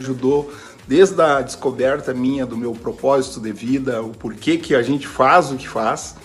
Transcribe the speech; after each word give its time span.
ajudou 0.00 0.50
desde 0.88 1.20
a 1.20 1.40
descoberta 1.40 2.12
minha 2.12 2.44
do 2.44 2.56
meu 2.56 2.72
propósito 2.72 3.38
de 3.38 3.52
vida, 3.52 4.02
o 4.02 4.10
porquê 4.10 4.56
que 4.56 4.74
a 4.74 4.82
gente 4.82 5.06
faz 5.06 5.52
o 5.52 5.56
que 5.56 5.68
faz, 5.68 6.16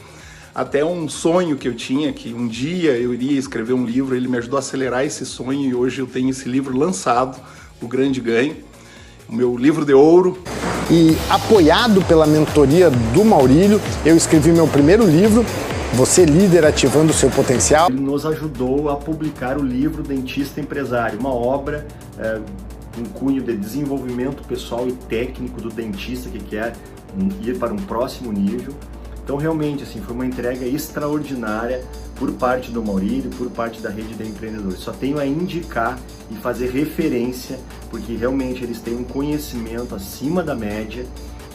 até 0.53 0.83
um 0.83 1.07
sonho 1.07 1.57
que 1.57 1.67
eu 1.67 1.75
tinha 1.75 2.11
que 2.13 2.33
um 2.33 2.47
dia 2.47 2.91
eu 2.91 3.13
iria 3.13 3.37
escrever 3.37 3.73
um 3.73 3.85
livro, 3.85 4.15
ele 4.15 4.27
me 4.27 4.37
ajudou 4.37 4.57
a 4.57 4.59
acelerar 4.59 5.05
esse 5.05 5.25
sonho 5.25 5.69
e 5.69 5.75
hoje 5.75 5.99
eu 5.99 6.07
tenho 6.07 6.29
esse 6.29 6.47
livro 6.47 6.75
lançado, 6.77 7.39
O 7.81 7.87
Grande 7.87 8.21
Ganho, 8.21 8.55
o 9.29 9.35
meu 9.35 9.57
livro 9.57 9.85
de 9.85 9.93
ouro. 9.93 10.37
E 10.89 11.17
apoiado 11.29 12.01
pela 12.03 12.25
mentoria 12.25 12.89
do 12.89 13.25
Maurílio, 13.25 13.81
eu 14.05 14.15
escrevi 14.15 14.51
meu 14.51 14.67
primeiro 14.67 15.05
livro, 15.05 15.45
Você 15.93 16.23
Líder 16.25 16.63
Ativando 16.63 17.11
o 17.11 17.13
Seu 17.13 17.29
Potencial. 17.29 17.89
Ele 17.89 17.99
nos 17.99 18.25
ajudou 18.25 18.89
a 18.89 18.95
publicar 18.95 19.57
o 19.57 19.63
livro 19.63 20.01
Dentista 20.01 20.61
Empresário, 20.61 21.19
uma 21.19 21.33
obra 21.33 21.85
é, 22.17 22.39
um 22.99 23.05
cunho 23.05 23.41
de 23.41 23.55
desenvolvimento 23.55 24.45
pessoal 24.47 24.87
e 24.87 24.91
técnico 24.93 25.61
do 25.61 25.69
dentista 25.69 26.29
que 26.29 26.39
quer 26.39 26.73
ir 27.41 27.57
para 27.57 27.73
um 27.73 27.77
próximo 27.77 28.31
nível. 28.31 28.73
Então, 29.23 29.37
realmente, 29.37 29.81
assim, 29.81 29.99
foi 30.01 30.13
uma 30.13 30.25
entrega 30.25 30.65
extraordinária 30.67 31.83
por 32.15 32.31
parte 32.33 32.69
do 32.71 32.83
Maurílio, 32.83 33.31
por 33.31 33.49
parte 33.49 33.81
da 33.81 33.89
rede 33.89 34.13
de 34.13 34.23
empreendedores. 34.23 34.79
Só 34.79 34.91
tenho 34.91 35.17
a 35.17 35.25
indicar 35.25 35.99
e 36.29 36.35
fazer 36.35 36.69
referência, 36.69 37.59
porque 37.89 38.15
realmente 38.15 38.63
eles 38.63 38.79
têm 38.79 38.95
um 38.95 39.03
conhecimento 39.03 39.95
acima 39.95 40.43
da 40.43 40.53
média 40.53 41.05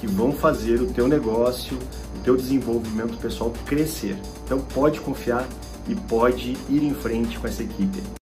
que 0.01 0.07
vão 0.09 0.33
fazer 0.33 0.81
o 0.81 0.87
teu 0.87 1.07
negócio, 1.07 1.79
o 2.19 2.23
teu 2.25 2.37
desenvolvimento 2.37 3.17
pessoal 3.19 3.53
crescer. 3.67 4.17
Então, 4.45 4.59
pode 4.59 5.01
confiar 5.01 5.47
e 5.89 5.95
pode 5.95 6.57
ir 6.69 6.83
em 6.83 6.93
frente 6.93 7.39
com 7.39 7.47
essa 7.47 7.63
equipe. 7.63 8.20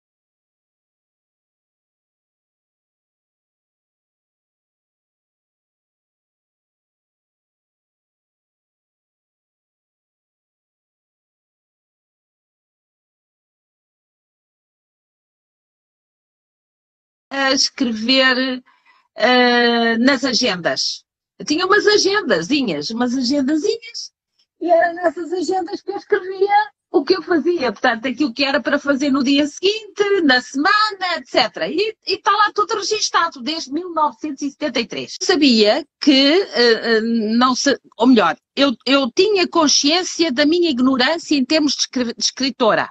Escrever 17.52 18.58
uh, 18.58 19.98
nas 19.98 20.24
agendas. 20.24 21.04
Eu 21.38 21.44
tinha 21.44 21.66
umas 21.66 21.86
agendazinhas, 21.86 22.90
umas 22.90 23.16
agendazinhas, 23.16 24.12
e 24.60 24.70
era 24.70 24.92
nessas 24.92 25.32
agendas 25.32 25.82
que 25.82 25.90
eu 25.90 25.96
escrevia 25.96 26.70
o 26.92 27.02
que 27.02 27.16
eu 27.16 27.22
fazia, 27.22 27.72
portanto, 27.72 28.06
aquilo 28.06 28.34
que 28.34 28.44
era 28.44 28.60
para 28.60 28.78
fazer 28.78 29.10
no 29.10 29.24
dia 29.24 29.46
seguinte, 29.46 30.20
na 30.24 30.42
semana, 30.42 31.16
etc. 31.16 31.68
E 31.70 31.96
está 32.06 32.30
lá 32.30 32.52
tudo 32.54 32.74
registado 32.74 33.40
desde 33.40 33.72
1973. 33.72 35.16
Sabia 35.22 35.86
que, 35.98 36.42
uh, 36.42 36.98
uh, 36.98 37.36
não 37.38 37.54
se, 37.56 37.80
ou 37.96 38.06
melhor, 38.06 38.36
eu, 38.54 38.76
eu 38.86 39.10
tinha 39.10 39.48
consciência 39.48 40.30
da 40.30 40.44
minha 40.44 40.70
ignorância 40.70 41.34
em 41.34 41.44
termos 41.44 41.74
de, 41.74 42.04
de 42.04 42.14
escritora. 42.18 42.90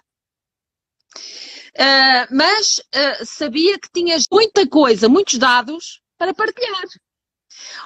Uh, 1.82 2.28
mas 2.30 2.78
uh, 2.78 3.26
sabia 3.26 3.80
que 3.80 3.90
tinhas 3.92 4.26
muita 4.32 4.68
coisa, 4.68 5.10
muitos 5.10 5.40
dados 5.40 6.00
para 6.16 6.32
partilhar. 6.32 6.84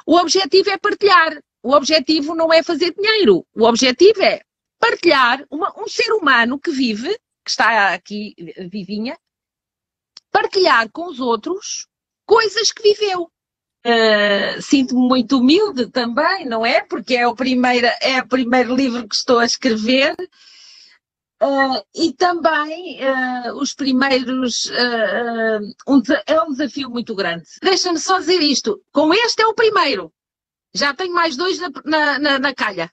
O 0.05 0.17
objetivo 0.17 0.69
é 0.69 0.77
partilhar. 0.77 1.41
O 1.63 1.71
objetivo 1.73 2.35
não 2.35 2.51
é 2.51 2.61
fazer 2.61 2.93
dinheiro. 2.93 3.47
O 3.55 3.63
objetivo 3.63 4.21
é 4.21 4.41
partilhar 4.77 5.45
uma, 5.49 5.73
um 5.81 5.87
ser 5.87 6.11
humano 6.11 6.59
que 6.59 6.71
vive, 6.71 7.07
que 7.43 7.49
está 7.49 7.93
aqui 7.93 8.35
vivinha, 8.69 9.17
partilhar 10.29 10.91
com 10.91 11.07
os 11.07 11.21
outros 11.21 11.87
coisas 12.25 12.73
que 12.73 12.83
viveu. 12.83 13.31
Uh, 13.85 14.61
Sinto-me 14.61 15.07
muito 15.07 15.37
humilde 15.37 15.89
também, 15.89 16.45
não 16.45 16.65
é? 16.65 16.81
Porque 16.81 17.15
é 17.15 17.25
o, 17.25 17.33
primeiro, 17.33 17.87
é 18.01 18.19
o 18.19 18.27
primeiro 18.27 18.75
livro 18.75 19.07
que 19.07 19.15
estou 19.15 19.39
a 19.39 19.45
escrever 19.45 20.15
Uh, 21.41 21.83
e 21.93 22.13
também 22.13 22.99
uh, 23.03 23.55
os 23.55 23.73
primeiros. 23.73 24.65
Uh, 24.67 25.73
um, 25.87 26.01
é 26.25 26.41
um 26.41 26.51
desafio 26.51 26.89
muito 26.89 27.13
grande. 27.13 27.45
Deixa-me 27.61 27.99
só 27.99 28.19
dizer 28.19 28.41
isto: 28.41 28.81
com 28.91 29.13
este 29.13 29.41
é 29.41 29.47
o 29.47 29.53
primeiro. 29.53 30.13
Já 30.73 30.93
tenho 30.93 31.13
mais 31.13 31.35
dois 31.35 31.59
na, 31.59 31.69
na, 31.83 32.19
na, 32.19 32.39
na 32.39 32.53
calha. 32.53 32.91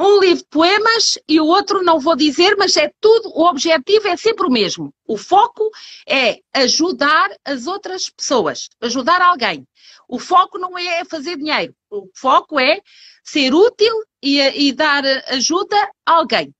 Um 0.00 0.20
livro 0.20 0.44
de 0.44 0.48
poemas 0.48 1.18
e 1.28 1.40
o 1.40 1.46
outro 1.46 1.82
não 1.82 1.98
vou 1.98 2.14
dizer, 2.14 2.56
mas 2.56 2.76
é 2.76 2.88
tudo. 3.00 3.30
O 3.30 3.44
objetivo 3.48 4.06
é 4.06 4.16
sempre 4.16 4.46
o 4.46 4.50
mesmo. 4.50 4.94
O 5.04 5.16
foco 5.16 5.70
é 6.08 6.38
ajudar 6.54 7.30
as 7.44 7.66
outras 7.66 8.08
pessoas, 8.08 8.68
ajudar 8.80 9.20
alguém. 9.20 9.66
O 10.08 10.20
foco 10.20 10.56
não 10.56 10.78
é 10.78 11.04
fazer 11.04 11.36
dinheiro. 11.36 11.74
O 11.90 12.08
foco 12.14 12.60
é 12.60 12.80
ser 13.24 13.52
útil 13.52 13.92
e, 14.22 14.40
e 14.68 14.72
dar 14.72 15.04
ajuda 15.28 15.76
a 16.06 16.12
alguém. 16.12 16.54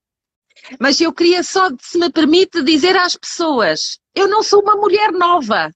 Mas 0.79 0.99
eu 0.99 1.13
queria 1.13 1.43
só, 1.43 1.69
se 1.79 1.97
me 1.97 2.11
permite, 2.11 2.61
dizer 2.63 2.95
às 2.97 3.15
pessoas: 3.15 3.99
eu 4.13 4.27
não 4.27 4.43
sou 4.43 4.61
uma 4.61 4.75
mulher 4.75 5.11
nova. 5.11 5.71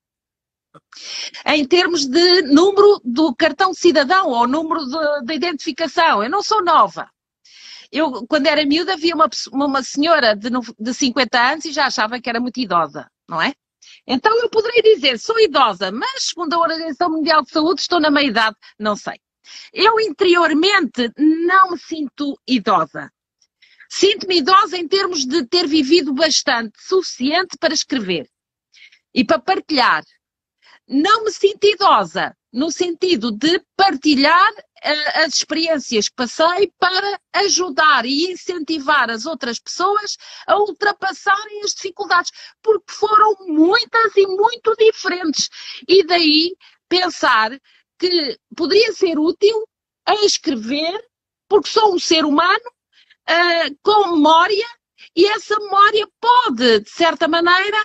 Em 1.46 1.66
termos 1.66 2.06
de 2.06 2.42
número 2.44 3.00
do 3.04 3.34
cartão 3.36 3.74
cidadão 3.74 4.30
ou 4.30 4.48
número 4.48 4.82
de 5.24 5.34
identificação, 5.34 6.24
eu 6.24 6.30
não 6.30 6.42
sou 6.42 6.64
nova. 6.64 7.10
Eu, 7.92 8.26
quando 8.28 8.48
era 8.48 8.66
miúda, 8.66 8.98
via 8.98 9.14
uma, 9.14 9.30
uma 9.52 9.84
senhora 9.84 10.36
de, 10.36 10.50
de 10.80 10.94
50 10.94 11.40
anos 11.40 11.66
e 11.66 11.72
já 11.72 11.86
achava 11.86 12.20
que 12.20 12.28
era 12.28 12.40
muito 12.40 12.60
idosa, 12.60 13.08
não 13.30 13.40
é? 13.40 13.54
Então 14.08 14.36
eu 14.42 14.50
poderia 14.50 14.82
dizer, 14.82 15.20
sou 15.20 15.40
idosa, 15.40 15.92
mas 15.92 16.24
segundo 16.30 16.54
a 16.54 16.60
Organização 16.60 17.12
Mundial 17.12 17.44
de 17.44 17.52
Saúde 17.52 17.82
estou 17.82 18.00
na 18.00 18.10
meia-idade, 18.10 18.58
não 18.80 18.96
sei. 18.96 19.20
Eu 19.72 20.00
interiormente 20.00 21.12
não 21.18 21.72
me 21.72 21.78
sinto 21.78 22.36
idosa. 22.48 23.12
Sinto-me 23.96 24.38
idosa 24.38 24.76
em 24.76 24.88
termos 24.88 25.24
de 25.24 25.46
ter 25.46 25.68
vivido 25.68 26.16
bastante, 26.16 26.74
suficiente 26.81 27.56
para 27.59 27.76
escrever 27.76 28.28
e 29.14 29.24
para 29.24 29.38
partilhar. 29.38 30.04
Não 30.88 31.24
me 31.24 31.31
sinto 31.31 31.64
idosa 31.68 32.36
no 32.52 32.72
sentido 32.72 33.31
de 33.31 33.64
partilhar 33.78 34.52
uh, 34.52 35.24
as 35.24 35.36
experiências 35.36 36.09
que 36.09 36.16
passei 36.16 36.74
para 36.80 37.22
ajudar 37.34 38.04
e 38.08 38.31
incentivar 38.31 39.12
as 39.12 39.28
outras 39.28 39.60
pessoas 39.60 40.18
a 40.48 40.57
ultrapassarem 40.57 41.62
as 41.62 41.75
dificuldades, 41.75 42.31
porque 42.63 42.92
foram 42.92 43.36
muitas 43.42 44.18
e 44.18 44.25
muito 44.25 44.75
diferentes. 44.75 45.51
E 45.88 46.04
daí 46.04 46.56
pensar 46.90 47.51
que 48.00 48.40
poderia 48.57 48.92
ser 48.92 49.19
útil 49.19 49.69
a 50.04 50.16
escrever, 50.25 51.00
porque 51.48 51.69
sou 51.69 51.94
um 51.94 52.00
ser 52.00 52.25
humano 52.25 52.73
uh, 53.30 53.78
com 53.81 54.16
memória 54.16 54.68
e 55.16 55.25
essa 55.28 55.58
memória 55.60 56.08
pode, 56.20 56.80
de 56.80 56.90
certa 56.90 57.28
maneira, 57.28 57.78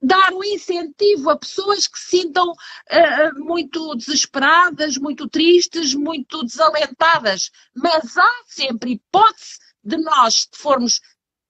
dar 0.00 0.32
um 0.32 0.42
incentivo 0.42 1.30
a 1.30 1.38
pessoas 1.38 1.86
que 1.86 1.98
se 1.98 2.18
sintam 2.18 2.50
uh, 2.50 3.44
muito 3.44 3.94
desesperadas, 3.94 4.96
muito 4.96 5.28
tristes, 5.28 5.94
muito 5.94 6.42
desalentadas. 6.44 7.50
Mas 7.74 8.16
há 8.16 8.42
sempre 8.46 8.92
hipótese 8.92 9.58
de 9.84 9.96
nós, 9.98 10.48
se 10.52 10.60
formos, 10.60 11.00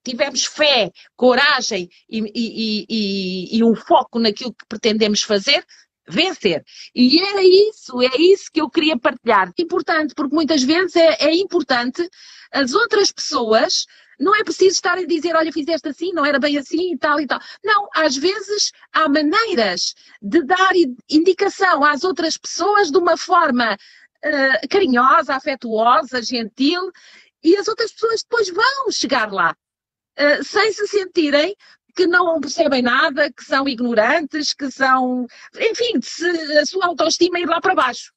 tivermos 0.03 0.45
fé, 0.45 0.91
coragem 1.15 1.89
e, 2.09 2.19
e, 2.19 2.85
e, 2.89 3.57
e 3.57 3.63
um 3.63 3.75
foco 3.75 4.19
naquilo 4.19 4.53
que 4.53 4.65
pretendemos 4.67 5.23
fazer, 5.23 5.65
vencer. 6.07 6.63
E 6.93 7.19
é 7.19 7.43
isso, 7.43 8.01
é 8.01 8.17
isso 8.17 8.51
que 8.51 8.61
eu 8.61 8.69
queria 8.69 8.97
partilhar. 8.97 9.51
Importante, 9.57 10.13
porque 10.13 10.35
muitas 10.35 10.61
vezes 10.61 10.95
é, 10.95 11.17
é 11.21 11.35
importante 11.35 12.07
as 12.53 12.73
outras 12.73 13.11
pessoas 13.11 13.85
não 14.19 14.35
é 14.35 14.43
preciso 14.43 14.75
estar 14.75 14.97
a 14.97 15.05
dizer, 15.05 15.35
olha, 15.35 15.51
fizeste 15.51 15.87
assim, 15.89 16.13
não 16.13 16.25
era 16.25 16.39
bem 16.39 16.57
assim 16.57 16.93
e 16.93 16.97
tal 16.97 17.19
e 17.19 17.25
tal. 17.25 17.39
Não, 17.63 17.89
às 17.95 18.15
vezes 18.15 18.71
há 18.93 19.09
maneiras 19.09 19.95
de 20.21 20.43
dar 20.43 20.71
indicação 21.09 21.83
às 21.83 22.03
outras 22.03 22.37
pessoas 22.37 22.91
de 22.91 22.97
uma 22.97 23.17
forma 23.17 23.73
uh, 23.73 24.67
carinhosa, 24.69 25.35
afetuosa, 25.35 26.21
gentil, 26.21 26.91
e 27.43 27.57
as 27.57 27.67
outras 27.67 27.91
pessoas 27.91 28.21
depois 28.23 28.49
vão 28.49 28.91
chegar 28.91 29.31
lá, 29.31 29.55
uh, 30.19 30.43
sem 30.43 30.71
se 30.71 30.87
sentirem 30.87 31.55
que 31.95 32.07
não 32.07 32.39
percebem 32.39 32.81
nada, 32.81 33.31
que 33.31 33.43
são 33.43 33.67
ignorantes, 33.67 34.53
que 34.53 34.71
são. 34.71 35.27
Enfim, 35.55 36.01
se 36.01 36.27
a 36.57 36.65
sua 36.65 36.87
autoestima 36.87 37.39
ir 37.39 37.47
lá 37.47 37.61
para 37.61 37.75
baixo. 37.75 38.11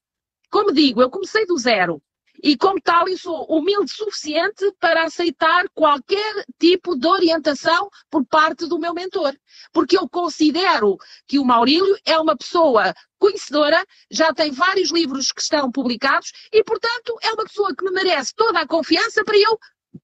Como 0.49 0.71
digo, 0.71 1.01
eu 1.01 1.09
comecei 1.09 1.45
do 1.45 1.57
zero. 1.57 2.01
E, 2.43 2.55
como 2.57 2.79
tal, 2.81 3.07
eu 3.07 3.17
sou 3.17 3.45
humilde 3.45 3.91
o 3.93 3.95
suficiente 3.95 4.71
para 4.79 5.03
aceitar 5.03 5.67
qualquer 5.73 6.45
tipo 6.59 6.95
de 6.95 7.07
orientação 7.07 7.89
por 8.09 8.25
parte 8.25 8.67
do 8.67 8.79
meu 8.79 8.93
mentor. 8.93 9.35
Porque 9.71 9.97
eu 9.97 10.07
considero 10.07 10.97
que 11.27 11.39
o 11.39 11.45
Maurílio 11.45 11.97
é 12.05 12.19
uma 12.19 12.37
pessoa 12.37 12.93
conhecedora, 13.17 13.83
já 14.11 14.33
tem 14.33 14.51
vários 14.51 14.91
livros 14.91 15.31
que 15.31 15.41
estão 15.41 15.71
publicados 15.71 16.31
e, 16.51 16.63
portanto, 16.63 17.17
é 17.21 17.31
uma 17.31 17.45
pessoa 17.45 17.75
que 17.75 17.83
me 17.83 17.91
merece 17.91 18.33
toda 18.35 18.59
a 18.59 18.67
confiança 18.67 19.23
para 19.23 19.37
eu 19.37 19.57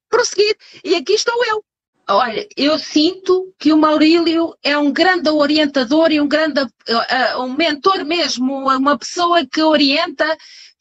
prosseguir. 0.10 0.58
E 0.84 0.96
aqui 0.96 1.14
estou 1.14 1.44
eu. 1.46 1.64
Olha, 2.10 2.46
eu 2.58 2.78
sinto 2.78 3.54
que 3.58 3.72
o 3.72 3.78
Maurílio 3.78 4.54
é 4.62 4.78
um 4.78 4.92
grande 4.92 5.30
orientador 5.30 6.12
e 6.12 6.20
um 6.20 6.28
grande 6.28 6.62
uh, 6.62 7.42
um 7.42 7.56
mentor 7.56 8.04
mesmo, 8.04 8.68
uma 8.68 8.98
pessoa 8.98 9.46
que 9.46 9.62
orienta, 9.62 10.26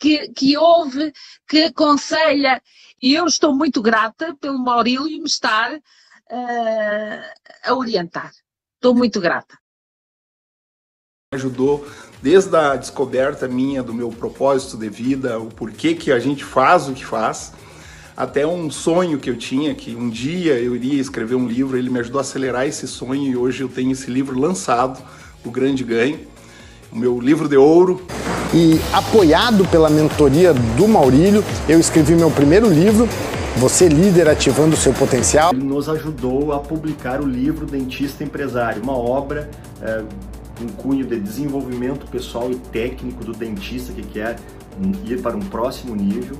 que, 0.00 0.28
que 0.32 0.56
ouve, 0.56 1.12
que 1.48 1.64
aconselha. 1.64 2.60
E 3.00 3.14
eu 3.14 3.26
estou 3.26 3.54
muito 3.54 3.80
grata 3.80 4.36
pelo 4.40 4.58
Maurílio 4.58 5.04
me 5.04 5.24
estar 5.24 5.72
uh, 5.74 7.22
a 7.64 7.74
orientar. 7.74 8.32
Estou 8.74 8.92
muito 8.92 9.20
grata. 9.20 9.56
Ajudou 11.32 11.86
desde 12.20 12.54
a 12.56 12.74
descoberta 12.74 13.46
minha 13.46 13.82
do 13.82 13.94
meu 13.94 14.10
propósito 14.10 14.76
de 14.76 14.88
vida, 14.88 15.38
o 15.38 15.48
porquê 15.48 15.94
que 15.94 16.10
a 16.10 16.18
gente 16.18 16.44
faz 16.44 16.88
o 16.88 16.94
que 16.94 17.04
faz 17.04 17.52
até 18.16 18.46
um 18.46 18.70
sonho 18.70 19.18
que 19.18 19.30
eu 19.30 19.36
tinha, 19.36 19.74
que 19.74 19.94
um 19.94 20.08
dia 20.08 20.54
eu 20.54 20.76
iria 20.76 21.00
escrever 21.00 21.34
um 21.34 21.46
livro, 21.46 21.76
ele 21.76 21.88
me 21.88 21.98
ajudou 22.00 22.18
a 22.18 22.22
acelerar 22.22 22.66
esse 22.66 22.86
sonho 22.86 23.22
e 23.22 23.36
hoje 23.36 23.62
eu 23.62 23.68
tenho 23.68 23.92
esse 23.92 24.10
livro 24.10 24.38
lançado, 24.38 25.02
O 25.44 25.50
Grande 25.50 25.82
Ganho, 25.82 26.20
o 26.92 26.98
meu 26.98 27.18
livro 27.20 27.48
de 27.48 27.56
ouro. 27.56 28.02
E 28.54 28.78
apoiado 28.92 29.66
pela 29.68 29.88
mentoria 29.88 30.52
do 30.52 30.86
Maurílio, 30.86 31.42
eu 31.68 31.80
escrevi 31.80 32.14
meu 32.14 32.30
primeiro 32.30 32.68
livro, 32.68 33.08
Você 33.56 33.88
Líder 33.88 34.28
Ativando 34.28 34.74
o 34.74 34.78
Seu 34.78 34.92
Potencial. 34.92 35.52
Ele 35.54 35.64
nos 35.64 35.88
ajudou 35.88 36.52
a 36.52 36.58
publicar 36.58 37.20
o 37.22 37.26
livro 37.26 37.64
Dentista 37.64 38.22
Empresário, 38.22 38.82
uma 38.82 38.96
obra 38.96 39.50
é, 39.80 40.02
um 40.62 40.68
cunho 40.68 41.06
de 41.06 41.18
desenvolvimento 41.18 42.06
pessoal 42.06 42.50
e 42.50 42.56
técnico 42.56 43.24
do 43.24 43.32
dentista 43.32 43.92
que 43.92 44.02
quer 44.02 44.36
ir 45.06 45.20
para 45.22 45.34
um 45.34 45.40
próximo 45.40 45.96
nível 45.96 46.36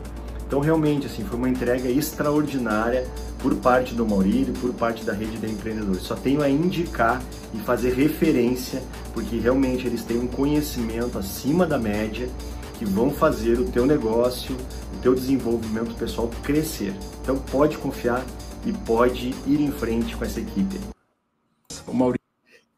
então 0.53 0.61
realmente 0.61 1.07
assim 1.07 1.25
foi 1.25 1.39
uma 1.39 1.49
entrega 1.49 1.89
extraordinária 1.89 3.09
por 3.39 3.55
parte 3.57 3.95
do 3.95 4.07
Maurílio, 4.07 4.53
por 4.61 4.75
parte 4.75 5.03
da 5.03 5.15
rede 5.15 5.39
de 5.39 5.47
empreendedores. 5.47 6.03
Só 6.03 6.15
tenho 6.15 6.43
a 6.43 6.51
indicar 6.51 7.23
e 7.55 7.59
fazer 7.61 7.95
referência, 7.95 8.83
porque 9.15 9.39
realmente 9.39 9.87
eles 9.87 10.05
têm 10.05 10.19
um 10.19 10.27
conhecimento 10.27 11.19
acima 11.19 11.65
da 11.65 11.79
média 11.79 12.29
que 12.79 12.85
vão 12.85 13.11
fazer 13.11 13.59
o 13.59 13.71
teu 13.71 13.87
negócio, 13.87 14.55
o 14.95 15.01
teu 15.01 15.15
desenvolvimento 15.15 15.95
pessoal 15.95 16.29
crescer. 16.43 16.95
Então 17.23 17.39
pode 17.39 17.79
confiar 17.79 18.23
e 18.67 18.75
pode 18.75 19.29
ir 19.47 19.59
em 19.59 19.73
frente 19.73 20.15
com 20.15 20.23
essa 20.23 20.39
equipe. 20.39 20.79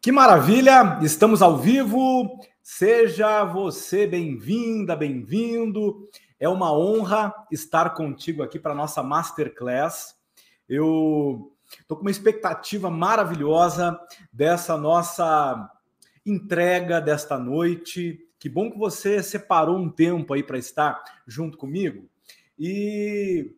Que 0.01 0.13
maravilha! 0.13 1.01
Estamos 1.03 1.43
ao 1.43 1.59
vivo. 1.59 2.39
Seja 2.63 3.45
você 3.45 4.07
bem-vinda, 4.07 4.95
bem-vindo. 4.95 6.09
É 6.39 6.49
uma 6.49 6.73
honra 6.73 7.33
estar 7.51 7.91
contigo 7.95 8.43
aqui 8.43 8.59
para 8.59 8.75
nossa 8.75 9.03
masterclass. 9.03 10.17
Eu 10.69 11.53
estou 11.81 11.97
com 11.97 12.03
uma 12.03 12.11
expectativa 12.11 12.91
maravilhosa 12.91 13.99
dessa 14.33 14.77
nossa 14.77 15.71
entrega 16.25 17.01
desta 17.01 17.39
noite. 17.39 18.19
Que 18.39 18.49
bom 18.49 18.71
que 18.71 18.79
você 18.79 19.23
separou 19.23 19.79
um 19.79 19.89
tempo 19.89 20.35
aí 20.35 20.43
para 20.43 20.59
estar 20.59 21.03
junto 21.27 21.57
comigo 21.57 22.09
e 22.59 23.55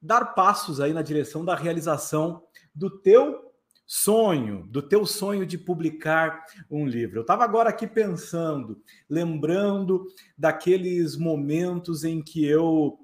dar 0.00 0.34
passos 0.34 0.80
aí 0.80 0.92
na 0.92 1.02
direção 1.02 1.44
da 1.44 1.54
realização 1.54 2.42
do 2.74 2.90
teu 2.90 3.53
sonho, 3.86 4.66
do 4.68 4.80
teu 4.80 5.04
sonho 5.04 5.44
de 5.44 5.58
publicar 5.58 6.44
um 6.70 6.86
livro. 6.86 7.18
Eu 7.18 7.22
estava 7.22 7.44
agora 7.44 7.70
aqui 7.70 7.86
pensando, 7.86 8.82
lembrando 9.08 10.06
daqueles 10.36 11.16
momentos 11.16 12.04
em 12.04 12.22
que 12.22 12.44
eu 12.44 12.98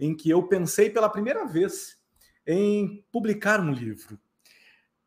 em 0.00 0.14
que 0.14 0.30
eu 0.30 0.44
pensei 0.44 0.88
pela 0.88 1.08
primeira 1.08 1.44
vez 1.44 1.98
em 2.46 3.04
publicar 3.10 3.60
um 3.60 3.72
livro. 3.72 4.16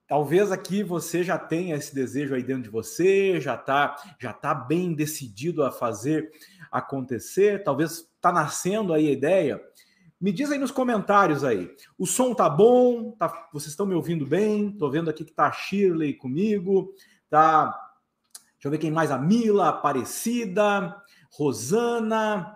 Talvez 0.05 0.51
aqui 0.51 0.83
você 0.83 1.23
já 1.23 1.37
tenha 1.37 1.77
esse 1.77 1.95
desejo 1.95 2.35
aí 2.35 2.43
dentro 2.43 2.63
de 2.63 2.69
você, 2.69 3.39
já 3.39 3.55
está 3.55 3.95
já 4.19 4.33
tá 4.33 4.53
bem 4.53 4.93
decidido 4.93 5.63
a 5.63 5.71
fazer 5.71 6.29
acontecer, 6.69 7.63
talvez 7.63 8.09
está 8.15 8.33
nascendo 8.33 8.93
aí 8.93 9.07
a 9.07 9.11
ideia 9.11 9.61
me 10.21 10.31
diz 10.31 10.51
aí 10.51 10.59
nos 10.59 10.69
comentários 10.69 11.43
aí. 11.43 11.75
O 11.97 12.05
som 12.05 12.35
tá 12.35 12.47
bom? 12.47 13.11
Tá, 13.13 13.49
vocês 13.51 13.71
estão 13.71 13.87
me 13.87 13.95
ouvindo 13.95 14.25
bem? 14.25 14.71
Tô 14.71 14.87
vendo 14.87 15.09
aqui 15.09 15.25
que 15.25 15.33
tá 15.33 15.47
a 15.47 15.51
Shirley 15.51 16.13
comigo. 16.13 16.93
Tá. 17.27 17.75
Deixa 18.53 18.67
eu 18.67 18.71
ver 18.71 18.77
quem 18.77 18.91
mais. 18.91 19.09
A 19.09 19.17
Mila, 19.17 19.69
Aparecida, 19.69 20.95
Rosana. 21.31 22.55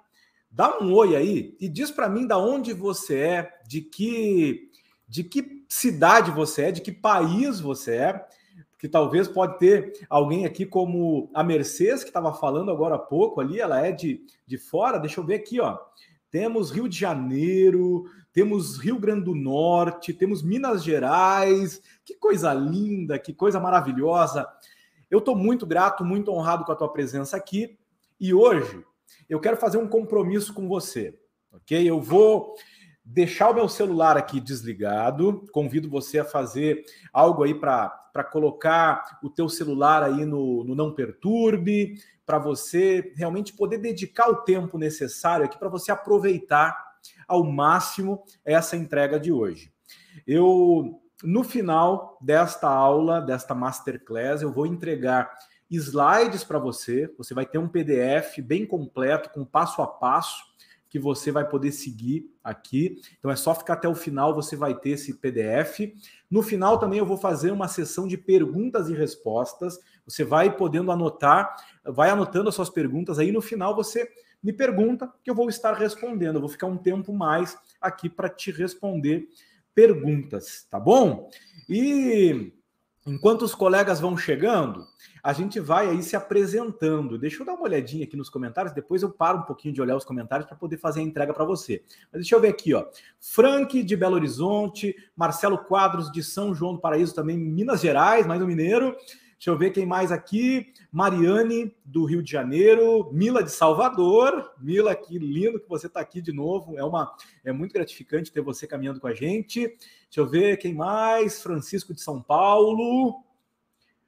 Dá 0.51 0.79
um 0.79 0.93
oi 0.93 1.15
aí 1.15 1.57
e 1.59 1.67
diz 1.67 1.89
para 1.89 2.07
mim 2.07 2.27
da 2.27 2.37
onde 2.37 2.71
você 2.71 3.17
é, 3.17 3.53
de 3.67 3.81
que 3.81 4.69
de 5.07 5.23
que 5.23 5.65
cidade 5.67 6.31
você 6.31 6.65
é, 6.65 6.71
de 6.71 6.81
que 6.81 6.91
país 6.91 7.59
você 7.59 7.95
é, 7.95 8.25
porque 8.71 8.87
talvez 8.87 9.27
pode 9.27 9.59
ter 9.59 10.05
alguém 10.09 10.45
aqui 10.45 10.65
como 10.65 11.29
a 11.33 11.43
Mercedes 11.43 12.03
que 12.03 12.09
estava 12.09 12.33
falando 12.33 12.71
agora 12.71 12.95
há 12.95 12.99
pouco 12.99 13.41
ali, 13.41 13.59
ela 13.59 13.85
é 13.85 13.91
de, 13.91 14.21
de 14.47 14.57
fora. 14.57 14.97
Deixa 14.97 15.19
eu 15.19 15.25
ver 15.25 15.35
aqui, 15.35 15.59
ó 15.59 15.77
temos 16.35 16.69
Rio 16.69 16.89
de 16.89 16.99
Janeiro, 16.99 18.11
temos 18.33 18.77
Rio 18.77 18.99
Grande 18.99 19.23
do 19.23 19.33
Norte, 19.33 20.13
temos 20.13 20.43
Minas 20.43 20.83
Gerais. 20.83 21.81
Que 22.03 22.13
coisa 22.13 22.53
linda, 22.53 23.17
que 23.17 23.33
coisa 23.33 23.57
maravilhosa. 23.57 24.45
Eu 25.09 25.19
estou 25.19 25.33
muito 25.33 25.65
grato, 25.65 26.03
muito 26.03 26.29
honrado 26.29 26.65
com 26.65 26.73
a 26.73 26.75
tua 26.75 26.91
presença 26.91 27.37
aqui. 27.37 27.79
E 28.19 28.33
hoje 28.33 28.83
eu 29.29 29.39
quero 29.39 29.55
fazer 29.55 29.77
um 29.77 29.87
compromisso 29.87 30.53
com 30.53 30.67
você, 30.67 31.17
ok? 31.53 31.89
Eu 31.89 32.01
vou 32.01 32.55
deixar 33.01 33.49
o 33.49 33.53
meu 33.53 33.69
celular 33.69 34.17
aqui 34.17 34.41
desligado. 34.41 35.45
Convido 35.53 35.89
você 35.89 36.19
a 36.19 36.25
fazer 36.25 36.83
algo 37.13 37.43
aí 37.43 37.55
para 37.55 38.27
colocar 38.29 39.19
o 39.23 39.29
teu 39.29 39.47
celular 39.47 40.03
aí 40.03 40.25
no, 40.25 40.65
no 40.65 40.75
não 40.75 40.93
perturbe, 40.93 41.95
para 42.25 42.39
você 42.39 43.13
realmente 43.15 43.53
poder 43.53 43.77
dedicar 43.77 44.29
o 44.29 44.41
tempo 44.43 44.77
necessário 44.77 45.45
aqui 45.45 45.57
para 45.57 45.69
você 45.69 45.91
aproveitar 45.91 46.75
ao 47.27 47.43
máximo 47.43 48.23
essa 48.43 48.75
entrega 48.75 49.19
de 49.19 49.31
hoje. 49.31 49.71
Eu 50.25 51.01
no 51.23 51.43
final 51.43 52.17
desta 52.21 52.67
aula, 52.67 53.21
desta 53.21 53.55
masterclass, 53.55 54.41
eu 54.41 54.51
vou 54.51 54.65
entregar 54.65 55.31
slides 55.69 56.43
para 56.43 56.59
você. 56.59 57.11
Você 57.17 57.33
vai 57.33 57.45
ter 57.45 57.57
um 57.57 57.67
PDF 57.67 58.39
bem 58.43 58.65
completo 58.65 59.29
com 59.29 59.45
passo 59.45 59.81
a 59.81 59.87
passo 59.87 60.43
que 60.89 60.99
você 60.99 61.31
vai 61.31 61.47
poder 61.47 61.71
seguir 61.71 62.31
aqui. 62.43 63.01
Então 63.19 63.29
é 63.29 63.35
só 63.35 63.53
ficar 63.53 63.73
até 63.73 63.87
o 63.87 63.95
final, 63.95 64.33
você 64.33 64.55
vai 64.55 64.73
ter 64.73 64.91
esse 64.91 65.13
PDF. 65.15 65.93
No 66.29 66.41
final 66.41 66.79
também 66.79 66.99
eu 66.99 67.05
vou 67.05 67.17
fazer 67.17 67.51
uma 67.51 67.67
sessão 67.67 68.07
de 68.07 68.17
perguntas 68.17 68.89
e 68.89 68.93
respostas. 68.93 69.77
Você 70.07 70.23
vai 70.23 70.55
podendo 70.55 70.91
anotar, 70.91 71.55
vai 71.83 72.09
anotando 72.09 72.49
as 72.49 72.55
suas 72.55 72.69
perguntas 72.69 73.19
aí 73.19 73.31
no 73.31 73.41
final 73.41 73.75
você 73.75 74.09
me 74.43 74.53
pergunta 74.53 75.11
que 75.23 75.29
eu 75.31 75.33
vou 75.33 75.49
estar 75.49 75.73
respondendo. 75.73 76.35
Eu 76.35 76.41
vou 76.41 76.49
ficar 76.49 76.67
um 76.67 76.77
tempo 76.77 77.11
mais 77.11 77.57
aqui 77.81 78.07
para 78.07 78.29
te 78.29 78.51
responder 78.51 79.27
perguntas, 79.73 80.67
tá 80.69 80.79
bom? 80.79 81.29
E 81.67 82.53
enquanto 83.07 83.41
os 83.41 83.55
colegas 83.55 83.99
vão 83.99 84.15
chegando, 84.15 84.85
a 85.23 85.33
gente 85.33 85.59
vai 85.59 85.89
aí 85.89 86.03
se 86.03 86.15
apresentando. 86.15 87.17
Deixa 87.17 87.41
eu 87.41 87.45
dar 87.47 87.53
uma 87.53 87.63
olhadinha 87.63 88.05
aqui 88.05 88.15
nos 88.15 88.29
comentários, 88.29 88.73
depois 88.73 89.01
eu 89.01 89.09
paro 89.09 89.39
um 89.39 89.43
pouquinho 89.43 89.73
de 89.73 89.81
olhar 89.81 89.95
os 89.95 90.05
comentários 90.05 90.47
para 90.47 90.55
poder 90.55 90.77
fazer 90.77 90.99
a 90.99 91.03
entrega 91.03 91.33
para 91.33 91.43
você. 91.43 91.83
Mas 92.11 92.21
deixa 92.21 92.35
eu 92.35 92.39
ver 92.39 92.49
aqui, 92.49 92.75
ó. 92.75 92.85
Frank 93.19 93.81
de 93.83 93.95
Belo 93.95 94.13
Horizonte, 94.13 94.95
Marcelo 95.15 95.57
Quadros 95.57 96.11
de 96.11 96.23
São 96.23 96.53
João 96.53 96.75
do 96.75 96.79
Paraíso, 96.79 97.15
também 97.15 97.35
Minas 97.35 97.81
Gerais, 97.81 98.27
mais 98.27 98.39
um 98.39 98.45
mineiro. 98.45 98.95
Deixa 99.37 99.51
eu 99.51 99.57
ver 99.57 99.71
quem 99.71 99.85
mais 99.85 100.11
aqui. 100.11 100.73
Mariane, 100.91 101.75
do 101.83 102.05
Rio 102.05 102.23
de 102.23 102.31
Janeiro. 102.31 103.09
Mila, 103.11 103.43
de 103.43 103.51
Salvador. 103.51 104.51
Mila, 104.59 104.95
que 104.95 105.19
lindo 105.19 105.59
que 105.59 105.69
você 105.69 105.87
está 105.87 105.99
aqui 105.99 106.21
de 106.21 106.31
novo. 106.31 106.77
É, 106.77 106.83
uma, 106.83 107.15
é 107.43 107.51
muito 107.51 107.73
gratificante 107.73 108.31
ter 108.31 108.41
você 108.41 108.65
caminhando 108.65 108.99
com 108.99 109.07
a 109.07 109.13
gente. 109.13 109.67
Deixa 109.67 110.17
eu 110.17 110.25
ver 110.25 110.57
quem 110.57 110.73
mais. 110.73 111.41
Francisco, 111.41 111.93
de 111.93 112.01
São 112.01 112.21
Paulo. 112.21 113.23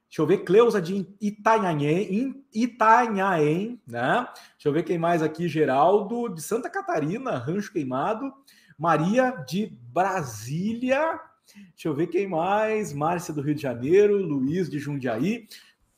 Deixa 0.08 0.22
eu 0.22 0.26
ver, 0.26 0.38
Cleusa 0.38 0.80
de 0.80 1.06
Itanhaém, 1.20 2.42
Itanhaém, 2.54 3.78
né? 3.86 4.26
Deixa 4.54 4.68
eu 4.68 4.72
ver 4.72 4.82
quem 4.82 4.96
mais 4.96 5.22
aqui, 5.22 5.46
Geraldo 5.46 6.30
de 6.30 6.40
Santa 6.40 6.70
Catarina, 6.70 7.36
Rancho 7.36 7.70
Queimado, 7.70 8.32
Maria 8.78 9.32
de 9.46 9.66
Brasília, 9.92 11.20
Deixa 11.54 11.88
eu 11.88 11.94
ver 11.94 12.08
quem 12.08 12.26
mais. 12.26 12.92
Márcia 12.92 13.32
do 13.32 13.40
Rio 13.40 13.54
de 13.54 13.62
Janeiro, 13.62 14.16
Luiz 14.16 14.68
de 14.68 14.78
Jundiaí. 14.78 15.46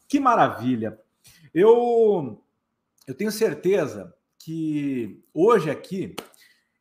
Que 0.09 0.21
maravilha. 0.21 0.99
Eu, 1.53 2.43
eu 3.07 3.15
tenho 3.15 3.33
certeza 3.33 4.15
que 4.39 5.23
hoje 5.35 5.71
aqui 5.71 6.15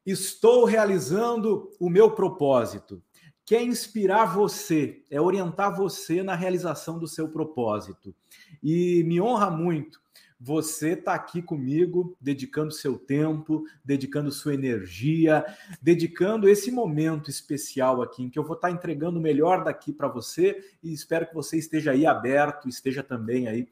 estou 0.06 0.66
realizando 0.66 1.70
o 1.80 1.90
meu 1.90 2.12
propósito, 2.12 3.02
que 3.46 3.56
é 3.56 3.64
inspirar 3.64 4.34
você, 4.34 5.04
é 5.10 5.20
orientar 5.20 5.76
você 5.76 6.24
na 6.24 6.36
realização 6.36 6.98
do 6.98 7.08
seu 7.08 7.30
propósito. 7.30 8.16
E 8.62 9.04
me 9.06 9.20
honra 9.20 9.50
muito 9.50 10.00
você 10.40 10.92
está 10.92 11.14
aqui 11.14 11.42
comigo, 11.42 12.16
dedicando 12.22 12.72
seu 12.72 12.98
tempo, 12.98 13.66
dedicando 13.84 14.32
sua 14.32 14.54
energia, 14.54 15.46
dedicando 15.82 16.48
esse 16.48 16.72
momento 16.72 17.30
especial 17.30 18.02
aqui, 18.02 18.24
em 18.24 18.30
que 18.30 18.40
eu 18.40 18.44
vou 18.44 18.56
estar 18.56 18.70
tá 18.70 18.74
entregando 18.74 19.20
o 19.20 19.22
melhor 19.22 19.64
daqui 19.64 19.92
para 19.92 20.08
você 20.08 20.64
e 20.82 20.94
espero 20.94 21.28
que 21.28 21.34
você 21.34 21.58
esteja 21.58 21.92
aí 21.92 22.06
aberto, 22.06 22.70
esteja 22.70 23.04
também 23.04 23.48
aí 23.50 23.68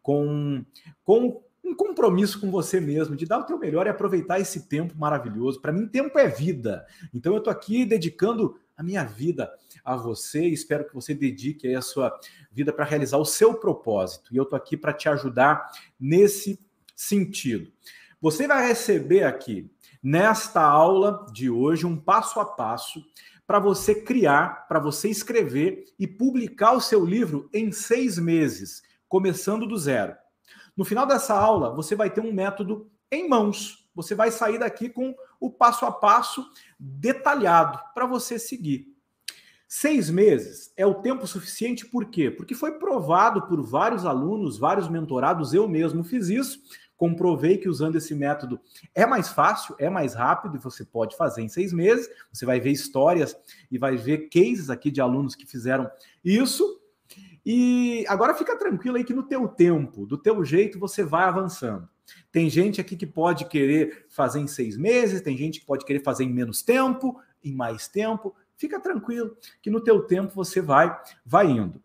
com, 0.00 0.64
com 1.04 1.42
um 1.62 1.74
compromisso 1.74 2.40
com 2.40 2.50
você 2.50 2.80
mesmo, 2.80 3.16
de 3.16 3.26
dar 3.26 3.40
o 3.40 3.44
teu 3.44 3.58
melhor 3.58 3.86
e 3.86 3.90
aproveitar 3.90 4.40
esse 4.40 4.68
tempo 4.68 4.96
maravilhoso. 4.96 5.60
Para 5.60 5.72
mim, 5.72 5.86
tempo 5.86 6.18
é 6.18 6.28
vida. 6.28 6.86
Então, 7.12 7.32
eu 7.32 7.38
estou 7.38 7.50
aqui 7.50 7.84
dedicando 7.84 8.58
a 8.76 8.82
minha 8.82 9.04
vida 9.04 9.50
a 9.84 9.96
você. 9.96 10.44
Espero 10.46 10.86
que 10.86 10.94
você 10.94 11.14
dedique 11.14 11.74
a 11.74 11.80
sua 11.80 12.18
vida 12.52 12.72
para 12.72 12.84
realizar 12.84 13.18
o 13.18 13.24
seu 13.24 13.54
propósito. 13.54 14.32
E 14.34 14.36
eu 14.36 14.42
estou 14.42 14.56
aqui 14.56 14.76
para 14.76 14.92
te 14.92 15.08
ajudar 15.08 15.70
nesse 15.98 16.60
sentido. 16.94 17.72
Você 18.20 18.46
vai 18.46 18.66
receber 18.66 19.24
aqui, 19.24 19.70
nesta 20.02 20.62
aula 20.62 21.26
de 21.32 21.50
hoje, 21.50 21.86
um 21.86 21.96
passo 21.96 22.40
a 22.40 22.44
passo 22.44 23.04
para 23.46 23.58
você 23.58 23.94
criar, 23.94 24.66
para 24.66 24.80
você 24.80 25.08
escrever 25.08 25.84
e 25.98 26.06
publicar 26.06 26.72
o 26.72 26.80
seu 26.80 27.04
livro 27.04 27.48
em 27.52 27.70
seis 27.70 28.18
meses, 28.18 28.82
começando 29.08 29.66
do 29.66 29.78
zero. 29.78 30.16
No 30.76 30.84
final 30.84 31.06
dessa 31.06 31.34
aula, 31.34 31.74
você 31.74 31.94
vai 31.94 32.10
ter 32.10 32.20
um 32.20 32.32
método 32.32 32.90
em 33.10 33.28
mãos. 33.28 33.85
Você 33.96 34.14
vai 34.14 34.30
sair 34.30 34.58
daqui 34.58 34.88
com 34.88 35.12
o 35.40 35.50
passo 35.50 35.84
a 35.84 35.90
passo 35.90 36.48
detalhado 36.78 37.80
para 37.92 38.06
você 38.06 38.38
seguir. 38.38 38.94
Seis 39.66 40.08
meses 40.08 40.72
é 40.76 40.86
o 40.86 40.94
tempo 40.94 41.26
suficiente, 41.26 41.86
por 41.86 42.04
quê? 42.04 42.30
Porque 42.30 42.54
foi 42.54 42.78
provado 42.78 43.48
por 43.48 43.60
vários 43.60 44.06
alunos, 44.06 44.58
vários 44.58 44.88
mentorados, 44.88 45.52
eu 45.52 45.66
mesmo 45.66 46.04
fiz 46.04 46.28
isso, 46.28 46.60
comprovei 46.96 47.58
que 47.58 47.68
usando 47.68 47.96
esse 47.96 48.14
método 48.14 48.60
é 48.94 49.04
mais 49.04 49.28
fácil, 49.28 49.74
é 49.78 49.90
mais 49.90 50.14
rápido 50.14 50.56
e 50.56 50.60
você 50.60 50.84
pode 50.84 51.16
fazer 51.16 51.42
em 51.42 51.48
seis 51.48 51.72
meses. 51.72 52.08
Você 52.32 52.46
vai 52.46 52.60
ver 52.60 52.70
histórias 52.70 53.36
e 53.70 53.76
vai 53.76 53.96
ver 53.96 54.28
cases 54.28 54.70
aqui 54.70 54.90
de 54.90 55.00
alunos 55.00 55.34
que 55.34 55.46
fizeram 55.46 55.90
isso. 56.24 56.80
E 57.44 58.04
agora 58.08 58.34
fica 58.34 58.56
tranquilo 58.58 58.96
aí 58.96 59.04
que 59.04 59.14
no 59.14 59.22
teu 59.22 59.46
tempo, 59.46 60.06
do 60.06 60.18
teu 60.18 60.44
jeito, 60.44 60.78
você 60.78 61.04
vai 61.04 61.24
avançando. 61.24 61.88
Tem 62.30 62.48
gente 62.48 62.80
aqui 62.80 62.96
que 62.96 63.06
pode 63.06 63.46
querer 63.46 64.06
fazer 64.08 64.40
em 64.40 64.46
seis 64.46 64.76
meses, 64.76 65.20
tem 65.20 65.36
gente 65.36 65.60
que 65.60 65.66
pode 65.66 65.84
querer 65.84 66.02
fazer 66.02 66.24
em 66.24 66.32
menos 66.32 66.62
tempo, 66.62 67.20
em 67.42 67.54
mais 67.54 67.88
tempo 67.88 68.34
fica 68.56 68.80
tranquilo 68.80 69.36
que 69.62 69.70
no 69.70 69.80
teu 69.80 70.02
tempo 70.02 70.34
você 70.34 70.60
vai 70.60 70.98
vai 71.24 71.46
indo. 71.46 71.80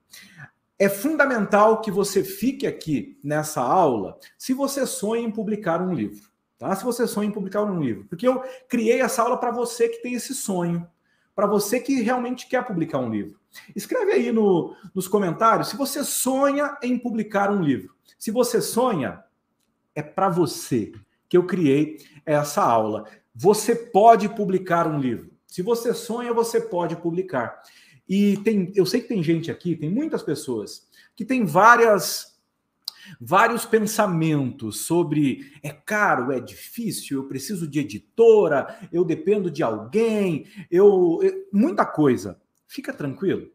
É 0.79 0.89
fundamental 0.89 1.81
que 1.81 1.91
você 1.91 2.23
fique 2.23 2.65
aqui 2.65 3.19
nessa 3.23 3.61
aula 3.61 4.17
se 4.37 4.53
você 4.53 4.87
sonha 4.87 5.21
em 5.21 5.31
publicar 5.31 5.81
um 5.81 5.93
livro, 5.93 6.27
tá? 6.57 6.75
Se 6.75 6.83
você 6.83 7.05
sonha 7.05 7.29
em 7.29 7.33
publicar 7.33 7.61
um 7.63 7.79
livro, 7.79 8.05
porque 8.05 8.27
eu 8.27 8.41
criei 8.67 9.01
essa 9.01 9.21
aula 9.21 9.37
para 9.37 9.51
você 9.51 9.87
que 9.87 10.01
tem 10.01 10.15
esse 10.15 10.33
sonho, 10.33 10.87
para 11.35 11.45
você 11.45 11.79
que 11.79 12.01
realmente 12.01 12.47
quer 12.47 12.65
publicar 12.65 12.97
um 12.97 13.11
livro. 13.11 13.39
Escreve 13.75 14.13
aí 14.13 14.31
no, 14.31 14.75
nos 14.95 15.07
comentários 15.07 15.67
se 15.67 15.77
você 15.77 16.03
sonha 16.03 16.77
em 16.81 16.97
publicar 16.97 17.51
um 17.51 17.61
livro. 17.61 17.93
Se 18.17 18.31
você 18.31 18.61
sonha, 18.61 19.23
é 19.95 20.01
para 20.01 20.29
você 20.29 20.91
que 21.27 21.37
eu 21.37 21.45
criei 21.45 21.97
essa 22.25 22.61
aula. 22.61 23.05
Você 23.33 23.75
pode 23.75 24.29
publicar 24.29 24.87
um 24.87 24.99
livro. 24.99 25.31
Se 25.47 25.61
você 25.61 25.93
sonha, 25.93 26.33
você 26.33 26.61
pode 26.61 26.95
publicar. 26.95 27.61
E 28.07 28.37
tem, 28.37 28.71
eu 28.75 28.85
sei 28.85 29.01
que 29.01 29.07
tem 29.07 29.23
gente 29.23 29.49
aqui, 29.49 29.75
tem 29.75 29.89
muitas 29.89 30.23
pessoas 30.23 30.87
que 31.15 31.25
tem 31.25 31.45
várias 31.45 32.31
vários 33.19 33.65
pensamentos 33.65 34.81
sobre 34.81 35.51
é 35.63 35.71
caro, 35.71 36.31
é 36.31 36.39
difícil, 36.39 37.17
eu 37.17 37.27
preciso 37.27 37.67
de 37.67 37.79
editora, 37.79 38.79
eu 38.91 39.03
dependo 39.03 39.49
de 39.49 39.63
alguém, 39.63 40.45
eu, 40.69 41.19
eu 41.21 41.47
muita 41.51 41.85
coisa. 41.85 42.39
Fica 42.67 42.93
tranquilo. 42.93 43.49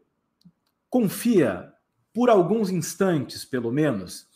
Confia 0.89 1.71
por 2.13 2.29
alguns 2.29 2.69
instantes, 2.69 3.45
pelo 3.45 3.71
menos, 3.71 4.27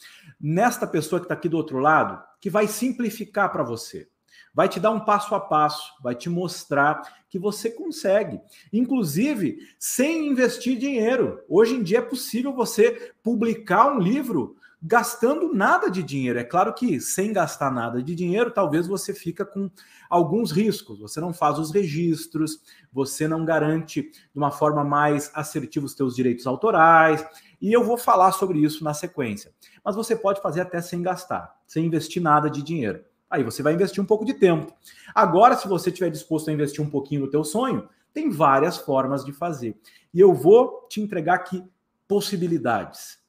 nesta 0.41 0.87
pessoa 0.87 1.19
que 1.19 1.25
está 1.25 1.33
aqui 1.33 1.47
do 1.47 1.57
outro 1.57 1.79
lado, 1.79 2.21
que 2.39 2.49
vai 2.49 2.67
simplificar 2.67 3.51
para 3.51 3.63
você 3.63 4.09
vai 4.53 4.67
te 4.67 4.79
dar 4.79 4.91
um 4.91 4.99
passo 4.99 5.33
a 5.33 5.39
passo, 5.39 5.93
vai 6.01 6.15
te 6.15 6.29
mostrar 6.29 7.01
que 7.29 7.39
você 7.39 7.69
consegue, 7.69 8.39
inclusive 8.71 9.57
sem 9.79 10.27
investir 10.27 10.77
dinheiro. 10.77 11.39
Hoje 11.47 11.75
em 11.75 11.83
dia 11.83 11.99
é 11.99 12.01
possível 12.01 12.53
você 12.53 13.13
publicar 13.23 13.93
um 13.93 13.99
livro 13.99 14.57
gastando 14.81 15.53
nada 15.53 15.91
de 15.91 16.01
dinheiro. 16.01 16.39
É 16.39 16.43
claro 16.43 16.73
que 16.73 16.99
sem 16.99 17.31
gastar 17.31 17.71
nada 17.71 18.01
de 18.01 18.15
dinheiro, 18.15 18.49
talvez 18.49 18.87
você 18.87 19.13
fica 19.13 19.45
com 19.45 19.69
alguns 20.09 20.51
riscos. 20.51 20.99
Você 20.99 21.21
não 21.21 21.33
faz 21.33 21.59
os 21.59 21.71
registros, 21.71 22.59
você 22.91 23.27
não 23.27 23.45
garante 23.45 24.01
de 24.01 24.37
uma 24.37 24.49
forma 24.49 24.83
mais 24.83 25.29
assertiva 25.35 25.85
os 25.85 25.93
seus 25.93 26.15
direitos 26.15 26.47
autorais, 26.47 27.23
e 27.61 27.71
eu 27.71 27.83
vou 27.83 27.97
falar 27.97 28.31
sobre 28.31 28.59
isso 28.59 28.83
na 28.83 28.93
sequência. 28.93 29.53
Mas 29.85 29.95
você 29.95 30.15
pode 30.15 30.41
fazer 30.41 30.61
até 30.61 30.81
sem 30.81 31.03
gastar, 31.03 31.55
sem 31.67 31.85
investir 31.85 32.21
nada 32.21 32.49
de 32.49 32.63
dinheiro. 32.63 33.03
Aí 33.29 33.43
você 33.43 33.61
vai 33.61 33.73
investir 33.73 34.03
um 34.03 34.05
pouco 34.05 34.25
de 34.25 34.33
tempo. 34.33 34.73
Agora, 35.13 35.55
se 35.55 35.67
você 35.67 35.89
estiver 35.89 36.09
disposto 36.09 36.49
a 36.49 36.53
investir 36.53 36.83
um 36.83 36.89
pouquinho 36.89 37.21
no 37.21 37.29
teu 37.29 37.43
sonho, 37.43 37.87
tem 38.13 38.29
várias 38.29 38.77
formas 38.77 39.23
de 39.23 39.31
fazer. 39.31 39.79
E 40.13 40.19
eu 40.19 40.33
vou 40.33 40.85
te 40.89 40.99
entregar 40.99 41.35
aqui 41.35 41.63
possibilidades. 42.07 43.20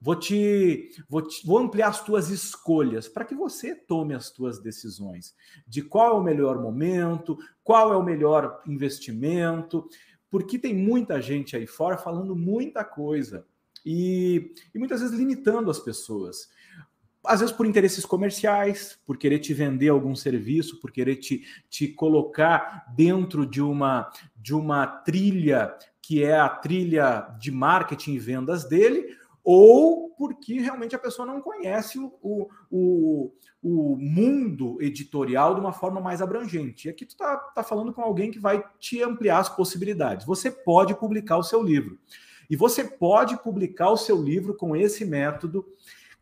Vou 0.00 0.14
te, 0.14 0.90
vou 1.08 1.22
te 1.22 1.44
vou 1.44 1.58
ampliar 1.58 1.88
as 1.88 2.04
tuas 2.04 2.30
escolhas 2.30 3.08
para 3.08 3.24
que 3.24 3.34
você 3.34 3.74
tome 3.74 4.14
as 4.14 4.30
tuas 4.30 4.60
decisões 4.60 5.34
de 5.66 5.82
qual 5.82 6.16
é 6.16 6.20
o 6.20 6.22
melhor 6.22 6.60
momento, 6.62 7.36
qual 7.64 7.92
é 7.92 7.96
o 7.96 8.02
melhor 8.02 8.62
investimento, 8.64 9.88
porque 10.30 10.58
tem 10.58 10.72
muita 10.72 11.20
gente 11.20 11.56
aí 11.56 11.66
fora 11.66 11.98
falando 11.98 12.36
muita 12.36 12.84
coisa 12.84 13.44
e, 13.84 14.52
e 14.72 14.78
muitas 14.78 15.00
vezes 15.00 15.18
limitando 15.18 15.70
as 15.70 15.80
pessoas. 15.80 16.48
Às 17.24 17.40
vezes 17.40 17.54
por 17.54 17.66
interesses 17.66 18.04
comerciais, 18.06 18.98
por 19.04 19.18
querer 19.18 19.40
te 19.40 19.52
vender 19.52 19.88
algum 19.88 20.14
serviço, 20.14 20.80
por 20.80 20.92
querer 20.92 21.16
te, 21.16 21.42
te 21.68 21.88
colocar 21.88 22.86
dentro 22.94 23.44
de 23.44 23.60
uma, 23.60 24.10
de 24.36 24.54
uma 24.54 24.86
trilha 24.86 25.74
que 26.00 26.22
é 26.22 26.38
a 26.38 26.48
trilha 26.48 27.36
de 27.38 27.50
marketing 27.50 28.12
e 28.14 28.18
vendas 28.18 28.64
dele, 28.66 29.17
ou 29.50 30.10
porque 30.10 30.60
realmente 30.60 30.94
a 30.94 30.98
pessoa 30.98 31.24
não 31.24 31.40
conhece 31.40 31.98
o, 31.98 32.50
o, 32.70 33.32
o 33.62 33.96
mundo 33.96 34.76
editorial 34.78 35.54
de 35.54 35.60
uma 35.60 35.72
forma 35.72 36.02
mais 36.02 36.20
abrangente. 36.20 36.86
E 36.86 36.90
aqui 36.90 37.06
tu 37.06 37.12
está 37.12 37.34
tá 37.34 37.62
falando 37.62 37.90
com 37.94 38.02
alguém 38.02 38.30
que 38.30 38.38
vai 38.38 38.62
te 38.78 39.02
ampliar 39.02 39.38
as 39.38 39.48
possibilidades. 39.48 40.26
Você 40.26 40.50
pode 40.50 40.94
publicar 40.94 41.38
o 41.38 41.42
seu 41.42 41.62
livro. 41.62 41.98
E 42.50 42.56
você 42.56 42.84
pode 42.84 43.42
publicar 43.42 43.88
o 43.88 43.96
seu 43.96 44.22
livro 44.22 44.54
com 44.54 44.76
esse 44.76 45.02
método 45.06 45.64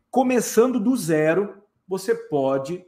começando 0.09 0.79
do 0.79 0.95
zero, 0.95 1.61
você 1.85 2.15
pode 2.15 2.85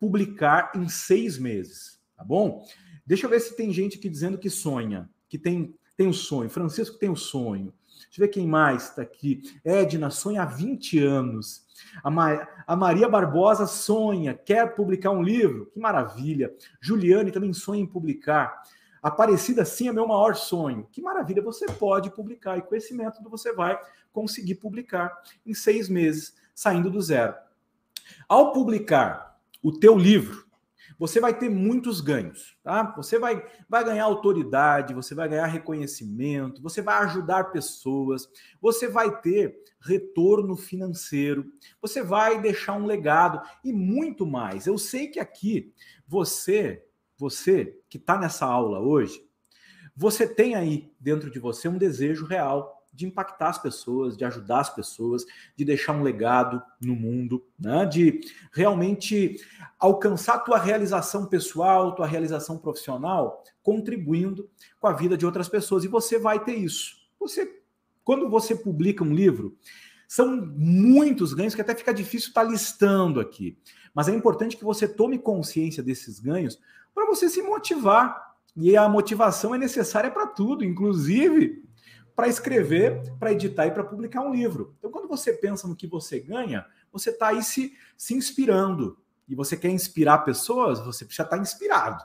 publicar 0.00 0.72
em 0.74 0.88
seis 0.88 1.38
meses, 1.38 2.00
tá 2.16 2.24
bom? 2.24 2.64
Deixa 3.04 3.26
eu 3.26 3.30
ver 3.30 3.40
se 3.40 3.54
tem 3.54 3.70
gente 3.70 3.98
aqui 3.98 4.08
dizendo 4.08 4.38
que 4.38 4.48
sonha, 4.48 5.10
que 5.28 5.38
tem, 5.38 5.74
tem 5.98 6.06
o 6.06 6.10
um 6.10 6.14
sonho. 6.14 6.48
Francisco 6.48 6.98
tem 6.98 7.10
o 7.10 7.12
um 7.12 7.16
sonho. 7.16 7.74
Deixa 8.12 8.24
eu 8.24 8.26
ver 8.26 8.28
quem 8.28 8.46
mais 8.46 8.90
está 8.90 9.00
aqui. 9.00 9.40
Edna 9.64 10.10
sonha 10.10 10.42
há 10.42 10.44
20 10.44 10.98
anos. 10.98 11.64
A, 12.04 12.10
Ma 12.10 12.46
a, 12.66 12.76
Maria 12.76 13.08
Barbosa 13.08 13.66
sonha, 13.66 14.34
quer 14.34 14.74
publicar 14.74 15.12
um 15.12 15.22
livro. 15.22 15.70
Que 15.72 15.80
maravilha. 15.80 16.54
Juliane 16.78 17.32
também 17.32 17.54
sonha 17.54 17.80
em 17.80 17.86
publicar. 17.86 18.64
Aparecida, 19.02 19.64
sim, 19.64 19.88
é 19.88 19.92
meu 19.94 20.06
maior 20.06 20.36
sonho. 20.36 20.86
Que 20.92 21.00
maravilha, 21.00 21.40
você 21.40 21.64
pode 21.64 22.10
publicar. 22.10 22.58
E 22.58 22.60
com 22.62 22.74
esse 22.74 22.92
método 22.92 23.30
você 23.30 23.54
vai 23.54 23.80
conseguir 24.12 24.56
publicar 24.56 25.10
em 25.46 25.54
seis 25.54 25.88
meses 25.88 26.34
saindo 26.54 26.90
do 26.90 27.00
zero. 27.00 27.34
Ao 28.28 28.52
publicar 28.52 29.40
o 29.62 29.72
teu 29.72 29.96
livro, 29.96 30.46
você 30.98 31.20
vai 31.20 31.36
ter 31.38 31.48
muitos 31.48 32.00
ganhos, 32.00 32.56
tá? 32.62 32.94
Você 32.96 33.18
vai, 33.18 33.44
vai 33.68 33.84
ganhar 33.84 34.04
autoridade, 34.04 34.94
você 34.94 35.14
vai 35.14 35.28
ganhar 35.28 35.46
reconhecimento, 35.46 36.62
você 36.62 36.82
vai 36.82 37.02
ajudar 37.04 37.52
pessoas, 37.52 38.28
você 38.60 38.88
vai 38.88 39.20
ter 39.20 39.62
retorno 39.80 40.56
financeiro, 40.56 41.46
você 41.80 42.02
vai 42.02 42.40
deixar 42.40 42.74
um 42.74 42.86
legado 42.86 43.40
e 43.64 43.72
muito 43.72 44.26
mais. 44.26 44.66
Eu 44.66 44.78
sei 44.78 45.08
que 45.08 45.18
aqui 45.18 45.72
você, 46.06 46.84
você 47.16 47.78
que 47.88 47.98
está 47.98 48.18
nessa 48.18 48.46
aula 48.46 48.80
hoje, 48.80 49.24
você 49.94 50.26
tem 50.26 50.54
aí 50.54 50.92
dentro 50.98 51.30
de 51.30 51.38
você 51.38 51.68
um 51.68 51.78
desejo 51.78 52.24
real 52.24 52.81
de 52.92 53.06
impactar 53.06 53.48
as 53.48 53.58
pessoas, 53.58 54.16
de 54.16 54.24
ajudar 54.24 54.60
as 54.60 54.70
pessoas, 54.70 55.24
de 55.56 55.64
deixar 55.64 55.92
um 55.92 56.02
legado 56.02 56.62
no 56.80 56.94
mundo, 56.94 57.42
né? 57.58 57.86
de 57.86 58.20
realmente 58.52 59.36
alcançar 59.78 60.40
tua 60.40 60.58
realização 60.58 61.26
pessoal, 61.26 61.94
tua 61.94 62.06
realização 62.06 62.58
profissional, 62.58 63.42
contribuindo 63.62 64.48
com 64.78 64.86
a 64.86 64.92
vida 64.92 65.16
de 65.16 65.24
outras 65.24 65.48
pessoas. 65.48 65.84
E 65.84 65.88
você 65.88 66.18
vai 66.18 66.44
ter 66.44 66.54
isso. 66.54 66.96
Você, 67.18 67.62
quando 68.04 68.28
você 68.28 68.54
publica 68.54 69.02
um 69.02 69.14
livro, 69.14 69.56
São 70.06 70.44
muitos 70.54 71.32
ganhos 71.32 71.54
que 71.54 71.62
até 71.62 71.74
fica 71.74 71.94
difícil 71.94 72.28
estar 72.28 72.44
tá 72.44 72.50
listando 72.50 73.18
aqui. 73.18 73.56
Mas 73.94 74.08
é 74.08 74.14
importante 74.14 74.58
que 74.58 74.64
você 74.64 74.86
tome 74.86 75.18
consciência 75.18 75.82
desses 75.82 76.20
ganhos 76.20 76.60
para 76.94 77.06
você 77.06 77.30
se 77.30 77.40
motivar. 77.40 78.34
E 78.54 78.76
a 78.76 78.86
motivação 78.86 79.54
é 79.54 79.58
necessária 79.58 80.10
para 80.10 80.26
tudo, 80.26 80.62
inclusive 80.62 81.64
para 82.14 82.28
escrever, 82.28 83.02
para 83.18 83.32
editar 83.32 83.66
e 83.66 83.70
para 83.70 83.84
publicar 83.84 84.20
um 84.20 84.32
livro. 84.32 84.74
Então, 84.78 84.90
quando 84.90 85.08
você 85.08 85.32
pensa 85.32 85.66
no 85.66 85.76
que 85.76 85.86
você 85.86 86.20
ganha, 86.20 86.66
você 86.92 87.10
está 87.10 87.28
aí 87.28 87.42
se, 87.42 87.72
se 87.96 88.14
inspirando. 88.14 88.98
E 89.28 89.34
você 89.34 89.56
quer 89.56 89.70
inspirar 89.70 90.18
pessoas, 90.18 90.80
você 90.80 91.06
já 91.08 91.24
está 91.24 91.38
inspirado. 91.38 92.04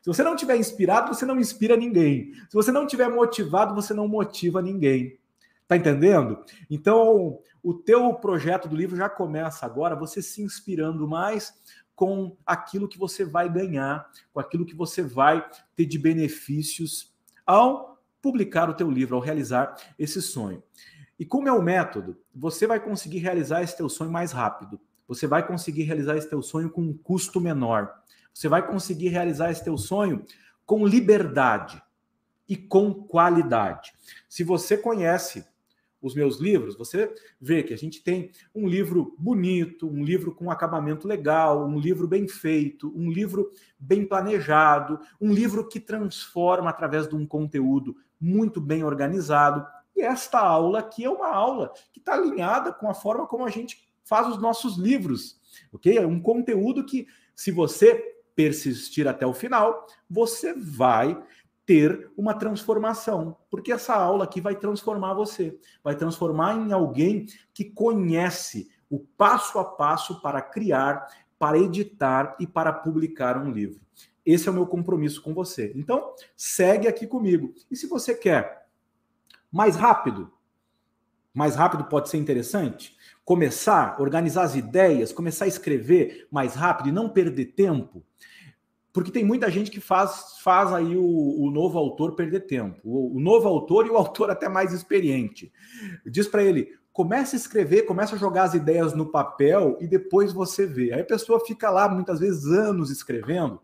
Se 0.00 0.06
você 0.06 0.22
não 0.22 0.36
tiver 0.36 0.56
inspirado, 0.56 1.12
você 1.12 1.26
não 1.26 1.38
inspira 1.38 1.76
ninguém. 1.76 2.32
Se 2.48 2.54
você 2.54 2.70
não 2.70 2.86
tiver 2.86 3.08
motivado, 3.08 3.74
você 3.74 3.92
não 3.92 4.06
motiva 4.06 4.62
ninguém. 4.62 5.18
Tá 5.66 5.76
entendendo? 5.76 6.44
Então, 6.70 7.40
o 7.62 7.74
teu 7.74 8.14
projeto 8.14 8.68
do 8.68 8.76
livro 8.76 8.96
já 8.96 9.08
começa 9.08 9.66
agora, 9.66 9.96
você 9.96 10.22
se 10.22 10.40
inspirando 10.40 11.06
mais 11.06 11.52
com 11.94 12.36
aquilo 12.46 12.88
que 12.88 12.96
você 12.96 13.24
vai 13.24 13.52
ganhar, 13.52 14.08
com 14.32 14.38
aquilo 14.38 14.64
que 14.64 14.74
você 14.74 15.02
vai 15.02 15.44
ter 15.74 15.84
de 15.84 15.98
benefícios 15.98 17.12
ao 17.44 17.97
publicar 18.20 18.68
o 18.68 18.74
teu 18.74 18.90
livro, 18.90 19.16
ao 19.16 19.22
realizar 19.22 19.76
esse 19.98 20.20
sonho. 20.20 20.62
E 21.18 21.24
como 21.24 21.48
é 21.48 21.52
o 21.52 21.62
método, 21.62 22.16
você 22.34 22.66
vai 22.66 22.78
conseguir 22.78 23.18
realizar 23.18 23.62
esse 23.62 23.76
teu 23.76 23.88
sonho 23.88 24.10
mais 24.10 24.32
rápido. 24.32 24.80
Você 25.08 25.26
vai 25.26 25.46
conseguir 25.46 25.82
realizar 25.82 26.16
esse 26.16 26.28
teu 26.28 26.42
sonho 26.42 26.70
com 26.70 26.82
um 26.82 26.96
custo 26.96 27.40
menor. 27.40 27.92
Você 28.32 28.48
vai 28.48 28.64
conseguir 28.64 29.08
realizar 29.08 29.50
esse 29.50 29.64
teu 29.64 29.76
sonho 29.76 30.24
com 30.64 30.86
liberdade 30.86 31.82
e 32.48 32.56
com 32.56 32.94
qualidade. 32.94 33.92
Se 34.28 34.44
você 34.44 34.76
conhece 34.76 35.44
os 36.00 36.14
meus 36.14 36.38
livros, 36.38 36.76
você 36.76 37.12
vê 37.40 37.62
que 37.62 37.74
a 37.74 37.76
gente 37.76 38.02
tem 38.02 38.30
um 38.54 38.68
livro 38.68 39.16
bonito, 39.18 39.88
um 39.88 40.04
livro 40.04 40.32
com 40.32 40.50
acabamento 40.50 41.08
legal, 41.08 41.66
um 41.66 41.78
livro 41.78 42.06
bem 42.06 42.28
feito, 42.28 42.92
um 42.96 43.10
livro 43.10 43.50
bem 43.78 44.06
planejado, 44.06 45.00
um 45.20 45.32
livro 45.32 45.66
que 45.66 45.80
transforma 45.80 46.70
através 46.70 47.08
de 47.08 47.16
um 47.16 47.26
conteúdo 47.26 47.96
muito 48.20 48.60
bem 48.60 48.84
organizado. 48.84 49.66
E 49.94 50.02
esta 50.02 50.38
aula 50.38 50.80
aqui 50.80 51.04
é 51.04 51.10
uma 51.10 51.28
aula 51.28 51.72
que 51.92 51.98
está 51.98 52.14
alinhada 52.14 52.72
com 52.72 52.88
a 52.88 52.94
forma 52.94 53.26
como 53.26 53.44
a 53.44 53.50
gente 53.50 53.88
faz 54.04 54.26
os 54.28 54.40
nossos 54.40 54.76
livros, 54.76 55.38
ok? 55.72 55.98
É 55.98 56.06
um 56.06 56.20
conteúdo 56.20 56.84
que, 56.84 57.06
se 57.34 57.50
você 57.50 57.94
persistir 58.34 59.06
até 59.06 59.26
o 59.26 59.34
final, 59.34 59.86
você 60.08 60.54
vai 60.54 61.20
ter 61.66 62.10
uma 62.16 62.32
transformação, 62.32 63.36
porque 63.50 63.70
essa 63.70 63.94
aula 63.94 64.24
aqui 64.24 64.40
vai 64.40 64.56
transformar 64.56 65.12
você, 65.12 65.58
vai 65.84 65.94
transformar 65.94 66.54
em 66.56 66.72
alguém 66.72 67.26
que 67.52 67.66
conhece 67.66 68.70
o 68.88 69.00
passo 69.00 69.58
a 69.58 69.64
passo 69.64 70.22
para 70.22 70.40
criar, 70.40 71.06
para 71.38 71.58
editar 71.58 72.36
e 72.40 72.46
para 72.46 72.72
publicar 72.72 73.36
um 73.36 73.50
livro. 73.50 73.80
Esse 74.28 74.46
é 74.46 74.50
o 74.50 74.54
meu 74.54 74.66
compromisso 74.66 75.22
com 75.22 75.32
você. 75.32 75.72
Então, 75.74 76.12
segue 76.36 76.86
aqui 76.86 77.06
comigo. 77.06 77.54
E 77.70 77.74
se 77.74 77.86
você 77.86 78.14
quer 78.14 78.66
mais 79.50 79.74
rápido, 79.74 80.30
mais 81.32 81.56
rápido 81.56 81.84
pode 81.84 82.10
ser 82.10 82.18
interessante, 82.18 82.94
começar, 83.24 83.98
organizar 83.98 84.42
as 84.42 84.54
ideias, 84.54 85.12
começar 85.12 85.46
a 85.46 85.48
escrever 85.48 86.28
mais 86.30 86.54
rápido 86.54 86.90
e 86.90 86.92
não 86.92 87.08
perder 87.08 87.46
tempo, 87.54 88.04
porque 88.92 89.10
tem 89.10 89.24
muita 89.24 89.50
gente 89.50 89.70
que 89.70 89.80
faz, 89.80 90.36
faz 90.42 90.74
aí 90.74 90.94
o, 90.94 91.40
o 91.40 91.50
novo 91.50 91.78
autor 91.78 92.14
perder 92.14 92.40
tempo. 92.40 92.80
O, 92.84 93.16
o, 93.16 93.20
novo 93.20 93.48
autor 93.48 93.86
e 93.86 93.90
o 93.90 93.96
autor 93.96 94.30
até 94.30 94.46
mais 94.46 94.74
experiente. 94.74 95.50
Diz 96.04 96.28
para 96.28 96.42
ele: 96.42 96.76
comece 96.92 97.34
a 97.34 97.38
escrever, 97.38 97.86
comece 97.86 98.14
a 98.14 98.18
jogar 98.18 98.42
as 98.42 98.54
ideias 98.54 98.92
no 98.92 99.10
papel 99.10 99.78
e 99.80 99.86
depois 99.86 100.34
você 100.34 100.66
vê. 100.66 100.92
Aí 100.92 101.00
a 101.00 101.06
pessoa 101.06 101.40
fica 101.46 101.70
lá 101.70 101.88
muitas 101.88 102.20
vezes 102.20 102.44
anos 102.44 102.90
escrevendo. 102.90 103.58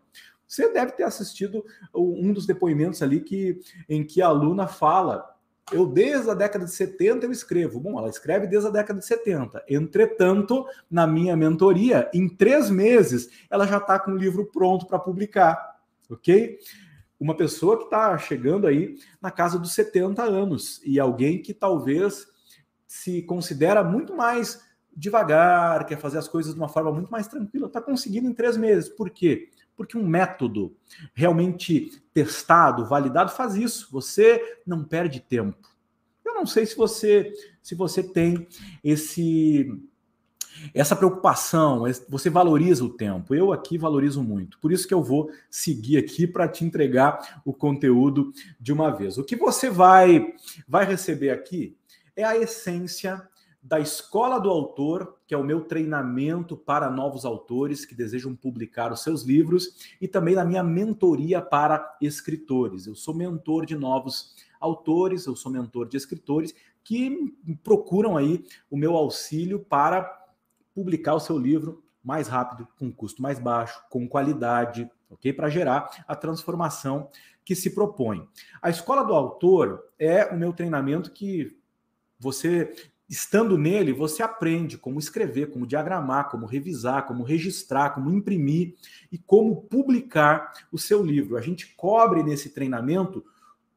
Você 0.47 0.71
deve 0.71 0.91
ter 0.93 1.03
assistido 1.03 1.65
um 1.93 2.31
dos 2.31 2.45
depoimentos 2.45 3.01
ali 3.01 3.19
que, 3.19 3.59
em 3.89 4.03
que 4.03 4.21
a 4.21 4.27
aluna 4.27 4.67
fala 4.67 5.35
eu 5.71 5.87
desde 5.87 6.29
a 6.29 6.33
década 6.33 6.65
de 6.65 6.71
70 6.71 7.25
eu 7.25 7.31
escrevo. 7.31 7.79
Bom, 7.79 7.97
ela 7.97 8.09
escreve 8.09 8.45
desde 8.45 8.67
a 8.67 8.71
década 8.71 8.99
de 8.99 9.05
70. 9.05 9.63
Entretanto, 9.67 10.65
na 10.89 11.07
minha 11.07 11.35
mentoria, 11.35 12.09
em 12.13 12.29
três 12.29 12.69
meses, 12.69 13.29
ela 13.49 13.65
já 13.65 13.77
está 13.77 13.97
com 13.99 14.11
o 14.11 14.17
livro 14.17 14.45
pronto 14.45 14.85
para 14.85 14.99
publicar, 14.99 15.79
ok? 16.09 16.59
Uma 17.19 17.35
pessoa 17.35 17.77
que 17.77 17.85
está 17.85 18.15
chegando 18.17 18.67
aí 18.67 18.95
na 19.19 19.31
casa 19.31 19.57
dos 19.57 19.73
70 19.73 20.21
anos 20.21 20.81
e 20.85 20.99
alguém 20.99 21.41
que 21.41 21.53
talvez 21.53 22.27
se 22.85 23.23
considera 23.23 23.83
muito 23.83 24.15
mais 24.15 24.63
devagar, 24.95 25.85
quer 25.85 25.97
fazer 25.97 26.19
as 26.19 26.27
coisas 26.27 26.53
de 26.53 26.59
uma 26.59 26.69
forma 26.69 26.91
muito 26.91 27.11
mais 27.11 27.27
tranquila, 27.27 27.67
está 27.67 27.81
conseguindo 27.81 28.29
em 28.29 28.33
três 28.33 28.55
meses. 28.55 28.87
Por 28.87 29.09
quê? 29.09 29.49
Porque 29.75 29.97
um 29.97 30.07
método 30.07 30.75
realmente 31.13 32.01
testado, 32.13 32.85
validado, 32.85 33.31
faz 33.31 33.55
isso. 33.55 33.89
Você 33.91 34.59
não 34.65 34.83
perde 34.83 35.19
tempo. 35.19 35.69
Eu 36.23 36.33
não 36.33 36.45
sei 36.45 36.65
se 36.65 36.75
você 36.75 37.33
se 37.61 37.75
você 37.75 38.03
tem 38.03 38.47
esse 38.83 39.69
essa 40.73 40.95
preocupação, 40.95 41.83
você 42.07 42.29
valoriza 42.29 42.83
o 42.83 42.89
tempo. 42.89 43.35
Eu 43.35 43.51
aqui 43.51 43.77
valorizo 43.77 44.23
muito. 44.23 44.57
Por 44.59 44.71
isso 44.71 44.87
que 44.87 44.93
eu 44.93 45.03
vou 45.03 45.29
seguir 45.49 45.97
aqui 45.97 46.25
para 46.25 46.47
te 46.47 46.63
entregar 46.63 47.41
o 47.43 47.53
conteúdo 47.53 48.31
de 48.59 48.71
uma 48.71 48.89
vez. 48.89 49.17
O 49.17 49.23
que 49.23 49.35
você 49.35 49.69
vai 49.69 50.33
vai 50.67 50.85
receber 50.85 51.31
aqui 51.31 51.75
é 52.15 52.23
a 52.23 52.37
essência 52.37 53.27
da 53.65 53.79
Escola 53.79 54.39
do 54.39 54.47
Autor, 54.47 55.17
que 55.25 55.33
é 55.33 55.37
o 55.37 55.43
meu 55.43 55.61
treinamento 55.61 56.55
para 56.55 56.87
novos 56.87 57.25
autores 57.25 57.83
que 57.83 57.95
desejam 57.95 58.35
publicar 58.35 58.93
os 58.93 59.01
seus 59.01 59.23
livros, 59.23 59.95
e 59.99 60.07
também 60.07 60.35
da 60.35 60.45
minha 60.45 60.61
mentoria 60.61 61.41
para 61.41 61.97
escritores. 61.99 62.85
Eu 62.85 62.93
sou 62.93 63.15
mentor 63.15 63.65
de 63.65 63.75
novos 63.75 64.35
autores, 64.61 65.25
eu 65.25 65.35
sou 65.35 65.51
mentor 65.51 65.87
de 65.87 65.97
escritores 65.97 66.53
que 66.83 67.35
procuram 67.63 68.15
aí 68.15 68.45
o 68.69 68.77
meu 68.77 68.95
auxílio 68.95 69.59
para 69.59 70.15
publicar 70.75 71.15
o 71.15 71.19
seu 71.19 71.35
livro 71.35 71.83
mais 72.03 72.27
rápido, 72.27 72.67
com 72.77 72.93
custo 72.93 73.19
mais 73.19 73.39
baixo, 73.39 73.83
com 73.89 74.07
qualidade, 74.07 74.87
ok? 75.09 75.33
Para 75.33 75.49
gerar 75.49 76.05
a 76.07 76.15
transformação 76.15 77.09
que 77.43 77.55
se 77.55 77.71
propõe. 77.71 78.29
A 78.61 78.69
Escola 78.69 79.03
do 79.03 79.15
Autor 79.15 79.83
é 79.97 80.25
o 80.25 80.37
meu 80.37 80.53
treinamento 80.53 81.09
que 81.09 81.57
você 82.19 82.71
estando 83.07 83.57
nele, 83.57 83.93
você 83.93 84.23
aprende 84.23 84.77
como 84.77 84.99
escrever, 84.99 85.51
como 85.51 85.67
diagramar, 85.67 86.29
como 86.29 86.45
revisar, 86.45 87.05
como 87.05 87.23
registrar, 87.23 87.91
como 87.91 88.11
imprimir 88.11 88.75
e 89.11 89.17
como 89.17 89.61
publicar 89.63 90.67
o 90.71 90.77
seu 90.77 91.03
livro. 91.03 91.37
A 91.37 91.41
gente 91.41 91.75
cobre 91.75 92.23
nesse 92.23 92.49
treinamento 92.49 93.23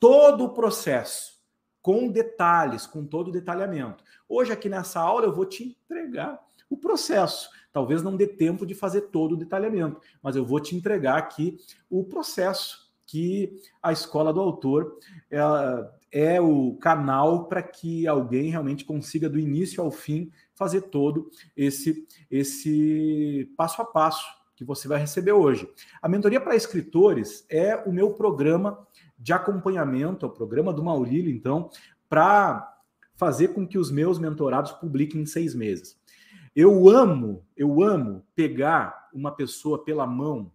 todo 0.00 0.44
o 0.44 0.54
processo, 0.54 1.38
com 1.82 2.08
detalhes, 2.08 2.86
com 2.86 3.04
todo 3.04 3.28
o 3.28 3.32
detalhamento. 3.32 4.02
Hoje, 4.28 4.52
aqui 4.52 4.68
nessa 4.68 5.00
aula, 5.00 5.26
eu 5.26 5.34
vou 5.34 5.44
te 5.44 5.64
entregar 5.64 6.40
o 6.70 6.76
processo. 6.76 7.50
Talvez 7.72 8.02
não 8.02 8.16
dê 8.16 8.26
tempo 8.26 8.64
de 8.64 8.74
fazer 8.74 9.02
todo 9.02 9.32
o 9.32 9.36
detalhamento, 9.36 10.00
mas 10.22 10.36
eu 10.36 10.44
vou 10.44 10.60
te 10.60 10.74
entregar 10.74 11.18
aqui 11.18 11.58
o 11.90 12.04
processo 12.04 12.88
que 13.06 13.60
a 13.82 13.90
escola 13.92 14.32
do 14.32 14.40
autor 14.40 14.98
ela, 15.30 15.97
é 16.12 16.40
o 16.40 16.74
canal 16.76 17.46
para 17.46 17.62
que 17.62 18.06
alguém 18.06 18.50
realmente 18.50 18.84
consiga, 18.84 19.28
do 19.28 19.38
início 19.38 19.82
ao 19.82 19.90
fim, 19.90 20.30
fazer 20.54 20.82
todo 20.82 21.30
esse, 21.56 22.06
esse 22.30 23.50
passo 23.56 23.82
a 23.82 23.84
passo 23.84 24.26
que 24.56 24.64
você 24.64 24.88
vai 24.88 24.98
receber 24.98 25.32
hoje. 25.32 25.68
A 26.02 26.08
mentoria 26.08 26.40
para 26.40 26.56
escritores 26.56 27.46
é 27.48 27.76
o 27.76 27.92
meu 27.92 28.14
programa 28.14 28.86
de 29.18 29.32
acompanhamento, 29.32 30.26
é 30.26 30.28
o 30.28 30.32
programa 30.32 30.72
do 30.72 30.82
Maurílio, 30.82 31.30
então, 31.30 31.70
para 32.08 32.76
fazer 33.14 33.48
com 33.48 33.66
que 33.66 33.78
os 33.78 33.90
meus 33.90 34.18
mentorados 34.18 34.72
publiquem 34.72 35.20
em 35.20 35.26
seis 35.26 35.54
meses. 35.54 35.98
Eu 36.54 36.88
amo, 36.88 37.44
eu 37.56 37.82
amo 37.82 38.24
pegar 38.34 39.08
uma 39.12 39.30
pessoa 39.30 39.84
pela 39.84 40.06
mão, 40.06 40.50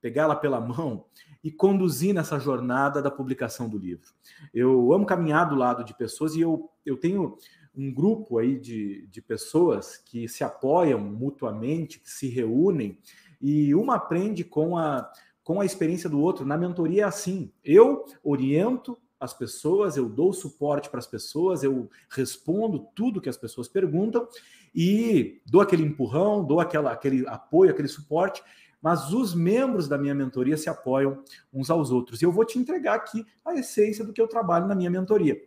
pegar 0.00 0.24
ela 0.24 0.36
pela 0.36 0.60
mão 0.60 1.06
e 1.48 1.50
conduzir 1.50 2.12
nessa 2.12 2.38
jornada 2.38 3.00
da 3.00 3.10
publicação 3.10 3.70
do 3.70 3.78
livro. 3.78 4.12
Eu 4.52 4.92
amo 4.92 5.06
caminhar 5.06 5.48
do 5.48 5.54
lado 5.54 5.82
de 5.82 5.96
pessoas 5.96 6.34
e 6.34 6.42
eu, 6.42 6.68
eu 6.84 6.94
tenho 6.98 7.38
um 7.74 7.90
grupo 7.90 8.36
aí 8.36 8.58
de, 8.58 9.06
de 9.06 9.22
pessoas 9.22 9.96
que 9.96 10.28
se 10.28 10.44
apoiam 10.44 11.00
mutuamente, 11.00 12.00
que 12.00 12.10
se 12.10 12.28
reúnem 12.28 12.98
e 13.40 13.74
uma 13.74 13.94
aprende 13.94 14.44
com 14.44 14.76
a, 14.76 15.10
com 15.42 15.58
a 15.58 15.64
experiência 15.64 16.10
do 16.10 16.20
outro. 16.20 16.44
Na 16.44 16.58
mentoria 16.58 17.04
é 17.04 17.06
assim: 17.06 17.50
eu 17.64 18.04
oriento 18.22 18.98
as 19.18 19.32
pessoas, 19.32 19.96
eu 19.96 20.06
dou 20.06 20.34
suporte 20.34 20.90
para 20.90 20.98
as 20.98 21.06
pessoas, 21.06 21.62
eu 21.62 21.88
respondo 22.10 22.88
tudo 22.94 23.22
que 23.22 23.28
as 23.30 23.38
pessoas 23.38 23.68
perguntam 23.68 24.28
e 24.74 25.40
dou 25.46 25.62
aquele 25.62 25.82
empurrão, 25.82 26.44
dou 26.44 26.60
aquela, 26.60 26.92
aquele 26.92 27.26
apoio, 27.26 27.70
aquele 27.70 27.88
suporte 27.88 28.42
mas 28.80 29.12
os 29.12 29.34
membros 29.34 29.88
da 29.88 29.98
minha 29.98 30.14
mentoria 30.14 30.56
se 30.56 30.68
apoiam 30.68 31.22
uns 31.52 31.70
aos 31.70 31.90
outros. 31.90 32.20
E 32.20 32.24
eu 32.24 32.32
vou 32.32 32.44
te 32.44 32.58
entregar 32.58 32.94
aqui 32.94 33.26
a 33.44 33.54
essência 33.54 34.04
do 34.04 34.12
que 34.12 34.20
eu 34.20 34.28
trabalho 34.28 34.66
na 34.66 34.74
minha 34.74 34.90
mentoria. 34.90 35.40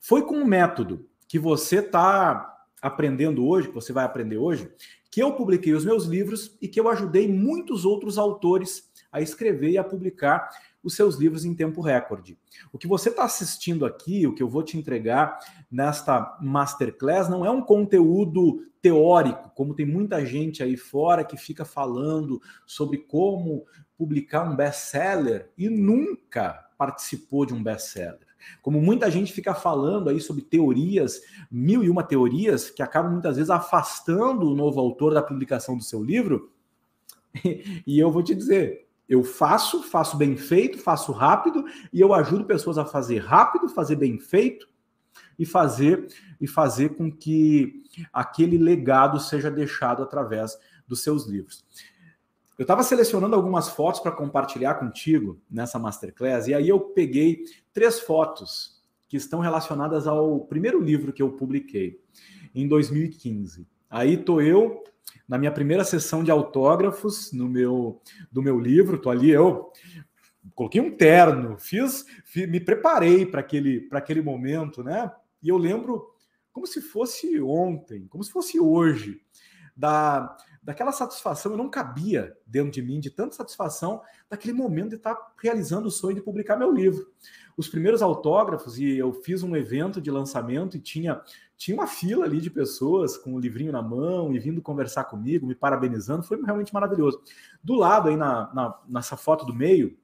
Foi 0.00 0.22
com 0.22 0.36
um 0.36 0.44
método 0.44 1.08
que 1.28 1.38
você 1.38 1.78
está 1.78 2.66
aprendendo 2.82 3.46
hoje, 3.46 3.68
que 3.68 3.74
você 3.74 3.92
vai 3.92 4.04
aprender 4.04 4.36
hoje, 4.36 4.70
que 5.10 5.22
eu 5.22 5.32
publiquei 5.32 5.72
os 5.72 5.84
meus 5.84 6.04
livros 6.04 6.56
e 6.60 6.68
que 6.68 6.78
eu 6.78 6.88
ajudei 6.88 7.26
muitos 7.26 7.84
outros 7.84 8.18
autores 8.18 8.90
a 9.10 9.20
escrever 9.20 9.70
e 9.70 9.78
a 9.78 9.84
publicar 9.84 10.50
os 10.84 10.94
seus 10.94 11.16
livros 11.16 11.44
em 11.44 11.54
tempo 11.54 11.80
recorde. 11.80 12.38
O 12.70 12.78
que 12.78 12.86
você 12.86 13.08
está 13.08 13.24
assistindo 13.24 13.86
aqui, 13.86 14.26
o 14.26 14.34
que 14.34 14.42
eu 14.42 14.48
vou 14.48 14.62
te 14.62 14.76
entregar 14.76 15.38
nesta 15.70 16.38
masterclass, 16.40 17.28
não 17.28 17.44
é 17.44 17.50
um 17.50 17.62
conteúdo 17.62 18.62
teórico, 18.82 19.50
como 19.54 19.74
tem 19.74 19.86
muita 19.86 20.24
gente 20.26 20.62
aí 20.62 20.76
fora 20.76 21.24
que 21.24 21.38
fica 21.38 21.64
falando 21.64 22.40
sobre 22.66 22.98
como 22.98 23.64
publicar 23.96 24.42
um 24.44 24.54
best-seller 24.54 25.50
e 25.56 25.70
nunca 25.70 26.68
participou 26.76 27.46
de 27.46 27.54
um 27.54 27.62
best-seller. 27.62 28.26
Como 28.60 28.80
muita 28.80 29.10
gente 29.10 29.32
fica 29.32 29.54
falando 29.54 30.10
aí 30.10 30.20
sobre 30.20 30.42
teorias, 30.42 31.20
mil 31.50 31.82
e 31.82 31.88
uma 31.88 32.02
teorias, 32.02 32.70
que 32.70 32.82
acabam 32.82 33.12
muitas 33.12 33.36
vezes 33.36 33.48
afastando 33.48 34.50
o 34.50 34.54
novo 34.54 34.78
autor 34.78 35.14
da 35.14 35.22
publicação 35.22 35.76
do 35.76 35.82
seu 35.82 36.02
livro. 36.02 36.50
E 37.86 37.98
eu 37.98 38.12
vou 38.12 38.22
te 38.22 38.34
dizer, 38.34 38.83
eu 39.08 39.22
faço, 39.22 39.82
faço 39.82 40.16
bem 40.16 40.36
feito, 40.36 40.78
faço 40.78 41.12
rápido 41.12 41.64
e 41.92 42.00
eu 42.00 42.14
ajudo 42.14 42.44
pessoas 42.44 42.78
a 42.78 42.84
fazer 42.84 43.18
rápido, 43.18 43.68
fazer 43.68 43.96
bem 43.96 44.18
feito 44.18 44.68
e 45.38 45.44
fazer 45.44 46.06
e 46.40 46.46
fazer 46.46 46.96
com 46.96 47.10
que 47.10 47.82
aquele 48.12 48.56
legado 48.56 49.20
seja 49.20 49.50
deixado 49.50 50.02
através 50.02 50.58
dos 50.86 51.02
seus 51.02 51.26
livros. 51.26 51.64
Eu 52.56 52.62
estava 52.62 52.82
selecionando 52.82 53.34
algumas 53.34 53.68
fotos 53.68 54.00
para 54.00 54.12
compartilhar 54.12 54.74
contigo 54.74 55.40
nessa 55.50 55.78
masterclass 55.78 56.46
e 56.46 56.54
aí 56.54 56.68
eu 56.68 56.80
peguei 56.80 57.44
três 57.72 58.00
fotos 58.00 58.80
que 59.08 59.16
estão 59.16 59.40
relacionadas 59.40 60.06
ao 60.06 60.40
primeiro 60.40 60.80
livro 60.80 61.12
que 61.12 61.22
eu 61.22 61.32
publiquei 61.32 62.00
em 62.54 62.66
2015. 62.66 63.66
Aí 63.90 64.16
tô 64.16 64.40
eu 64.40 64.82
na 65.28 65.38
minha 65.38 65.52
primeira 65.52 65.84
sessão 65.84 66.22
de 66.22 66.30
autógrafos 66.30 67.32
no 67.32 67.48
meu 67.48 68.00
do 68.30 68.42
meu 68.42 68.58
livro, 68.58 69.00
tô 69.00 69.10
ali 69.10 69.30
eu 69.30 69.70
coloquei 70.54 70.80
um 70.80 70.96
terno, 70.96 71.56
fiz, 71.58 72.04
fiz 72.24 72.48
me 72.48 72.60
preparei 72.60 73.24
para 73.24 73.40
aquele 73.40 73.80
para 73.82 73.98
aquele 73.98 74.22
momento, 74.22 74.82
né? 74.82 75.10
E 75.42 75.48
eu 75.48 75.56
lembro 75.56 76.14
como 76.52 76.66
se 76.66 76.80
fosse 76.80 77.40
ontem, 77.40 78.06
como 78.06 78.22
se 78.22 78.30
fosse 78.30 78.60
hoje, 78.60 79.20
da 79.76 80.36
daquela 80.64 80.92
satisfação, 80.92 81.52
eu 81.52 81.58
não 81.58 81.68
cabia 81.68 82.34
dentro 82.46 82.70
de 82.70 82.80
mim 82.80 82.98
de 82.98 83.10
tanta 83.10 83.36
satisfação 83.36 84.00
daquele 84.30 84.54
momento 84.54 84.90
de 84.90 84.94
estar 84.94 85.14
realizando 85.38 85.88
o 85.88 85.90
sonho 85.90 86.14
de 86.14 86.22
publicar 86.22 86.56
meu 86.56 86.72
livro. 86.72 87.06
Os 87.54 87.68
primeiros 87.68 88.00
autógrafos, 88.00 88.78
e 88.78 88.96
eu 88.96 89.12
fiz 89.12 89.42
um 89.42 89.54
evento 89.54 90.00
de 90.00 90.10
lançamento 90.10 90.74
e 90.74 90.80
tinha 90.80 91.20
tinha 91.56 91.76
uma 91.76 91.86
fila 91.86 92.24
ali 92.24 92.40
de 92.40 92.50
pessoas 92.50 93.16
com 93.16 93.34
o 93.34 93.38
livrinho 93.38 93.72
na 93.72 93.82
mão 93.82 94.32
e 94.34 94.38
vindo 94.38 94.60
conversar 94.60 95.04
comigo, 95.04 95.46
me 95.46 95.54
parabenizando, 95.54 96.22
foi 96.22 96.40
realmente 96.42 96.74
maravilhoso. 96.74 97.22
Do 97.62 97.74
lado 97.74 98.08
aí 98.08 98.16
na, 98.16 98.52
na 98.54 98.80
nessa 98.88 99.16
foto 99.16 99.46
do 99.46 99.54
meio, 99.54 99.96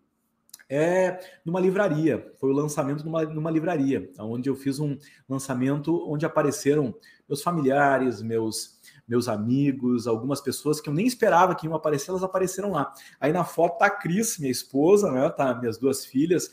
é 0.68 1.18
numa 1.44 1.58
livraria. 1.58 2.32
Foi 2.38 2.50
o 2.50 2.52
lançamento 2.52 3.04
numa, 3.04 3.24
numa 3.24 3.50
livraria, 3.50 4.08
onde 4.20 4.48
eu 4.48 4.54
fiz 4.54 4.78
um 4.78 4.96
lançamento 5.28 6.08
onde 6.08 6.24
apareceram 6.24 6.94
meus 7.28 7.42
familiares, 7.42 8.22
meus 8.22 8.78
meus 9.10 9.26
amigos, 9.26 10.06
algumas 10.06 10.40
pessoas 10.40 10.80
que 10.80 10.88
eu 10.88 10.94
nem 10.94 11.04
esperava 11.04 11.56
que 11.56 11.66
iam 11.66 11.74
aparecer, 11.74 12.10
elas 12.10 12.22
apareceram 12.22 12.70
lá. 12.70 12.94
Aí 13.20 13.32
na 13.32 13.42
foto 13.42 13.76
tá 13.78 13.86
a 13.86 13.90
Cris, 13.90 14.38
minha 14.38 14.52
esposa, 14.52 15.10
né? 15.10 15.28
Tá 15.30 15.52
minhas 15.52 15.76
duas 15.76 16.04
filhas, 16.04 16.52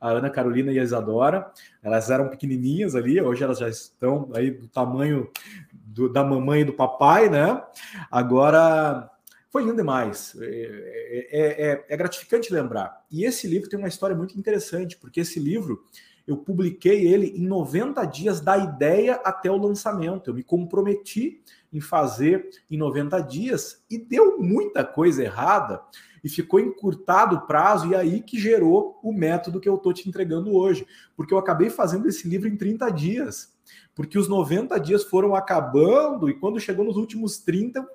a 0.00 0.10
Ana 0.10 0.30
Carolina 0.30 0.72
e 0.72 0.78
a 0.78 0.82
Isadora. 0.82 1.50
Elas 1.82 2.10
eram 2.10 2.28
pequenininhas 2.28 2.94
ali, 2.94 3.20
hoje 3.20 3.42
elas 3.42 3.58
já 3.58 3.68
estão 3.68 4.30
aí 4.34 4.50
do 4.50 4.68
tamanho 4.68 5.30
do, 5.72 6.08
da 6.08 6.22
mamãe 6.22 6.60
e 6.60 6.64
do 6.64 6.72
papai, 6.72 7.28
né? 7.28 7.62
Agora 8.10 9.10
foi 9.50 9.62
lindo 9.62 9.76
demais. 9.76 10.36
É, 10.40 11.28
é, 11.30 11.70
é, 11.70 11.84
é, 11.88 11.96
gratificante 11.96 12.52
lembrar. 12.52 13.04
E 13.10 13.24
esse 13.24 13.46
livro 13.46 13.68
tem 13.68 13.78
uma 13.78 13.88
história 13.88 14.14
muito 14.14 14.38
interessante, 14.38 14.96
porque 14.96 15.20
esse 15.20 15.40
livro 15.40 15.84
eu 16.26 16.36
publiquei 16.36 17.06
ele 17.06 17.28
em 17.38 17.46
90 17.46 18.04
dias 18.04 18.40
da 18.40 18.58
ideia 18.58 19.14
até 19.24 19.50
o 19.50 19.56
lançamento. 19.56 20.28
Eu 20.28 20.34
me 20.34 20.42
comprometi 20.42 21.40
em 21.72 21.80
fazer 21.80 22.48
em 22.70 22.76
90 22.76 23.18
dias 23.20 23.82
e 23.90 23.98
deu 23.98 24.38
muita 24.38 24.84
coisa 24.84 25.24
errada 25.24 25.80
e 26.22 26.28
ficou 26.28 26.60
encurtado 26.60 27.36
o 27.36 27.46
prazo, 27.46 27.88
e 27.88 27.94
aí 27.94 28.20
que 28.20 28.38
gerou 28.38 28.98
o 29.02 29.12
método 29.12 29.60
que 29.60 29.68
eu 29.68 29.76
estou 29.76 29.92
te 29.92 30.08
entregando 30.08 30.54
hoje. 30.54 30.86
Porque 31.16 31.32
eu 31.32 31.38
acabei 31.38 31.70
fazendo 31.70 32.06
esse 32.08 32.28
livro 32.28 32.48
em 32.48 32.56
30 32.56 32.90
dias. 32.90 33.56
Porque 33.94 34.18
os 34.18 34.28
90 34.28 34.78
dias 34.78 35.04
foram 35.04 35.34
acabando, 35.34 36.28
e 36.28 36.34
quando 36.34 36.60
chegou 36.60 36.84
nos 36.84 36.96
últimos 36.96 37.38
30, 37.38 37.86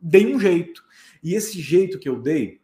dei 0.00 0.34
um 0.34 0.40
jeito. 0.40 0.82
E 1.22 1.34
esse 1.34 1.60
jeito 1.60 1.98
que 1.98 2.08
eu 2.08 2.20
dei 2.20 2.61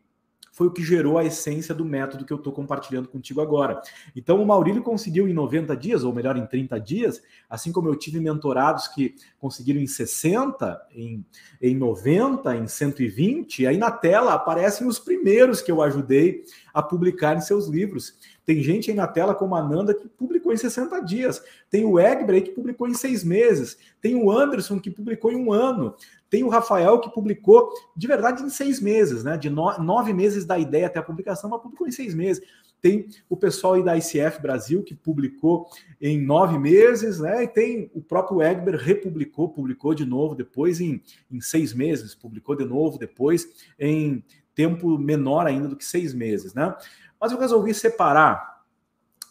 foi 0.58 0.66
o 0.66 0.72
que 0.72 0.82
gerou 0.82 1.16
a 1.16 1.24
essência 1.24 1.72
do 1.72 1.84
método 1.84 2.24
que 2.24 2.32
eu 2.32 2.36
estou 2.36 2.52
compartilhando 2.52 3.06
contigo 3.06 3.40
agora. 3.40 3.80
Então, 4.16 4.42
o 4.42 4.46
Maurílio 4.46 4.82
conseguiu 4.82 5.28
em 5.28 5.32
90 5.32 5.76
dias, 5.76 6.02
ou 6.02 6.12
melhor, 6.12 6.36
em 6.36 6.44
30 6.44 6.80
dias, 6.80 7.22
assim 7.48 7.70
como 7.70 7.88
eu 7.88 7.94
tive 7.94 8.18
mentorados 8.18 8.88
que 8.88 9.14
conseguiram 9.38 9.80
em 9.80 9.86
60, 9.86 10.88
em, 10.90 11.24
em 11.62 11.76
90, 11.76 12.56
em 12.56 12.66
120, 12.66 13.62
e 13.62 13.66
aí 13.68 13.76
na 13.76 13.92
tela 13.92 14.34
aparecem 14.34 14.84
os 14.84 14.98
primeiros 14.98 15.62
que 15.62 15.70
eu 15.70 15.80
ajudei 15.80 16.42
a 16.72 16.82
publicar 16.82 17.36
em 17.36 17.40
seus 17.40 17.66
livros. 17.66 18.14
Tem 18.44 18.62
gente 18.62 18.90
aí 18.90 18.96
na 18.96 19.06
tela 19.06 19.34
como 19.34 19.54
a 19.54 19.62
Nanda 19.62 19.94
que 19.94 20.08
publicou 20.08 20.52
em 20.52 20.56
60 20.56 21.00
dias. 21.00 21.42
Tem 21.70 21.84
o 21.84 21.98
Egbre 21.98 22.40
que 22.40 22.50
publicou 22.50 22.88
em 22.88 22.94
seis 22.94 23.22
meses. 23.22 23.76
Tem 24.00 24.14
o 24.14 24.30
Anderson 24.30 24.78
que 24.80 24.90
publicou 24.90 25.30
em 25.30 25.36
um 25.36 25.52
ano. 25.52 25.94
Tem 26.30 26.44
o 26.44 26.48
Rafael 26.48 27.00
que 27.00 27.10
publicou 27.10 27.70
de 27.96 28.06
verdade 28.06 28.42
em 28.42 28.50
seis 28.50 28.80
meses, 28.80 29.24
né? 29.24 29.36
De 29.36 29.48
no, 29.48 29.78
nove 29.78 30.12
meses 30.12 30.44
da 30.44 30.58
ideia 30.58 30.86
até 30.86 30.98
a 30.98 31.02
publicação, 31.02 31.48
mas 31.48 31.60
publicou 31.60 31.86
em 31.86 31.92
seis 31.92 32.14
meses. 32.14 32.42
Tem 32.80 33.08
o 33.28 33.36
pessoal 33.36 33.74
aí 33.74 33.82
da 33.82 33.96
ICF 33.96 34.40
Brasil 34.40 34.82
que 34.82 34.94
publicou 34.94 35.66
em 36.00 36.20
nove 36.20 36.58
meses, 36.58 37.18
né? 37.18 37.42
E 37.42 37.48
tem 37.48 37.90
o 37.92 38.00
próprio 38.00 38.40
Egber 38.40 38.76
republicou, 38.76 39.48
publicou 39.48 39.94
de 39.94 40.04
novo 40.04 40.34
depois 40.34 40.80
em, 40.80 41.02
em 41.30 41.40
seis 41.40 41.74
meses, 41.74 42.14
publicou 42.14 42.54
de 42.54 42.64
novo 42.64 42.98
depois 42.98 43.48
em 43.78 44.22
tempo 44.58 44.98
menor 44.98 45.46
ainda 45.46 45.68
do 45.68 45.76
que 45.76 45.84
seis 45.84 46.12
meses, 46.12 46.52
né? 46.52 46.74
Mas 47.20 47.30
eu 47.30 47.38
resolvi 47.38 47.72
separar 47.72 48.64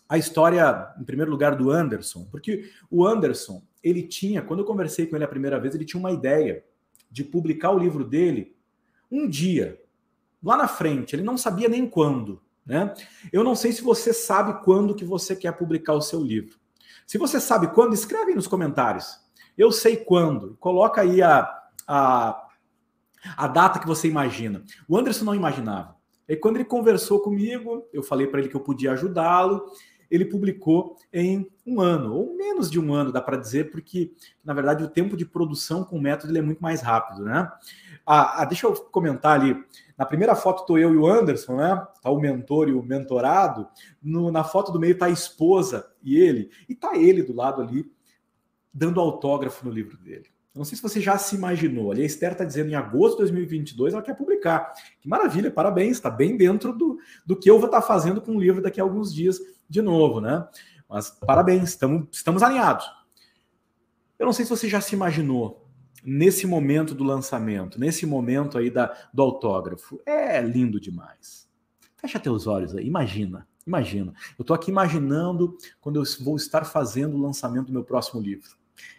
a 0.08 0.18
história, 0.18 0.94
em 0.98 1.04
primeiro 1.04 1.30
lugar, 1.30 1.54
do 1.54 1.70
Anderson, 1.70 2.26
porque 2.32 2.72
o 2.90 3.06
Anderson, 3.06 3.62
ele 3.84 4.04
tinha, 4.04 4.42
quando 4.42 4.62
eu 4.62 4.66
conversei 4.66 5.06
com 5.06 5.18
ele 5.18 5.26
a 5.26 5.28
primeira 5.28 5.60
vez, 5.60 5.76
ele 5.76 5.84
tinha 5.84 6.00
uma 6.00 6.14
ideia 6.14 6.64
de 7.12 7.26
publicar 7.26 7.72
o 7.72 7.78
livro 7.78 8.06
dele 8.06 8.56
um 9.12 9.28
dia, 9.28 9.82
lá 10.42 10.56
na 10.56 10.68
frente, 10.68 11.14
ele 11.14 11.24
não 11.24 11.38
sabia 11.38 11.68
nem 11.68 11.90
quando, 11.90 12.42
né? 12.66 12.94
Eu 13.34 13.44
não 13.44 13.54
sei 13.54 13.74
se 13.74 13.82
você 13.82 14.14
sabe 14.14 14.64
quando 14.64 14.96
que 14.96 15.04
você 15.04 15.36
quer 15.36 15.52
publicar 15.52 15.94
o 15.94 16.02
seu 16.02 16.22
livro. 16.22 16.58
Se 17.06 17.18
você 17.18 17.42
sabe 17.42 17.68
quando, 17.74 17.94
escreve 17.94 18.30
aí 18.30 18.36
nos 18.36 18.48
comentários. 18.48 19.20
Eu 19.58 19.74
sei 19.74 19.98
quando. 19.98 20.56
Coloca 20.58 21.02
aí 21.02 21.22
a, 21.22 21.50
a, 21.86 22.47
a 23.36 23.48
data 23.48 23.80
que 23.80 23.88
você 23.88 24.08
imagina. 24.08 24.64
O 24.88 24.98
Anderson 24.98 25.26
não 25.26 25.36
imaginava. 25.36 25.96
E 26.28 26.36
quando 26.36 26.58
ele 26.58 26.66
conversou 26.66 27.22
comigo, 27.22 27.88
eu 27.92 28.04
falei 28.04 28.28
para 28.28 28.40
ele 28.40 28.50
que 28.50 28.56
eu 28.56 28.62
podia 28.62 28.92
ajudá-lo 28.92 29.66
ele 30.10 30.26
publicou 30.26 30.96
em 31.12 31.50
um 31.66 31.82
ano, 31.82 32.14
ou 32.14 32.36
menos 32.36 32.72
de 32.72 32.80
um 32.80 32.94
ano, 32.94 33.12
dá 33.12 33.22
para 33.22 33.38
dizer, 33.38 33.72
porque, 33.72 34.14
na 34.44 34.54
verdade, 34.54 34.84
o 34.84 34.90
tempo 34.90 35.18
de 35.18 35.26
produção 35.26 35.84
com 35.84 35.98
o 35.98 36.02
método 36.02 36.36
é 36.38 36.42
muito 36.42 36.62
mais 36.62 36.82
rápido, 36.82 37.24
né? 37.24 37.52
Ah, 38.06 38.42
ah, 38.42 38.46
deixa 38.46 38.66
eu 38.66 38.74
comentar 38.74 39.40
ali. 39.40 39.56
Na 39.98 40.06
primeira 40.06 40.34
foto 40.34 40.62
estou 40.62 40.80
eu 40.80 40.94
e 40.94 40.98
o 40.98 41.08
Anderson, 41.08 41.58
né? 41.58 41.88
Tá 42.02 42.10
o 42.10 42.20
mentor 42.20 42.70
e 42.70 42.74
o 42.74 42.82
mentorado. 42.82 43.68
No, 44.02 44.32
na 44.32 44.44
foto 44.44 44.72
do 44.72 44.80
meio 44.80 44.94
está 44.94 45.08
a 45.08 45.12
esposa 45.12 45.92
e 46.02 46.18
ele. 46.18 46.50
E 46.70 46.76
tá 46.76 46.96
ele 46.96 47.22
do 47.22 47.36
lado 47.36 47.62
ali, 47.62 47.92
dando 48.74 49.02
autógrafo 49.02 49.66
no 49.66 49.72
livro 49.72 49.98
dele. 49.98 50.30
Não 50.58 50.66
sei 50.66 50.76
se 50.76 50.82
você 50.82 51.00
já 51.00 51.18
se 51.18 51.36
imaginou. 51.36 51.92
Ali 51.92 52.02
a 52.02 52.06
Esther 52.06 52.32
está 52.32 52.44
dizendo 52.44 52.70
em 52.70 52.76
agosto 52.76 53.18
de 53.18 53.24
2022 53.24 53.94
ela 53.94 54.04
quer 54.04 54.16
publicar. 54.16 54.74
Que 55.00 55.08
maravilha, 55.08 55.52
parabéns. 55.52 55.98
Está 55.98 56.10
bem 56.10 56.36
dentro 56.36 56.74
do, 56.74 56.98
do 57.26 57.36
que 57.36 57.50
eu 57.50 57.58
vou 57.58 57.68
estar 57.68 57.82
tá 57.82 57.88
fazendo 57.88 58.20
com 58.20 58.36
o 58.36 58.40
livro 58.40 58.62
daqui 58.62 58.82
a 58.82 58.84
alguns 58.84 59.14
dias 59.14 59.40
de 59.70 59.82
novo, 59.82 60.20
né? 60.20 60.48
Mas 60.90 61.10
parabéns, 61.10 61.70
estamos, 61.70 62.08
estamos 62.12 62.42
alinhados. 62.42 62.90
Eu 64.18 64.26
não 64.26 64.34
sei 64.34 64.46
se 64.46 64.50
você 64.50 64.68
já 64.68 64.82
se 64.82 64.96
imaginou 64.96 65.68
nesse 66.04 66.48
momento 66.48 66.96
do 66.96 67.04
lançamento, 67.04 67.80
nesse 67.80 68.06
momento 68.06 68.58
aí 68.58 68.70
da, 68.70 68.96
do 69.14 69.22
autógrafo. 69.22 70.02
É 70.06 70.42
lindo 70.42 70.80
demais. 70.80 71.48
Fecha 71.98 72.20
teus 72.20 72.48
olhos 72.48 72.76
aí, 72.76 72.86
imagina, 72.86 73.48
imagina. 73.66 74.14
Eu 74.38 74.44
estou 74.44 74.56
aqui 74.56 74.72
imaginando 74.72 75.58
quando 75.82 75.98
eu 76.00 76.04
vou 76.24 76.36
estar 76.36 76.64
fazendo 76.64 77.16
o 77.16 77.22
lançamento 77.22 77.68
do 77.68 77.74
meu 77.74 77.84
próximo 77.84 78.22
livro. 78.22 78.57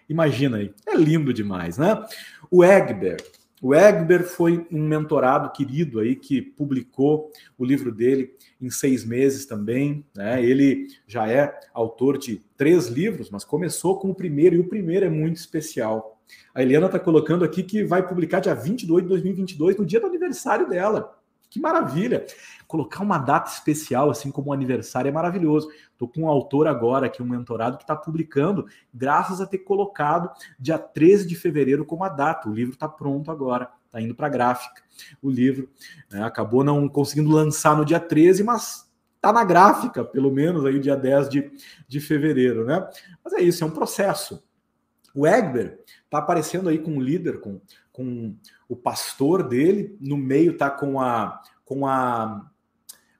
Imagina 0.08 0.58
aí, 0.58 0.72
é 0.86 0.96
lindo 0.96 1.32
demais, 1.32 1.76
né? 1.76 2.04
O 2.50 2.64
Egbert, 2.64 3.22
O 3.60 3.74
Egber 3.74 4.22
foi 4.24 4.64
um 4.70 4.86
mentorado 4.86 5.50
querido 5.50 5.98
aí 5.98 6.14
que 6.14 6.40
publicou 6.40 7.32
o 7.56 7.64
livro 7.64 7.90
dele 7.90 8.32
em 8.60 8.70
seis 8.70 9.04
meses 9.04 9.46
também. 9.46 10.04
Né? 10.14 10.44
Ele 10.44 10.86
já 11.06 11.28
é 11.28 11.58
autor 11.74 12.18
de 12.18 12.40
três 12.56 12.86
livros, 12.86 13.30
mas 13.30 13.44
começou 13.44 13.98
com 13.98 14.10
o 14.10 14.14
primeiro, 14.14 14.54
e 14.54 14.60
o 14.60 14.68
primeiro 14.68 15.06
é 15.06 15.10
muito 15.10 15.36
especial. 15.36 16.20
A 16.54 16.62
Eliana 16.62 16.86
está 16.86 17.00
colocando 17.00 17.44
aqui 17.44 17.62
que 17.62 17.82
vai 17.84 18.06
publicar 18.06 18.40
dia 18.40 18.54
22 18.54 19.02
de 19.02 19.08
2022, 19.08 19.76
no 19.76 19.86
dia 19.86 20.00
do 20.00 20.06
aniversário 20.06 20.68
dela. 20.68 21.17
Que 21.50 21.58
maravilha! 21.58 22.26
Colocar 22.66 23.02
uma 23.02 23.16
data 23.16 23.50
especial, 23.50 24.10
assim 24.10 24.30
como 24.30 24.50
um 24.50 24.52
aniversário, 24.52 25.08
é 25.08 25.12
maravilhoso. 25.12 25.70
Estou 25.92 26.06
com 26.06 26.22
um 26.22 26.28
autor 26.28 26.66
agora, 26.66 27.06
aqui, 27.06 27.22
um 27.22 27.26
mentorado, 27.26 27.78
que 27.78 27.84
está 27.84 27.96
publicando, 27.96 28.66
graças 28.92 29.40
a 29.40 29.46
ter 29.46 29.58
colocado 29.58 30.30
dia 30.58 30.78
13 30.78 31.26
de 31.26 31.34
fevereiro 31.34 31.84
como 31.86 32.04
a 32.04 32.08
data. 32.08 32.48
O 32.48 32.52
livro 32.52 32.74
está 32.74 32.88
pronto 32.88 33.30
agora, 33.30 33.70
está 33.86 34.00
indo 34.00 34.14
para 34.14 34.26
a 34.26 34.30
gráfica. 34.30 34.82
O 35.22 35.30
livro 35.30 35.70
né, 36.10 36.22
acabou 36.22 36.62
não 36.62 36.88
conseguindo 36.88 37.30
lançar 37.30 37.76
no 37.76 37.84
dia 37.84 38.00
13, 38.00 38.44
mas 38.44 38.88
está 39.16 39.32
na 39.32 39.44
gráfica, 39.44 40.04
pelo 40.04 40.30
menos 40.30 40.64
aí 40.64 40.78
dia 40.78 40.96
10 40.96 41.28
de, 41.28 41.50
de 41.88 42.00
fevereiro, 42.00 42.64
né? 42.64 42.86
Mas 43.24 43.32
é 43.32 43.40
isso, 43.40 43.64
é 43.64 43.66
um 43.66 43.70
processo. 43.70 44.42
O 45.18 45.26
Egber 45.26 45.80
está 46.04 46.18
aparecendo 46.18 46.68
aí 46.68 46.78
com 46.78 46.96
o 46.96 47.00
líder, 47.00 47.40
com, 47.40 47.60
com 47.90 48.36
o 48.68 48.76
pastor 48.76 49.42
dele, 49.42 49.96
no 50.00 50.16
meio 50.16 50.56
tá 50.56 50.70
com 50.70 51.00
a 51.00 51.42
com 51.64 51.84
a 51.88 52.48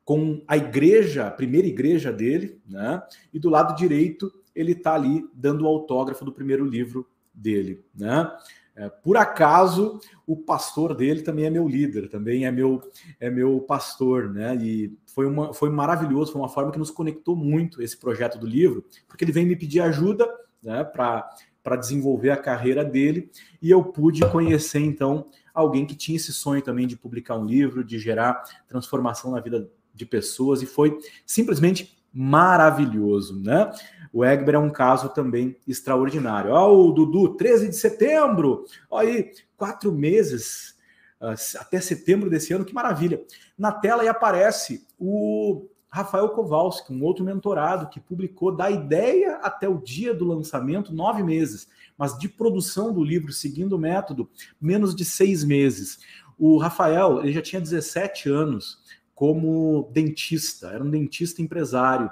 com 0.05 0.41
a 0.47 0.57
igreja, 0.57 1.27
a 1.27 1.31
primeira 1.33 1.67
igreja 1.67 2.13
dele, 2.13 2.63
né? 2.65 3.03
E 3.35 3.41
do 3.41 3.51
lado 3.51 3.75
direito 3.75 4.33
ele 4.55 4.77
tá 4.77 4.95
ali 4.95 5.29
dando 5.35 5.65
o 5.65 5.67
autógrafo 5.67 6.25
do 6.25 6.33
primeiro 6.33 6.65
livro 6.65 7.05
dele, 7.35 7.85
né? 7.93 8.31
É, 8.77 8.89
por 8.89 9.17
acaso 9.17 9.99
o 10.25 10.37
pastor 10.37 10.95
dele 10.95 11.23
também 11.23 11.47
é 11.47 11.51
meu 11.51 11.67
líder, 11.67 12.09
também 12.09 12.47
é 12.47 12.53
meu 12.53 12.81
é 13.19 13.29
meu 13.29 13.61
pastor, 13.63 14.33
né? 14.33 14.55
E 14.55 14.97
foi 15.05 15.27
uma 15.27 15.53
foi 15.53 15.69
maravilhoso, 15.69 16.31
foi 16.31 16.41
uma 16.41 16.49
forma 16.49 16.71
que 16.71 16.79
nos 16.79 16.93
conectou 16.93 17.35
muito 17.35 17.83
esse 17.83 17.97
projeto 17.97 18.39
do 18.39 18.47
livro, 18.47 18.85
porque 19.09 19.25
ele 19.25 19.33
vem 19.33 19.45
me 19.45 19.57
pedir 19.57 19.81
ajuda, 19.81 20.29
né? 20.63 20.85
Para 20.85 21.29
para 21.62 21.77
desenvolver 21.77 22.31
a 22.31 22.37
carreira 22.37 22.85
dele 22.85 23.31
e 23.61 23.71
eu 23.71 23.83
pude 23.85 24.25
conhecer 24.31 24.81
então 24.81 25.29
alguém 25.53 25.85
que 25.85 25.94
tinha 25.94 26.16
esse 26.16 26.33
sonho 26.33 26.62
também 26.62 26.87
de 26.87 26.97
publicar 26.97 27.37
um 27.37 27.44
livro, 27.44 27.85
de 27.85 27.99
gerar 27.99 28.42
transformação 28.66 29.33
na 29.33 29.40
vida 29.40 29.68
de 29.92 30.07
pessoas 30.07 30.62
e 30.62 30.66
foi 30.66 30.99
simplesmente 31.27 31.99
maravilhoso, 32.12 33.40
né? 33.42 33.71
O 34.12 34.25
Egber 34.25 34.55
é 34.55 34.59
um 34.59 34.71
caso 34.71 35.11
também 35.11 35.57
extraordinário. 35.66 36.53
Ó, 36.53 36.75
o 36.75 36.92
Dudu, 36.92 37.37
13 37.37 37.68
de 37.68 37.77
setembro, 37.77 38.64
ó 38.90 38.99
aí, 38.99 39.33
quatro 39.57 39.92
meses 39.92 40.75
uh, 41.21 41.35
até 41.61 41.81
setembro 41.81 42.31
desse 42.31 42.53
ano, 42.53 42.64
que 42.64 42.75
maravilha. 42.75 43.23
Na 43.57 43.73
tela 43.73 44.03
aí 44.03 44.09
aparece 44.09 44.87
o 44.99 45.68
Rafael 45.90 46.29
Kowalski, 46.31 46.92
um 46.92 47.03
outro 47.03 47.24
mentorado 47.24 47.88
que 47.88 47.98
publicou 47.98 48.55
da 48.55 48.70
ideia 48.70 49.37
até 49.37 49.68
o 49.68 49.79
dia 49.79 50.14
do 50.14 50.27
lançamento 50.27 50.92
nove 50.92 51.22
meses, 51.22 51.68
mas 51.96 52.18
de 52.18 52.29
produção 52.29 52.92
do 52.92 53.03
livro 53.03 53.33
seguindo 53.33 53.72
o 53.72 53.79
método 53.79 54.29
menos 54.61 54.94
de 54.94 55.05
seis 55.05 55.42
meses. 55.42 55.98
O 56.38 56.59
Rafael 56.59 57.20
ele 57.20 57.33
já 57.33 57.42
tinha 57.42 57.61
17 57.61 58.29
anos 58.29 58.79
como 59.14 59.90
dentista, 59.92 60.68
era 60.68 60.85
um 60.85 60.90
dentista 60.90 61.42
empresário. 61.42 62.09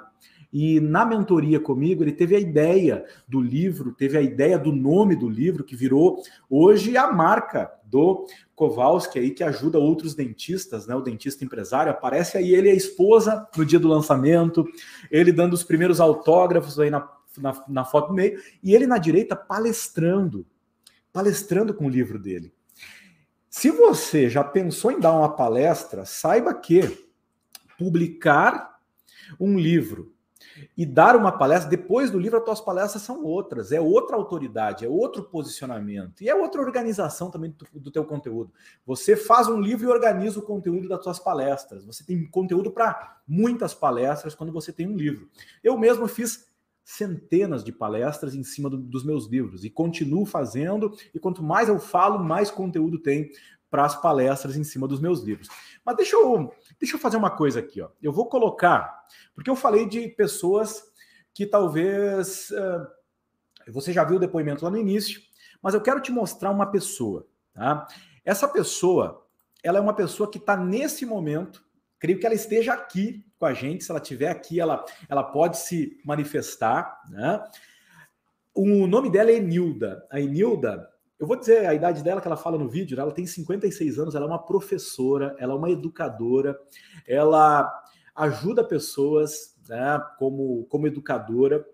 E 0.51 0.79
na 0.79 1.05
mentoria 1.05 1.59
comigo, 1.59 2.03
ele 2.03 2.13
teve 2.13 2.35
a 2.35 2.39
ideia 2.39 3.05
do 3.27 3.41
livro, 3.41 3.93
teve 3.93 4.17
a 4.17 4.21
ideia 4.21 4.57
do 4.57 4.71
nome 4.71 5.15
do 5.15 5.29
livro, 5.29 5.63
que 5.63 5.75
virou 5.75 6.23
hoje 6.49 6.95
a 6.95 7.11
marca 7.11 7.71
do 7.83 8.25
Kowalski 8.55 9.19
aí, 9.19 9.31
que 9.31 9.43
ajuda 9.43 9.77
outros 9.77 10.15
dentistas, 10.15 10.87
né? 10.87 10.95
O 10.95 11.01
dentista 11.01 11.43
empresário. 11.43 11.91
Aparece 11.91 12.37
aí 12.37 12.53
ele 12.53 12.69
e 12.69 12.71
a 12.71 12.75
esposa 12.75 13.47
no 13.55 13.65
dia 13.65 13.79
do 13.79 13.87
lançamento, 13.87 14.65
ele 15.11 15.31
dando 15.31 15.53
os 15.53 15.63
primeiros 15.63 15.99
autógrafos 15.99 16.79
aí 16.79 16.89
na, 16.89 17.07
na, 17.37 17.65
na 17.67 17.85
foto 17.85 18.09
do 18.09 18.13
meio, 18.13 18.39
e 18.63 18.73
ele 18.73 18.87
na 18.87 18.97
direita 18.97 19.35
palestrando, 19.35 20.45
palestrando 21.11 21.73
com 21.73 21.85
o 21.85 21.89
livro 21.89 22.17
dele. 22.17 22.53
Se 23.49 23.71
você 23.71 24.29
já 24.29 24.43
pensou 24.43 24.91
em 24.91 24.99
dar 24.99 25.13
uma 25.13 25.35
palestra, 25.35 26.05
saiba 26.05 26.53
que 26.53 27.05
publicar 27.77 28.79
um 29.39 29.57
livro 29.57 30.13
e 30.77 30.85
dar 30.85 31.15
uma 31.15 31.31
palestra, 31.31 31.69
depois 31.69 32.11
do 32.11 32.19
livro, 32.19 32.37
as 32.37 32.45
tuas 32.45 32.61
palestras 32.61 33.03
são 33.03 33.23
outras, 33.23 33.71
é 33.71 33.79
outra 33.81 34.15
autoridade, 34.15 34.85
é 34.85 34.89
outro 34.89 35.23
posicionamento 35.23 36.21
e 36.21 36.29
é 36.29 36.35
outra 36.35 36.61
organização 36.61 37.29
também 37.29 37.51
do, 37.51 37.79
do 37.79 37.91
teu 37.91 38.05
conteúdo. 38.05 38.51
Você 38.85 39.15
faz 39.15 39.47
um 39.47 39.59
livro 39.59 39.85
e 39.85 39.91
organiza 39.91 40.39
o 40.39 40.43
conteúdo 40.43 40.87
das 40.87 41.01
tuas 41.01 41.19
palestras. 41.19 41.85
Você 41.85 42.03
tem 42.03 42.25
conteúdo 42.29 42.71
para 42.71 43.17
muitas 43.27 43.73
palestras 43.73 44.35
quando 44.35 44.51
você 44.51 44.71
tem 44.71 44.87
um 44.87 44.95
livro. 44.95 45.29
Eu 45.63 45.77
mesmo 45.77 46.07
fiz 46.07 46.47
centenas 46.83 47.65
de 47.65 47.71
palestras 47.73 48.33
em 48.33 48.43
cima 48.43 48.69
do, 48.69 48.77
dos 48.77 49.03
meus 49.03 49.27
livros 49.27 49.65
e 49.65 49.69
continuo 49.69 50.25
fazendo. 50.25 50.95
E 51.13 51.19
quanto 51.19 51.43
mais 51.43 51.67
eu 51.67 51.79
falo, 51.79 52.23
mais 52.23 52.49
conteúdo 52.49 52.97
tem 52.97 53.29
para 53.69 53.85
as 53.85 53.99
palestras 53.99 54.55
em 54.55 54.63
cima 54.63 54.87
dos 54.87 54.99
meus 54.99 55.21
livros. 55.21 55.49
Mas 55.87 55.95
deixa 55.95 56.17
eu, 56.17 56.53
deixa 56.77 56.97
eu 56.97 56.99
fazer 56.99 57.15
uma 57.15 57.31
coisa 57.31 57.61
aqui. 57.61 57.81
Ó. 57.81 57.87
Eu 58.03 58.11
vou 58.11 58.27
colocar, 58.27 59.05
porque 59.33 59.49
eu 59.49 59.55
falei 59.55 59.87
de 59.87 60.09
pessoas 60.09 60.83
que 61.33 61.45
talvez 61.45 62.49
uh, 62.49 63.71
você 63.71 63.93
já 63.93 64.03
viu 64.03 64.17
o 64.17 64.19
depoimento 64.19 64.65
lá 64.65 64.69
no 64.69 64.77
início, 64.77 65.21
mas 65.61 65.73
eu 65.73 65.79
quero 65.79 66.01
te 66.01 66.11
mostrar 66.11 66.51
uma 66.51 66.69
pessoa. 66.69 67.25
Tá? 67.53 67.87
Essa 68.25 68.49
pessoa, 68.49 69.25
ela 69.63 69.77
é 69.77 69.81
uma 69.81 69.93
pessoa 69.93 70.29
que 70.29 70.37
está 70.37 70.57
nesse 70.57 71.05
momento, 71.05 71.63
creio 71.97 72.19
que 72.19 72.25
ela 72.25 72.35
esteja 72.35 72.73
aqui 72.73 73.25
com 73.39 73.45
a 73.45 73.53
gente. 73.53 73.85
Se 73.85 73.89
ela 73.89 74.01
estiver 74.01 74.29
aqui, 74.29 74.59
ela, 74.59 74.83
ela 75.07 75.23
pode 75.23 75.57
se 75.57 75.97
manifestar. 76.03 77.01
Né? 77.09 77.41
O 78.53 78.87
nome 78.87 79.09
dela 79.09 79.31
é 79.31 79.35
Enilda. 79.35 80.05
A 80.11 80.19
Enilda, 80.19 80.89
eu 81.19 81.25
vou 81.25 81.37
dizer 81.37 81.65
a 81.65 81.73
idade 81.73 82.03
dela 82.03 82.21
que 82.21 82.27
ela 82.27 82.37
fala 82.37 82.57
no 82.57 82.69
vídeo, 82.69 82.95
né? 82.95 83.01
ela 83.01 83.11
tem 83.11 83.25
56 83.25 83.97
anos, 83.97 84.15
ela 84.15 84.25
é 84.25 84.27
uma 84.27 84.43
professora, 84.43 85.35
ela 85.39 85.53
é 85.53 85.55
uma 85.55 85.71
educadora, 85.71 86.59
ela 87.07 87.71
ajuda 88.15 88.63
pessoas 88.63 89.55
né, 89.67 90.01
como, 90.17 90.65
como 90.65 90.87
educadora. 90.87 91.65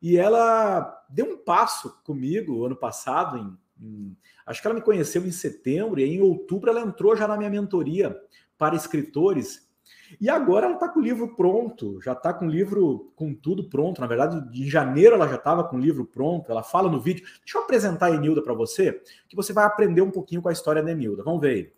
E 0.00 0.16
ela 0.16 1.04
deu 1.08 1.26
um 1.26 1.38
passo 1.38 2.00
comigo 2.04 2.64
ano 2.64 2.76
passado, 2.76 3.38
em, 3.38 3.84
em, 3.84 4.16
acho 4.46 4.60
que 4.60 4.66
ela 4.66 4.74
me 4.74 4.82
conheceu 4.82 5.24
em 5.26 5.32
setembro, 5.32 6.00
e 6.00 6.04
em 6.04 6.20
outubro 6.20 6.70
ela 6.70 6.80
entrou 6.80 7.16
já 7.16 7.26
na 7.26 7.36
minha 7.36 7.50
mentoria 7.50 8.16
para 8.56 8.76
escritores 8.76 9.65
e 10.20 10.30
agora 10.30 10.66
ela 10.66 10.74
está 10.74 10.88
com 10.88 11.00
o 11.00 11.02
livro 11.02 11.34
pronto, 11.34 12.00
já 12.02 12.12
está 12.12 12.32
com 12.32 12.46
o 12.46 12.50
livro 12.50 13.12
com 13.16 13.34
tudo 13.34 13.68
pronto. 13.68 14.00
Na 14.00 14.06
verdade, 14.06 14.36
em 14.58 14.68
janeiro 14.68 15.16
ela 15.16 15.28
já 15.28 15.36
estava 15.36 15.64
com 15.64 15.76
o 15.76 15.80
livro 15.80 16.04
pronto. 16.04 16.50
Ela 16.50 16.62
fala 16.62 16.90
no 16.90 17.00
vídeo. 17.00 17.24
Deixa 17.44 17.58
eu 17.58 17.62
apresentar 17.62 18.06
a 18.06 18.14
Enilda 18.14 18.42
para 18.42 18.54
você, 18.54 19.00
que 19.28 19.36
você 19.36 19.52
vai 19.52 19.64
aprender 19.64 20.02
um 20.02 20.10
pouquinho 20.10 20.42
com 20.42 20.48
a 20.48 20.52
história 20.52 20.82
da 20.82 20.92
Enilda. 20.92 21.22
Vamos 21.22 21.40
ver 21.40 21.50
aí. 21.50 21.72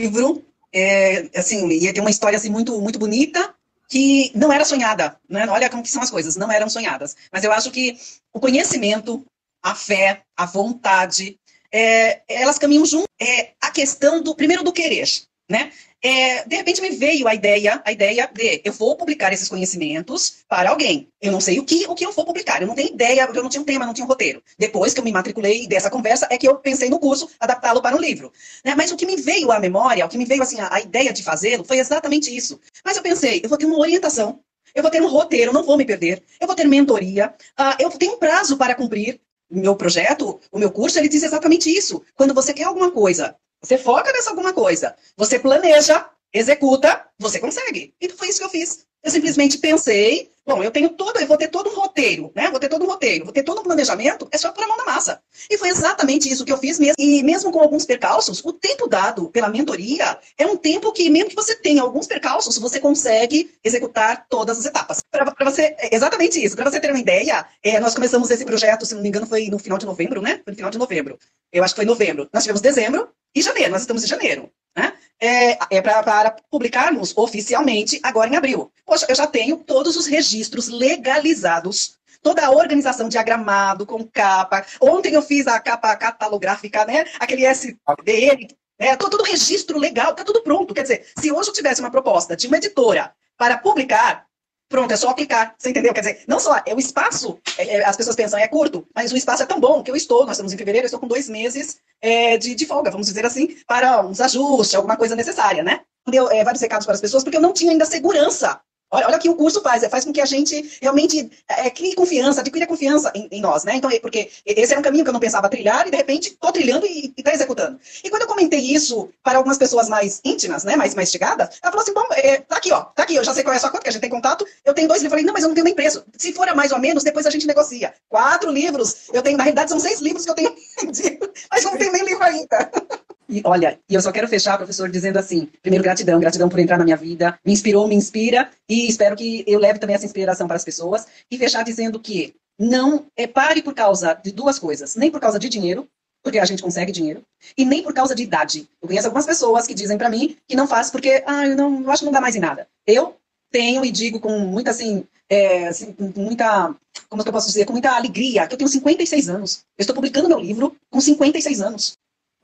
Livro, 0.00 0.44
é, 0.72 1.30
assim, 1.38 1.68
ia 1.68 1.92
ter 1.92 2.00
uma 2.00 2.10
história 2.10 2.36
assim, 2.36 2.50
muito, 2.50 2.80
muito 2.80 2.98
bonita, 2.98 3.54
que 3.88 4.32
não 4.34 4.52
era 4.52 4.64
sonhada. 4.64 5.18
Né? 5.28 5.46
Olha 5.48 5.70
como 5.70 5.82
que 5.82 5.90
são 5.90 6.02
as 6.02 6.10
coisas, 6.10 6.36
não 6.36 6.50
eram 6.50 6.68
sonhadas. 6.68 7.16
Mas 7.32 7.44
eu 7.44 7.52
acho 7.52 7.70
que 7.70 7.96
o 8.32 8.40
conhecimento, 8.40 9.24
a 9.62 9.74
fé, 9.74 10.22
a 10.36 10.46
vontade, 10.46 11.38
é, 11.72 12.22
elas 12.28 12.58
caminham 12.58 12.84
junto. 12.84 13.06
É, 13.20 13.52
a 13.60 13.70
questão 13.70 14.22
do, 14.22 14.34
primeiro, 14.34 14.62
do 14.62 14.72
querer. 14.72 15.08
Né? 15.48 15.70
é, 16.06 16.44
de 16.44 16.54
repente 16.54 16.80
me 16.80 16.90
veio 16.90 17.26
a 17.26 17.34
ideia, 17.34 17.82
a 17.84 17.90
ideia 17.90 18.30
de 18.32 18.62
eu 18.64 18.72
vou 18.72 18.96
publicar 18.96 19.32
esses 19.32 19.48
conhecimentos 19.48 20.44
para 20.48 20.70
alguém. 20.70 21.08
Eu 21.20 21.32
não 21.32 21.40
sei 21.40 21.58
o 21.58 21.64
que, 21.64 21.84
o 21.88 21.96
que 21.96 22.06
eu 22.06 22.12
vou 22.12 22.24
publicar. 22.24 22.60
Eu 22.62 22.68
não 22.68 22.76
tenho 22.76 22.90
ideia, 22.90 23.28
eu 23.34 23.42
não 23.42 23.50
tinha 23.50 23.60
um 23.60 23.64
tema, 23.64 23.84
não 23.84 23.92
tinha 23.92 24.04
um 24.04 24.08
roteiro. 24.08 24.40
Depois 24.56 24.94
que 24.94 25.00
eu 25.00 25.04
me 25.04 25.10
matriculei 25.10 25.66
dessa 25.66 25.90
conversa, 25.90 26.28
é 26.30 26.38
que 26.38 26.46
eu 26.46 26.56
pensei 26.56 26.88
no 26.88 27.00
curso, 27.00 27.28
adaptá-lo 27.40 27.82
para 27.82 27.96
um 27.96 28.00
livro. 28.00 28.32
Né? 28.64 28.74
Mas 28.76 28.92
o 28.92 28.96
que 28.96 29.04
me 29.04 29.16
veio 29.16 29.50
à 29.50 29.58
memória, 29.58 30.06
o 30.06 30.08
que 30.08 30.16
me 30.16 30.24
veio 30.24 30.42
assim, 30.42 30.60
a, 30.60 30.72
a 30.74 30.80
ideia 30.80 31.12
de 31.12 31.24
fazê-lo, 31.24 31.64
foi 31.64 31.78
exatamente 31.78 32.34
isso. 32.34 32.60
Mas 32.84 32.96
eu 32.96 33.02
pensei, 33.02 33.40
eu 33.42 33.48
vou 33.48 33.58
ter 33.58 33.66
uma 33.66 33.78
orientação, 33.78 34.38
eu 34.74 34.82
vou 34.82 34.90
ter 34.92 35.02
um 35.02 35.08
roteiro, 35.08 35.52
não 35.52 35.64
vou 35.64 35.76
me 35.76 35.84
perder, 35.84 36.22
eu 36.40 36.46
vou 36.46 36.54
ter 36.54 36.68
mentoria, 36.68 37.34
uh, 37.58 37.82
eu 37.82 37.90
tenho 37.90 38.12
um 38.12 38.18
prazo 38.18 38.56
para 38.56 38.76
cumprir. 38.76 39.20
Meu 39.50 39.76
projeto, 39.76 40.40
o 40.50 40.58
meu 40.58 40.70
curso, 40.70 40.98
ele 40.98 41.08
diz 41.08 41.22
exatamente 41.22 41.70
isso. 41.70 42.02
Quando 42.16 42.34
você 42.34 42.52
quer 42.52 42.64
alguma 42.64 42.90
coisa 42.90 43.36
você 43.66 43.76
foca 43.76 44.12
nessa 44.12 44.30
alguma 44.30 44.52
coisa. 44.52 44.94
Você 45.16 45.38
planeja, 45.38 46.08
executa, 46.32 47.04
você 47.18 47.40
consegue. 47.40 47.94
Então 48.00 48.16
foi 48.16 48.28
isso 48.28 48.38
que 48.38 48.44
eu 48.44 48.50
fiz. 48.50 48.86
Eu 49.02 49.10
simplesmente 49.10 49.58
pensei, 49.58 50.30
Bom, 50.46 50.62
eu 50.62 50.70
tenho 50.70 50.90
todo, 50.90 51.18
eu 51.18 51.26
vou 51.26 51.36
ter 51.36 51.48
todo 51.48 51.68
um 51.68 51.74
roteiro, 51.74 52.30
né? 52.32 52.48
Vou 52.50 52.60
ter 52.60 52.68
todo 52.68 52.84
um 52.84 52.86
roteiro, 52.86 53.24
vou 53.24 53.34
ter 53.34 53.42
todo 53.42 53.58
um 53.58 53.64
planejamento, 53.64 54.28
é 54.30 54.38
só 54.38 54.52
pôr 54.52 54.62
a 54.62 54.68
mão 54.68 54.76
na 54.76 54.84
massa. 54.84 55.20
E 55.50 55.58
foi 55.58 55.70
exatamente 55.70 56.30
isso 56.30 56.44
que 56.44 56.52
eu 56.52 56.56
fiz 56.56 56.78
mesmo. 56.78 56.94
E 57.00 57.20
mesmo 57.24 57.50
com 57.50 57.60
alguns 57.60 57.84
percalços, 57.84 58.44
o 58.44 58.52
tempo 58.52 58.86
dado 58.86 59.28
pela 59.30 59.48
mentoria 59.48 60.16
é 60.38 60.46
um 60.46 60.56
tempo 60.56 60.92
que, 60.92 61.10
mesmo 61.10 61.30
que 61.30 61.34
você 61.34 61.56
tenha 61.56 61.82
alguns 61.82 62.06
percalços, 62.06 62.58
você 62.58 62.78
consegue 62.78 63.50
executar 63.64 64.28
todas 64.28 64.60
as 64.60 64.66
etapas. 64.66 65.02
Para 65.10 65.50
você, 65.50 65.74
é 65.80 65.92
exatamente 65.92 66.42
isso. 66.42 66.54
Para 66.54 66.70
você 66.70 66.78
ter 66.78 66.90
uma 66.90 67.00
ideia, 67.00 67.44
é, 67.60 67.80
nós 67.80 67.96
começamos 67.96 68.30
esse 68.30 68.44
projeto, 68.44 68.86
se 68.86 68.94
não 68.94 69.02
me 69.02 69.08
engano, 69.08 69.26
foi 69.26 69.48
no 69.48 69.58
final 69.58 69.78
de 69.78 69.86
novembro, 69.86 70.22
né? 70.22 70.40
Foi 70.44 70.52
no 70.52 70.56
final 70.56 70.70
de 70.70 70.78
novembro. 70.78 71.18
Eu 71.52 71.64
acho 71.64 71.74
que 71.74 71.78
foi 71.80 71.84
novembro. 71.84 72.28
Nós 72.32 72.44
tivemos 72.44 72.60
dezembro 72.60 73.08
e 73.34 73.42
janeiro. 73.42 73.72
Nós 73.72 73.80
estamos 73.80 74.04
em 74.04 74.06
janeiro, 74.06 74.48
né? 74.76 74.92
é, 75.20 75.58
é 75.70 75.82
para 75.82 76.36
publicarmos 76.50 77.16
oficialmente 77.16 77.98
agora 78.02 78.28
em 78.28 78.36
abril. 78.36 78.70
Poxa, 78.84 79.06
eu 79.08 79.14
já 79.14 79.26
tenho 79.26 79.56
todos 79.56 79.96
os 79.96 80.06
registros 80.06 80.68
legalizados 80.68 81.96
toda 82.22 82.44
a 82.44 82.50
organização 82.50 83.08
diagramado 83.08 83.86
com 83.86 84.04
capa. 84.04 84.66
Ontem 84.80 85.14
eu 85.14 85.22
fiz 85.22 85.46
a 85.46 85.60
capa 85.60 85.94
catalográfica, 85.94 86.84
né? 86.84 87.04
Aquele 87.20 87.46
SDN, 87.46 88.48
né? 88.80 88.96
todo 88.96 89.20
o 89.20 89.22
registro 89.22 89.78
legal, 89.78 90.12
tá 90.12 90.24
tudo 90.24 90.42
pronto. 90.42 90.74
Quer 90.74 90.82
dizer, 90.82 91.06
se 91.16 91.30
hoje 91.30 91.50
eu 91.50 91.54
tivesse 91.54 91.80
uma 91.80 91.90
proposta 91.90 92.36
de 92.36 92.48
uma 92.48 92.56
editora 92.56 93.12
para 93.38 93.56
publicar, 93.58 94.25
Pronto, 94.68 94.92
é 94.92 94.96
só 94.96 95.14
clicar, 95.14 95.54
você 95.56 95.70
entendeu? 95.70 95.94
Quer 95.94 96.00
dizer, 96.00 96.24
não 96.26 96.40
só 96.40 96.60
é 96.66 96.74
o 96.74 96.78
espaço, 96.78 97.38
é, 97.56 97.76
é, 97.76 97.84
as 97.84 97.96
pessoas 97.96 98.16
pensam 98.16 98.38
é 98.38 98.48
curto, 98.48 98.86
mas 98.94 99.12
o 99.12 99.16
espaço 99.16 99.42
é 99.42 99.46
tão 99.46 99.60
bom 99.60 99.82
que 99.82 99.90
eu 99.90 99.94
estou, 99.94 100.26
nós 100.26 100.32
estamos 100.32 100.52
em 100.52 100.58
fevereiro, 100.58 100.84
eu 100.84 100.88
estou 100.88 100.98
com 100.98 101.06
dois 101.06 101.28
meses 101.28 101.78
é, 102.00 102.36
de, 102.36 102.54
de, 102.54 102.66
folga, 102.66 102.90
vamos 102.90 103.06
dizer 103.06 103.24
assim, 103.24 103.56
para 103.66 104.04
uns 104.04 104.20
ajustes, 104.20 104.74
alguma 104.74 104.96
coisa 104.96 105.14
necessária, 105.14 105.62
né? 105.62 105.82
Deu 106.08 106.28
é, 106.30 106.42
vários 106.42 106.60
recados 106.60 106.84
para 106.84 106.94
as 106.94 107.00
pessoas, 107.00 107.22
porque 107.22 107.36
eu 107.36 107.40
não 107.40 107.52
tinha 107.52 107.70
ainda 107.70 107.84
segurança 107.84 108.60
Olha, 108.90 109.06
olha 109.08 109.16
o 109.16 109.20
que 109.20 109.28
o 109.28 109.34
curso 109.34 109.60
faz, 109.62 109.82
é, 109.82 109.88
faz 109.88 110.04
com 110.04 110.12
que 110.12 110.20
a 110.20 110.24
gente 110.24 110.78
realmente 110.80 111.28
é, 111.48 111.68
crie 111.70 111.94
confiança, 111.94 112.40
adquira 112.40 112.66
confiança 112.66 113.12
em, 113.14 113.28
em, 113.32 113.40
nós, 113.40 113.64
né? 113.64 113.74
Então, 113.74 113.90
é 113.90 113.98
porque 113.98 114.30
esse 114.44 114.72
era 114.72 114.78
um 114.78 114.82
caminho 114.82 115.02
que 115.02 115.10
eu 115.10 115.12
não 115.12 115.20
pensava 115.20 115.48
trilhar 115.48 115.86
e 115.88 115.90
de 115.90 115.96
repente 115.96 116.28
estou 116.28 116.52
trilhando 116.52 116.86
e 116.86 117.12
está 117.16 117.32
executando. 117.32 117.80
E 118.04 118.10
quando 118.10 118.22
eu 118.22 118.28
comentei 118.28 118.60
isso 118.60 119.08
para 119.24 119.38
algumas 119.38 119.58
pessoas 119.58 119.88
mais 119.88 120.20
íntimas, 120.24 120.62
né, 120.62 120.76
mais, 120.76 120.94
mais 120.94 121.10
chegadas, 121.10 121.58
ela 121.60 121.72
falou 121.72 121.82
assim, 121.82 121.92
bom, 121.92 122.06
é, 122.12 122.38
tá 122.38 122.56
aqui, 122.56 122.72
ó, 122.72 122.82
tá 122.82 123.02
aqui, 123.02 123.16
eu 123.16 123.24
já 123.24 123.34
sei 123.34 123.42
qual 123.42 123.54
é 123.54 123.56
a 123.56 123.60
sua 123.60 123.70
conta, 123.70 123.82
que 123.82 123.88
a 123.88 123.92
gente 123.92 124.00
tem 124.00 124.10
contato, 124.10 124.46
eu 124.64 124.72
tenho 124.72 124.86
dois 124.86 125.02
livros. 125.02 125.06
Eu 125.06 125.10
falei, 125.10 125.24
não, 125.24 125.32
mas 125.32 125.42
eu 125.42 125.48
não 125.48 125.54
tenho 125.54 125.64
nem 125.64 125.74
preço. 125.74 126.04
Se 126.16 126.32
for 126.32 126.48
a 126.48 126.54
mais 126.54 126.70
ou 126.70 126.78
menos, 126.78 127.02
depois 127.02 127.26
a 127.26 127.30
gente 127.30 127.46
negocia. 127.46 127.92
Quatro 128.08 128.52
livros, 128.52 129.08
eu 129.12 129.22
tenho, 129.22 129.36
na 129.36 129.42
realidade 129.42 129.70
são 129.70 129.80
seis 129.80 130.00
livros 130.00 130.24
que 130.24 130.30
eu 130.30 130.34
tenho 130.34 130.54
vendido, 130.80 131.30
mas 131.50 131.64
não 131.64 131.76
tenho 131.76 131.92
nem 131.92 132.04
livro 132.04 132.22
ainda. 132.22 132.70
E 133.28 133.42
olha, 133.44 133.78
e 133.88 133.94
eu 133.94 134.00
só 134.00 134.12
quero 134.12 134.28
fechar, 134.28 134.56
professor, 134.56 134.88
dizendo 134.88 135.18
assim: 135.18 135.48
primeiro, 135.62 135.82
gratidão, 135.82 136.20
gratidão 136.20 136.48
por 136.48 136.58
entrar 136.58 136.78
na 136.78 136.84
minha 136.84 136.96
vida, 136.96 137.38
me 137.44 137.52
inspirou, 137.52 137.88
me 137.88 137.94
inspira, 137.94 138.50
e 138.68 138.88
espero 138.88 139.16
que 139.16 139.44
eu 139.46 139.58
leve 139.58 139.78
também 139.78 139.96
essa 139.96 140.06
inspiração 140.06 140.46
para 140.46 140.56
as 140.56 140.64
pessoas. 140.64 141.06
E 141.30 141.36
fechar 141.36 141.64
dizendo 141.64 141.98
que 141.98 142.34
não 142.58 143.06
é, 143.16 143.26
pare 143.26 143.62
por 143.62 143.74
causa 143.74 144.14
de 144.14 144.30
duas 144.32 144.58
coisas: 144.58 144.96
nem 144.96 145.10
por 145.10 145.20
causa 145.20 145.38
de 145.38 145.48
dinheiro, 145.48 145.88
porque 146.22 146.38
a 146.38 146.44
gente 146.44 146.62
consegue 146.62 146.92
dinheiro, 146.92 147.22
e 147.56 147.64
nem 147.64 147.82
por 147.82 147.92
causa 147.92 148.14
de 148.14 148.22
idade. 148.22 148.68
Eu 148.80 148.88
conheço 148.88 149.06
algumas 149.06 149.26
pessoas 149.26 149.66
que 149.66 149.74
dizem 149.74 149.98
para 149.98 150.10
mim 150.10 150.36
que 150.48 150.56
não 150.56 150.66
faz 150.66 150.90
porque, 150.90 151.22
ah, 151.26 151.46
eu, 151.46 151.56
não, 151.56 151.82
eu 151.82 151.90
acho 151.90 152.00
que 152.00 152.06
não 152.06 152.12
dá 152.12 152.20
mais 152.20 152.36
em 152.36 152.40
nada. 152.40 152.68
Eu 152.86 153.16
tenho 153.50 153.84
e 153.84 153.90
digo 153.90 154.20
com 154.20 154.38
muita, 154.40 154.70
assim, 154.70 155.04
é, 155.28 155.68
assim, 155.68 155.94
muita, 156.16 156.74
como 157.08 157.22
é 157.22 157.24
que 157.24 157.28
eu 157.28 157.32
posso 157.32 157.46
dizer, 157.46 157.64
com 157.64 157.72
muita 157.72 157.92
alegria, 157.92 158.46
que 158.46 158.54
eu 158.54 158.58
tenho 158.58 158.68
56 158.68 159.28
anos. 159.28 159.64
Eu 159.78 159.82
estou 159.82 159.94
publicando 159.94 160.28
meu 160.28 160.38
livro 160.38 160.76
com 160.90 161.00
56 161.00 161.60
anos. 161.60 161.96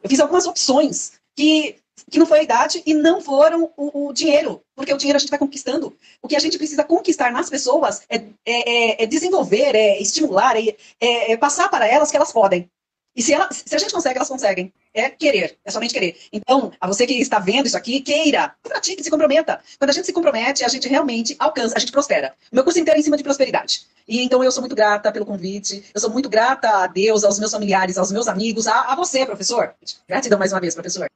Eu 0.02 0.08
fiz 0.10 0.20
algumas 0.20 0.46
opções 0.46 1.12
que, 1.36 1.76
que 2.10 2.18
não 2.18 2.26
foi 2.26 2.40
a 2.40 2.42
idade 2.42 2.82
e 2.84 2.94
não 2.94 3.20
foram 3.20 3.72
o, 3.76 4.08
o, 4.08 4.12
dinheiro, 4.12 4.62
porque 4.74 4.92
o 4.92 4.96
dinheiro 4.96 5.16
a 5.16 5.20
gente 5.20 5.30
vai 5.30 5.38
conquistando. 5.38 5.96
O 6.20 6.28
que 6.28 6.36
a 6.36 6.40
gente 6.40 6.58
precisa 6.58 6.84
conquistar 6.84 7.30
nas 7.30 7.48
pessoas 7.48 8.02
é, 8.08 8.16
é, 8.16 8.22
é, 8.46 9.02
é 9.04 9.06
desenvolver, 9.06 9.74
é 9.74 10.00
estimular, 10.00 10.56
é, 10.56 10.76
é, 11.00 11.32
é 11.32 11.36
passar 11.36 11.68
para 11.68 11.86
elas 11.86 12.10
que 12.10 12.16
elas 12.16 12.32
podem. 12.32 12.68
E 13.14 13.22
se, 13.22 13.33
ela, 13.33 13.48
se 13.53 13.75
a 13.75 13.79
gente 13.79 13.92
consegue, 13.92 14.16
elas 14.16 14.29
conseguem. 14.29 14.72
É 14.94 15.11
querer, 15.11 15.59
é 15.64 15.70
somente 15.70 15.92
querer. 15.92 16.16
Então, 16.33 16.72
a 16.81 16.87
você 16.87 17.07
que 17.07 17.14
está 17.14 17.38
vendo 17.38 17.66
isso 17.66 17.77
aqui, 17.77 18.01
queira, 18.01 18.55
pratique, 18.62 19.03
se 19.03 19.11
comprometa. 19.11 19.61
Quando 19.79 19.90
a 19.90 19.92
gente 19.92 20.07
se 20.07 20.12
compromete, 20.12 20.64
a 20.64 20.68
gente 20.68 20.88
realmente 20.88 21.37
alcança, 21.38 21.77
a 21.77 21.79
gente 21.79 21.92
prospera. 21.92 22.35
O 22.51 22.55
meu 22.55 22.64
curso 22.64 22.79
inteiro 22.79 22.96
é 22.96 23.01
em 23.01 23.05
cima 23.05 23.16
de 23.16 23.22
prosperidade. 23.22 23.87
E 24.09 24.20
então 24.22 24.42
eu 24.42 24.51
sou 24.51 24.62
muito 24.62 24.75
grata 24.75 25.12
pelo 25.12 25.27
convite, 25.27 25.85
eu 25.94 26.01
sou 26.01 26.11
muito 26.11 26.29
grata 26.29 26.68
a 26.68 26.87
Deus, 26.87 27.22
aos 27.25 27.38
meus 27.38 27.53
familiares, 27.53 27.98
aos 27.98 28.11
meus 28.11 28.29
amigos, 28.29 28.66
a, 28.66 28.92
a 28.92 28.96
você, 28.96 29.25
professor. 29.25 29.75
Gratidão 30.09 30.38
mais 30.38 30.53
uma 30.53 30.61
vez, 30.61 30.75
professor. 30.75 31.09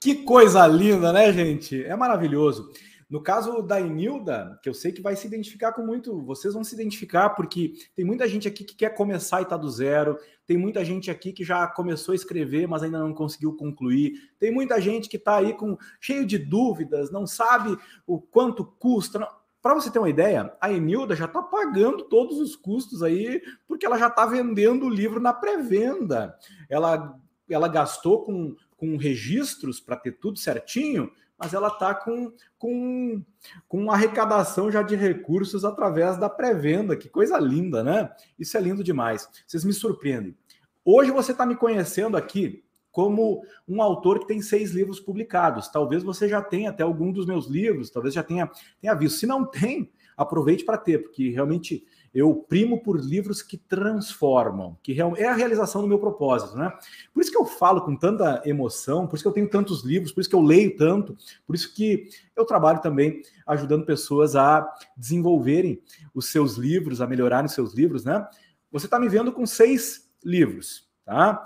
Que 0.00 0.14
coisa 0.14 0.66
linda, 0.66 1.12
né, 1.12 1.32
gente? 1.32 1.84
É 1.84 1.96
maravilhoso. 1.96 2.70
No 3.08 3.22
caso 3.22 3.62
da 3.62 3.80
Enilda, 3.80 4.58
que 4.60 4.68
eu 4.68 4.74
sei 4.74 4.90
que 4.90 5.00
vai 5.00 5.14
se 5.14 5.28
identificar 5.28 5.72
com 5.72 5.82
muito, 5.82 6.20
vocês 6.22 6.54
vão 6.54 6.64
se 6.64 6.74
identificar 6.74 7.30
porque 7.30 7.74
tem 7.94 8.04
muita 8.04 8.26
gente 8.26 8.48
aqui 8.48 8.64
que 8.64 8.74
quer 8.74 8.90
começar 8.96 9.42
e 9.42 9.44
tá 9.44 9.56
do 9.56 9.70
zero, 9.70 10.18
tem 10.44 10.56
muita 10.56 10.84
gente 10.84 11.08
aqui 11.08 11.32
que 11.32 11.44
já 11.44 11.68
começou 11.68 12.12
a 12.12 12.16
escrever, 12.16 12.66
mas 12.66 12.82
ainda 12.82 12.98
não 12.98 13.14
conseguiu 13.14 13.54
concluir, 13.54 14.32
tem 14.40 14.52
muita 14.52 14.80
gente 14.80 15.08
que 15.08 15.16
está 15.16 15.36
aí 15.36 15.54
com 15.54 15.78
cheio 16.00 16.26
de 16.26 16.36
dúvidas, 16.36 17.12
não 17.12 17.28
sabe 17.28 17.78
o 18.04 18.20
quanto 18.20 18.64
custa. 18.64 19.24
Para 19.62 19.74
você 19.74 19.88
ter 19.88 20.00
uma 20.00 20.10
ideia, 20.10 20.52
a 20.60 20.72
Enilda 20.72 21.14
já 21.14 21.26
está 21.26 21.40
pagando 21.40 22.04
todos 22.04 22.40
os 22.40 22.56
custos 22.56 23.04
aí, 23.04 23.40
porque 23.68 23.86
ela 23.86 23.98
já 23.98 24.08
está 24.08 24.26
vendendo 24.26 24.86
o 24.86 24.90
livro 24.90 25.20
na 25.20 25.32
pré-venda. 25.32 26.36
Ela, 26.68 27.16
ela 27.48 27.68
gastou 27.68 28.24
com, 28.24 28.54
com 28.76 28.96
registros 28.96 29.80
para 29.80 29.96
ter 29.96 30.12
tudo 30.18 30.38
certinho, 30.38 31.10
mas 31.38 31.52
ela 31.52 31.68
está 31.68 31.94
com, 31.94 32.32
com, 32.58 33.22
com 33.68 33.82
uma 33.82 33.94
arrecadação 33.94 34.70
já 34.70 34.82
de 34.82 34.96
recursos 34.96 35.64
através 35.64 36.16
da 36.16 36.28
pré-venda. 36.28 36.96
Que 36.96 37.08
coisa 37.08 37.38
linda, 37.38 37.82
né? 37.84 38.10
Isso 38.38 38.56
é 38.56 38.60
lindo 38.60 38.82
demais. 38.82 39.28
Vocês 39.46 39.64
me 39.64 39.72
surpreendem. 39.72 40.36
Hoje 40.84 41.10
você 41.10 41.32
está 41.32 41.44
me 41.44 41.56
conhecendo 41.56 42.16
aqui 42.16 42.64
como 42.90 43.44
um 43.68 43.82
autor 43.82 44.20
que 44.20 44.26
tem 44.26 44.40
seis 44.40 44.70
livros 44.70 44.98
publicados. 44.98 45.68
Talvez 45.68 46.02
você 46.02 46.26
já 46.26 46.40
tenha 46.40 46.70
até 46.70 46.82
algum 46.82 47.12
dos 47.12 47.26
meus 47.26 47.46
livros, 47.46 47.90
talvez 47.90 48.14
já 48.14 48.22
tenha, 48.22 48.50
tenha 48.80 48.94
visto. 48.94 49.18
Se 49.18 49.26
não 49.26 49.44
tem, 49.44 49.92
aproveite 50.16 50.64
para 50.64 50.78
ter, 50.78 51.02
porque 51.02 51.28
realmente 51.28 51.84
eu 52.16 52.34
primo 52.34 52.80
por 52.82 52.98
livros 52.98 53.42
que 53.42 53.58
transformam, 53.58 54.78
que 54.82 54.98
é 55.18 55.26
a 55.26 55.34
realização 55.34 55.82
do 55.82 55.86
meu 55.86 55.98
propósito, 55.98 56.56
né? 56.56 56.72
Por 57.12 57.20
isso 57.20 57.30
que 57.30 57.36
eu 57.36 57.44
falo 57.44 57.82
com 57.82 57.94
tanta 57.94 58.40
emoção, 58.46 59.06
por 59.06 59.16
isso 59.16 59.24
que 59.24 59.28
eu 59.28 59.34
tenho 59.34 59.50
tantos 59.50 59.84
livros, 59.84 60.12
por 60.12 60.22
isso 60.22 60.30
que 60.30 60.34
eu 60.34 60.40
leio 60.40 60.74
tanto, 60.78 61.14
por 61.46 61.54
isso 61.54 61.74
que 61.74 62.08
eu 62.34 62.46
trabalho 62.46 62.80
também 62.80 63.20
ajudando 63.46 63.84
pessoas 63.84 64.34
a 64.34 64.66
desenvolverem 64.96 65.78
os 66.14 66.30
seus 66.30 66.54
livros, 66.54 67.02
a 67.02 67.06
melhorarem 67.06 67.44
os 67.44 67.52
seus 67.52 67.74
livros, 67.74 68.02
né? 68.02 68.26
Você 68.72 68.86
está 68.86 68.98
me 68.98 69.10
vendo 69.10 69.30
com 69.30 69.44
seis 69.44 70.10
livros, 70.24 70.88
tá? 71.04 71.44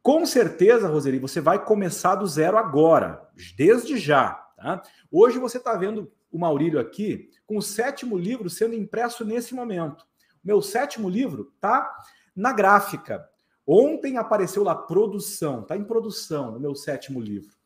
Com 0.00 0.24
certeza, 0.24 0.86
Roseli, 0.86 1.18
você 1.18 1.40
vai 1.40 1.64
começar 1.64 2.14
do 2.14 2.26
zero 2.28 2.56
agora, 2.56 3.28
desde 3.56 3.98
já, 3.98 4.30
tá? 4.56 4.80
Hoje 5.10 5.40
você 5.40 5.58
está 5.58 5.74
vendo 5.74 6.08
o 6.30 6.38
Maurílio 6.38 6.80
aqui 6.80 7.30
com 7.46 7.56
o 7.56 7.62
sétimo 7.62 8.18
livro 8.18 8.50
sendo 8.50 8.74
impresso 8.74 9.24
nesse 9.24 9.54
momento. 9.54 10.02
O 10.44 10.46
meu 10.46 10.62
sétimo 10.62 11.08
livro 11.08 11.52
está 11.54 11.96
na 12.34 12.52
gráfica. 12.52 13.28
Ontem 13.66 14.16
apareceu 14.16 14.62
lá 14.62 14.74
produção, 14.74 15.62
está 15.62 15.76
em 15.76 15.84
produção 15.84 16.56
o 16.56 16.60
meu 16.60 16.74
sétimo 16.74 17.20
livro. 17.20 17.56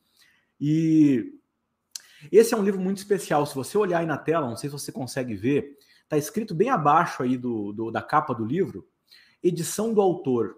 E 0.61 1.39
esse 2.31 2.55
é 2.55 2.57
um 2.57 2.63
livro 2.63 2.81
muito 2.81 2.99
especial. 2.99 3.47
Se 3.47 3.55
você 3.55 3.77
olhar 3.79 3.99
aí 3.99 4.07
na 4.07 4.19
tela, 4.19 4.49
não 4.49 4.57
sei 4.57 4.69
se 4.69 4.79
você 4.79 4.93
consegue 4.93 5.35
ver, 5.35 5.77
está 6.03 6.19
escrito 6.19 6.55
bem 6.55 6.71
abaixo 6.71 7.23
aí 7.23 7.37
do, 7.37 7.73
do, 7.73 7.91
da 7.91 8.03
capa 8.03 8.35
do 8.35 8.45
livro, 8.45 8.89
edição 9.43 9.95
do 9.95 10.01
autor. 10.01 10.57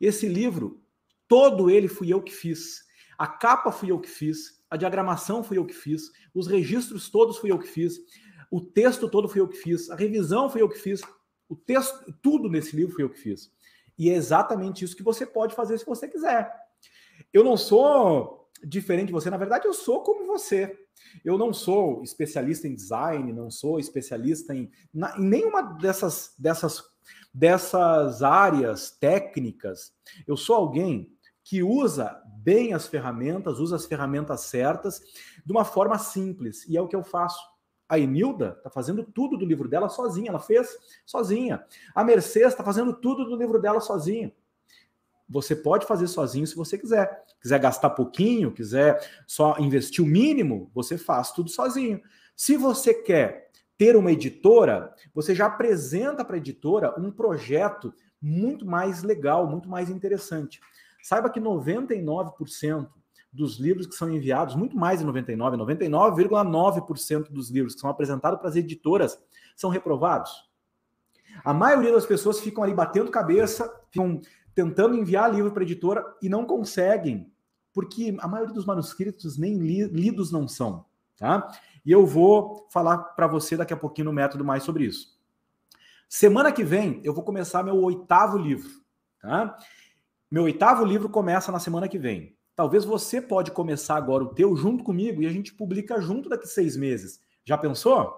Esse 0.00 0.28
livro, 0.28 0.82
todo 1.28 1.70
ele 1.70 1.88
fui 1.88 2.12
eu 2.12 2.22
que 2.22 2.32
fiz. 2.32 2.84
A 3.18 3.26
capa 3.26 3.70
fui 3.70 3.90
eu 3.90 4.00
que 4.00 4.08
fiz, 4.08 4.53
a 4.70 4.76
diagramação 4.76 5.42
fui 5.42 5.58
eu 5.58 5.64
que 5.64 5.74
fiz, 5.74 6.10
os 6.34 6.46
registros 6.46 7.08
todos 7.08 7.38
fui 7.38 7.50
eu 7.50 7.58
que 7.58 7.68
fiz. 7.68 7.98
O 8.50 8.60
texto 8.60 9.08
todo 9.08 9.28
fui 9.28 9.40
eu 9.40 9.48
que 9.48 9.56
fiz, 9.56 9.90
a 9.90 9.96
revisão 9.96 10.48
fui 10.48 10.62
eu 10.62 10.68
que 10.68 10.78
fiz, 10.78 11.02
o 11.48 11.56
texto, 11.56 12.12
tudo 12.22 12.48
nesse 12.48 12.76
livro 12.76 12.94
fui 12.94 13.04
eu 13.04 13.10
que 13.10 13.18
fiz. 13.18 13.52
E 13.98 14.10
é 14.10 14.14
exatamente 14.14 14.84
isso 14.84 14.96
que 14.96 15.02
você 15.02 15.24
pode 15.24 15.54
fazer 15.54 15.78
se 15.78 15.86
você 15.86 16.08
quiser. 16.08 16.52
Eu 17.32 17.44
não 17.44 17.56
sou 17.56 18.48
diferente 18.64 19.08
de 19.08 19.12
você, 19.12 19.30
na 19.30 19.36
verdade, 19.36 19.66
eu 19.66 19.72
sou 19.72 20.02
como 20.02 20.26
você. 20.26 20.78
Eu 21.24 21.36
não 21.38 21.52
sou 21.52 22.02
especialista 22.02 22.66
em 22.66 22.74
design, 22.74 23.32
não 23.32 23.50
sou 23.50 23.78
especialista 23.78 24.54
em, 24.54 24.70
na, 24.92 25.16
em 25.18 25.24
nenhuma 25.24 25.62
dessas, 25.62 26.34
dessas, 26.38 26.82
dessas 27.32 28.22
áreas 28.22 28.90
técnicas. 28.90 29.92
Eu 30.26 30.36
sou 30.36 30.56
alguém 30.56 31.13
que 31.44 31.62
usa 31.62 32.20
bem 32.38 32.72
as 32.72 32.86
ferramentas, 32.86 33.60
usa 33.60 33.76
as 33.76 33.84
ferramentas 33.84 34.40
certas 34.40 35.02
de 35.44 35.52
uma 35.52 35.64
forma 35.64 35.98
simples, 35.98 36.66
e 36.66 36.76
é 36.76 36.80
o 36.80 36.88
que 36.88 36.96
eu 36.96 37.04
faço. 37.04 37.38
A 37.86 37.98
Enilda 37.98 38.54
está 38.56 38.70
fazendo 38.70 39.04
tudo 39.04 39.36
do 39.36 39.44
livro 39.44 39.68
dela 39.68 39.90
sozinha, 39.90 40.30
ela 40.30 40.40
fez 40.40 40.74
sozinha. 41.04 41.62
A 41.94 42.02
Mercedes 42.02 42.48
está 42.48 42.64
fazendo 42.64 42.94
tudo 42.94 43.26
do 43.26 43.36
livro 43.36 43.60
dela 43.60 43.80
sozinha. 43.80 44.32
Você 45.28 45.54
pode 45.54 45.86
fazer 45.86 46.06
sozinho 46.06 46.46
se 46.46 46.56
você 46.56 46.78
quiser. 46.78 47.24
Quiser 47.40 47.58
gastar 47.58 47.90
pouquinho, 47.90 48.52
quiser 48.52 48.98
só 49.26 49.56
investir 49.58 50.02
o 50.02 50.08
mínimo, 50.08 50.70
você 50.74 50.96
faz 50.96 51.30
tudo 51.30 51.50
sozinho. 51.50 52.00
Se 52.34 52.56
você 52.56 52.94
quer 52.94 53.50
ter 53.76 53.96
uma 53.96 54.12
editora, 54.12 54.94
você 55.14 55.34
já 55.34 55.46
apresenta 55.46 56.24
para 56.24 56.36
a 56.36 56.38
editora 56.38 56.98
um 56.98 57.10
projeto 57.10 57.92
muito 58.20 58.64
mais 58.64 59.02
legal, 59.02 59.46
muito 59.46 59.68
mais 59.68 59.90
interessante. 59.90 60.58
Saiba 61.04 61.28
que 61.28 61.38
99% 61.38 62.88
dos 63.30 63.58
livros 63.58 63.86
que 63.86 63.94
são 63.94 64.10
enviados, 64.10 64.54
muito 64.54 64.74
mais 64.74 65.00
de 65.00 65.04
99, 65.04 65.58
99,9% 65.58 67.28
dos 67.28 67.50
livros 67.50 67.74
que 67.74 67.82
são 67.82 67.90
apresentados 67.90 68.38
para 68.38 68.48
as 68.48 68.56
editoras 68.56 69.22
são 69.54 69.68
reprovados. 69.68 70.48
A 71.44 71.52
maioria 71.52 71.92
das 71.92 72.06
pessoas 72.06 72.40
ficam 72.40 72.64
ali 72.64 72.72
batendo 72.72 73.10
cabeça, 73.10 73.70
ficam 73.90 74.18
tentando 74.54 74.96
enviar 74.96 75.30
livro 75.30 75.52
para 75.52 75.62
a 75.62 75.66
editora 75.66 76.02
e 76.22 76.28
não 76.30 76.46
conseguem, 76.46 77.30
porque 77.74 78.16
a 78.18 78.26
maioria 78.26 78.54
dos 78.54 78.64
manuscritos 78.64 79.36
nem 79.36 79.58
li 79.58 79.84
lidos 79.84 80.32
não 80.32 80.48
são, 80.48 80.86
tá? 81.18 81.46
E 81.84 81.92
eu 81.92 82.06
vou 82.06 82.66
falar 82.70 82.96
para 82.96 83.26
você 83.26 83.58
daqui 83.58 83.74
a 83.74 83.76
pouquinho 83.76 84.06
no 84.06 84.12
método 84.14 84.42
mais 84.42 84.62
sobre 84.62 84.86
isso. 84.86 85.20
Semana 86.08 86.50
que 86.50 86.64
vem 86.64 87.02
eu 87.04 87.12
vou 87.12 87.22
começar 87.22 87.62
meu 87.62 87.76
oitavo 87.82 88.38
livro, 88.38 88.70
tá? 89.20 89.54
Meu 90.30 90.44
oitavo 90.44 90.84
livro 90.84 91.08
começa 91.08 91.52
na 91.52 91.60
semana 91.60 91.88
que 91.88 91.98
vem. 91.98 92.36
Talvez 92.56 92.84
você 92.84 93.20
pode 93.20 93.50
começar 93.50 93.96
agora 93.96 94.24
o 94.24 94.34
teu 94.34 94.56
junto 94.56 94.84
comigo 94.84 95.22
e 95.22 95.26
a 95.26 95.30
gente 95.30 95.52
publica 95.52 96.00
junto 96.00 96.28
daqui 96.28 96.46
seis 96.46 96.76
meses. 96.76 97.20
Já 97.44 97.58
pensou? 97.58 98.14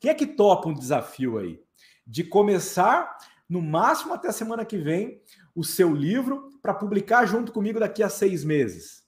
Quem 0.00 0.10
é 0.10 0.14
que 0.14 0.26
topa 0.26 0.68
um 0.68 0.74
desafio 0.74 1.38
aí? 1.38 1.60
De 2.06 2.24
começar 2.24 3.16
no 3.48 3.60
máximo 3.60 4.14
até 4.14 4.28
a 4.28 4.32
semana 4.32 4.64
que 4.64 4.78
vem 4.78 5.20
o 5.54 5.62
seu 5.64 5.94
livro 5.94 6.50
para 6.62 6.74
publicar 6.74 7.26
junto 7.26 7.52
comigo 7.52 7.78
daqui 7.78 8.02
a 8.02 8.08
seis 8.08 8.44
meses. 8.44 9.04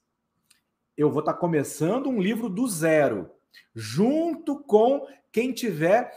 Eu 0.97 1.11
vou 1.11 1.21
estar 1.21 1.35
tá 1.35 1.39
começando 1.39 2.09
um 2.09 2.21
livro 2.21 2.49
do 2.49 2.67
zero, 2.67 3.31
junto 3.75 4.63
com 4.65 5.07
quem 5.33 5.53
tiver 5.53 6.13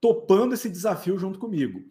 topando 0.00 0.54
esse 0.54 0.68
desafio 0.68 1.18
junto 1.18 1.38
comigo. 1.38 1.82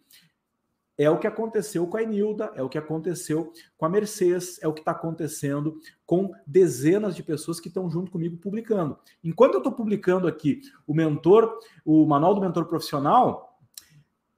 É 0.98 1.10
o 1.10 1.18
que 1.18 1.26
aconteceu 1.26 1.86
com 1.86 1.96
a 1.98 2.02
Enilda, 2.02 2.52
é 2.54 2.62
o 2.62 2.68
que 2.68 2.78
aconteceu 2.78 3.52
com 3.76 3.84
a 3.84 3.88
Mercedes, 3.88 4.58
é 4.62 4.68
o 4.68 4.72
que 4.72 4.80
está 4.80 4.92
acontecendo 4.92 5.78
com 6.06 6.32
dezenas 6.46 7.14
de 7.14 7.22
pessoas 7.22 7.60
que 7.60 7.68
estão 7.68 7.90
junto 7.90 8.10
comigo 8.10 8.36
publicando. 8.38 8.98
Enquanto 9.22 9.54
eu 9.54 9.58
estou 9.58 9.72
publicando 9.72 10.26
aqui 10.26 10.62
o 10.86 10.94
mentor, 10.94 11.58
o 11.84 12.06
manual 12.06 12.34
do 12.34 12.40
mentor 12.40 12.64
profissional, 12.64 13.58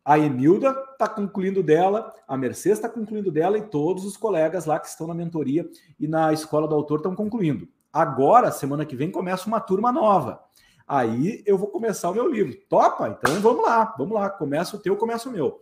a 0.05 0.19
Enilda 0.19 0.71
está 0.93 1.07
concluindo 1.07 1.63
dela, 1.63 2.13
a 2.27 2.37
Mercedes 2.37 2.79
está 2.79 2.89
concluindo 2.89 3.31
dela 3.31 3.59
e 3.59 3.63
todos 3.63 4.05
os 4.05 4.17
colegas 4.17 4.65
lá 4.65 4.81
que 4.81 4.89
estão 4.89 5.07
na 5.07 5.15
mentoria 5.15 5.69
e 6.01 6.09
na 6.09 6.33
escola 6.33 6.67
do 6.67 6.75
autor 6.75 7.01
estão 7.01 7.15
concluindo. 7.15 7.69
Agora, 7.93 8.51
semana 8.51 8.85
que 8.85 8.97
vem, 8.97 9.11
começa 9.11 9.47
uma 9.47 9.61
turma 9.61 9.93
nova. 9.93 10.43
Aí 10.89 11.43
eu 11.45 11.59
vou 11.59 11.69
começar 11.69 12.09
o 12.09 12.15
meu 12.15 12.27
livro. 12.27 12.57
Topa? 12.69 13.09
Então 13.09 13.39
vamos 13.43 13.63
lá, 13.63 13.95
vamos 13.99 14.15
lá. 14.15 14.31
Começa 14.31 14.75
o 14.75 14.79
teu, 14.79 14.97
começa 14.97 15.29
o 15.29 15.33
meu. 15.33 15.61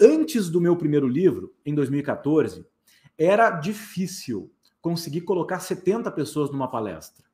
Antes 0.00 0.50
do 0.50 0.60
meu 0.60 0.76
primeiro 0.76 1.06
livro, 1.06 1.54
em 1.64 1.74
2014, 1.74 2.66
era 3.16 3.50
difícil 3.50 4.50
conseguir 4.80 5.22
colocar 5.22 5.60
70 5.60 6.10
pessoas 6.10 6.50
numa 6.50 6.68
palestra. 6.68 7.24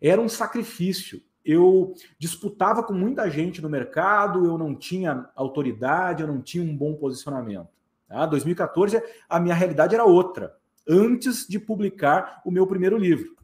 Era 0.00 0.20
um 0.20 0.28
sacrifício. 0.28 1.20
Eu 1.44 1.94
disputava 2.18 2.82
com 2.82 2.92
muita 2.92 3.28
gente 3.30 3.60
no 3.60 3.68
mercado, 3.68 4.46
eu 4.46 4.56
não 4.56 4.74
tinha 4.74 5.28
autoridade, 5.34 6.22
eu 6.22 6.28
não 6.28 6.40
tinha 6.40 6.64
um 6.64 6.76
bom 6.76 6.94
posicionamento. 6.94 7.68
Tá? 8.08 8.26
2014, 8.26 9.02
a 9.28 9.40
minha 9.40 9.54
realidade 9.54 9.94
era 9.94 10.04
outra, 10.04 10.56
antes 10.88 11.46
de 11.46 11.58
publicar 11.58 12.40
o 12.44 12.50
meu 12.50 12.66
primeiro 12.66 12.96
livro. 12.96 13.36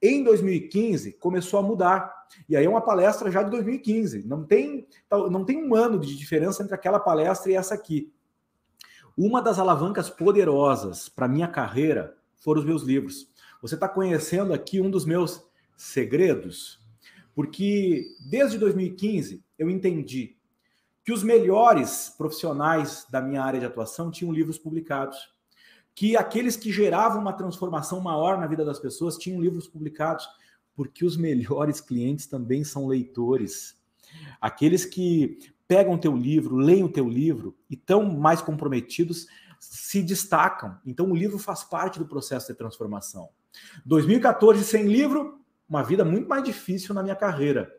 Em 0.00 0.22
2015, 0.22 1.12
começou 1.14 1.58
a 1.58 1.62
mudar. 1.62 2.15
E 2.48 2.56
aí 2.56 2.64
é 2.64 2.68
uma 2.68 2.80
palestra 2.80 3.30
já 3.30 3.42
de 3.42 3.50
2015. 3.50 4.26
Não 4.26 4.44
tem, 4.44 4.86
não 5.30 5.44
tem 5.44 5.62
um 5.62 5.74
ano 5.74 5.98
de 5.98 6.16
diferença 6.16 6.62
entre 6.62 6.74
aquela 6.74 6.98
palestra 6.98 7.50
e 7.50 7.54
essa 7.54 7.74
aqui. 7.74 8.12
Uma 9.16 9.40
das 9.40 9.58
alavancas 9.58 10.10
poderosas 10.10 11.08
para 11.08 11.28
minha 11.28 11.48
carreira 11.48 12.16
foram 12.36 12.60
os 12.60 12.66
meus 12.66 12.82
livros. 12.82 13.30
Você 13.62 13.74
está 13.74 13.88
conhecendo 13.88 14.52
aqui 14.52 14.80
um 14.80 14.90
dos 14.90 15.04
meus 15.04 15.42
segredos, 15.76 16.78
porque 17.34 18.04
desde 18.30 18.58
2015 18.58 19.42
eu 19.58 19.70
entendi 19.70 20.36
que 21.04 21.12
os 21.12 21.22
melhores 21.22 22.12
profissionais 22.16 23.06
da 23.10 23.20
minha 23.20 23.42
área 23.42 23.60
de 23.60 23.66
atuação 23.66 24.10
tinham 24.10 24.32
livros 24.32 24.58
publicados 24.58 25.34
que 25.96 26.14
aqueles 26.14 26.56
que 26.56 26.70
geravam 26.70 27.22
uma 27.22 27.32
transformação 27.32 28.00
maior 28.00 28.38
na 28.38 28.46
vida 28.46 28.62
das 28.64 28.78
pessoas 28.78 29.16
tinham 29.16 29.40
livros 29.40 29.66
publicados, 29.66 30.28
porque 30.76 31.04
os 31.04 31.16
melhores 31.16 31.80
clientes 31.80 32.26
também 32.26 32.62
são 32.62 32.86
leitores. 32.86 33.74
Aqueles 34.40 34.84
que 34.84 35.38
pegam 35.66 35.98
teu 35.98 36.14
livro, 36.14 36.56
leem 36.56 36.84
o 36.84 36.92
teu 36.92 37.08
livro 37.08 37.56
e 37.68 37.74
estão 37.74 38.04
mais 38.04 38.40
comprometidos 38.40 39.26
se 39.58 40.02
destacam. 40.02 40.78
Então 40.86 41.10
o 41.10 41.16
livro 41.16 41.38
faz 41.38 41.64
parte 41.64 41.98
do 41.98 42.06
processo 42.06 42.52
de 42.52 42.58
transformação. 42.58 43.30
2014 43.86 44.62
sem 44.62 44.86
livro, 44.86 45.40
uma 45.68 45.82
vida 45.82 46.04
muito 46.04 46.28
mais 46.28 46.44
difícil 46.44 46.94
na 46.94 47.02
minha 47.02 47.16
carreira. 47.16 47.74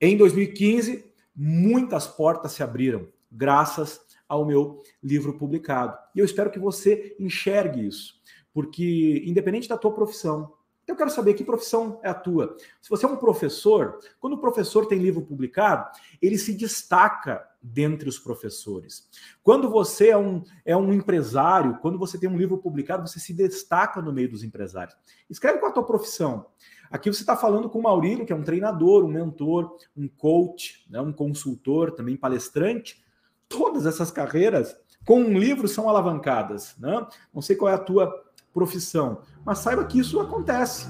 Em 0.00 0.16
2015, 0.16 1.04
muitas 1.34 2.06
portas 2.06 2.52
se 2.52 2.62
abriram 2.62 3.08
graças 3.30 4.00
ao 4.28 4.44
meu 4.44 4.82
livro 5.02 5.38
publicado. 5.38 5.96
E 6.14 6.18
eu 6.18 6.24
espero 6.24 6.50
que 6.50 6.58
você 6.58 7.16
enxergue 7.18 7.86
isso, 7.86 8.20
porque 8.52 9.22
independente 9.26 9.68
da 9.68 9.78
tua 9.78 9.92
profissão, 9.92 10.52
eu 10.92 10.96
quero 10.96 11.10
saber 11.10 11.34
que 11.34 11.44
profissão 11.44 12.00
é 12.02 12.08
a 12.08 12.14
tua. 12.14 12.56
Se 12.80 12.88
você 12.88 13.04
é 13.04 13.08
um 13.08 13.16
professor, 13.16 13.98
quando 14.20 14.34
o 14.34 14.38
professor 14.38 14.86
tem 14.86 14.98
livro 14.98 15.22
publicado, 15.22 15.90
ele 16.20 16.38
se 16.38 16.54
destaca 16.54 17.46
dentre 17.62 18.08
os 18.08 18.18
professores. 18.18 19.08
Quando 19.42 19.70
você 19.70 20.08
é 20.08 20.16
um, 20.16 20.42
é 20.64 20.76
um 20.76 20.92
empresário, 20.92 21.78
quando 21.80 21.98
você 21.98 22.18
tem 22.18 22.28
um 22.28 22.36
livro 22.36 22.58
publicado, 22.58 23.06
você 23.08 23.20
se 23.20 23.32
destaca 23.32 24.02
no 24.02 24.12
meio 24.12 24.30
dos 24.30 24.42
empresários. 24.42 24.96
Escreve 25.30 25.58
com 25.58 25.66
a 25.66 25.72
tua 25.72 25.84
profissão. 25.84 26.46
Aqui 26.90 27.12
você 27.12 27.22
está 27.22 27.36
falando 27.36 27.70
com 27.70 27.78
o 27.78 27.82
Maurílio, 27.82 28.26
que 28.26 28.32
é 28.32 28.36
um 28.36 28.42
treinador, 28.42 29.04
um 29.04 29.08
mentor, 29.08 29.76
um 29.96 30.06
coach, 30.06 30.86
né, 30.90 31.00
um 31.00 31.12
consultor, 31.12 31.92
também 31.92 32.16
palestrante, 32.16 33.02
todas 33.48 33.86
essas 33.86 34.10
carreiras 34.10 34.76
com 35.04 35.20
um 35.20 35.38
livro 35.38 35.66
são 35.66 35.88
alavancadas. 35.88 36.76
Né? 36.78 37.06
Não 37.32 37.42
sei 37.42 37.56
qual 37.56 37.70
é 37.70 37.74
a 37.74 37.78
tua 37.78 38.12
profissão, 38.52 39.22
mas 39.44 39.58
saiba 39.58 39.84
que 39.84 39.98
isso 39.98 40.20
acontece. 40.20 40.86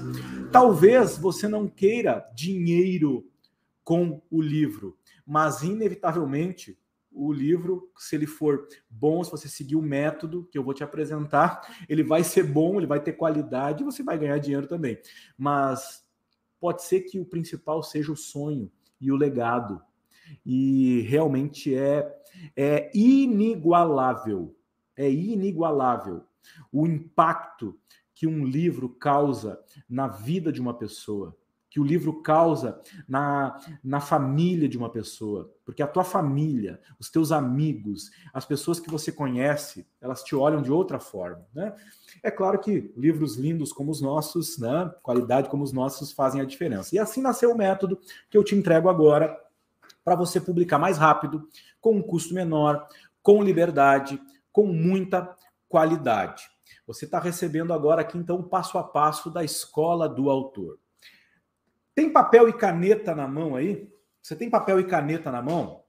Talvez 0.51 1.17
você 1.17 1.47
não 1.47 1.67
queira 1.67 2.29
dinheiro 2.35 3.25
com 3.83 4.21
o 4.29 4.41
livro, 4.41 4.97
mas 5.25 5.63
inevitavelmente 5.63 6.77
o 7.11 7.31
livro, 7.31 7.91
se 7.97 8.15
ele 8.15 8.25
for 8.25 8.67
bom, 8.89 9.23
se 9.23 9.29
você 9.29 9.47
seguir 9.47 9.75
o 9.75 9.81
método 9.81 10.47
que 10.51 10.57
eu 10.57 10.63
vou 10.63 10.73
te 10.73 10.83
apresentar, 10.83 11.61
ele 11.87 12.03
vai 12.03 12.23
ser 12.23 12.43
bom, 12.43 12.77
ele 12.77 12.87
vai 12.87 12.99
ter 12.99 13.13
qualidade 13.13 13.83
e 13.83 13.85
você 13.85 14.01
vai 14.01 14.17
ganhar 14.17 14.39
dinheiro 14.39 14.67
também. 14.67 14.97
Mas 15.37 16.03
pode 16.59 16.83
ser 16.83 17.01
que 17.01 17.19
o 17.19 17.25
principal 17.25 17.83
seja 17.83 18.11
o 18.11 18.17
sonho 18.17 18.71
e 18.99 19.11
o 19.11 19.15
legado. 19.15 19.81
E 20.45 21.01
realmente 21.01 21.75
é 21.75 22.19
é 22.55 22.89
inigualável. 22.95 24.55
É 24.95 25.09
inigualável 25.09 26.23
o 26.71 26.85
impacto 26.85 27.77
que 28.13 28.27
um 28.27 28.45
livro 28.45 28.89
causa 28.89 29.59
na 29.89 30.07
vida 30.07 30.51
de 30.51 30.61
uma 30.61 30.73
pessoa, 30.73 31.35
que 31.69 31.79
o 31.79 31.83
livro 31.83 32.21
causa 32.21 32.79
na, 33.07 33.59
na 33.83 33.99
família 33.99 34.69
de 34.69 34.77
uma 34.77 34.91
pessoa. 34.91 35.51
Porque 35.65 35.81
a 35.81 35.87
tua 35.87 36.03
família, 36.03 36.79
os 36.99 37.09
teus 37.09 37.31
amigos, 37.31 38.11
as 38.31 38.45
pessoas 38.45 38.79
que 38.79 38.91
você 38.91 39.11
conhece, 39.11 39.87
elas 39.99 40.23
te 40.23 40.35
olham 40.35 40.61
de 40.61 40.71
outra 40.71 40.99
forma. 40.99 41.43
Né? 41.51 41.73
É 42.21 42.29
claro 42.29 42.59
que 42.59 42.93
livros 42.95 43.37
lindos 43.37 43.73
como 43.73 43.91
os 43.91 44.01
nossos, 44.01 44.59
né, 44.59 44.93
qualidade 45.01 45.49
como 45.49 45.63
os 45.63 45.73
nossos, 45.73 46.11
fazem 46.11 46.39
a 46.39 46.45
diferença. 46.45 46.95
E 46.95 46.99
assim 46.99 47.21
nasceu 47.23 47.51
o 47.51 47.57
método 47.57 47.99
que 48.29 48.37
eu 48.37 48.43
te 48.43 48.53
entrego 48.53 48.87
agora 48.87 49.35
para 50.05 50.15
você 50.15 50.39
publicar 50.39 50.77
mais 50.77 50.99
rápido, 50.99 51.49
com 51.81 51.95
um 51.95 52.01
custo 52.03 52.35
menor, 52.35 52.87
com 53.23 53.41
liberdade, 53.41 54.21
com 54.51 54.67
muita 54.67 55.35
qualidade. 55.73 56.43
Você 56.85 57.05
está 57.05 57.17
recebendo 57.17 57.73
agora 57.73 58.01
aqui, 58.01 58.15
então, 58.15 58.35
o 58.35 58.43
passo 58.43 58.77
a 58.77 58.83
passo 58.83 59.31
da 59.31 59.43
escola 59.43 60.07
do 60.07 60.29
autor. 60.29 60.77
Tem 61.95 62.13
papel 62.13 62.47
e 62.47 62.53
caneta 62.53 63.15
na 63.15 63.27
mão 63.27 63.55
aí? 63.55 63.91
Você 64.21 64.35
tem 64.35 64.51
papel 64.51 64.79
e 64.79 64.83
caneta 64.83 65.31
na 65.31 65.41
mão? 65.41 65.81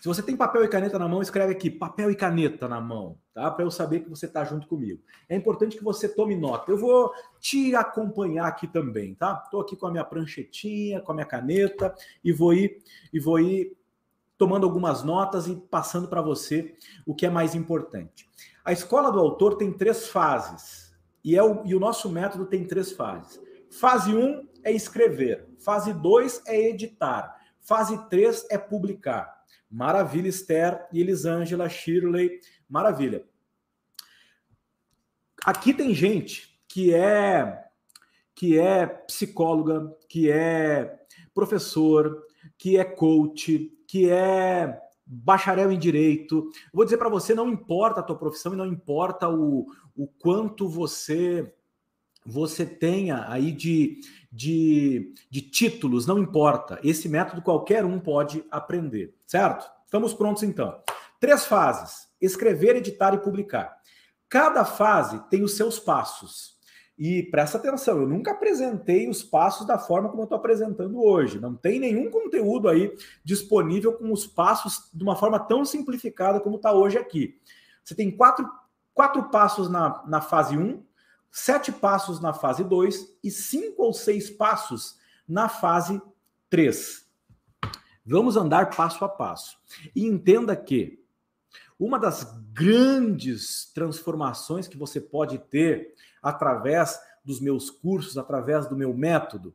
Se 0.00 0.08
você 0.08 0.20
tem 0.20 0.36
papel 0.36 0.64
e 0.64 0.68
caneta 0.68 0.98
na 0.98 1.06
mão, 1.06 1.22
escreve 1.22 1.52
aqui 1.52 1.70
papel 1.70 2.10
e 2.10 2.16
caneta 2.16 2.66
na 2.66 2.80
mão, 2.80 3.16
tá? 3.32 3.48
Para 3.52 3.64
eu 3.64 3.70
saber 3.70 4.00
que 4.00 4.10
você 4.10 4.26
está 4.26 4.44
junto 4.44 4.66
comigo. 4.66 5.00
É 5.28 5.36
importante 5.36 5.76
que 5.76 5.84
você 5.84 6.08
tome 6.08 6.34
nota. 6.34 6.72
Eu 6.72 6.76
vou 6.76 7.12
te 7.38 7.76
acompanhar 7.76 8.48
aqui 8.48 8.66
também, 8.66 9.14
tá? 9.14 9.40
Estou 9.44 9.60
aqui 9.60 9.76
com 9.76 9.86
a 9.86 9.92
minha 9.92 10.04
pranchetinha, 10.04 11.00
com 11.00 11.12
a 11.12 11.14
minha 11.14 11.26
caneta 11.26 11.94
e 12.24 12.32
vou 12.32 12.52
ir 12.52 12.82
e 13.12 13.20
vou 13.20 13.38
ir 13.38 13.78
tomando 14.36 14.64
algumas 14.64 15.02
notas 15.02 15.48
e 15.48 15.56
passando 15.56 16.08
para 16.08 16.22
você 16.22 16.76
o 17.04 17.14
que 17.14 17.26
é 17.26 17.30
mais 17.30 17.54
importante. 17.56 18.28
A 18.68 18.72
escola 18.72 19.10
do 19.10 19.18
autor 19.18 19.56
tem 19.56 19.72
três 19.72 20.08
fases 20.08 20.94
e, 21.24 21.34
é 21.34 21.42
o, 21.42 21.64
e 21.64 21.74
o 21.74 21.80
nosso 21.80 22.10
método 22.10 22.44
tem 22.44 22.66
três 22.66 22.92
fases. 22.92 23.40
Fase 23.70 24.14
1 24.14 24.22
um 24.22 24.46
é 24.62 24.70
escrever, 24.70 25.48
fase 25.58 25.94
2 25.94 26.42
é 26.46 26.68
editar, 26.68 27.34
Fase 27.62 27.96
3 28.10 28.46
é 28.50 28.58
publicar. 28.58 29.42
Maravilha, 29.70 30.28
Esther 30.28 30.86
e 30.92 31.00
Elisângela, 31.00 31.66
Shirley, 31.66 32.40
maravilha. 32.68 33.24
Aqui 35.46 35.72
tem 35.72 35.94
gente 35.94 36.60
que 36.68 36.92
é 36.94 37.64
que 38.34 38.58
é 38.58 38.86
psicóloga, 38.86 39.96
que 40.10 40.30
é 40.30 41.06
professor, 41.32 42.22
que 42.58 42.76
é 42.76 42.84
coach, 42.84 43.72
que 43.86 44.10
é 44.10 44.78
bacharel 45.08 45.72
em 45.72 45.78
direito. 45.78 46.50
vou 46.72 46.84
dizer 46.84 46.98
para 46.98 47.08
você, 47.08 47.34
não 47.34 47.48
importa 47.48 48.00
a 48.00 48.02
tua 48.02 48.16
profissão 48.16 48.52
e 48.52 48.56
não 48.56 48.66
importa 48.66 49.28
o, 49.28 49.66
o 49.96 50.06
quanto 50.06 50.68
você 50.68 51.54
você 52.26 52.66
tenha 52.66 53.24
aí 53.26 53.50
de, 53.50 54.00
de, 54.30 55.14
de 55.30 55.40
títulos, 55.40 56.06
não 56.06 56.18
importa. 56.18 56.78
Esse 56.84 57.08
método 57.08 57.40
qualquer 57.40 57.86
um 57.86 57.98
pode 57.98 58.44
aprender, 58.50 59.14
certo? 59.26 59.66
Estamos 59.86 60.12
prontos 60.12 60.42
então. 60.42 60.78
Três 61.18 61.46
fases: 61.46 62.06
escrever, 62.20 62.76
editar 62.76 63.14
e 63.14 63.18
publicar. 63.18 63.78
Cada 64.28 64.62
fase 64.64 65.26
tem 65.30 65.42
os 65.42 65.56
seus 65.56 65.78
passos. 65.78 66.57
E 66.98 67.22
presta 67.22 67.58
atenção, 67.58 68.00
eu 68.00 68.08
nunca 68.08 68.32
apresentei 68.32 69.08
os 69.08 69.22
passos 69.22 69.64
da 69.64 69.78
forma 69.78 70.08
como 70.08 70.22
eu 70.22 70.24
estou 70.24 70.36
apresentando 70.36 71.00
hoje. 71.00 71.38
Não 71.38 71.54
tem 71.54 71.78
nenhum 71.78 72.10
conteúdo 72.10 72.68
aí 72.68 72.92
disponível 73.22 73.92
com 73.92 74.12
os 74.12 74.26
passos 74.26 74.90
de 74.92 75.04
uma 75.04 75.14
forma 75.14 75.38
tão 75.38 75.64
simplificada 75.64 76.40
como 76.40 76.56
está 76.56 76.72
hoje 76.72 76.98
aqui. 76.98 77.40
Você 77.84 77.94
tem 77.94 78.10
quatro, 78.10 78.50
quatro 78.92 79.30
passos 79.30 79.70
na, 79.70 80.02
na 80.08 80.20
fase 80.20 80.58
1, 80.58 80.82
sete 81.30 81.70
passos 81.70 82.20
na 82.20 82.32
fase 82.32 82.64
2 82.64 83.18
e 83.22 83.30
cinco 83.30 83.84
ou 83.84 83.92
seis 83.92 84.28
passos 84.28 84.98
na 85.26 85.48
fase 85.48 86.02
3. 86.50 87.06
Vamos 88.04 88.36
andar 88.36 88.70
passo 88.70 89.04
a 89.04 89.08
passo. 89.08 89.56
E 89.94 90.04
entenda 90.04 90.56
que 90.56 91.00
uma 91.78 91.96
das 91.96 92.24
grandes 92.52 93.70
transformações 93.72 94.66
que 94.66 94.76
você 94.76 95.00
pode 95.00 95.38
ter 95.38 95.94
através 96.22 97.00
dos 97.24 97.40
meus 97.40 97.70
cursos, 97.70 98.16
através 98.16 98.66
do 98.66 98.76
meu 98.76 98.94
método, 98.94 99.54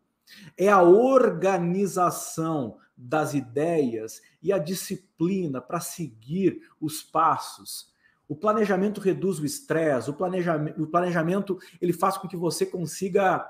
é 0.58 0.70
a 0.70 0.82
organização 0.82 2.78
das 2.96 3.34
ideias 3.34 4.22
e 4.42 4.54
a 4.54 4.58
disciplina 4.58 5.60
para 5.60 5.80
seguir 5.80 6.62
os 6.80 7.02
passos. 7.02 7.92
O 8.28 8.36
planejamento 8.36 9.02
reduz 9.02 9.40
o 9.40 9.46
estresse, 9.46 10.10
o 10.10 10.14
planejamento, 10.14 10.82
o 10.82 10.88
planejamento 10.88 11.60
ele 11.82 11.94
faz 11.94 12.18
com 12.18 12.28
que 12.28 12.38
você 12.38 12.66
consiga 12.66 13.46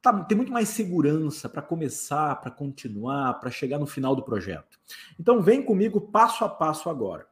tá, 0.00 0.12
ter 0.24 0.34
muito 0.34 0.52
mais 0.52 0.68
segurança 0.68 1.48
para 1.48 1.62
começar, 1.62 2.36
para 2.36 2.50
continuar, 2.50 3.34
para 3.40 3.50
chegar 3.50 3.78
no 3.78 3.86
final 3.86 4.14
do 4.14 4.22
projeto. 4.22 4.78
Então 5.18 5.42
vem 5.42 5.62
comigo 5.62 6.00
passo 6.00 6.44
a 6.44 6.48
passo 6.48 6.88
agora. 6.88 7.26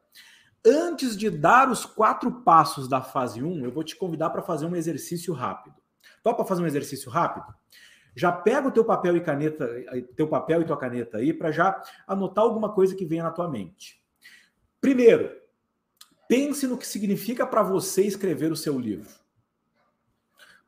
Antes 0.65 1.15
de 1.15 1.29
dar 1.29 1.69
os 1.69 1.85
quatro 1.85 2.41
passos 2.41 2.87
da 2.87 2.99
fase 2.99 3.43
1, 3.43 3.63
eu 3.63 3.71
vou 3.71 3.83
te 3.83 3.95
convidar 3.95 4.31
para 4.31 4.41
fazer 4.41 4.65
um 4.65 4.75
exercício 4.75 5.31
rápido. 5.31 5.75
Topa 6.23 6.43
fazer 6.43 6.63
um 6.63 6.65
exercício 6.65 7.11
rápido? 7.11 7.53
Já 8.15 8.31
pega 8.31 8.67
o 8.67 8.71
teu 8.71 8.83
papel 8.83 9.15
e 9.15 9.21
caneta, 9.21 9.69
teu 10.15 10.27
papel 10.27 10.61
e 10.61 10.65
tua 10.65 10.77
caneta 10.77 11.17
aí 11.17 11.31
para 11.31 11.51
já 11.51 11.83
anotar 12.07 12.43
alguma 12.43 12.73
coisa 12.73 12.95
que 12.95 13.05
venha 13.05 13.23
na 13.23 13.31
tua 13.31 13.47
mente. 13.47 14.01
Primeiro, 14.81 15.31
pense 16.27 16.65
no 16.65 16.77
que 16.77 16.87
significa 16.87 17.45
para 17.45 17.61
você 17.61 18.03
escrever 18.03 18.51
o 18.51 18.55
seu 18.55 18.79
livro. 18.79 19.13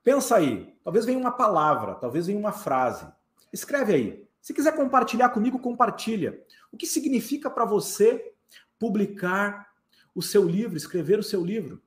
Pensa 0.03 0.35
aí, 0.35 0.75
talvez 0.83 1.05
venha 1.05 1.17
uma 1.17 1.31
palavra, 1.31 1.95
talvez 1.95 2.27
venha 2.27 2.37
uma 2.37 2.51
frase. 2.51 3.07
Escreve 3.51 3.93
aí. 3.93 4.27
Se 4.41 4.53
quiser 4.53 4.75
compartilhar 4.75 5.29
comigo, 5.29 5.57
compartilha. 5.57 6.39
O 6.71 6.77
que 6.77 6.85
significa 6.85 7.49
para 7.49 7.65
você 7.65 8.33
publicar 8.77 9.67
o 10.17 10.21
seu 10.23 10.47
livro, 10.49 10.75
escrever 10.75 11.19
o 11.19 11.23
seu 11.23 11.45
livro. 11.45 11.79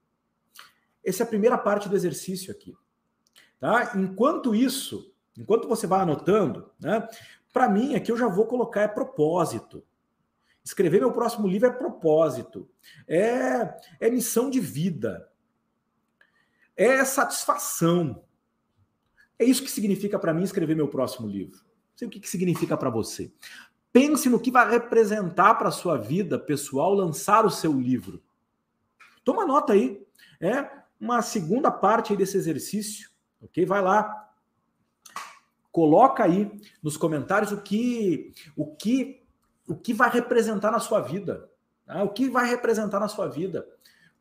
Essa 1.05 1.25
é 1.25 1.27
a 1.27 1.29
primeira 1.29 1.59
parte 1.59 1.89
do 1.89 1.97
exercício 1.97 2.53
aqui. 2.53 2.77
Tá? 3.59 3.91
Enquanto 3.97 4.55
isso, 4.55 5.13
enquanto 5.37 5.67
você 5.67 5.85
vai 5.85 6.01
anotando, 6.01 6.71
né, 6.79 7.09
para 7.53 7.69
mim 7.69 7.97
aqui 7.97 8.13
eu 8.13 8.17
já 8.17 8.29
vou 8.29 8.47
colocar 8.47 8.83
é 8.83 8.89
propósito. 8.89 9.85
Escrever 10.63 11.01
meu 11.01 11.13
próximo 11.13 11.49
livro 11.49 11.69
é 11.69 11.73
propósito, 11.73 12.71
é, 13.09 13.77
é 13.99 14.09
missão 14.09 14.49
de 14.49 14.61
vida, 14.61 15.29
é 16.77 17.05
satisfação. 17.05 18.23
É 19.37 19.45
isso 19.45 19.65
que 19.65 19.71
significa 19.71 20.21
para 20.21 20.33
mim 20.33 20.45
escrever 20.45 20.77
meu 20.77 20.87
próximo 20.87 21.27
livro. 21.27 21.59
Não 21.59 21.97
sei 21.97 22.07
o 22.07 22.11
que, 22.11 22.21
que 22.21 22.29
significa 22.29 22.77
para 22.77 22.91
você. 22.91 23.33
Pense 23.93 24.29
no 24.29 24.39
que 24.39 24.51
vai 24.51 24.71
representar 24.71 25.55
para 25.55 25.69
a 25.69 25.73
sua 25.73 25.97
vida 25.97 26.39
pessoal 26.39 26.95
lançar 26.95 27.45
o 27.45 27.51
seu 27.51 27.73
livro. 27.73 28.23
Toma 29.25 29.45
nota 29.45 29.73
aí. 29.73 30.01
É 30.41 30.71
uma 31.01 31.23
segunda 31.23 31.71
parte 31.71 32.15
desse 32.15 32.37
exercício, 32.37 33.11
ok? 33.41 33.67
Vai 33.67 33.83
lá. 33.83 34.29
Coloca 35.73 36.25
aí 36.25 36.51
nos 36.83 36.97
comentários 36.97 37.53
o 37.53 37.61
que 37.61 38.33
o 38.57 38.75
que 38.75 39.23
o 39.67 39.77
que 39.77 39.95
vai 39.95 40.11
representar 40.11 40.71
na 40.71 40.81
sua 40.81 41.01
vida. 41.01 41.49
Tá? 41.87 42.03
O 42.03 42.11
que 42.11 42.29
vai 42.29 42.49
representar 42.49 43.01
na 43.01 43.09
sua 43.09 43.29
vida. 43.29 43.67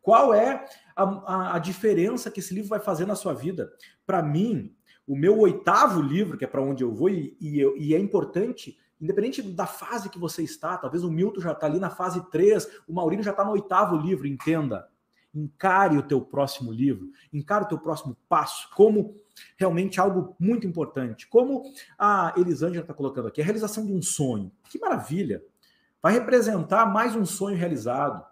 Qual 0.01 0.33
é 0.33 0.65
a, 0.95 1.03
a, 1.03 1.55
a 1.55 1.59
diferença 1.59 2.31
que 2.31 2.39
esse 2.39 2.53
livro 2.53 2.69
vai 2.69 2.79
fazer 2.79 3.05
na 3.05 3.15
sua 3.15 3.33
vida? 3.33 3.71
Para 4.05 4.21
mim, 4.21 4.75
o 5.07 5.15
meu 5.15 5.39
oitavo 5.39 6.01
livro, 6.01 6.37
que 6.37 6.45
é 6.45 6.47
para 6.47 6.61
onde 6.61 6.83
eu 6.83 6.93
vou, 6.93 7.09
e, 7.09 7.35
e, 7.41 7.61
e 7.77 7.95
é 7.95 7.99
importante 7.99 8.77
Independente 9.01 9.41
da 9.41 9.65
fase 9.65 10.09
que 10.09 10.19
você 10.19 10.43
está, 10.43 10.77
talvez 10.77 11.03
o 11.03 11.11
Milton 11.11 11.39
já 11.39 11.53
está 11.53 11.65
ali 11.65 11.79
na 11.79 11.89
fase 11.89 12.21
3, 12.29 12.81
o 12.87 12.93
Maurinho 12.93 13.23
já 13.23 13.31
está 13.31 13.45
no 13.45 13.51
oitavo 13.51 13.95
livro, 13.95 14.27
entenda. 14.27 14.89
Encare 15.33 15.97
o 15.97 16.03
teu 16.03 16.19
próximo 16.21 16.71
livro, 16.71 17.11
encare 17.31 17.63
o 17.63 17.67
teu 17.67 17.77
próximo 17.77 18.17
passo 18.27 18.69
como 18.75 19.15
realmente 19.57 20.01
algo 20.01 20.35
muito 20.39 20.67
importante. 20.67 21.27
Como 21.27 21.63
a 21.97 22.33
Elisângela 22.35 22.81
está 22.81 22.93
colocando 22.93 23.27
aqui, 23.27 23.41
a 23.41 23.45
realização 23.45 23.85
de 23.85 23.93
um 23.93 24.01
sonho. 24.01 24.51
Que 24.69 24.79
maravilha! 24.79 25.43
Vai 26.01 26.13
representar 26.13 26.85
mais 26.85 27.15
um 27.15 27.25
sonho 27.25 27.57
realizado. 27.57 28.25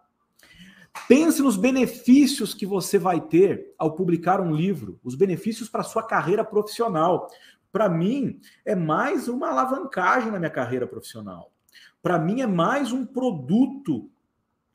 Pense 1.07 1.41
nos 1.41 1.55
benefícios 1.55 2.53
que 2.53 2.65
você 2.65 2.97
vai 2.97 3.21
ter 3.21 3.73
ao 3.77 3.93
publicar 3.93 4.41
um 4.41 4.53
livro, 4.53 4.99
os 5.03 5.15
benefícios 5.15 5.69
para 5.69 5.83
sua 5.83 6.01
carreira 6.01 6.43
profissional 6.43 7.29
para 7.77 7.87
mim, 7.87 8.41
é 8.65 8.73
mais 8.73 9.27
uma 9.27 9.49
alavancagem 9.49 10.31
na 10.31 10.39
minha 10.39 10.49
carreira 10.49 10.87
profissional. 10.87 11.53
Para 12.01 12.17
mim, 12.17 12.41
é 12.41 12.47
mais 12.47 12.91
um 12.91 13.05
produto 13.05 14.09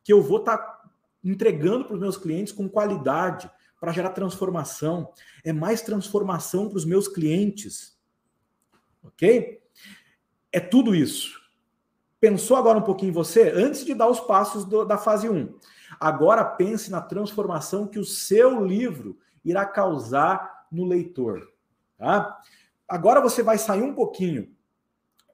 que 0.05 0.13
eu 0.13 0.23
vou 0.23 0.39
estar 0.39 0.57
tá 0.57 0.91
entregando 1.25 1.85
para 1.85 1.95
os 1.95 2.01
meus 2.01 2.17
clientes 2.17 2.53
com 2.53 2.69
qualidade, 2.69 3.51
para 3.81 3.91
gerar 3.91 4.11
transformação. 4.11 5.13
É 5.45 5.53
mais 5.53 5.83
transformação 5.83 6.69
para 6.69 6.77
os 6.77 6.85
meus 6.85 7.09
clientes. 7.09 7.99
Ok? 9.03 9.61
É 10.53 10.61
tudo 10.61 10.95
isso. 10.95 11.43
Pensou 12.21 12.57
agora 12.57 12.79
um 12.79 12.83
pouquinho 12.83 13.11
em 13.11 13.15
você? 13.15 13.51
Antes 13.51 13.85
de 13.85 13.95
dar 13.95 14.07
os 14.07 14.21
passos 14.21 14.65
do, 14.65 14.85
da 14.85 14.97
fase 14.97 15.29
1. 15.29 15.53
Agora 15.99 16.45
pense 16.45 16.89
na 16.89 17.01
transformação 17.01 17.89
que 17.89 17.99
o 17.99 18.05
seu 18.05 18.65
livro 18.65 19.19
irá 19.45 19.67
causar 19.67 20.69
no 20.71 20.85
leitor. 20.85 21.51
Tá? 21.99 22.41
Agora 22.89 23.21
você 23.21 23.43
vai 23.43 23.59
sair 23.59 23.83
um 23.83 23.95
pouquinho 23.95 24.55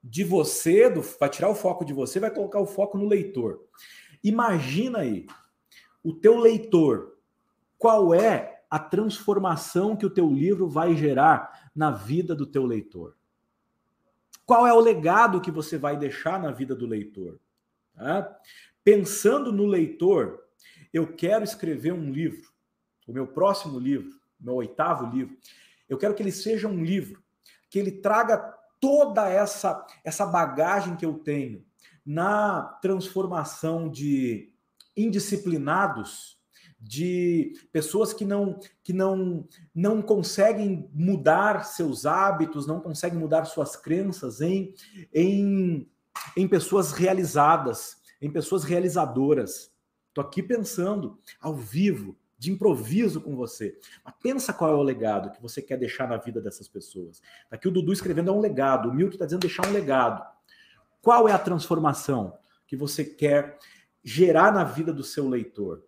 de 0.03 0.25
você, 0.25 0.89
do, 0.89 1.03
vai 1.03 1.29
tirar 1.29 1.49
o 1.49 1.55
foco 1.55 1.85
de 1.85 1.93
você, 1.93 2.21
vai 2.21 2.31
colocar 2.31 2.61
o 2.61 2.67
foco 2.67 2.97
no 2.97 3.07
leitor. 3.07 3.65
Imagina 4.23 5.01
aí, 5.01 5.27
o 6.03 6.13
teu 6.13 6.39
leitor, 6.39 7.17
qual 7.77 8.15
é 8.15 8.63
a 8.71 8.79
transformação 8.79 9.97
que 9.97 10.07
o 10.07 10.11
teu 10.11 10.29
livro 10.29 10.69
vai 10.69 10.97
gerar 10.97 11.71
na 11.75 11.91
vida 11.91 12.35
do 12.35 12.47
teu 12.47 12.65
leitor? 12.65 13.17
Qual 14.45 14.67
é 14.67 14.73
o 14.73 14.81
legado 14.81 15.41
que 15.41 15.51
você 15.51 15.77
vai 15.77 15.97
deixar 15.97 16.41
na 16.41 16.51
vida 16.51 16.75
do 16.75 16.87
leitor? 16.87 17.39
Tá? 17.95 18.39
Pensando 18.83 19.53
no 19.53 19.67
leitor, 19.67 20.43
eu 20.93 21.07
quero 21.15 21.45
escrever 21.45 21.93
um 21.93 22.11
livro, 22.11 22.51
o 23.07 23.13
meu 23.13 23.27
próximo 23.27 23.79
livro, 23.79 24.19
meu 24.41 24.55
oitavo 24.55 25.15
livro. 25.15 25.37
Eu 25.89 25.99
quero 25.99 26.15
que 26.15 26.23
ele 26.23 26.33
seja 26.33 26.69
um 26.69 26.83
livro 26.83 27.23
que 27.71 27.79
ele 27.79 27.93
traga 27.93 28.39
toda 28.81 29.29
essa 29.29 29.87
essa 30.05 30.25
bagagem 30.27 30.97
que 30.97 31.05
eu 31.05 31.15
tenho 31.15 31.65
na 32.05 32.63
transformação 32.81 33.89
de 33.89 34.53
indisciplinados, 34.97 36.39
de 36.81 37.53
pessoas 37.73 38.13
que 38.13 38.25
não 38.25 38.59
que 38.83 38.93
não 38.93 39.47
não 39.75 40.01
conseguem 40.01 40.89
mudar 40.93 41.65
seus 41.65 42.07
hábitos, 42.07 42.67
não 42.67 42.81
conseguem 42.81 43.19
mudar 43.19 43.45
suas 43.45 43.77
crenças 43.77 44.41
em 44.41 44.75
em, 45.13 45.89
em 46.37 46.49
pessoas 46.49 46.93
realizadas, 46.93 47.97
em 48.21 48.31
pessoas 48.31 48.65
realizadoras. 48.65 49.73
Tô 50.15 50.21
aqui 50.21 50.43
pensando 50.43 51.19
ao 51.41 51.55
vivo 51.55 52.17
de 52.39 52.53
improviso 52.53 53.21
com 53.21 53.35
você. 53.35 53.77
Mas 54.05 54.15
pensa 54.23 54.53
qual 54.53 54.71
é 54.71 54.75
o 54.75 54.83
legado 54.83 55.33
que 55.33 55.43
você 55.43 55.61
quer 55.61 55.77
deixar 55.77 56.09
na 56.09 56.17
vida 56.17 56.41
dessas 56.41 56.69
pessoas. 56.69 57.21
Aqui 57.51 57.67
o 57.67 57.71
Dudu 57.71 57.93
escrevendo 57.93 58.31
é 58.31 58.33
um 58.33 58.41
legado, 58.41 58.89
o 58.89 58.95
Milton 58.95 59.15
está 59.15 59.25
dizendo 59.25 59.41
deixar 59.41 59.67
um 59.67 59.73
legado. 59.73 60.25
Qual 61.03 61.29
é 61.29 61.33
a 61.33 61.39
transformação 61.39 62.39
que 62.67 62.77
você 62.77 63.05
quer 63.05 63.59
gerar 64.05 64.53
na 64.53 64.63
vida 64.63 64.93
do 64.93 65.03
seu 65.03 65.29
leitor? 65.29 65.83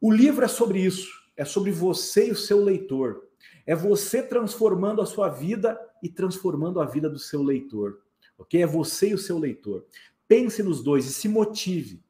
O 0.00 0.12
livro 0.12 0.44
é 0.44 0.48
sobre 0.48 0.80
isso, 0.80 1.10
é 1.36 1.44
sobre 1.44 1.72
você 1.72 2.28
e 2.28 2.32
o 2.32 2.36
seu 2.36 2.62
leitor. 2.62 3.28
É 3.66 3.74
você 3.74 4.22
transformando 4.22 5.02
a 5.02 5.06
sua 5.06 5.28
vida 5.28 5.78
e 6.02 6.08
transformando 6.08 6.80
a 6.80 6.86
vida 6.86 7.10
do 7.10 7.18
seu 7.18 7.42
leitor. 7.42 8.00
Ok? 8.38 8.62
É 8.62 8.66
você 8.66 9.10
e 9.10 9.14
o 9.14 9.18
seu 9.18 9.38
leitor. 9.38 9.84
Pense 10.26 10.62
nos 10.62 10.82
dois 10.82 11.06
e 11.06 11.12
se 11.12 11.28
motive. 11.28 12.02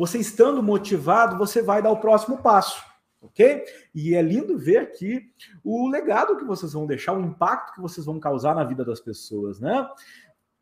Você 0.00 0.18
estando 0.18 0.62
motivado, 0.62 1.36
você 1.36 1.60
vai 1.60 1.82
dar 1.82 1.90
o 1.90 2.00
próximo 2.00 2.38
passo. 2.38 2.82
Ok? 3.20 3.62
E 3.94 4.14
é 4.14 4.22
lindo 4.22 4.56
ver 4.56 4.78
aqui 4.78 5.30
o 5.62 5.86
legado 5.88 6.38
que 6.38 6.44
vocês 6.44 6.72
vão 6.72 6.86
deixar, 6.86 7.12
o 7.12 7.20
impacto 7.20 7.74
que 7.74 7.82
vocês 7.82 8.06
vão 8.06 8.18
causar 8.18 8.54
na 8.54 8.64
vida 8.64 8.82
das 8.82 8.98
pessoas, 8.98 9.60
né? 9.60 9.86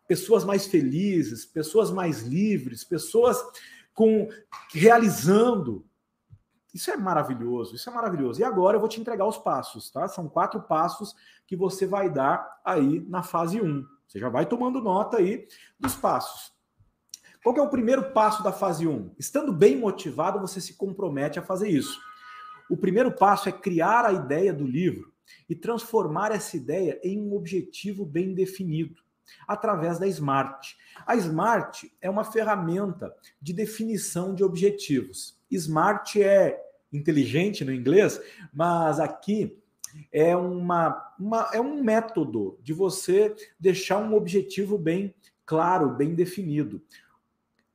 Pessoas 0.09 0.45
mais 0.45 0.67
felizes, 0.67 1.47
pessoas 1.47 1.93
mais 1.93 2.23
livres, 2.23 2.83
pessoas 2.83 3.41
com 3.95 4.29
realizando. 4.75 5.87
Isso 6.75 6.91
é 6.91 6.97
maravilhoso, 6.97 7.77
isso 7.77 7.89
é 7.89 7.93
maravilhoso. 7.93 8.41
E 8.41 8.45
agora 8.45 8.75
eu 8.75 8.81
vou 8.81 8.89
te 8.89 9.01
entregar 9.01 9.25
os 9.25 9.39
passos, 9.39 9.89
tá? 9.89 10.09
São 10.09 10.29
quatro 10.29 10.61
passos 10.63 11.15
que 11.47 11.55
você 11.55 11.87
vai 11.87 12.11
dar 12.11 12.61
aí 12.65 13.07
na 13.09 13.23
fase 13.23 13.61
1. 13.61 13.87
Você 14.05 14.19
já 14.19 14.29
vai 14.29 14.47
tomando 14.47 14.81
nota 14.81 15.19
aí 15.19 15.47
dos 15.79 15.95
passos. 15.95 16.58
Qual 17.49 17.57
é 17.57 17.63
o 17.63 17.71
primeiro 17.71 18.11
passo 18.11 18.43
da 18.43 18.53
fase 18.53 18.87
1? 18.87 19.13
Estando 19.19 19.55
bem 19.55 19.75
motivado, 19.75 20.39
você 20.39 20.61
se 20.61 20.75
compromete 20.75 21.39
a 21.39 21.43
fazer 21.43 21.71
isso. 21.71 21.99
O 22.69 22.77
primeiro 22.77 23.11
passo 23.11 23.49
é 23.49 23.53
criar 23.53 24.05
a 24.05 24.13
ideia 24.13 24.53
do 24.53 24.67
livro 24.67 25.15
e 25.49 25.55
transformar 25.55 26.31
essa 26.31 26.59
ideia 26.59 27.01
em 27.03 27.19
um 27.19 27.35
objetivo 27.35 28.05
bem 28.05 28.35
definido 28.35 29.01
através 29.47 29.99
da 29.99 30.07
Smart. 30.07 30.77
A 31.07 31.17
Smart 31.17 31.91
é 32.03 32.11
uma 32.11 32.23
ferramenta 32.23 33.17
de 33.41 33.55
definição 33.55 34.35
de 34.35 34.45
objetivos. 34.45 35.41
Smart 35.51 36.23
é 36.23 36.63
inteligente 36.93 37.65
no 37.65 37.73
inglês, 37.73 38.21
mas 38.53 39.01
aqui 39.01 39.59
é, 40.13 40.37
uma, 40.37 41.15
uma, 41.19 41.49
é 41.55 41.61
um 41.63 41.83
método 41.83 42.59
de 42.63 42.75
você 42.75 43.35
deixar 43.59 43.97
um 43.97 44.13
objetivo 44.15 44.77
bem 44.77 45.15
claro, 45.47 45.97
bem 45.97 46.15
definido. 46.15 46.83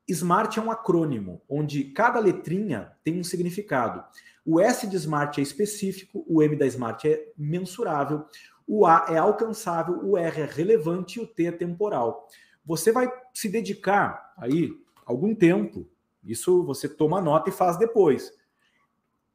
Smart 0.07 0.59
é 0.59 0.61
um 0.61 0.69
acrônimo, 0.69 1.41
onde 1.47 1.85
cada 1.85 2.19
letrinha 2.19 2.91
tem 3.03 3.19
um 3.19 3.23
significado. 3.23 4.03
O 4.45 4.59
S 4.59 4.85
de 4.85 4.97
Smart 4.97 5.39
é 5.39 5.43
específico, 5.43 6.25
o 6.27 6.43
M 6.43 6.55
da 6.55 6.65
Smart 6.67 7.07
é 7.07 7.31
mensurável, 7.37 8.25
o 8.67 8.85
A 8.85 9.05
é 9.09 9.17
alcançável, 9.17 9.99
o 10.03 10.17
R 10.17 10.41
é 10.41 10.45
relevante 10.45 11.19
e 11.19 11.23
o 11.23 11.27
T 11.27 11.45
é 11.45 11.51
temporal. 11.51 12.27
Você 12.65 12.91
vai 12.91 13.11
se 13.33 13.47
dedicar 13.47 14.33
aí 14.37 14.71
algum 15.05 15.33
tempo, 15.33 15.87
isso 16.23 16.63
você 16.63 16.87
toma 16.87 17.21
nota 17.21 17.49
e 17.49 17.53
faz 17.53 17.77
depois. 17.77 18.33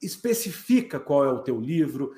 Especifica 0.00 1.00
qual 1.00 1.24
é 1.24 1.32
o 1.32 1.42
teu 1.42 1.58
livro, 1.60 2.12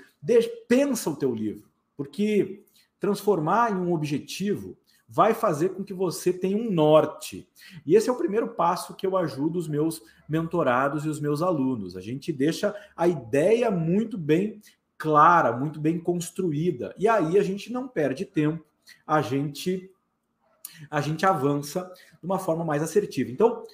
pensa 0.69 1.11
o 1.11 1.17
teu 1.17 1.35
livro, 1.35 1.69
porque 1.97 2.65
transformar 2.99 3.73
em 3.73 3.77
um 3.77 3.93
objetivo 3.93 4.77
vai 5.13 5.35
fazer 5.35 5.71
com 5.71 5.83
que 5.83 5.93
você 5.93 6.33
tenha 6.33 6.57
um 6.57 6.71
norte. 6.71 7.49
E 7.85 7.97
esse 7.97 8.09
é 8.09 8.13
o 8.13 8.17
primeiro 8.17 8.55
passo 8.55 8.95
que 8.95 9.05
eu 9.05 9.17
ajudo 9.17 9.59
os 9.59 9.67
meus 9.67 10.01
mentorados 10.29 11.05
e 11.05 11.09
os 11.09 11.19
meus 11.19 11.43
alunos. 11.43 11.97
A 11.97 12.01
gente 12.01 12.33
deixa 12.33 12.73
a 12.97 13.09
ideia 13.09 13.73
muito 13.73 14.17
bem 14.17 14.63
clara, 14.97 15.51
muito 15.53 15.81
bem 15.81 15.99
construída. 15.99 16.95
E 16.97 17.09
aí 17.09 17.37
a 17.37 17.43
gente 17.43 17.73
não 17.73 17.89
perde 17.89 18.25
tempo, 18.25 18.65
a 19.05 19.21
gente 19.21 19.91
a 20.89 21.01
gente 21.01 21.27
avança 21.27 21.93
de 22.21 22.25
uma 22.25 22.39
forma 22.39 22.65
mais 22.65 22.83
assertiva. 22.83 23.31
Então, 23.31 23.65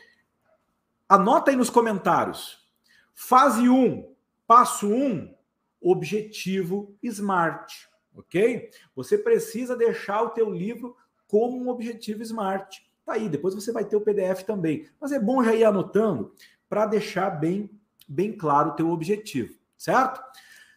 anota 1.09 1.51
aí 1.51 1.57
nos 1.57 1.71
comentários. 1.71 2.67
Fase 3.15 3.69
1, 3.69 4.13
passo 4.47 4.89
1, 4.89 5.33
objetivo 5.81 6.97
SMART, 7.03 7.71
OK? 8.15 8.71
Você 8.97 9.19
precisa 9.19 9.77
deixar 9.77 10.23
o 10.23 10.31
teu 10.31 10.51
livro 10.51 10.97
como 11.27 11.59
um 11.59 11.69
objetivo 11.69 12.23
SMART. 12.23 12.79
Tá 13.05 13.15
aí, 13.15 13.29
depois 13.29 13.55
você 13.55 13.73
vai 13.73 13.85
ter 13.85 13.97
o 13.97 14.01
PDF 14.01 14.43
também. 14.45 14.89
Mas 15.01 15.13
é 15.13 15.21
bom 15.21 15.43
já 15.43 15.55
ir 15.55 15.65
anotando 15.65 16.33
para 16.69 16.87
deixar 16.87 17.31
bem, 17.31 17.71
bem 18.09 18.37
claro 18.37 18.71
o 18.71 18.75
teu 18.75 18.91
objetivo, 18.91 19.55
certo? 19.79 20.21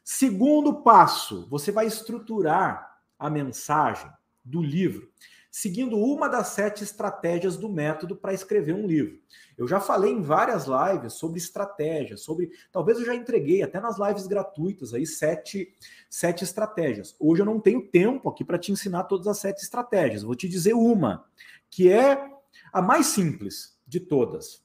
Segundo 0.04 0.82
passo, 0.82 1.48
você 1.50 1.72
vai 1.72 1.88
estruturar 1.88 3.00
a 3.18 3.30
mensagem 3.30 4.10
do 4.44 4.62
livro 4.62 5.12
seguindo 5.52 5.98
uma 5.98 6.28
das 6.28 6.50
sete 6.50 6.84
estratégias 6.84 7.58
do 7.58 7.70
método 7.70 8.16
para 8.16 8.34
escrever 8.34 8.74
um 8.74 8.86
livro. 8.86 9.20
Eu 9.58 9.68
já 9.68 9.80
falei 9.80 10.12
em 10.12 10.22
várias 10.22 10.66
lives 10.68 11.14
sobre 11.14 11.40
estratégia, 11.40 12.18
sobre. 12.18 12.52
Talvez 12.72 13.00
eu 13.00 13.06
já 13.06 13.16
entreguei 13.16 13.64
até 13.64 13.80
nas 13.80 13.98
lives 14.00 14.28
gratuitas 14.28 14.94
aí 14.94 15.06
sete, 15.06 15.76
sete 16.10 16.44
estratégias. 16.44 17.16
Hoje 17.20 17.42
eu 17.42 17.46
não 17.46 17.60
tenho 17.60 17.88
tempo 17.88 18.30
aqui 18.30 18.44
para 18.44 18.60
te 18.60 18.72
ensinar 18.72 19.06
todas 19.06 19.28
as 19.28 19.40
sete 19.40 19.64
estratégias. 19.64 20.24
Vou 20.24 20.36
te 20.36 20.48
dizer 20.48 20.74
uma, 20.74 21.26
que 21.70 21.92
é 21.92 22.30
a 22.72 22.82
mais 22.82 23.08
simples 23.08 23.78
de 23.88 24.00
todas. 24.00 24.64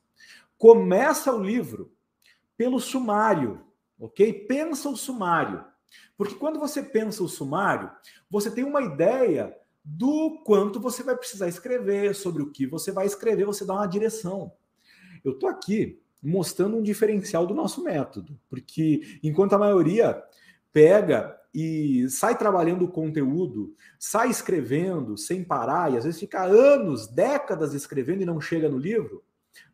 Começa 0.58 1.32
o 1.32 1.42
livro 1.42 1.92
pelo 2.56 2.78
sumário, 2.78 3.64
ok? 3.98 4.32
Pensa 4.46 4.88
o 4.88 4.96
sumário. 4.96 5.64
Porque 6.16 6.34
quando 6.34 6.60
você 6.60 6.82
pensa 6.82 7.22
o 7.22 7.28
sumário, 7.28 7.90
você 8.30 8.50
tem 8.50 8.64
uma 8.64 8.82
ideia 8.82 9.56
do 9.84 10.42
quanto 10.44 10.80
você 10.80 11.02
vai 11.02 11.16
precisar 11.16 11.46
escrever, 11.46 12.14
sobre 12.14 12.42
o 12.42 12.50
que 12.50 12.66
você 12.66 12.90
vai 12.90 13.06
escrever, 13.06 13.44
você 13.44 13.64
dá 13.64 13.74
uma 13.74 13.86
direção. 13.86 14.52
Eu 15.22 15.32
estou 15.32 15.48
aqui 15.48 16.00
mostrando 16.22 16.78
um 16.78 16.82
diferencial 16.82 17.46
do 17.46 17.54
nosso 17.54 17.84
método, 17.84 18.38
porque 18.48 19.18
enquanto 19.22 19.52
a 19.52 19.58
maioria 19.58 20.22
pega 20.72 21.38
e 21.54 22.08
sai 22.08 22.36
trabalhando 22.36 22.86
o 22.86 22.90
conteúdo, 22.90 23.76
sai 23.98 24.30
escrevendo 24.30 25.16
sem 25.18 25.44
parar, 25.44 25.92
e 25.92 25.98
às 25.98 26.04
vezes 26.04 26.18
fica 26.18 26.42
anos, 26.42 27.06
décadas 27.06 27.74
escrevendo 27.74 28.22
e 28.22 28.26
não 28.26 28.40
chega 28.40 28.68
no 28.68 28.78
livro, 28.78 29.22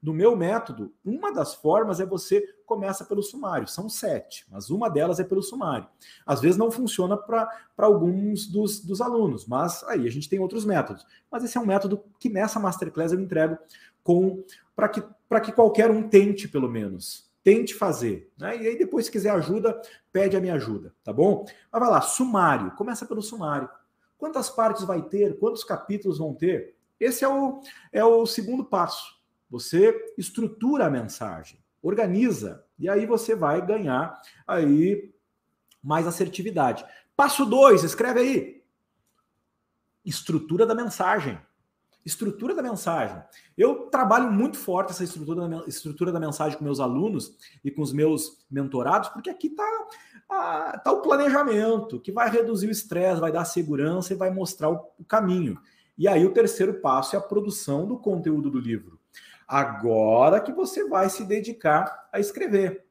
no 0.02 0.12
meu 0.12 0.36
método, 0.36 0.92
uma 1.04 1.32
das 1.32 1.54
formas 1.54 2.00
é 2.00 2.06
você 2.06 2.42
começa 2.64 3.04
pelo 3.04 3.22
sumário. 3.22 3.66
São 3.68 3.88
sete, 3.88 4.46
mas 4.50 4.70
uma 4.70 4.88
delas 4.88 5.20
é 5.20 5.24
pelo 5.24 5.42
sumário. 5.42 5.86
Às 6.24 6.40
vezes 6.40 6.56
não 6.56 6.70
funciona 6.70 7.16
para 7.16 7.48
alguns 7.76 8.46
dos, 8.46 8.80
dos 8.80 9.00
alunos, 9.00 9.46
mas 9.46 9.82
aí 9.84 10.06
a 10.06 10.10
gente 10.10 10.28
tem 10.28 10.38
outros 10.38 10.64
métodos. 10.64 11.06
Mas 11.30 11.44
esse 11.44 11.58
é 11.58 11.60
um 11.60 11.66
método 11.66 12.02
que 12.18 12.28
nessa 12.28 12.60
Masterclass 12.60 13.12
eu 13.12 13.20
entrego 13.20 13.58
com 14.02 14.44
para 14.74 14.88
que, 14.88 15.02
que 15.44 15.52
qualquer 15.52 15.90
um 15.90 16.08
tente, 16.08 16.48
pelo 16.48 16.68
menos. 16.68 17.28
Tente 17.42 17.74
fazer. 17.74 18.32
Né? 18.38 18.62
E 18.62 18.66
aí, 18.66 18.78
depois, 18.78 19.06
se 19.06 19.12
quiser 19.12 19.30
ajuda, 19.30 19.80
pede 20.12 20.36
a 20.36 20.40
minha 20.40 20.54
ajuda, 20.54 20.94
tá 21.04 21.12
bom? 21.12 21.44
Mas 21.70 21.80
vai 21.80 21.90
lá, 21.90 22.00
sumário. 22.00 22.70
Começa 22.72 23.04
pelo 23.04 23.22
sumário. 23.22 23.68
Quantas 24.16 24.50
partes 24.50 24.84
vai 24.84 25.02
ter? 25.02 25.38
Quantos 25.38 25.64
capítulos 25.64 26.18
vão 26.18 26.34
ter? 26.34 26.74
Esse 26.98 27.24
é 27.24 27.28
o, 27.28 27.60
é 27.92 28.04
o 28.04 28.26
segundo 28.26 28.64
passo. 28.64 29.19
Você 29.50 30.14
estrutura 30.16 30.86
a 30.86 30.90
mensagem, 30.90 31.58
organiza, 31.82 32.64
e 32.78 32.88
aí 32.88 33.04
você 33.04 33.34
vai 33.34 33.64
ganhar 33.64 34.20
aí 34.46 35.12
mais 35.82 36.06
assertividade. 36.06 36.84
Passo 37.16 37.44
2, 37.44 37.82
escreve 37.82 38.20
aí. 38.20 38.62
Estrutura 40.04 40.64
da 40.64 40.74
mensagem. 40.74 41.38
Estrutura 42.04 42.54
da 42.54 42.62
mensagem. 42.62 43.22
Eu 43.58 43.90
trabalho 43.90 44.30
muito 44.30 44.56
forte 44.56 44.92
essa 44.92 45.04
estrutura 45.04 45.48
da, 45.48 45.66
estrutura 45.66 46.12
da 46.12 46.20
mensagem 46.20 46.56
com 46.56 46.64
meus 46.64 46.80
alunos 46.80 47.36
e 47.62 47.70
com 47.70 47.82
os 47.82 47.92
meus 47.92 48.46
mentorados, 48.50 49.10
porque 49.10 49.28
aqui 49.28 49.48
está 49.48 50.78
tá 50.82 50.92
o 50.92 51.02
planejamento, 51.02 52.00
que 52.00 52.12
vai 52.12 52.30
reduzir 52.30 52.68
o 52.68 52.70
estresse, 52.70 53.20
vai 53.20 53.32
dar 53.32 53.44
segurança 53.44 54.14
e 54.14 54.16
vai 54.16 54.30
mostrar 54.30 54.70
o, 54.70 54.80
o 54.98 55.04
caminho. 55.04 55.60
E 55.98 56.08
aí 56.08 56.24
o 56.24 56.32
terceiro 56.32 56.80
passo 56.80 57.16
é 57.16 57.18
a 57.18 57.22
produção 57.22 57.86
do 57.86 57.98
conteúdo 57.98 58.48
do 58.48 58.58
livro. 58.58 58.99
Agora 59.50 60.40
que 60.40 60.52
você 60.52 60.88
vai 60.88 61.10
se 61.10 61.24
dedicar 61.24 62.08
a 62.12 62.20
escrever. 62.20 62.84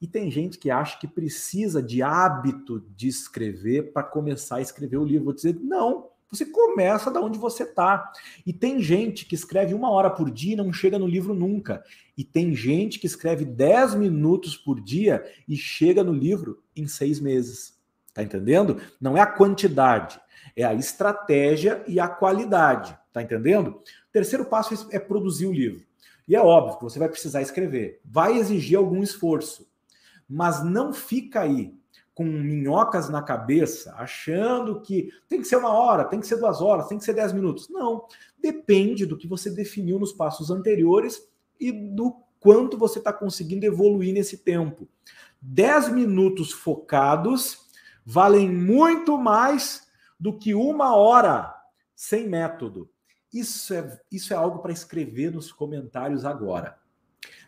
E 0.00 0.08
tem 0.08 0.28
gente 0.28 0.58
que 0.58 0.68
acha 0.68 0.98
que 0.98 1.06
precisa 1.06 1.80
de 1.80 2.02
hábito 2.02 2.84
de 2.96 3.06
escrever 3.06 3.92
para 3.92 4.02
começar 4.02 4.56
a 4.56 4.60
escrever 4.60 4.96
o 4.96 5.04
livro. 5.04 5.26
Vou 5.26 5.32
dizer, 5.32 5.54
não, 5.62 6.08
você 6.28 6.44
começa 6.44 7.08
da 7.08 7.20
onde 7.20 7.38
você 7.38 7.62
está. 7.62 8.12
E 8.44 8.52
tem 8.52 8.82
gente 8.82 9.24
que 9.26 9.36
escreve 9.36 9.74
uma 9.74 9.92
hora 9.92 10.10
por 10.10 10.28
dia 10.28 10.54
e 10.54 10.56
não 10.56 10.72
chega 10.72 10.98
no 10.98 11.06
livro 11.06 11.32
nunca. 11.32 11.84
E 12.18 12.24
tem 12.24 12.52
gente 12.52 12.98
que 12.98 13.06
escreve 13.06 13.44
10 13.44 13.94
minutos 13.94 14.56
por 14.56 14.80
dia 14.80 15.24
e 15.46 15.56
chega 15.56 16.02
no 16.02 16.12
livro 16.12 16.64
em 16.74 16.88
seis 16.88 17.20
meses. 17.20 17.78
Tá 18.12 18.24
entendendo? 18.24 18.80
Não 19.00 19.16
é 19.16 19.20
a 19.20 19.26
quantidade, 19.26 20.20
é 20.56 20.64
a 20.64 20.74
estratégia 20.74 21.84
e 21.86 22.00
a 22.00 22.08
qualidade. 22.08 22.98
Tá 23.12 23.22
entendendo? 23.22 23.80
Terceiro 24.14 24.44
passo 24.44 24.86
é 24.92 24.98
produzir 25.00 25.48
o 25.48 25.52
livro. 25.52 25.84
E 26.28 26.36
é 26.36 26.40
óbvio 26.40 26.78
que 26.78 26.84
você 26.84 27.00
vai 27.00 27.08
precisar 27.08 27.42
escrever. 27.42 28.00
Vai 28.04 28.38
exigir 28.38 28.78
algum 28.78 29.02
esforço. 29.02 29.68
Mas 30.28 30.64
não 30.64 30.92
fica 30.92 31.40
aí 31.40 31.74
com 32.14 32.22
minhocas 32.22 33.08
na 33.08 33.20
cabeça, 33.20 33.92
achando 33.96 34.80
que 34.80 35.10
tem 35.28 35.40
que 35.40 35.48
ser 35.48 35.56
uma 35.56 35.70
hora, 35.70 36.04
tem 36.04 36.20
que 36.20 36.28
ser 36.28 36.36
duas 36.36 36.60
horas, 36.60 36.86
tem 36.86 36.96
que 36.96 37.02
ser 37.04 37.12
dez 37.12 37.32
minutos. 37.32 37.68
Não. 37.68 38.06
Depende 38.40 39.04
do 39.04 39.18
que 39.18 39.26
você 39.26 39.50
definiu 39.50 39.98
nos 39.98 40.12
passos 40.12 40.48
anteriores 40.48 41.20
e 41.58 41.72
do 41.72 42.14
quanto 42.38 42.78
você 42.78 43.00
está 43.00 43.12
conseguindo 43.12 43.66
evoluir 43.66 44.14
nesse 44.14 44.38
tempo. 44.38 44.88
Dez 45.42 45.88
minutos 45.88 46.52
focados 46.52 47.66
valem 48.06 48.48
muito 48.48 49.18
mais 49.18 49.88
do 50.20 50.38
que 50.38 50.54
uma 50.54 50.94
hora 50.94 51.52
sem 51.96 52.28
método. 52.28 52.88
Isso 53.34 53.74
é, 53.74 54.00
isso 54.12 54.32
é 54.32 54.36
algo 54.36 54.60
para 54.60 54.72
escrever 54.72 55.32
nos 55.32 55.50
comentários 55.50 56.24
agora. 56.24 56.78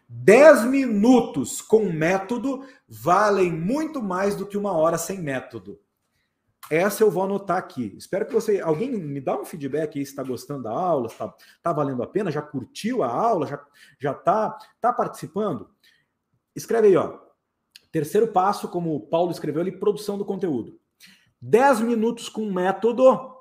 10 0.08 0.64
minutos 0.64 1.62
com 1.62 1.90
método 1.90 2.66
valem 2.88 3.52
muito 3.52 4.02
mais 4.02 4.34
do 4.34 4.46
que 4.46 4.56
uma 4.56 4.72
hora 4.72 4.98
sem 4.98 5.20
método. 5.20 5.80
Essa 6.68 7.04
eu 7.04 7.10
vou 7.10 7.22
anotar 7.22 7.56
aqui. 7.56 7.94
Espero 7.96 8.26
que 8.26 8.32
você. 8.32 8.60
Alguém 8.60 8.90
me 8.90 9.20
dá 9.20 9.40
um 9.40 9.44
feedback 9.44 9.96
aí 9.96 10.04
se 10.04 10.10
está 10.10 10.24
gostando 10.24 10.64
da 10.64 10.72
aula, 10.72 11.06
está 11.06 11.32
tá 11.62 11.72
valendo 11.72 12.02
a 12.02 12.06
pena, 12.06 12.32
já 12.32 12.42
curtiu 12.42 13.04
a 13.04 13.08
aula, 13.08 13.46
já, 13.46 13.64
já 14.00 14.12
tá, 14.12 14.58
tá 14.80 14.92
participando? 14.92 15.70
Escreve 16.54 16.88
aí, 16.88 16.96
ó. 16.96 17.20
Terceiro 17.92 18.28
passo, 18.28 18.68
como 18.68 18.94
o 18.94 19.00
Paulo 19.06 19.30
escreveu 19.30 19.62
ali, 19.62 19.70
produção 19.70 20.18
do 20.18 20.24
conteúdo. 20.24 20.80
10 21.40 21.80
minutos 21.82 22.28
com 22.28 22.50
método 22.50 23.35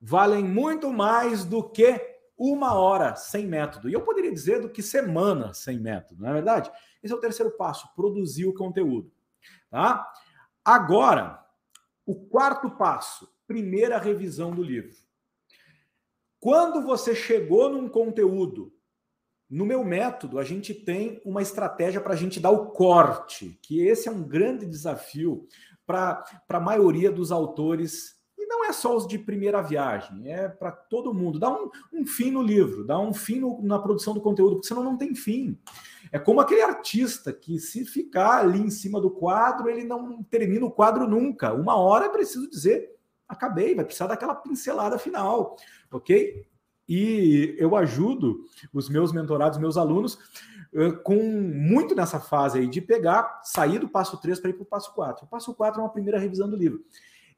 valem 0.00 0.44
muito 0.44 0.92
mais 0.92 1.44
do 1.44 1.62
que 1.68 2.00
uma 2.38 2.74
hora 2.74 3.14
sem 3.16 3.46
método. 3.46 3.88
E 3.88 3.92
eu 3.92 4.00
poderia 4.00 4.32
dizer 4.32 4.62
do 4.62 4.70
que 4.70 4.82
semana 4.82 5.52
sem 5.52 5.78
método, 5.78 6.22
não 6.22 6.30
é 6.30 6.32
verdade? 6.32 6.70
Esse 7.02 7.12
é 7.12 7.16
o 7.16 7.20
terceiro 7.20 7.50
passo, 7.52 7.94
produzir 7.94 8.46
o 8.46 8.54
conteúdo. 8.54 9.12
Tá? 9.68 10.10
Agora, 10.64 11.44
o 12.06 12.14
quarto 12.14 12.70
passo, 12.70 13.28
primeira 13.46 13.98
revisão 13.98 14.54
do 14.54 14.62
livro. 14.62 14.94
Quando 16.38 16.82
você 16.82 17.14
chegou 17.14 17.68
num 17.68 17.88
conteúdo, 17.88 18.72
no 19.48 19.66
meu 19.66 19.84
método, 19.84 20.38
a 20.38 20.44
gente 20.44 20.72
tem 20.72 21.20
uma 21.24 21.42
estratégia 21.42 22.00
para 22.00 22.14
a 22.14 22.16
gente 22.16 22.40
dar 22.40 22.50
o 22.50 22.70
corte, 22.70 23.58
que 23.62 23.82
esse 23.82 24.08
é 24.08 24.12
um 24.12 24.22
grande 24.22 24.64
desafio 24.64 25.46
para 25.84 26.24
a 26.48 26.60
maioria 26.60 27.10
dos 27.10 27.30
autores 27.32 28.19
não 28.50 28.64
é 28.64 28.72
só 28.72 28.96
os 28.96 29.06
de 29.06 29.16
primeira 29.16 29.62
viagem, 29.62 30.30
é 30.30 30.48
para 30.48 30.72
todo 30.72 31.14
mundo. 31.14 31.38
Dá 31.38 31.48
um, 31.48 31.70
um, 31.92 32.04
fim 32.04 32.32
no 32.32 32.42
livro, 32.42 32.84
dá 32.84 32.98
um 32.98 33.14
fim 33.14 33.38
no, 33.38 33.62
na 33.62 33.78
produção 33.78 34.12
do 34.12 34.20
conteúdo, 34.20 34.56
porque 34.56 34.66
senão 34.66 34.82
não 34.82 34.98
tem 34.98 35.14
fim. 35.14 35.56
É 36.10 36.18
como 36.18 36.40
aquele 36.40 36.60
artista 36.60 37.32
que, 37.32 37.60
se 37.60 37.84
ficar 37.84 38.40
ali 38.40 38.60
em 38.60 38.68
cima 38.68 39.00
do 39.00 39.08
quadro, 39.08 39.68
ele 39.70 39.84
não 39.84 40.20
termina 40.24 40.66
o 40.66 40.70
quadro 40.70 41.08
nunca. 41.08 41.54
Uma 41.54 41.76
hora 41.76 42.06
é 42.06 42.08
preciso 42.08 42.50
dizer, 42.50 42.90
acabei, 43.28 43.72
vai 43.72 43.84
precisar 43.84 44.08
daquela 44.08 44.34
pincelada 44.34 44.98
final, 44.98 45.56
ok? 45.92 46.44
E 46.88 47.54
eu 47.56 47.76
ajudo 47.76 48.44
os 48.72 48.88
meus 48.88 49.12
mentorados, 49.12 49.60
meus 49.60 49.76
alunos, 49.76 50.18
eh, 50.74 50.90
com 50.90 51.22
muito 51.22 51.94
nessa 51.94 52.18
fase 52.18 52.58
aí 52.58 52.66
de 52.66 52.80
pegar, 52.80 53.42
sair 53.44 53.78
do 53.78 53.88
passo 53.88 54.20
3 54.20 54.40
para 54.40 54.50
ir 54.50 54.54
para 54.54 54.64
o 54.64 54.66
passo 54.66 54.92
4. 54.92 55.24
O 55.24 55.28
passo 55.28 55.54
4 55.54 55.80
é 55.80 55.84
uma 55.84 55.92
primeira 55.92 56.18
revisão 56.18 56.50
do 56.50 56.56
livro 56.56 56.84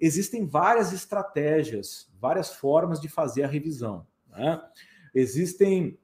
existem 0.03 0.45
várias 0.45 0.93
estratégias, 0.93 2.09
várias 2.21 2.53
formas 2.53 3.01
de 3.01 3.09
fazer 3.09 3.45
a 3.45 3.47
revisão. 3.47 4.05
Né? 4.29 4.61
Existem 5.15 5.97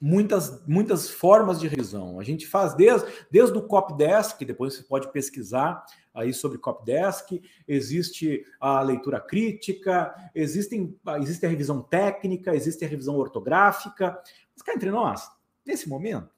muitas, 0.00 0.66
muitas 0.66 1.10
formas 1.10 1.60
de 1.60 1.68
revisão. 1.68 2.18
A 2.18 2.24
gente 2.24 2.46
faz 2.46 2.74
desde, 2.74 3.06
desde 3.30 3.56
o 3.58 3.62
Copdesk, 3.62 4.42
depois 4.42 4.74
você 4.74 4.82
pode 4.82 5.12
pesquisar 5.12 5.84
aí 6.14 6.32
sobre 6.32 6.56
Copdesk, 6.56 7.42
existe 7.68 8.42
a 8.58 8.80
leitura 8.80 9.20
crítica, 9.20 10.14
existem, 10.34 10.98
existe 11.20 11.44
a 11.44 11.48
revisão 11.48 11.82
técnica, 11.82 12.54
existe 12.54 12.86
a 12.86 12.88
revisão 12.88 13.16
ortográfica. 13.16 14.18
Mas 14.54 14.62
cá 14.62 14.72
entre 14.72 14.90
nós, 14.90 15.30
nesse 15.64 15.90
momento, 15.90 16.34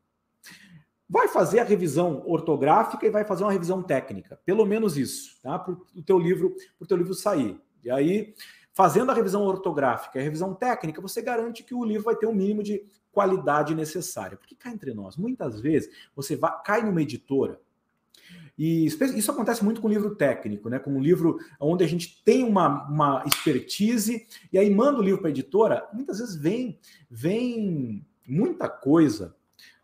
vai 1.08 1.28
fazer 1.28 1.60
a 1.60 1.64
revisão 1.64 2.22
ortográfica 2.26 3.06
e 3.06 3.10
vai 3.10 3.24
fazer 3.24 3.44
uma 3.44 3.52
revisão 3.52 3.82
técnica, 3.82 4.38
pelo 4.44 4.66
menos 4.66 4.96
isso, 4.96 5.40
tá? 5.42 5.58
Para 5.58 5.72
o 5.72 6.02
teu 6.04 6.18
livro, 6.18 6.54
para 6.78 6.84
o 6.84 6.86
teu 6.86 6.96
livro 6.96 7.14
sair. 7.14 7.58
E 7.82 7.90
aí, 7.90 8.34
fazendo 8.72 9.10
a 9.10 9.14
revisão 9.14 9.42
ortográfica 9.44 10.18
e 10.18 10.20
a 10.20 10.24
revisão 10.24 10.54
técnica, 10.54 11.00
você 11.00 11.22
garante 11.22 11.62
que 11.62 11.74
o 11.74 11.84
livro 11.84 12.04
vai 12.04 12.16
ter 12.16 12.26
um 12.26 12.34
mínimo 12.34 12.62
de 12.62 12.84
qualidade 13.10 13.74
necessária. 13.74 14.36
Porque 14.36 14.54
cá 14.54 14.70
entre 14.70 14.92
nós, 14.92 15.16
muitas 15.16 15.60
vezes 15.60 15.90
você 16.14 16.36
vai, 16.36 16.52
cai 16.62 16.82
numa 16.82 17.02
editora 17.02 17.58
e 18.58 18.86
isso 18.86 19.30
acontece 19.30 19.64
muito 19.64 19.80
com 19.80 19.88
livro 19.88 20.16
técnico, 20.16 20.68
né? 20.68 20.80
Com 20.80 20.90
um 20.90 21.00
livro 21.00 21.38
onde 21.60 21.84
a 21.84 21.86
gente 21.86 22.22
tem 22.24 22.42
uma, 22.42 22.88
uma 22.88 23.22
expertise 23.24 24.26
e 24.52 24.58
aí 24.58 24.68
manda 24.68 24.98
o 24.98 25.02
livro 25.02 25.20
para 25.20 25.28
a 25.28 25.30
editora, 25.30 25.88
muitas 25.92 26.18
vezes 26.18 26.34
vem, 26.34 26.76
vem 27.08 28.04
muita 28.26 28.68
coisa 28.68 29.36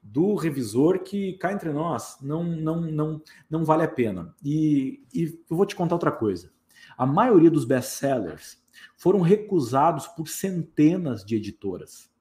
do 0.05 0.35
revisor 0.35 0.99
que 0.99 1.33
cá 1.35 1.51
entre 1.51 1.73
nós 1.73 2.19
não 2.21 2.45
não 2.45 2.81
não 2.83 3.23
não 3.49 3.65
vale 3.65 3.85
a 3.85 3.89
pena. 3.89 4.35
E, 4.45 5.03
e 5.13 5.41
eu 5.51 5.57
vou 5.57 5.65
te 5.65 5.75
contar 5.75 5.95
outra 5.95 6.13
coisa. 6.13 6.53
A 6.97 7.07
maioria 7.07 7.51
dos 7.51 7.65
best-sellers 7.65 8.63
foram 8.97 9.21
recusados 9.21 10.07
por 10.07 10.29
centenas 10.29 11.25
de 11.25 11.37
editoras. 11.37 12.13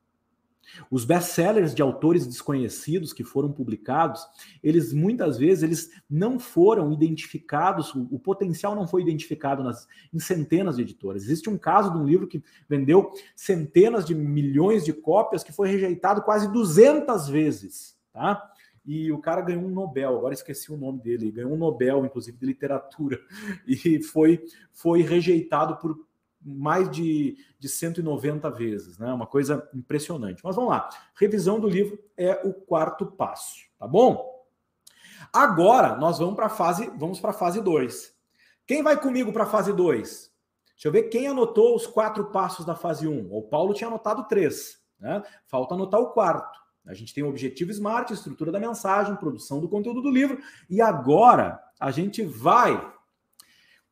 Os 0.89 1.05
best-sellers 1.05 1.73
de 1.73 1.81
autores 1.81 2.25
desconhecidos 2.25 3.13
que 3.13 3.23
foram 3.23 3.51
publicados, 3.51 4.25
eles 4.63 4.93
muitas 4.93 5.37
vezes 5.37 5.63
eles 5.63 5.91
não 6.09 6.39
foram 6.39 6.91
identificados, 6.91 7.93
o, 7.93 8.07
o 8.11 8.19
potencial 8.19 8.75
não 8.75 8.87
foi 8.87 9.01
identificado 9.01 9.63
nas, 9.63 9.87
em 10.13 10.19
centenas 10.19 10.75
de 10.75 10.83
editoras. 10.83 11.23
Existe 11.23 11.49
um 11.49 11.57
caso 11.57 11.91
de 11.91 11.97
um 11.97 12.05
livro 12.05 12.27
que 12.27 12.43
vendeu 12.67 13.11
centenas 13.35 14.05
de 14.05 14.15
milhões 14.15 14.83
de 14.83 14.93
cópias 14.93 15.43
que 15.43 15.51
foi 15.51 15.69
rejeitado 15.69 16.21
quase 16.21 16.51
200 16.51 17.27
vezes, 17.27 17.97
tá? 18.11 18.49
E 18.85 19.11
o 19.11 19.19
cara 19.19 19.41
ganhou 19.41 19.63
um 19.63 19.69
Nobel, 19.69 20.17
agora 20.17 20.33
esqueci 20.33 20.71
o 20.71 20.77
nome 20.77 20.99
dele, 20.99 21.31
ganhou 21.31 21.53
um 21.53 21.57
Nobel, 21.57 22.05
inclusive, 22.05 22.37
de 22.37 22.45
literatura, 22.45 23.17
e 23.65 24.01
foi, 24.03 24.43
foi 24.73 25.01
rejeitado 25.01 25.77
por 25.77 25.97
mais 26.45 26.89
de, 26.89 27.37
de 27.59 27.69
190 27.69 28.49
vezes, 28.51 28.97
né? 28.97 29.11
Uma 29.13 29.27
coisa 29.27 29.67
impressionante. 29.73 30.41
Mas 30.43 30.55
vamos 30.55 30.71
lá. 30.71 30.89
Revisão 31.15 31.59
do 31.59 31.67
livro 31.67 31.97
é 32.17 32.41
o 32.45 32.53
quarto 32.53 33.05
passo, 33.05 33.61
tá 33.79 33.87
bom? 33.87 34.31
Agora 35.31 35.95
nós 35.95 36.19
vamos 36.19 36.35
para 36.35 36.47
a 36.47 36.49
fase, 36.49 36.91
vamos 36.97 37.19
para 37.19 37.31
a 37.31 37.33
fase 37.33 37.61
2. 37.61 38.13
Quem 38.65 38.83
vai 38.83 38.99
comigo 38.99 39.31
para 39.31 39.43
a 39.43 39.47
fase 39.47 39.73
2? 39.73 40.31
Deixa 40.75 40.87
eu 40.87 40.91
ver 40.91 41.03
quem 41.03 41.27
anotou 41.27 41.75
os 41.75 41.87
quatro 41.87 42.25
passos 42.25 42.65
da 42.65 42.75
fase 42.75 43.07
1. 43.07 43.11
Um. 43.11 43.35
O 43.35 43.41
Paulo 43.41 43.73
tinha 43.73 43.87
anotado 43.87 44.27
três, 44.27 44.79
né? 44.99 45.23
Falta 45.47 45.75
anotar 45.75 45.99
o 45.99 46.11
quarto. 46.11 46.63
A 46.85 46.93
gente 46.93 47.13
tem 47.13 47.23
o 47.23 47.29
objetivo 47.29 47.71
SMART, 47.71 48.11
estrutura 48.11 48.51
da 48.51 48.59
mensagem, 48.59 49.15
produção 49.15 49.61
do 49.61 49.69
conteúdo 49.69 50.01
do 50.01 50.09
livro, 50.09 50.39
e 50.69 50.81
agora 50.81 51.61
a 51.79 51.91
gente 51.91 52.23
vai 52.23 52.92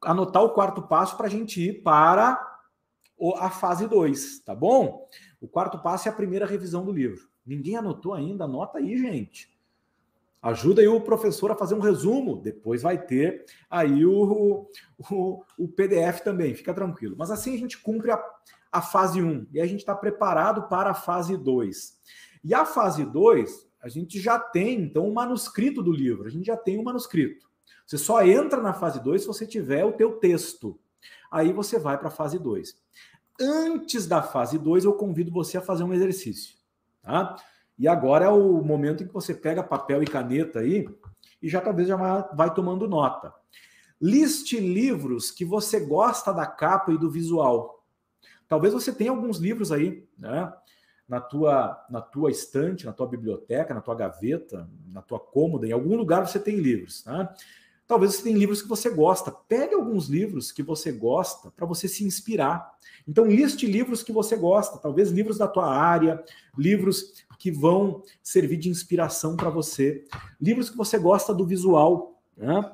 anotar 0.03 0.43
o 0.43 0.51
quarto 0.51 0.81
passo 0.81 1.15
para 1.17 1.27
a 1.27 1.29
gente 1.29 1.61
ir 1.61 1.83
para 1.83 2.39
a 3.37 3.49
fase 3.49 3.87
2, 3.87 4.39
tá 4.39 4.55
bom? 4.55 5.07
O 5.39 5.47
quarto 5.47 5.79
passo 5.79 6.07
é 6.07 6.11
a 6.11 6.15
primeira 6.15 6.45
revisão 6.45 6.83
do 6.83 6.91
livro. 6.91 7.29
Ninguém 7.45 7.77
anotou 7.77 8.13
ainda? 8.13 8.45
Anota 8.45 8.79
aí, 8.79 8.97
gente. 8.97 9.51
Ajuda 10.41 10.81
aí 10.81 10.87
o 10.87 11.01
professor 11.01 11.51
a 11.51 11.55
fazer 11.55 11.75
um 11.75 11.79
resumo. 11.79 12.41
Depois 12.41 12.81
vai 12.81 12.97
ter 12.97 13.45
aí 13.69 14.05
o, 14.05 14.67
o, 15.11 15.43
o 15.57 15.67
PDF 15.67 16.21
também, 16.23 16.55
fica 16.55 16.73
tranquilo. 16.73 17.15
Mas 17.17 17.29
assim 17.29 17.53
a 17.53 17.57
gente 17.57 17.77
cumpre 17.79 18.11
a, 18.11 18.23
a 18.71 18.81
fase 18.81 19.21
1 19.21 19.27
um, 19.27 19.47
e 19.51 19.61
a 19.61 19.67
gente 19.67 19.81
está 19.81 19.93
preparado 19.93 20.67
para 20.67 20.91
a 20.91 20.95
fase 20.95 21.37
2. 21.37 21.99
E 22.43 22.55
a 22.55 22.65
fase 22.65 23.05
2, 23.05 23.69
a 23.83 23.87
gente 23.87 24.19
já 24.19 24.39
tem, 24.39 24.81
então, 24.81 25.07
o 25.07 25.13
manuscrito 25.13 25.83
do 25.83 25.91
livro. 25.91 26.25
A 26.25 26.29
gente 26.29 26.45
já 26.45 26.57
tem 26.57 26.79
o 26.79 26.83
manuscrito. 26.83 27.50
Você 27.85 27.97
só 27.97 28.25
entra 28.25 28.61
na 28.61 28.73
fase 28.73 29.01
2 29.01 29.21
se 29.21 29.27
você 29.27 29.45
tiver 29.45 29.83
o 29.83 29.93
teu 29.93 30.13
texto. 30.13 30.79
Aí 31.31 31.51
você 31.53 31.79
vai 31.79 31.97
para 31.97 32.07
a 32.07 32.11
fase 32.11 32.37
2. 32.37 32.75
Antes 33.39 34.05
da 34.05 34.21
fase 34.21 34.57
2, 34.57 34.85
eu 34.85 34.93
convido 34.93 35.31
você 35.31 35.57
a 35.57 35.61
fazer 35.61 35.83
um 35.83 35.93
exercício. 35.93 36.55
Tá? 37.01 37.35
E 37.77 37.87
agora 37.87 38.25
é 38.25 38.29
o 38.29 38.61
momento 38.61 39.03
em 39.03 39.07
que 39.07 39.13
você 39.13 39.33
pega 39.33 39.63
papel 39.63 40.03
e 40.03 40.07
caneta 40.07 40.59
aí 40.59 40.87
e 41.41 41.49
já 41.49 41.59
talvez 41.59 41.87
já 41.87 41.95
vai 41.95 42.53
tomando 42.53 42.87
nota. 42.87 43.33
Liste 43.99 44.59
livros 44.59 45.31
que 45.31 45.43
você 45.43 45.79
gosta 45.79 46.33
da 46.33 46.45
capa 46.45 46.91
e 46.91 46.97
do 46.97 47.09
visual. 47.09 47.83
Talvez 48.47 48.73
você 48.73 48.93
tenha 48.93 49.11
alguns 49.11 49.37
livros 49.37 49.71
aí, 49.71 50.07
né? 50.17 50.51
Na 51.07 51.19
tua, 51.19 51.85
na 51.89 52.01
tua 52.01 52.29
estante, 52.31 52.85
na 52.85 52.93
tua 52.93 53.07
biblioteca, 53.07 53.73
na 53.73 53.81
tua 53.81 53.95
gaveta, 53.95 54.69
na 54.87 55.01
tua 55.01 55.19
cômoda, 55.19 55.67
em 55.67 55.71
algum 55.71 55.95
lugar 55.95 56.25
você 56.25 56.39
tem 56.39 56.57
livros, 56.57 57.01
tá? 57.01 57.33
Talvez 57.91 58.15
você 58.15 58.23
tenha 58.23 58.37
livros 58.37 58.61
que 58.61 58.69
você 58.69 58.89
gosta. 58.89 59.31
Pegue 59.31 59.75
alguns 59.75 60.07
livros 60.07 60.49
que 60.49 60.63
você 60.63 60.93
gosta 60.93 61.51
para 61.51 61.65
você 61.65 61.89
se 61.89 62.05
inspirar. 62.05 62.73
Então, 63.05 63.25
liste 63.25 63.67
livros 63.67 64.01
que 64.01 64.13
você 64.13 64.37
gosta, 64.37 64.77
talvez 64.77 65.11
livros 65.11 65.37
da 65.37 65.45
tua 65.45 65.69
área, 65.69 66.23
livros 66.57 67.25
que 67.37 67.51
vão 67.51 68.01
servir 68.23 68.55
de 68.55 68.69
inspiração 68.69 69.35
para 69.35 69.49
você, 69.49 70.05
livros 70.39 70.69
que 70.69 70.77
você 70.77 70.97
gosta 70.97 71.33
do 71.33 71.45
visual. 71.45 72.17
Né? 72.37 72.71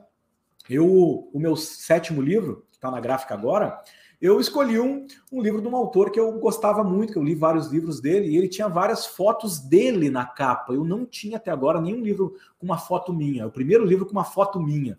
eu, 0.70 0.86
o 1.34 1.40
meu 1.40 1.56
sétimo 1.56 2.22
livro, 2.22 2.68
que 2.70 2.78
está 2.78 2.92
na 2.92 3.00
gráfica 3.00 3.34
agora, 3.34 3.82
eu 4.20 4.40
escolhi 4.40 4.80
um, 4.80 5.06
um 5.32 5.42
livro 5.42 5.62
de 5.62 5.68
um 5.68 5.76
autor 5.76 6.10
que 6.10 6.20
eu 6.20 6.32
gostava 6.40 6.84
muito, 6.84 7.14
que 7.14 7.20
eu 7.20 7.24
li 7.24 7.36
vários 7.36 7.68
livros 7.68 8.02
dele, 8.02 8.30
e 8.30 8.38
ele 8.38 8.48
tinha 8.48 8.68
várias 8.68 9.06
fotos 9.06 9.60
dele 9.60 10.10
na 10.10 10.26
capa. 10.26 10.74
Eu 10.74 10.84
não 10.84 11.06
tinha 11.06 11.38
até 11.38 11.52
agora 11.52 11.80
nenhum 11.80 12.02
livro 12.02 12.36
com 12.58 12.66
uma 12.66 12.78
foto 12.78 13.14
minha. 13.14 13.44
É 13.44 13.46
o 13.46 13.52
primeiro 13.52 13.86
livro 13.86 14.06
com 14.06 14.12
uma 14.12 14.24
foto 14.24 14.60
minha. 14.60 14.98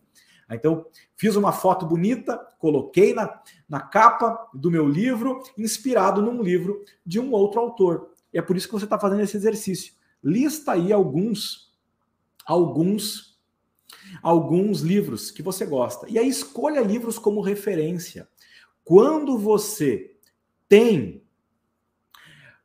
Então, 0.50 0.86
fiz 1.16 1.36
uma 1.36 1.52
foto 1.52 1.84
bonita, 1.84 2.38
coloquei 2.58 3.12
na, 3.12 3.40
na 3.68 3.80
capa 3.80 4.48
do 4.54 4.70
meu 4.70 4.88
livro, 4.88 5.42
inspirado 5.58 6.22
num 6.22 6.40
livro 6.40 6.82
de 7.04 7.20
um 7.20 7.32
outro 7.32 7.60
autor. 7.60 8.10
E 8.32 8.38
é 8.38 8.42
por 8.42 8.56
isso 8.56 8.66
que 8.66 8.72
você 8.72 8.84
está 8.84 8.98
fazendo 8.98 9.20
esse 9.20 9.36
exercício. 9.36 9.92
Lista 10.22 10.72
aí 10.72 10.92
alguns, 10.92 11.74
alguns, 12.46 13.38
alguns 14.22 14.80
livros 14.80 15.30
que 15.30 15.42
você 15.42 15.66
gosta. 15.66 16.08
E 16.08 16.18
aí 16.18 16.28
escolha 16.28 16.80
livros 16.80 17.18
como 17.18 17.42
referência. 17.42 18.26
Quando 18.88 19.36
você 19.36 20.16
tem 20.66 21.22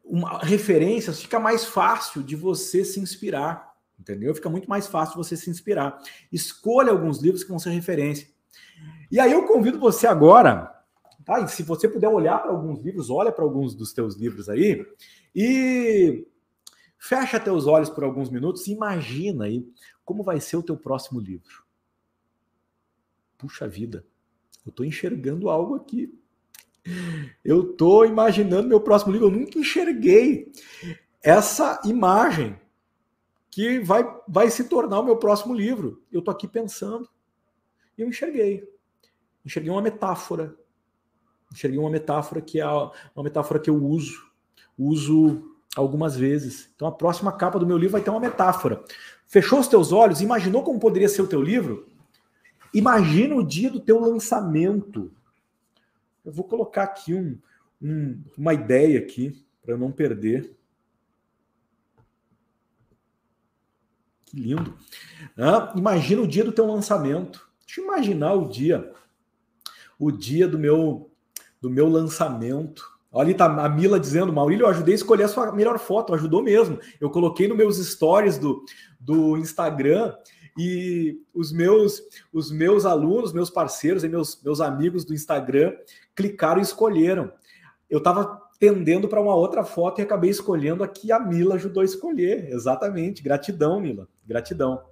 uma 0.02 0.38
referência, 0.38 1.12
fica 1.12 1.38
mais 1.38 1.66
fácil 1.66 2.24
de 2.24 2.34
você 2.34 2.86
se 2.86 3.02
inspirar, 3.02 3.76
entendeu? 4.00 4.34
Fica 4.34 4.50
muito 4.50 4.70
mais 4.70 4.88
fácil 4.88 5.18
você 5.18 5.36
se 5.36 5.50
inspirar. 5.50 6.02
Escolha 6.32 6.94
alguns 6.94 7.22
livros 7.22 7.44
que 7.44 7.50
vão 7.50 7.60
ser 7.60 7.72
referência. 7.72 8.30
E 9.12 9.20
aí 9.20 9.34
eu 9.34 9.46
convido 9.46 9.78
você 9.78 10.08
agora, 10.08 10.74
tá? 11.26 11.42
E 11.42 11.50
se 11.50 11.62
você 11.62 11.90
puder 11.90 12.08
olhar 12.08 12.42
para 12.42 12.52
alguns 12.52 12.80
livros, 12.80 13.10
olha 13.10 13.30
para 13.30 13.44
alguns 13.44 13.76
dos 13.76 13.92
teus 13.92 14.16
livros 14.16 14.48
aí 14.48 14.82
e 15.36 16.26
fecha 16.98 17.38
teus 17.38 17.68
olhos 17.68 17.90
por 17.90 18.06
alguns 18.06 18.30
minutos 18.30 18.66
e 18.66 18.72
imagina 18.72 19.44
aí 19.44 19.70
como 20.06 20.24
vai 20.24 20.40
ser 20.40 20.56
o 20.56 20.64
teu 20.64 20.78
próximo 20.78 21.20
livro. 21.20 21.66
Puxa 23.38 23.68
vida. 23.68 24.06
Eu 24.66 24.70
estou 24.70 24.86
enxergando 24.86 25.50
algo 25.50 25.76
aqui. 25.76 26.14
Eu 27.44 27.72
estou 27.72 28.06
imaginando 28.06 28.68
meu 28.68 28.82
próximo 28.82 29.12
livro. 29.12 29.28
Eu 29.28 29.32
nunca 29.32 29.60
enxerguei 29.60 30.52
essa 31.22 31.82
imagem 31.86 32.60
que 33.50 33.80
vai, 33.80 34.04
vai 34.28 34.50
se 34.50 34.66
tornar 34.66 35.00
o 35.00 35.06
meu 35.06 35.18
próximo 35.18 35.54
livro. 35.54 36.02
Eu 36.12 36.20
estou 36.20 36.32
aqui 36.32 36.48
pensando. 36.48 37.08
E 37.98 38.02
eu 38.02 38.08
enxerguei. 38.08 38.68
Enxerguei 39.46 39.72
uma 39.72 39.82
metáfora. 39.82 40.56
Enxerguei 41.52 41.80
uma 41.80 41.90
metáfora 41.90 42.42
que 42.42 42.60
é 42.60 42.68
uma 42.68 43.24
metáfora 43.24 43.60
que 43.60 43.70
eu 43.70 43.76
uso. 43.76 44.32
Uso 44.78 45.54
algumas 45.76 46.16
vezes. 46.16 46.70
Então 46.76 46.88
a 46.88 46.92
próxima 46.92 47.32
capa 47.32 47.60
do 47.60 47.68
meu 47.68 47.78
livro 47.78 47.94
vai 47.94 48.02
ter 48.02 48.10
uma 48.10 48.20
metáfora. 48.20 48.84
Fechou 49.28 49.60
os 49.60 49.68
teus 49.68 49.92
olhos? 49.92 50.22
Imaginou 50.22 50.64
como 50.64 50.80
poderia 50.80 51.10
ser 51.10 51.22
o 51.22 51.28
teu 51.28 51.42
livro? 51.42 51.88
Imagina 52.74 53.36
o 53.36 53.44
dia 53.46 53.70
do 53.70 53.80
teu 53.80 54.00
lançamento. 54.00 55.12
Eu 56.26 56.32
vou 56.32 56.46
colocar 56.46 56.84
aqui 56.84 57.14
um, 57.14 57.38
um, 57.82 58.22
uma 58.38 58.54
ideia 58.54 59.00
aqui 59.00 59.46
para 59.62 59.78
não 59.78 59.92
perder. 59.92 60.56
Que 64.26 64.38
lindo. 64.38 64.76
Ah, 65.38 65.74
imagina 65.76 66.22
o 66.22 66.28
dia 66.28 66.44
do 66.44 66.52
teu 66.52 66.66
lançamento. 66.66 67.48
Deixa 67.66 67.82
eu 67.82 67.86
imaginar 67.86 68.34
o 68.34 68.50
dia. 68.50 68.92
O 70.00 70.12
dia 70.12 70.48
do 70.48 70.58
meu 70.58 71.10
do 71.62 71.70
meu 71.70 71.88
lançamento. 71.88 72.92
Olha, 73.10 73.34
tá 73.34 73.46
a 73.46 73.70
Mila 73.70 73.98
dizendo, 73.98 74.34
Maurílio, 74.34 74.66
eu 74.66 74.70
ajudei 74.70 74.94
a 74.94 74.98
escolher 74.98 75.24
a 75.24 75.28
sua 75.30 75.52
melhor 75.54 75.80
foto, 75.80 76.14
ajudou 76.14 76.44
mesmo. 76.44 76.78
Eu 77.00 77.10
coloquei 77.10 77.48
nos 77.48 77.56
meus 77.56 77.78
stories 77.78 78.38
do, 78.38 78.66
do 79.00 79.38
Instagram 79.38 80.14
e 80.58 81.20
os 81.34 81.52
meus 81.52 82.02
os 82.32 82.52
meus 82.52 82.86
alunos, 82.86 83.34
meus 83.34 83.50
parceiros 83.50 84.04
e 84.04 84.10
meus, 84.10 84.42
meus 84.44 84.62
amigos 84.62 85.04
do 85.04 85.14
Instagram 85.14 85.76
clicaram 86.16 86.60
e 86.60 86.64
escolheram. 86.64 87.32
Eu 87.90 87.98
estava 87.98 88.42
tendendo 88.60 89.08
para 89.08 89.22
uma 89.22 89.36
outra 89.36 89.64
foto 89.64 90.00
e 90.00 90.04
acabei 90.04 90.30
escolhendo 90.30 90.84
a 90.84 90.88
que 90.88 91.12
a 91.12 91.20
Mila 91.20 91.56
ajudou 91.56 91.82
a 91.82 91.86
escolher. 91.86 92.50
Exatamente. 92.50 93.22
Gratidão, 93.22 93.80
Mila. 93.80 94.08
Gratidão. 94.26 94.84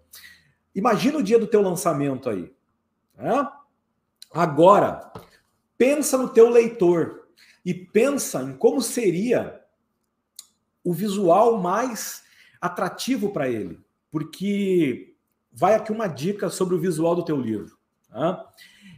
Imagina 0.74 1.18
o 1.18 1.24
dia 1.24 1.40
do 1.40 1.48
teu 1.48 1.62
lançamento 1.62 2.30
aí. 2.30 2.52
Né? 3.18 3.48
Agora, 4.34 5.12
pensa 5.78 6.18
no 6.18 6.30
teu 6.30 6.50
leitor 6.50 7.28
e 7.64 7.74
pensa 7.74 8.42
em 8.42 8.54
como 8.58 8.82
seria 8.82 9.62
o 10.84 10.94
visual 10.94 11.60
mais 11.60 12.24
atrativo 12.60 13.32
para 13.32 13.50
ele. 13.50 13.80
Porque 14.10 15.11
vai 15.52 15.76
aqui 15.76 15.92
uma 15.92 16.08
dica 16.08 16.50
sobre 16.50 16.76
o 16.76 16.80
visual 16.80 17.16
do 17.16 17.26
teu 17.26 17.40
livro. 17.40 17.78
Tá? 18.10 18.48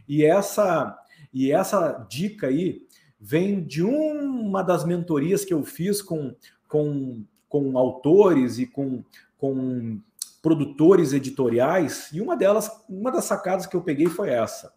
E 0.08 0.24
essa 0.24 0.98
e 1.34 1.50
essa 1.50 2.06
dica 2.08 2.46
aí 2.46 2.86
vem 3.20 3.64
de 3.64 3.82
uma 3.82 4.62
das 4.62 4.84
mentorias 4.84 5.44
que 5.44 5.52
eu 5.52 5.64
fiz 5.64 6.00
com, 6.00 6.32
com, 6.68 7.24
com 7.48 7.76
autores 7.76 8.58
e 8.58 8.66
com, 8.66 9.02
com 9.36 10.00
produtores 10.40 11.12
editoriais, 11.12 12.10
e 12.12 12.20
uma 12.20 12.36
delas, 12.36 12.70
uma 12.88 13.10
das 13.10 13.24
sacadas 13.24 13.66
que 13.66 13.74
eu 13.74 13.82
peguei 13.82 14.06
foi 14.06 14.30
essa. 14.30 14.72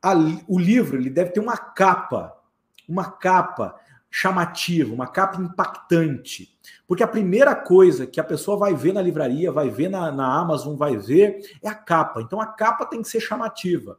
A, 0.00 0.14
o 0.48 0.58
livro 0.58 0.96
ele 0.96 1.10
deve 1.10 1.32
ter 1.32 1.40
uma 1.40 1.58
capa, 1.58 2.34
uma 2.88 3.10
capa 3.10 3.78
chamativa, 4.14 4.92
uma 4.92 5.06
capa 5.06 5.40
impactante. 5.40 6.54
Porque 6.86 7.02
a 7.02 7.08
primeira 7.08 7.54
coisa 7.54 8.06
que 8.06 8.20
a 8.20 8.24
pessoa 8.24 8.58
vai 8.58 8.74
ver 8.74 8.92
na 8.92 9.00
livraria, 9.00 9.50
vai 9.50 9.70
ver 9.70 9.88
na, 9.88 10.12
na 10.12 10.38
Amazon, 10.38 10.76
vai 10.76 10.98
ver, 10.98 11.40
é 11.62 11.68
a 11.68 11.74
capa. 11.74 12.20
Então 12.20 12.38
a 12.38 12.46
capa 12.46 12.84
tem 12.84 13.00
que 13.00 13.08
ser 13.08 13.20
chamativa. 13.20 13.98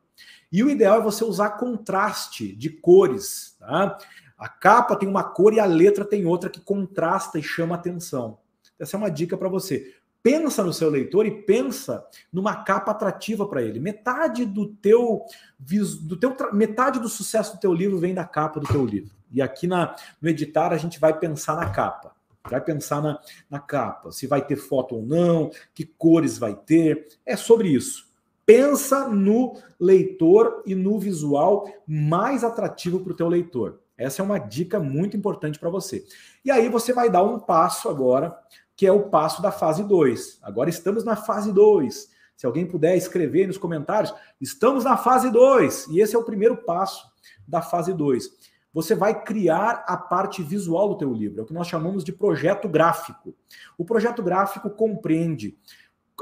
E 0.52 0.64
o 0.64 0.70
ideal 0.70 1.00
é 1.00 1.04
você 1.04 1.26
usar 1.26 1.58
contraste 1.58 2.56
de 2.56 2.70
cores. 2.70 3.58
Tá? 3.60 3.98
A 4.38 4.48
capa 4.48 4.96
tem 4.96 5.10
uma 5.10 5.24
cor 5.24 5.52
e 5.52 5.60
a 5.60 5.66
letra 5.66 6.06
tem 6.06 6.28
outra 6.28 6.48
que 6.48 6.62
contrasta 6.62 7.40
e 7.40 7.44
chama 7.44 7.74
atenção. 7.74 8.38
Essa 8.78 8.96
é 8.96 9.00
uma 9.00 9.10
dica 9.10 9.36
para 9.36 9.50
você. 9.50 9.96
Pensa 10.24 10.64
no 10.64 10.72
seu 10.72 10.90
leitor 10.90 11.26
e 11.26 11.42
pensa 11.44 12.04
numa 12.32 12.64
capa 12.64 12.92
atrativa 12.92 13.46
para 13.46 13.62
ele. 13.62 13.78
Metade 13.78 14.46
do 14.46 14.68
teu, 14.68 15.26
do 15.60 16.16
teu 16.16 16.34
metade 16.54 17.02
do 17.02 17.10
sucesso 17.10 17.56
do 17.56 17.60
teu 17.60 17.74
livro 17.74 18.00
vem 18.00 18.14
da 18.14 18.24
capa 18.24 18.58
do 18.62 18.66
teu 18.66 18.86
livro. 18.86 19.14
E 19.30 19.42
aqui 19.42 19.68
na, 19.68 19.94
no 20.22 20.30
editar 20.30 20.72
a 20.72 20.78
gente 20.78 20.98
vai 20.98 21.20
pensar 21.20 21.58
na 21.58 21.70
capa. 21.70 22.14
Vai 22.50 22.62
pensar 22.62 23.02
na, 23.02 23.20
na 23.50 23.60
capa, 23.60 24.12
se 24.12 24.26
vai 24.26 24.46
ter 24.46 24.56
foto 24.56 24.96
ou 24.96 25.02
não, 25.02 25.52
que 25.74 25.86
cores 25.86 26.38
vai 26.38 26.56
ter. 26.56 27.06
É 27.26 27.36
sobre 27.36 27.68
isso. 27.70 28.08
Pensa 28.46 29.08
no 29.08 29.58
leitor 29.80 30.64
e 30.66 30.76
no 30.76 31.00
visual 31.00 31.66
mais 31.86 32.44
atrativo 32.44 33.00
para 33.02 33.14
o 33.14 33.16
teu 33.16 33.28
leitor. 33.28 33.80
Essa 33.98 34.22
é 34.22 34.26
uma 34.26 34.38
dica 34.38 34.80
muito 34.80 35.16
importante 35.16 35.60
para 35.60 35.70
você. 35.70 36.06
E 36.44 36.52
aí 36.52 36.68
você 36.68 36.92
vai 36.94 37.10
dar 37.10 37.24
um 37.24 37.40
passo 37.40 37.88
agora, 37.88 38.38
que 38.84 38.88
é 38.88 38.92
o 38.92 39.04
passo 39.04 39.42
da 39.42 39.50
fase 39.50 39.82
2. 39.82 40.40
Agora 40.44 40.70
estamos 40.70 41.06
na 41.06 41.16
fase 41.16 41.54
2. 41.54 42.10
Se 42.36 42.46
alguém 42.46 42.68
puder 42.68 42.98
escrever 42.98 43.48
nos 43.48 43.58
comentários, 43.58 44.14
estamos 44.42 44.84
na 44.84 44.98
fase 44.98 45.32
2. 45.32 45.88
E 45.88 46.02
esse 46.02 46.18
é 46.18 46.20
o 46.20 46.26
primeiro 46.26 46.58
passo 46.58 47.08
da 47.48 47.62
fase 47.62 47.94
2 47.94 48.44
você 48.74 48.96
vai 48.96 49.24
criar 49.24 49.86
a 49.88 49.96
parte 49.96 50.42
visual 50.42 50.90
do 50.90 50.98
teu 50.98 51.14
livro, 51.14 51.40
é 51.40 51.44
o 51.44 51.46
que 51.46 51.54
nós 51.54 51.68
chamamos 51.68 52.04
de 52.04 52.12
projeto 52.12 52.68
gráfico. 52.68 53.36
O 53.78 53.86
projeto 53.86 54.24
gráfico 54.24 54.68
compreende 54.68 55.56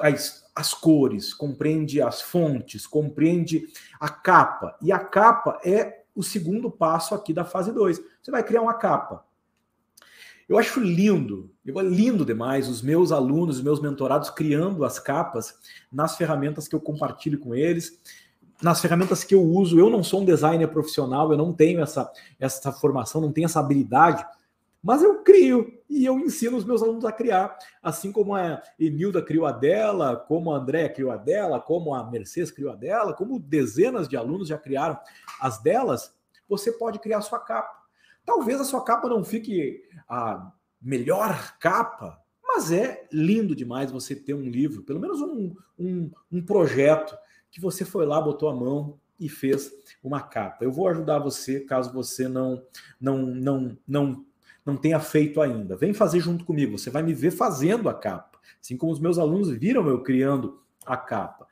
as, 0.01 0.43
as 0.53 0.73
cores, 0.73 1.33
compreende 1.33 2.01
as 2.01 2.21
fontes, 2.21 2.85
compreende 2.85 3.65
a 3.97 4.09
capa. 4.09 4.77
E 4.81 4.91
a 4.91 4.99
capa 4.99 5.61
é 5.63 6.03
o 6.13 6.21
segundo 6.21 6.69
passo 6.69 7.15
aqui 7.15 7.33
da 7.33 7.45
fase 7.45 7.71
2. 7.71 8.01
Você 8.21 8.31
vai 8.31 8.43
criar 8.43 8.63
uma 8.63 8.73
capa. 8.73 9.25
Eu 10.51 10.59
acho 10.59 10.81
lindo, 10.81 11.49
eu 11.65 11.79
lindo 11.79 12.25
demais 12.25 12.67
os 12.67 12.81
meus 12.81 13.13
alunos, 13.13 13.59
os 13.59 13.63
meus 13.63 13.81
mentorados 13.81 14.29
criando 14.29 14.83
as 14.83 14.99
capas 14.99 15.55
nas 15.89 16.17
ferramentas 16.17 16.67
que 16.67 16.75
eu 16.75 16.81
compartilho 16.81 17.39
com 17.39 17.55
eles 17.55 17.97
nas 18.61 18.81
ferramentas 18.81 19.23
que 19.23 19.33
eu 19.33 19.41
uso. 19.41 19.79
Eu 19.79 19.89
não 19.89 20.03
sou 20.03 20.19
um 20.21 20.25
designer 20.25 20.67
profissional, 20.67 21.31
eu 21.31 21.37
não 21.37 21.53
tenho 21.53 21.79
essa, 21.79 22.11
essa 22.37 22.69
formação, 22.69 23.21
não 23.21 23.31
tenho 23.31 23.45
essa 23.45 23.61
habilidade, 23.61 24.25
mas 24.83 25.01
eu 25.01 25.23
crio 25.23 25.71
e 25.89 26.03
eu 26.05 26.19
ensino 26.19 26.57
os 26.57 26.65
meus 26.65 26.83
alunos 26.83 27.05
a 27.05 27.13
criar, 27.13 27.57
assim 27.81 28.11
como 28.11 28.35
a 28.35 28.61
Emilda 28.77 29.21
criou 29.21 29.45
a 29.45 29.53
dela, 29.53 30.17
como 30.17 30.51
a 30.51 30.57
Andréa 30.57 30.89
criou 30.89 31.11
a 31.11 31.17
dela, 31.17 31.61
como 31.61 31.95
a 31.95 32.11
Mercedes 32.11 32.51
criou 32.51 32.73
a 32.73 32.75
dela, 32.75 33.13
como 33.13 33.39
dezenas 33.39 34.05
de 34.05 34.17
alunos 34.17 34.49
já 34.49 34.57
criaram 34.57 34.99
as 35.39 35.63
delas, 35.63 36.13
você 36.49 36.73
pode 36.73 36.99
criar 36.99 37.21
sua 37.21 37.39
capa. 37.39 37.80
Talvez 38.25 38.59
a 38.59 38.65
sua 38.65 38.83
capa 38.83 39.09
não 39.09 39.23
fique 39.23 39.83
a 40.07 40.51
melhor 40.81 41.57
capa, 41.59 42.19
mas 42.43 42.71
é 42.71 43.07
lindo 43.11 43.55
demais 43.55 43.91
você 43.91 44.15
ter 44.15 44.33
um 44.33 44.49
livro, 44.49 44.83
pelo 44.83 44.99
menos 44.99 45.21
um, 45.21 45.55
um, 45.77 46.11
um 46.31 46.41
projeto 46.41 47.17
que 47.49 47.61
você 47.61 47.85
foi 47.85 48.05
lá, 48.05 48.21
botou 48.21 48.49
a 48.49 48.55
mão 48.55 48.99
e 49.19 49.29
fez 49.29 49.71
uma 50.03 50.21
capa. 50.21 50.63
Eu 50.63 50.71
vou 50.71 50.87
ajudar 50.87 51.19
você 51.19 51.59
caso 51.59 51.93
você 51.93 52.27
não 52.27 52.61
não 52.99 53.19
não 53.19 53.77
não 53.87 54.25
não 54.65 54.77
tenha 54.77 54.99
feito 54.99 55.41
ainda. 55.41 55.75
Vem 55.75 55.93
fazer 55.93 56.19
junto 56.19 56.45
comigo. 56.45 56.77
Você 56.77 56.89
vai 56.89 57.01
me 57.01 57.13
ver 57.13 57.31
fazendo 57.31 57.89
a 57.89 57.93
capa, 57.93 58.39
assim 58.61 58.77
como 58.77 58.91
os 58.91 58.99
meus 58.99 59.17
alunos 59.17 59.49
viram 59.49 59.87
eu 59.87 60.01
criando 60.01 60.59
a 60.85 60.97
capa. 60.97 61.47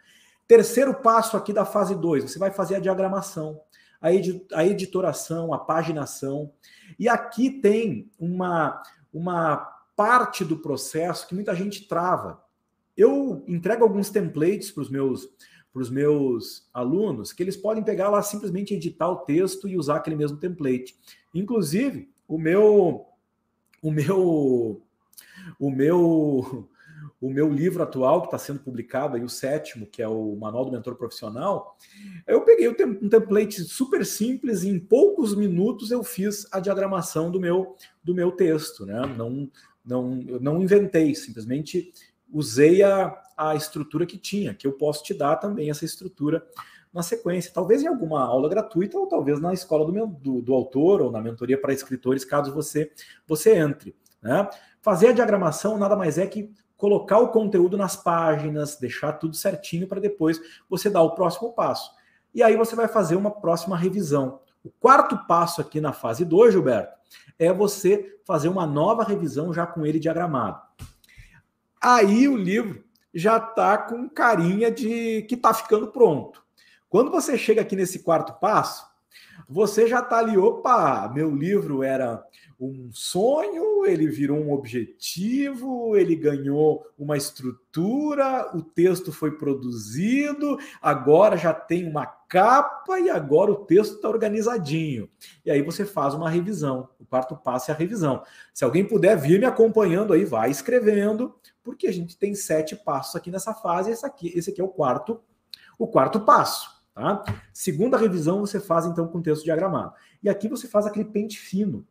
Terceiro 0.48 0.96
passo 0.96 1.38
aqui 1.38 1.54
da 1.54 1.64
fase 1.64 1.94
2, 1.94 2.24
você 2.24 2.40
vai 2.40 2.50
fazer 2.50 2.76
a 2.76 2.80
diagramação, 2.80 3.62
a, 4.02 4.14
edi 4.14 4.46
a 4.54 4.66
editoração, 4.66 5.54
a 5.54 5.60
paginação. 5.60 6.52
E 6.98 7.08
aqui 7.08 7.50
tem 7.50 8.10
uma, 8.20 8.82
uma 9.14 9.58
parte 9.96 10.46
do 10.46 10.58
processo 10.58 11.28
que 11.28 11.36
muita 11.36 11.56
gente 11.56 11.88
trava. 11.88 12.44
Eu 12.96 13.44
entrego 13.48 13.84
alguns 13.84 14.10
templates 14.10 14.72
para 14.72 14.82
os 14.82 14.90
meus 14.90 15.30
para 15.72 15.84
os 15.84 15.90
meus 15.92 16.68
alunos 16.74 17.32
que 17.32 17.44
eles 17.44 17.56
podem 17.56 17.84
pegar 17.84 18.10
lá 18.10 18.24
simplesmente 18.24 18.74
editar 18.74 19.08
o 19.08 19.18
texto 19.18 19.68
e 19.68 19.78
usar 19.78 19.98
aquele 19.98 20.16
mesmo 20.16 20.38
template. 20.38 20.98
Inclusive, 21.34 22.10
o 22.28 22.40
meu 22.40 23.06
o 23.82 23.92
meu 23.92 24.82
o 25.60 25.70
meu 25.70 26.70
o 27.22 27.30
meu 27.30 27.52
livro 27.52 27.84
atual, 27.84 28.22
que 28.22 28.28
está 28.28 28.38
sendo 28.38 28.60
publicado, 28.60 29.16
aí, 29.16 29.24
o 29.24 29.30
sétimo, 29.30 29.86
que 29.86 30.02
é 30.02 30.08
o 30.08 30.36
Manual 30.36 30.66
do 30.66 30.72
Mentor 30.72 30.96
Profissional, 30.96 31.78
eu 32.26 32.42
peguei 32.42 32.70
um 32.70 33.10
template 33.10 33.62
super 33.64 34.06
simples 34.06 34.64
e 34.64 34.70
em 34.70 34.80
poucos 34.80 35.36
minutos 35.36 35.92
eu 35.92 36.04
fiz 36.04 36.48
a 36.52 36.60
diagramação 36.60 37.30
do 37.30 37.40
meu, 37.40 37.76
do 38.02 38.16
meu 38.16 38.32
texto. 38.32 38.86
Né? 38.86 39.02
Não, 39.18 39.52
não, 39.86 40.16
não 40.40 40.62
inventei, 40.62 41.14
simplesmente 41.14 41.92
usei 42.32 42.84
a, 42.84 43.22
a 43.36 43.56
estrutura 43.56 44.06
que 44.06 44.18
tinha, 44.18 44.54
que 44.54 44.66
eu 44.66 44.74
posso 44.74 45.04
te 45.04 45.14
dar 45.14 45.36
também 45.36 45.70
essa 45.70 45.84
estrutura 45.84 46.46
na 46.94 47.04
sequência, 47.04 47.52
talvez 47.54 47.84
em 47.84 47.88
alguma 47.88 48.24
aula 48.24 48.50
gratuita 48.50 48.98
ou 48.98 49.08
talvez 49.08 49.40
na 49.40 49.54
escola 49.54 49.86
do, 49.86 49.94
meu, 49.94 50.08
do, 50.08 50.42
do 50.42 50.54
autor 50.54 51.02
ou 51.02 51.12
na 51.12 51.22
mentoria 51.22 51.60
para 51.60 51.74
escritores, 51.74 52.26
caso 52.26 52.54
você, 52.54 52.92
você 53.28 53.56
entre. 53.58 53.96
Né? 54.22 54.50
Fazer 54.82 55.10
a 55.10 55.14
diagramação 55.14 55.78
nada 55.78 55.96
mais 55.96 56.18
é 56.18 56.26
que 56.26 56.52
colocar 56.80 57.20
o 57.20 57.28
conteúdo 57.28 57.78
nas 57.78 57.98
páginas, 57.98 58.78
deixar 58.78 59.14
tudo 59.14 59.36
certinho 59.36 59.86
para 59.86 60.00
depois 60.00 60.42
você 60.70 60.90
dar 60.90 61.02
o 61.02 61.14
próximo 61.14 61.52
passo. 61.52 61.92
E 62.34 62.42
aí 62.42 62.56
você 62.56 62.74
vai 62.74 62.88
fazer 62.88 63.18
uma 63.18 63.30
próxima 63.30 63.78
revisão. 63.78 64.40
O 64.64 64.70
quarto 64.70 65.18
passo 65.28 65.60
aqui 65.60 65.82
na 65.82 65.92
fase 65.92 66.24
2, 66.24 66.54
Gilberto, 66.54 66.98
é 67.38 67.52
você 67.52 68.18
fazer 68.26 68.48
uma 68.48 68.66
nova 68.66 69.04
revisão 69.04 69.54
já 69.54 69.68
com 69.68 69.86
ele 69.86 70.00
diagramado. 70.00 70.62
Aí 71.82 72.30
o 72.30 72.38
livro 72.38 72.82
já 73.14 73.36
está 73.38 73.78
com 73.78 74.10
carinha 74.10 74.72
de 74.72 75.24
que 75.24 75.36
está 75.36 75.54
ficando 75.54 75.90
pronto. 75.90 76.42
Quando 76.88 77.12
você 77.12 77.38
chega 77.38 77.62
aqui 77.62 77.76
nesse 77.76 78.00
quarto 78.00 78.40
passo, 78.40 78.89
você 79.50 79.88
já 79.88 80.00
está 80.00 80.20
ali, 80.20 80.38
opa, 80.38 81.12
meu 81.14 81.36
livro 81.36 81.82
era 81.82 82.24
um 82.60 82.90
sonho, 82.92 83.86
ele 83.86 84.06
virou 84.08 84.38
um 84.38 84.52
objetivo, 84.52 85.96
ele 85.96 86.16
ganhou 86.16 86.86
uma 86.98 87.18
estrutura, 87.18 88.56
o 88.56 88.62
texto 88.62 89.12
foi 89.12 89.38
produzido, 89.38 90.60
agora 90.82 91.36
já 91.36 91.54
tem 91.54 91.88
uma 91.88 92.06
capa 92.06 93.00
e 93.00 93.10
agora 93.10 93.52
o 93.52 93.66
texto 93.66 93.96
está 93.96 94.08
organizadinho. 94.08 95.10
E 95.44 95.50
aí 95.50 95.64
você 95.64 95.84
faz 95.84 96.14
uma 96.14 96.30
revisão. 96.30 96.90
O 97.00 97.06
quarto 97.06 97.36
passo 97.36 97.72
é 97.72 97.74
a 97.74 97.78
revisão. 97.78 98.22
Se 98.54 98.64
alguém 98.64 98.86
puder 98.86 99.18
vir 99.18 99.40
me 99.40 99.46
acompanhando 99.46 100.14
aí, 100.14 100.26
vai 100.26 100.52
escrevendo, 100.52 101.34
porque 101.64 101.88
a 101.88 101.94
gente 101.94 102.18
tem 102.18 102.36
sete 102.36 102.76
passos 102.76 103.16
aqui 103.16 103.32
nessa 103.32 103.54
fase, 103.54 103.90
esse 103.90 104.06
aqui, 104.06 104.32
esse 104.36 104.52
aqui 104.52 104.62
é 104.62 104.64
o 104.64 104.70
quarto, 104.70 105.20
o 105.78 105.88
quarto 105.88 106.20
passo. 106.20 106.79
Tá? 107.00 107.24
Segunda 107.54 107.96
revisão 107.96 108.42
você 108.42 108.60
faz 108.60 108.86
então 108.86 109.08
com 109.08 109.22
texto 109.22 109.46
diagramado. 109.46 109.94
E 110.22 110.28
aqui 110.28 110.50
você 110.50 110.68
faz 110.68 110.86
aquele 110.86 111.06
pente 111.06 111.40
fino 111.40 111.88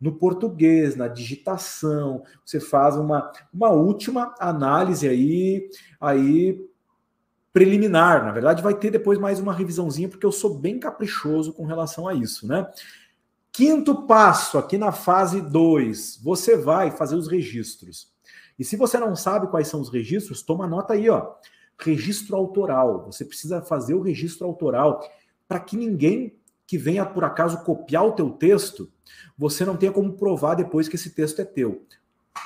no 0.00 0.12
português, 0.12 0.96
na 0.96 1.06
digitação, 1.06 2.24
você 2.44 2.58
faz 2.58 2.96
uma, 2.96 3.30
uma 3.54 3.70
última 3.70 4.34
análise 4.40 5.08
aí, 5.08 5.70
aí 6.00 6.60
preliminar. 7.52 8.24
Na 8.24 8.32
verdade, 8.32 8.60
vai 8.60 8.74
ter 8.74 8.90
depois 8.90 9.16
mais 9.16 9.38
uma 9.38 9.52
revisãozinha, 9.52 10.08
porque 10.08 10.26
eu 10.26 10.32
sou 10.32 10.58
bem 10.58 10.80
caprichoso 10.80 11.52
com 11.52 11.64
relação 11.64 12.08
a 12.08 12.14
isso, 12.14 12.44
né? 12.44 12.68
Quinto 13.52 14.06
passo, 14.08 14.58
aqui 14.58 14.76
na 14.76 14.90
fase 14.90 15.40
2, 15.40 16.18
você 16.20 16.56
vai 16.56 16.90
fazer 16.90 17.14
os 17.14 17.28
registros. 17.28 18.12
E 18.58 18.64
se 18.64 18.74
você 18.76 18.98
não 18.98 19.14
sabe 19.14 19.46
quais 19.46 19.68
são 19.68 19.80
os 19.80 19.88
registros, 19.88 20.42
toma 20.42 20.66
nota 20.66 20.94
aí, 20.94 21.08
ó. 21.08 21.34
Registro 21.78 22.36
autoral. 22.36 23.06
Você 23.06 23.24
precisa 23.24 23.62
fazer 23.62 23.94
o 23.94 24.02
registro 24.02 24.46
autoral 24.46 25.00
para 25.46 25.60
que 25.60 25.76
ninguém 25.76 26.38
que 26.68 26.76
venha 26.76 27.06
por 27.06 27.24
acaso 27.24 27.64
copiar 27.64 28.06
o 28.06 28.12
teu 28.12 28.28
texto, 28.28 28.92
você 29.36 29.64
não 29.64 29.74
tenha 29.74 29.90
como 29.90 30.12
provar 30.12 30.54
depois 30.54 30.86
que 30.86 30.96
esse 30.96 31.14
texto 31.14 31.40
é 31.40 31.44
teu. 31.44 31.86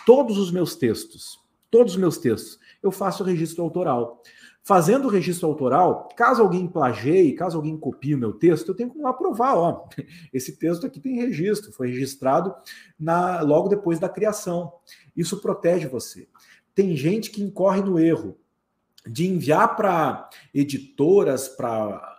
Todos 0.07 0.39
os 0.39 0.53
meus 0.53 0.77
textos, 0.77 1.41
todos 1.69 1.95
os 1.95 1.99
meus 1.99 2.19
textos, 2.19 2.57
eu 2.81 2.93
faço 2.93 3.25
registro 3.25 3.65
autoral. 3.65 4.23
Fazendo 4.63 5.07
o 5.07 5.11
registro 5.11 5.49
autoral, 5.49 6.09
caso 6.17 6.41
alguém 6.41 6.69
plageie, 6.69 7.35
caso 7.35 7.57
alguém 7.57 7.77
copie 7.77 8.15
o 8.15 8.19
meu 8.19 8.33
texto, 8.33 8.69
eu 8.69 8.77
tenho 8.77 8.91
como 8.91 9.09
aprovar, 9.09 9.57
ó, 9.57 9.89
esse 10.33 10.57
texto 10.57 10.87
aqui 10.87 11.01
tem 11.01 11.17
registro, 11.17 11.73
foi 11.73 11.89
registrado 11.89 12.55
na 12.97 13.41
logo 13.41 13.69
depois 13.69 13.99
da 13.99 14.09
criação. 14.09 14.73
Isso 15.17 15.41
protege 15.41 15.89
você. 15.89 16.29
Tem 16.77 16.97
gente 16.97 17.29
que 17.33 17.43
incorre 17.43 17.83
no 17.83 17.99
erro 17.99 18.39
de 19.07 19.27
enviar 19.27 19.77
para 19.77 20.29
editoras, 20.55 21.49
para 21.49 22.11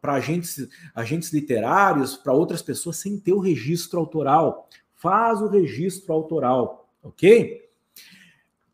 para 0.00 0.14
agentes, 0.14 0.68
agentes 0.94 1.32
literários, 1.32 2.16
para 2.16 2.32
outras 2.32 2.62
pessoas, 2.62 2.98
sem 2.98 3.18
ter 3.18 3.32
o 3.32 3.40
registro 3.40 3.98
autoral. 3.98 4.68
Faz 4.94 5.40
o 5.40 5.48
registro 5.48 6.12
autoral, 6.12 6.88
ok? 7.02 7.68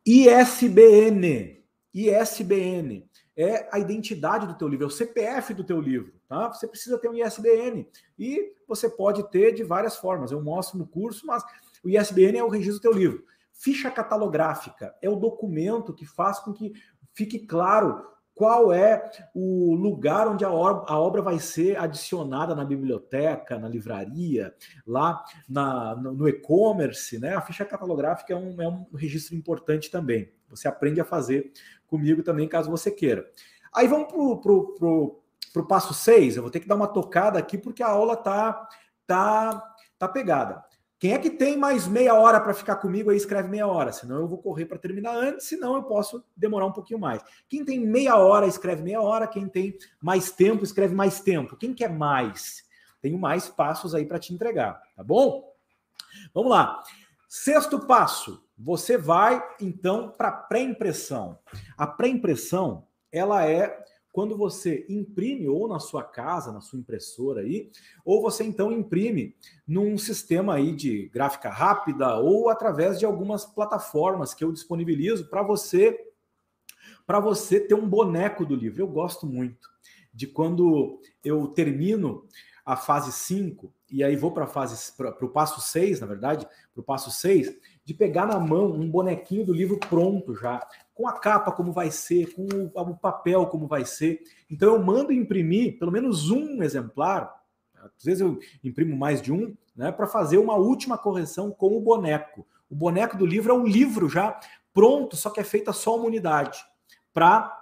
ISBN. 0.05 1.63
ISBN 1.95 3.09
é 3.37 3.69
a 3.73 3.79
identidade 3.79 4.47
do 4.47 4.55
teu 4.55 4.69
livro, 4.69 4.85
é 4.85 4.89
o 4.89 4.91
CPF 4.91 5.55
do 5.55 5.65
teu 5.65 5.81
livro, 5.81 6.13
tá? 6.29 6.53
Você 6.53 6.67
precisa 6.67 6.99
ter 6.99 7.09
um 7.09 7.15
ISBN 7.15 7.87
e 8.19 8.53
você 8.67 8.89
pode 8.89 9.31
ter 9.31 9.55
de 9.55 9.63
várias 9.63 9.97
formas. 9.97 10.31
Eu 10.31 10.43
mostro 10.43 10.79
no 10.79 10.87
curso, 10.87 11.27
mas 11.27 11.43
o 11.83 11.89
ISBN 11.89 12.39
é 12.39 12.45
o 12.45 12.49
registro 12.49 12.79
do 12.79 12.83
teu 12.83 12.93
livro. 12.93 13.25
Ficha 13.53 13.91
catalográfica 13.91 14.95
é 15.03 15.09
o 15.09 15.17
documento 15.17 15.95
que 15.95 16.07
faz 16.07 16.39
com 16.39 16.53
que 16.53 16.73
fique 17.19 17.41
claro 17.41 18.07
qual 18.33 18.73
é 18.73 19.11
o 19.35 19.75
lugar 19.75 20.29
onde 20.29 20.45
a 20.45 20.53
obra, 20.53 21.21
vai 21.21 21.41
ser 21.41 21.77
adicionada 21.77 22.55
na 22.55 22.65
biblioteca, 22.65 23.59
na 23.59 23.69
livraria, 23.69 24.55
lá 24.87 25.25
na, 25.49 25.97
no, 25.97 26.29
e-commerce, 26.29 27.19
né? 27.19 27.35
A 27.35 27.41
ficha 27.41 27.65
catalográfica 27.65 28.33
é 28.33 28.37
um, 28.37 28.63
é 28.63 28.69
um 28.69 28.87
registro 28.95 29.35
importante 29.35 29.91
também. 29.91 30.33
Você 30.49 30.69
aprende 30.69 31.01
a 31.01 31.05
fazer 31.05 31.51
comigo 31.89 32.23
também, 32.23 32.47
caso 32.47 32.71
você 32.71 32.93
queira. 32.93 33.29
Aí 33.75 33.89
vamos 33.89 34.07
para 34.07 34.21
o 34.21 34.41
pro, 34.41 34.75
pro, 34.75 35.23
pro 35.53 35.67
passo 35.67 35.93
6. 35.93 36.37
Eu 36.37 36.43
vou 36.43 36.51
ter 36.51 36.61
que 36.61 36.69
dar 36.69 36.77
uma 36.77 36.87
tocada 36.87 37.41
aqui, 37.41 37.59
porque 37.59 37.83
a 37.83 37.89
aula 37.89 38.17
tá, 38.17 38.69
tá, 39.05 39.75
tá 39.99 40.07
pegada. 40.07 40.63
Quem 40.99 41.13
é 41.13 41.19
que 41.19 41.31
tem 41.31 41.57
mais 41.57 41.87
meia 41.87 42.15
hora 42.15 42.41
para 42.41 42.53
ficar 42.53 42.77
comigo 42.77 43.11
aí, 43.11 43.17
escreve 43.17 43.49
meia 43.49 43.67
hora. 43.67 43.93
Senão 43.93 44.17
eu 44.17 44.27
vou 44.27 44.39
correr 44.39 44.67
para 44.67 44.79
terminar 44.79 45.15
antes, 45.15 45.47
senão 45.47 45.77
eu 45.77 45.85
posso 45.85 46.25
demorar 46.37 46.67
um 46.67 46.73
pouquinho 46.73 46.99
mais. 46.99 47.23
Quem 47.49 47.65
tem 47.65 47.79
meia 47.79 48.17
hora, 48.17 48.47
escreve 48.47 48.83
meia 48.83 49.01
hora. 49.01 49.29
Quem 49.29 49.49
tem 49.49 49.79
mais 50.01 50.33
tempo, 50.33 50.65
escreve 50.65 50.95
mais 50.95 51.21
tempo. 51.21 51.57
Quem 51.57 51.73
quer 51.73 51.91
mais? 51.91 52.65
Tenho 53.01 53.17
mais 53.17 53.49
passos 53.49 53.95
aí 53.95 54.05
para 54.05 54.19
te 54.19 54.35
entregar, 54.35 54.83
tá 54.97 55.05
bom? 55.05 55.55
Vamos 56.35 56.51
lá. 56.51 56.83
Sexto 57.29 57.79
passo, 57.87 58.43
você 58.59 58.99
vai 58.99 59.41
então 59.61 60.11
para 60.11 60.33
pré-impressão. 60.33 61.39
A 61.77 61.87
pré-impressão, 61.87 62.87
ela 63.13 63.47
é 63.47 63.85
quando 64.13 64.37
você 64.37 64.85
imprime 64.89 65.49
ou 65.49 65.69
na 65.69 65.79
sua 65.79 66.03
casa, 66.03 66.53
na 66.53 66.61
sua 66.61 66.79
impressora 66.79 67.43
aí, 67.43 67.71
ou 68.05 68.21
você 68.23 68.45
então 68.45 68.73
imprime 68.73 69.35
num 69.67 69.97
sistema 69.97 70.55
aí 70.55 70.75
de 70.75 71.09
gráfica 71.09 71.51
rápida 71.51 72.17
ou 72.17 72.49
através 72.49 72.99
de 72.99 73.07
algumas 73.07 73.45
plataformas 73.45 74.35
que 74.35 74.43
eu 74.43 74.53
disponibilizo 74.53 75.29
para 75.29 75.43
você 75.43 76.05
para 77.07 77.21
você 77.21 77.59
ter 77.59 77.75
um 77.75 77.89
boneco 77.89 78.45
do 78.45 78.55
livro. 78.55 78.83
Eu 78.83 78.89
gosto 78.89 79.27
muito 79.27 79.67
de 80.13 80.27
quando 80.27 81.01
eu 81.25 81.49
termino 81.49 82.27
a 82.67 82.77
fase 82.77 83.11
5 83.13 83.73
e 83.91 84.05
aí 84.05 84.15
vou 84.15 84.31
para 84.31 84.47
fase 84.47 84.93
para 84.95 85.25
o 85.25 85.31
passo 85.31 85.59
6, 85.59 86.01
na 86.01 86.07
verdade, 86.07 86.47
para 86.75 86.81
o 86.81 86.85
passo 86.85 87.11
6, 87.11 87.57
de 87.89 87.95
pegar 87.95 88.27
na 88.27 88.39
mão 88.39 88.71
um 88.71 88.91
bonequinho 88.91 89.47
do 89.47 89.55
livro 89.55 89.79
pronto 89.79 90.35
já, 90.35 90.61
com 90.95 91.09
a 91.09 91.19
capa 91.19 91.51
como 91.51 91.73
vai 91.73 91.91
ser, 91.91 92.35
com 92.35 92.47
o, 92.75 92.95
papel 92.95 93.47
como 93.47 93.67
vai 93.67 93.87
ser. 93.87 94.21
Então 94.51 94.75
eu 94.75 94.83
mando 94.85 95.11
imprimir 95.11 95.79
pelo 95.79 95.91
menos 95.91 96.31
um 96.31 96.63
exemplar, 96.63 97.35
às 97.75 98.05
vezes 98.05 98.21
eu 98.21 98.39
imprimo 98.63 98.95
mais 98.95 99.23
de 99.23 99.33
um, 99.33 99.57
né, 99.75 99.91
para 99.91 100.07
fazer 100.07 100.37
uma 100.37 100.55
última 100.55 100.99
correção 100.99 101.51
com 101.51 101.79
o 101.79 101.81
boneco. 101.81 102.47
O 102.69 102.77
boneco 102.77 103.17
do 103.17 103.25
livro 103.25 103.53
é 103.53 103.57
um 103.57 103.67
livro 103.67 104.07
já 104.07 104.39
pronto, 104.75 105.17
só 105.17 105.31
que 105.31 105.41
é 105.41 105.45
feita 105.45 105.73
só 105.73 105.97
uma 105.97 106.05
unidade 106.05 106.63
para 107.15 107.55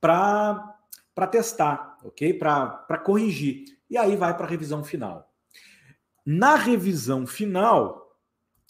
para 0.00 1.26
testar, 1.28 1.98
ok? 2.04 2.34
Para 2.34 2.98
corrigir. 3.04 3.64
E 3.90 3.98
aí 3.98 4.14
vai 4.14 4.36
para 4.36 4.46
a 4.46 4.48
revisão 4.48 4.84
final. 4.84 5.28
Na 6.24 6.54
revisão 6.54 7.26
final, 7.26 8.05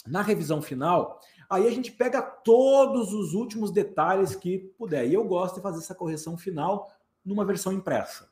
na 0.06 0.22
revisão 0.22 0.62
final, 0.62 1.20
aí 1.48 1.66
a 1.66 1.70
gente 1.70 1.92
pega 1.92 2.22
todos 2.22 3.12
os 3.12 3.34
últimos 3.34 3.70
detalhes 3.70 4.34
que 4.34 4.58
puder. 4.78 5.06
E 5.06 5.14
eu 5.14 5.24
gosto 5.24 5.56
de 5.56 5.62
fazer 5.62 5.78
essa 5.78 5.94
correção 5.94 6.36
final 6.36 6.90
numa 7.24 7.44
versão 7.44 7.72
impressa. 7.72 8.28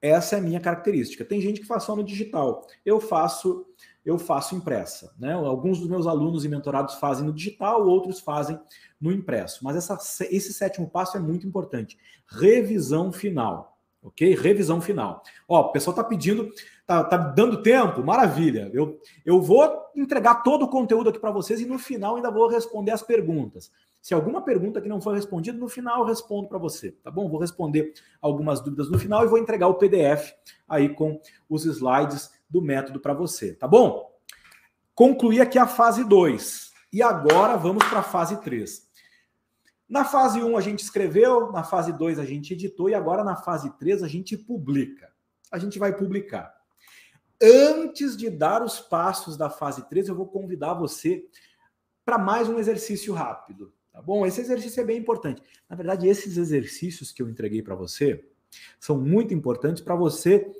Essa 0.00 0.36
é 0.36 0.38
a 0.38 0.42
minha 0.42 0.60
característica. 0.60 1.24
Tem 1.24 1.40
gente 1.40 1.60
que 1.60 1.66
faz 1.66 1.84
só 1.84 1.96
no 1.96 2.04
digital. 2.04 2.66
Eu 2.84 3.00
faço 3.00 3.66
eu 4.04 4.18
faço 4.18 4.54
impressa. 4.54 5.14
Né? 5.18 5.32
Alguns 5.32 5.78
dos 5.78 5.88
meus 5.88 6.06
alunos 6.06 6.44
e 6.44 6.48
mentorados 6.48 6.96
fazem 6.96 7.24
no 7.24 7.32
digital, 7.32 7.86
outros 7.86 8.20
fazem 8.20 8.60
no 9.00 9.10
impresso. 9.10 9.64
Mas 9.64 9.76
essa, 9.76 9.98
esse 10.30 10.52
sétimo 10.52 10.88
passo 10.88 11.16
é 11.16 11.20
muito 11.20 11.46
importante. 11.46 11.98
Revisão 12.26 13.10
final. 13.10 13.78
Ok? 14.02 14.34
Revisão 14.34 14.82
final. 14.82 15.22
Ó, 15.48 15.62
o 15.62 15.72
pessoal 15.72 15.96
está 15.96 16.04
pedindo, 16.04 16.52
tá, 16.86 17.04
tá 17.04 17.16
dando 17.16 17.62
tempo, 17.62 18.02
maravilha. 18.02 18.70
Eu, 18.72 19.00
eu 19.24 19.40
vou 19.40 19.90
entregar 19.94 20.42
todo 20.42 20.64
o 20.64 20.68
conteúdo 20.68 21.10
aqui 21.10 21.18
para 21.18 21.30
vocês 21.30 21.60
e 21.60 21.66
no 21.66 21.78
final 21.78 22.16
ainda 22.16 22.30
vou 22.30 22.48
responder 22.48 22.92
as 22.92 23.02
perguntas. 23.02 23.70
Se 24.00 24.12
alguma 24.12 24.42
pergunta 24.42 24.82
que 24.82 24.88
não 24.88 25.00
foi 25.00 25.14
respondida, 25.14 25.58
no 25.58 25.68
final 25.68 26.00
eu 26.00 26.06
respondo 26.06 26.46
para 26.48 26.58
você, 26.58 26.92
tá 26.92 27.10
bom? 27.10 27.28
Vou 27.28 27.40
responder 27.40 27.94
algumas 28.20 28.60
dúvidas 28.60 28.90
no 28.90 28.98
final 28.98 29.24
e 29.24 29.28
vou 29.28 29.38
entregar 29.38 29.68
o 29.68 29.74
PDF 29.74 30.32
aí 30.68 30.90
com 30.90 31.18
os 31.48 31.64
slides 31.64 32.30
do 32.48 32.60
método 32.60 33.00
para 33.00 33.14
você, 33.14 33.54
tá 33.54 33.66
bom? 33.66 34.12
Concluí 34.94 35.40
aqui 35.40 35.58
a 35.58 35.66
fase 35.66 36.04
2 36.04 36.70
e 36.92 37.02
agora 37.02 37.56
vamos 37.56 37.84
para 37.86 38.00
a 38.00 38.02
fase 38.02 38.40
3. 38.42 38.84
Na 39.88 40.04
fase 40.04 40.42
1 40.42 40.50
um, 40.50 40.56
a 40.56 40.60
gente 40.60 40.80
escreveu, 40.80 41.50
na 41.50 41.64
fase 41.64 41.92
2 41.92 42.18
a 42.18 42.24
gente 42.24 42.52
editou 42.52 42.90
e 42.90 42.94
agora 42.94 43.24
na 43.24 43.36
fase 43.36 43.70
3 43.78 44.02
a 44.02 44.08
gente 44.08 44.36
publica. 44.36 45.10
A 45.50 45.58
gente 45.58 45.78
vai 45.78 45.96
publicar. 45.96 46.52
Antes 47.42 48.16
de 48.16 48.30
dar 48.30 48.62
os 48.62 48.80
passos 48.80 49.36
da 49.36 49.50
fase 49.50 49.88
3, 49.88 50.08
eu 50.08 50.14
vou 50.14 50.26
convidar 50.26 50.74
você 50.74 51.26
para 52.04 52.18
mais 52.18 52.48
um 52.48 52.58
exercício 52.58 53.12
rápido. 53.12 53.72
Tá 53.92 54.02
bom? 54.02 54.26
Esse 54.26 54.40
exercício 54.40 54.80
é 54.80 54.84
bem 54.84 54.98
importante. 54.98 55.42
Na 55.68 55.76
verdade, 55.76 56.08
esses 56.08 56.36
exercícios 56.36 57.12
que 57.12 57.22
eu 57.22 57.28
entreguei 57.28 57.62
para 57.62 57.74
você 57.74 58.24
são 58.78 59.00
muito 59.00 59.32
importantes 59.32 59.82
para 59.82 59.94
você 59.94 60.50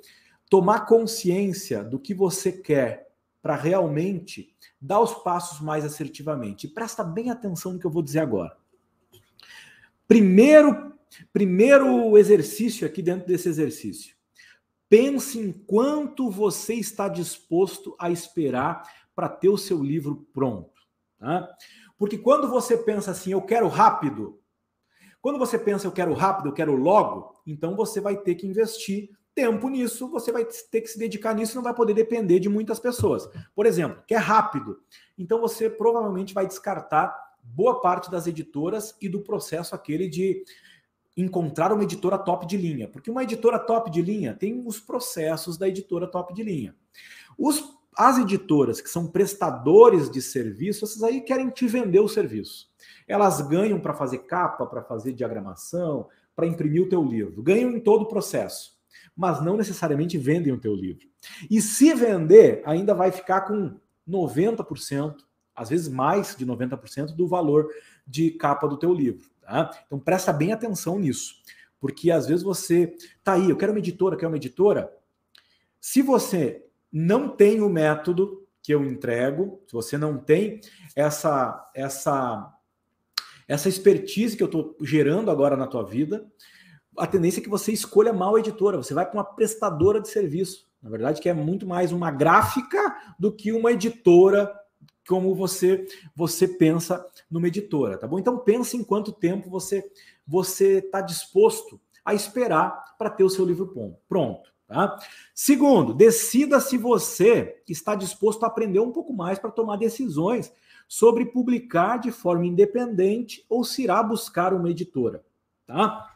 tomar 0.49 0.85
consciência 0.85 1.83
do 1.83 1.99
que 1.99 2.13
você 2.13 2.51
quer 2.51 3.11
para 3.41 3.55
realmente 3.55 4.55
dar 4.81 4.99
os 5.01 5.13
passos 5.13 5.59
mais 5.59 5.85
assertivamente. 5.85 6.65
E 6.65 6.69
presta 6.69 7.03
bem 7.03 7.29
atenção 7.29 7.73
no 7.73 7.79
que 7.79 7.85
eu 7.85 7.91
vou 7.91 8.01
dizer 8.01 8.19
agora. 8.19 8.55
Primeiro, 10.07 10.93
primeiro 11.33 12.17
exercício 12.17 12.87
aqui 12.87 13.01
dentro 13.01 13.27
desse 13.27 13.49
exercício. 13.49 14.14
Pense 14.89 15.39
em 15.39 15.51
quanto 15.51 16.29
você 16.29 16.75
está 16.75 17.07
disposto 17.07 17.95
a 17.99 18.09
esperar 18.09 18.83
para 19.15 19.29
ter 19.29 19.49
o 19.49 19.57
seu 19.57 19.81
livro 19.81 20.27
pronto. 20.33 20.81
Tá? 21.17 21.47
Porque 21.97 22.17
quando 22.17 22.47
você 22.49 22.77
pensa 22.77 23.11
assim, 23.11 23.31
eu 23.31 23.41
quero 23.41 23.67
rápido, 23.67 24.39
quando 25.21 25.39
você 25.39 25.57
pensa 25.57 25.87
eu 25.87 25.91
quero 25.91 26.13
rápido, 26.13 26.49
eu 26.49 26.53
quero 26.53 26.75
logo, 26.75 27.33
então 27.47 27.75
você 27.75 27.99
vai 27.99 28.17
ter 28.17 28.35
que 28.35 28.45
investir 28.45 29.09
tempo 29.33 29.67
nisso, 29.67 30.09
você 30.09 30.31
vai 30.31 30.45
ter 30.45 30.81
que 30.81 30.87
se 30.87 30.97
dedicar 30.97 31.33
nisso 31.33 31.55
não 31.55 31.63
vai 31.63 31.73
poder 31.73 31.93
depender 31.93 32.39
de 32.39 32.47
muitas 32.47 32.79
pessoas. 32.79 33.27
Por 33.53 33.65
exemplo, 33.65 34.01
quer 34.07 34.19
rápido, 34.19 34.79
então 35.17 35.41
você 35.41 35.69
provavelmente 35.69 36.33
vai 36.33 36.47
descartar 36.47 37.13
boa 37.43 37.81
parte 37.81 38.09
das 38.09 38.27
editoras 38.27 38.95
e 39.01 39.09
do 39.09 39.21
processo 39.21 39.75
aquele 39.75 40.07
de 40.07 40.43
encontrar 41.15 41.71
uma 41.71 41.83
editora 41.83 42.17
top 42.17 42.45
de 42.45 42.57
linha, 42.57 42.87
porque 42.87 43.09
uma 43.09 43.23
editora 43.23 43.57
top 43.57 43.89
de 43.89 44.01
linha 44.01 44.33
tem 44.33 44.63
os 44.65 44.79
processos 44.79 45.57
da 45.57 45.67
editora 45.67 46.07
top 46.07 46.33
de 46.33 46.43
linha. 46.43 46.75
Os 47.37 47.75
as 47.97 48.17
editoras 48.17 48.81
que 48.81 48.89
são 48.89 49.07
prestadores 49.07 50.09
de 50.09 50.21
serviço, 50.21 50.83
essas 50.83 51.01
aí 51.01 51.21
querem 51.21 51.49
te 51.49 51.65
vender 51.65 51.99
o 51.99 52.09
serviço. 52.09 52.67
Elas 53.07 53.41
ganham 53.41 53.79
para 53.79 53.93
fazer 53.93 54.19
capa, 54.19 54.65
para 54.65 54.83
fazer 54.83 55.13
diagramação, 55.13 56.07
para 56.35 56.45
imprimir 56.45 56.83
o 56.83 56.89
teu 56.89 57.01
livro. 57.01 57.41
Ganham 57.41 57.71
em 57.71 57.79
todo 57.79 58.01
o 58.01 58.07
processo, 58.07 58.73
mas 59.15 59.41
não 59.41 59.55
necessariamente 59.55 60.17
vendem 60.17 60.51
o 60.51 60.59
teu 60.59 60.75
livro. 60.75 61.07
E 61.49 61.61
se 61.61 61.93
vender, 61.93 62.61
ainda 62.65 62.93
vai 62.93 63.11
ficar 63.11 63.41
com 63.41 63.79
90%, 64.07 65.15
às 65.55 65.69
vezes 65.69 65.87
mais 65.87 66.35
de 66.35 66.45
90% 66.45 67.15
do 67.15 67.27
valor 67.27 67.69
de 68.05 68.31
capa 68.31 68.67
do 68.67 68.77
teu 68.77 68.93
livro. 68.93 69.29
Tá? 69.45 69.69
Então 69.85 69.99
presta 69.99 70.33
bem 70.33 70.51
atenção 70.51 70.97
nisso, 70.97 71.35
porque 71.79 72.09
às 72.09 72.25
vezes 72.25 72.43
você 72.43 72.95
tá 73.23 73.33
aí, 73.33 73.49
eu 73.49 73.55
quero 73.55 73.71
uma 73.71 73.79
editora, 73.79 74.17
quero 74.17 74.31
uma 74.31 74.37
editora. 74.37 74.91
Se 75.79 76.01
você 76.01 76.65
não 76.91 77.29
tem 77.29 77.61
o 77.61 77.69
método 77.69 78.43
que 78.63 78.73
eu 78.73 78.83
entrego, 78.83 79.61
se 79.67 79.73
você 79.73 79.97
não 79.99 80.17
tem 80.17 80.61
essa 80.95 81.71
essa 81.75 82.51
essa 83.47 83.69
expertise 83.69 84.35
que 84.35 84.41
eu 84.41 84.47
estou 84.47 84.75
gerando 84.81 85.29
agora 85.29 85.55
na 85.55 85.67
tua 85.67 85.83
vida, 85.83 86.25
a 86.97 87.05
tendência 87.05 87.39
é 87.39 87.43
que 87.43 87.49
você 87.49 87.71
escolha 87.71 88.11
mal 88.11 88.35
a 88.35 88.39
editora, 88.39 88.77
você 88.77 88.95
vai 88.95 89.05
para 89.05 89.13
uma 89.13 89.23
prestadora 89.23 90.01
de 90.01 90.09
serviço. 90.09 90.67
Na 90.81 90.89
verdade, 90.89 91.21
que 91.21 91.29
é 91.29 91.33
muito 91.33 91.67
mais 91.67 91.91
uma 91.91 92.09
gráfica 92.09 92.95
do 93.19 93.31
que 93.31 93.51
uma 93.51 93.71
editora, 93.71 94.51
como 95.07 95.35
você 95.35 95.85
você 96.15 96.47
pensa 96.47 97.05
numa 97.29 97.47
editora, 97.47 97.97
tá 97.97 98.07
bom? 98.07 98.19
Então 98.19 98.37
pense 98.37 98.75
em 98.75 98.83
quanto 98.83 99.11
tempo 99.11 99.49
você 99.49 99.89
você 100.27 100.79
está 100.79 101.01
disposto 101.01 101.79
a 102.03 102.13
esperar 102.13 102.95
para 102.97 103.09
ter 103.09 103.23
o 103.23 103.29
seu 103.29 103.45
livro 103.45 103.97
pronto. 104.07 104.53
Tá? 104.67 104.97
Segundo, 105.33 105.93
decida 105.93 106.59
se 106.59 106.77
você 106.77 107.61
está 107.67 107.93
disposto 107.93 108.43
a 108.43 108.47
aprender 108.47 108.79
um 108.79 108.91
pouco 108.91 109.13
mais 109.13 109.37
para 109.37 109.51
tomar 109.51 109.77
decisões 109.77 110.51
sobre 110.87 111.25
publicar 111.25 111.97
de 111.97 112.11
forma 112.11 112.45
independente 112.45 113.45
ou 113.47 113.63
se 113.63 113.83
irá 113.83 114.01
buscar 114.01 114.53
uma 114.53 114.69
editora. 114.69 115.23
Tá? 115.67 116.15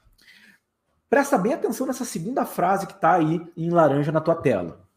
Presta 1.10 1.38
bem 1.38 1.54
atenção 1.54 1.88
nessa 1.88 2.06
segunda 2.06 2.46
frase 2.46 2.86
que 2.86 2.94
está 2.94 3.16
aí 3.16 3.42
em 3.58 3.70
laranja 3.70 4.12
na 4.12 4.22
tua 4.22 4.36
tela. 4.36 4.88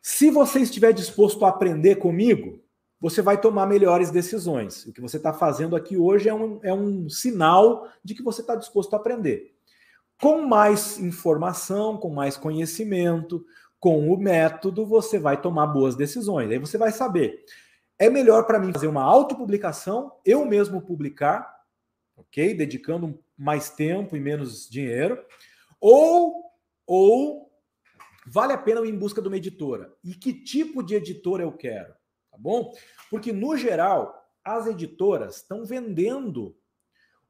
Se 0.00 0.30
você 0.30 0.60
estiver 0.60 0.92
disposto 0.92 1.44
a 1.44 1.48
aprender 1.48 1.96
comigo, 1.96 2.61
você 3.02 3.20
vai 3.20 3.38
tomar 3.38 3.66
melhores 3.66 4.10
decisões. 4.10 4.86
O 4.86 4.92
que 4.94 5.00
você 5.02 5.18
está 5.18 5.34
fazendo 5.34 5.76
aqui 5.76 5.98
hoje 5.98 6.30
é 6.30 6.34
um, 6.34 6.60
é 6.62 6.72
um 6.72 7.10
sinal 7.10 7.86
de 8.02 8.14
que 8.14 8.22
você 8.22 8.40
está 8.40 8.54
disposto 8.54 8.94
a 8.94 8.96
aprender 8.96 9.52
com 10.22 10.46
mais 10.46 11.00
informação, 11.00 11.96
com 11.96 12.08
mais 12.08 12.36
conhecimento, 12.36 13.44
com 13.80 14.08
o 14.08 14.16
método, 14.16 14.86
você 14.86 15.18
vai 15.18 15.40
tomar 15.40 15.66
boas 15.66 15.96
decisões. 15.96 16.48
Aí 16.48 16.58
você 16.58 16.78
vai 16.78 16.92
saber. 16.92 17.44
É 17.98 18.08
melhor 18.08 18.46
para 18.46 18.60
mim 18.60 18.72
fazer 18.72 18.86
uma 18.86 19.02
autopublicação, 19.02 20.12
eu 20.24 20.44
mesmo 20.46 20.80
publicar, 20.80 21.52
ok? 22.16 22.54
Dedicando 22.54 23.18
mais 23.36 23.70
tempo 23.70 24.16
e 24.16 24.20
menos 24.20 24.70
dinheiro, 24.70 25.18
ou, 25.80 26.52
ou 26.86 27.50
vale 28.24 28.52
a 28.52 28.58
pena 28.58 28.80
ir 28.82 28.90
em 28.90 28.96
busca 28.96 29.20
de 29.20 29.26
uma 29.26 29.36
editora. 29.36 29.92
E 30.04 30.14
que 30.14 30.32
tipo 30.32 30.84
de 30.84 30.94
editora 30.94 31.42
eu 31.42 31.50
quero? 31.50 31.92
Tá 32.32 32.38
bom? 32.38 32.72
Porque, 33.10 33.30
no 33.30 33.56
geral, 33.58 34.26
as 34.42 34.66
editoras 34.66 35.36
estão 35.36 35.64
vendendo 35.66 36.56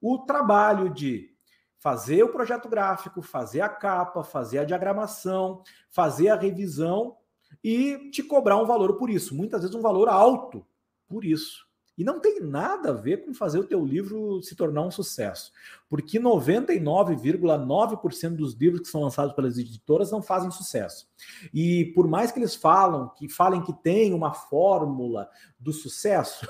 o 0.00 0.18
trabalho 0.18 0.88
de 0.88 1.36
fazer 1.78 2.22
o 2.22 2.28
projeto 2.28 2.68
gráfico, 2.68 3.20
fazer 3.20 3.60
a 3.60 3.68
capa, 3.68 4.22
fazer 4.22 4.60
a 4.60 4.64
diagramação, 4.64 5.64
fazer 5.90 6.28
a 6.28 6.36
revisão 6.36 7.16
e 7.62 8.10
te 8.10 8.22
cobrar 8.22 8.56
um 8.56 8.64
valor 8.64 8.96
por 8.96 9.10
isso, 9.10 9.34
muitas 9.34 9.62
vezes 9.62 9.74
um 9.74 9.82
valor 9.82 10.08
alto 10.08 10.64
por 11.08 11.24
isso. 11.24 11.66
E 11.96 12.04
não 12.04 12.20
tem 12.20 12.40
nada 12.40 12.90
a 12.90 12.94
ver 12.94 13.24
com 13.24 13.32
fazer 13.34 13.58
o 13.58 13.66
teu 13.66 13.84
livro 13.84 14.40
se 14.42 14.54
tornar 14.56 14.80
um 14.82 14.90
sucesso, 14.90 15.52
porque 15.88 16.18
99,9% 16.18 18.34
dos 18.34 18.54
livros 18.54 18.80
que 18.80 18.88
são 18.88 19.02
lançados 19.02 19.34
pelas 19.34 19.58
editoras 19.58 20.10
não 20.10 20.22
fazem 20.22 20.50
sucesso. 20.50 21.06
E 21.52 21.92
por 21.94 22.08
mais 22.08 22.32
que 22.32 22.38
eles 22.38 22.54
falam, 22.54 23.10
que 23.10 23.28
falem 23.28 23.62
que 23.62 23.74
tem 23.74 24.14
uma 24.14 24.32
fórmula 24.32 25.28
do 25.60 25.70
sucesso, 25.72 26.46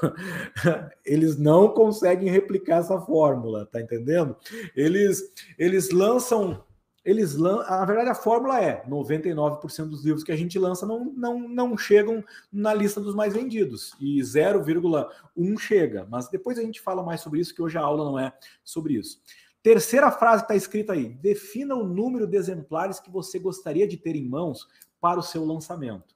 eles 1.05 1.37
não 1.37 1.69
conseguem 1.69 2.31
replicar 2.31 2.79
essa 2.79 3.01
fórmula, 3.01 3.67
tá 3.67 3.81
entendendo? 3.81 4.37
Eles 4.77 5.21
eles 5.59 5.91
lançam 5.91 6.63
eles 7.05 7.41
a 7.43 7.85
verdade 7.85 8.11
a 8.11 8.15
fórmula 8.15 8.61
é 8.61 8.85
99% 8.87 9.89
dos 9.89 10.05
livros 10.05 10.23
que 10.23 10.31
a 10.31 10.37
gente 10.37 10.59
lança 10.59 10.87
não, 10.87 11.05
não, 11.05 11.49
não 11.49 11.77
chegam 11.77 12.25
na 12.53 12.73
lista 12.73 13.01
dos 13.01 13.15
mais 13.15 13.35
vendidos 13.35 13.93
e 14.01 14.21
0,1 14.21 15.59
chega, 15.59 16.07
mas 16.09 16.29
depois 16.29 16.59
a 16.59 16.63
gente 16.63 16.81
fala 16.81 17.03
mais 17.03 17.21
sobre 17.21 17.41
isso 17.41 17.55
que 17.55 17.63
hoje 17.63 17.77
a 17.77 17.83
aula 17.83 18.05
não 18.05 18.19
é 18.19 18.33
sobre 18.65 18.95
isso. 18.95 19.21
Terceira 19.63 20.11
frase 20.11 20.43
que 20.43 20.53
está 20.53 20.57
escrita 20.57 20.93
aí: 20.93 21.09
defina 21.09 21.75
o 21.75 21.85
número 21.85 22.27
de 22.27 22.37
exemplares 22.37 23.01
que 23.01 23.11
você 23.11 23.39
gostaria 23.39 23.87
de 23.87 23.97
ter 23.97 24.17
em 24.17 24.29
mãos 24.29 24.69
para 25.01 25.19
o 25.19 25.23
seu 25.23 25.45
lançamento. 25.45 26.15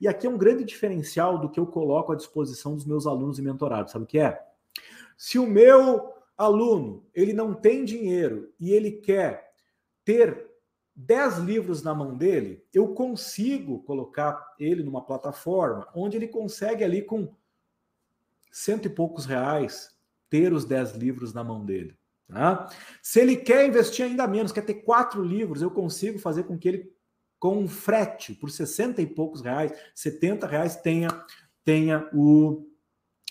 E 0.00 0.06
aqui 0.08 0.26
é 0.26 0.30
um 0.30 0.38
grande 0.38 0.64
diferencial 0.64 1.38
do 1.38 1.50
que 1.50 1.60
eu 1.60 1.66
coloco 1.66 2.12
à 2.12 2.16
disposição 2.16 2.74
dos 2.74 2.84
meus 2.84 3.06
alunos 3.06 3.38
e 3.38 3.42
mentorados. 3.42 3.92
Sabe 3.92 4.04
o 4.04 4.08
que 4.08 4.18
é? 4.18 4.40
Se 5.16 5.38
o 5.38 5.46
meu 5.46 6.12
aluno 6.36 7.04
ele 7.14 7.32
não 7.32 7.52
tem 7.52 7.84
dinheiro 7.84 8.52
e 8.60 8.72
ele 8.72 8.92
quer 8.92 9.47
ter 10.08 10.48
10 10.96 11.40
livros 11.40 11.82
na 11.82 11.94
mão 11.94 12.16
dele, 12.16 12.64
eu 12.72 12.94
consigo 12.94 13.82
colocar 13.82 14.54
ele 14.58 14.82
numa 14.82 15.04
plataforma 15.04 15.86
onde 15.94 16.16
ele 16.16 16.26
consegue 16.26 16.82
ali 16.82 17.02
com 17.02 17.36
cento 18.50 18.86
e 18.86 18.88
poucos 18.88 19.26
reais 19.26 19.94
ter 20.30 20.54
os 20.54 20.64
10 20.64 20.94
livros 20.94 21.34
na 21.34 21.44
mão 21.44 21.62
dele. 21.62 21.94
Tá? 22.26 22.70
Se 23.02 23.20
ele 23.20 23.36
quer 23.36 23.66
investir 23.66 24.06
ainda 24.06 24.26
menos, 24.26 24.50
quer 24.50 24.62
ter 24.62 24.76
quatro 24.76 25.22
livros, 25.22 25.60
eu 25.60 25.70
consigo 25.70 26.18
fazer 26.18 26.44
com 26.44 26.58
que 26.58 26.68
ele, 26.68 26.92
com 27.38 27.58
um 27.58 27.68
frete, 27.68 28.32
por 28.32 28.50
60 28.50 29.02
e 29.02 29.06
poucos 29.06 29.42
reais, 29.42 29.72
70 29.94 30.46
reais, 30.46 30.76
tenha, 30.76 31.10
tenha 31.62 32.08
o, 32.14 32.66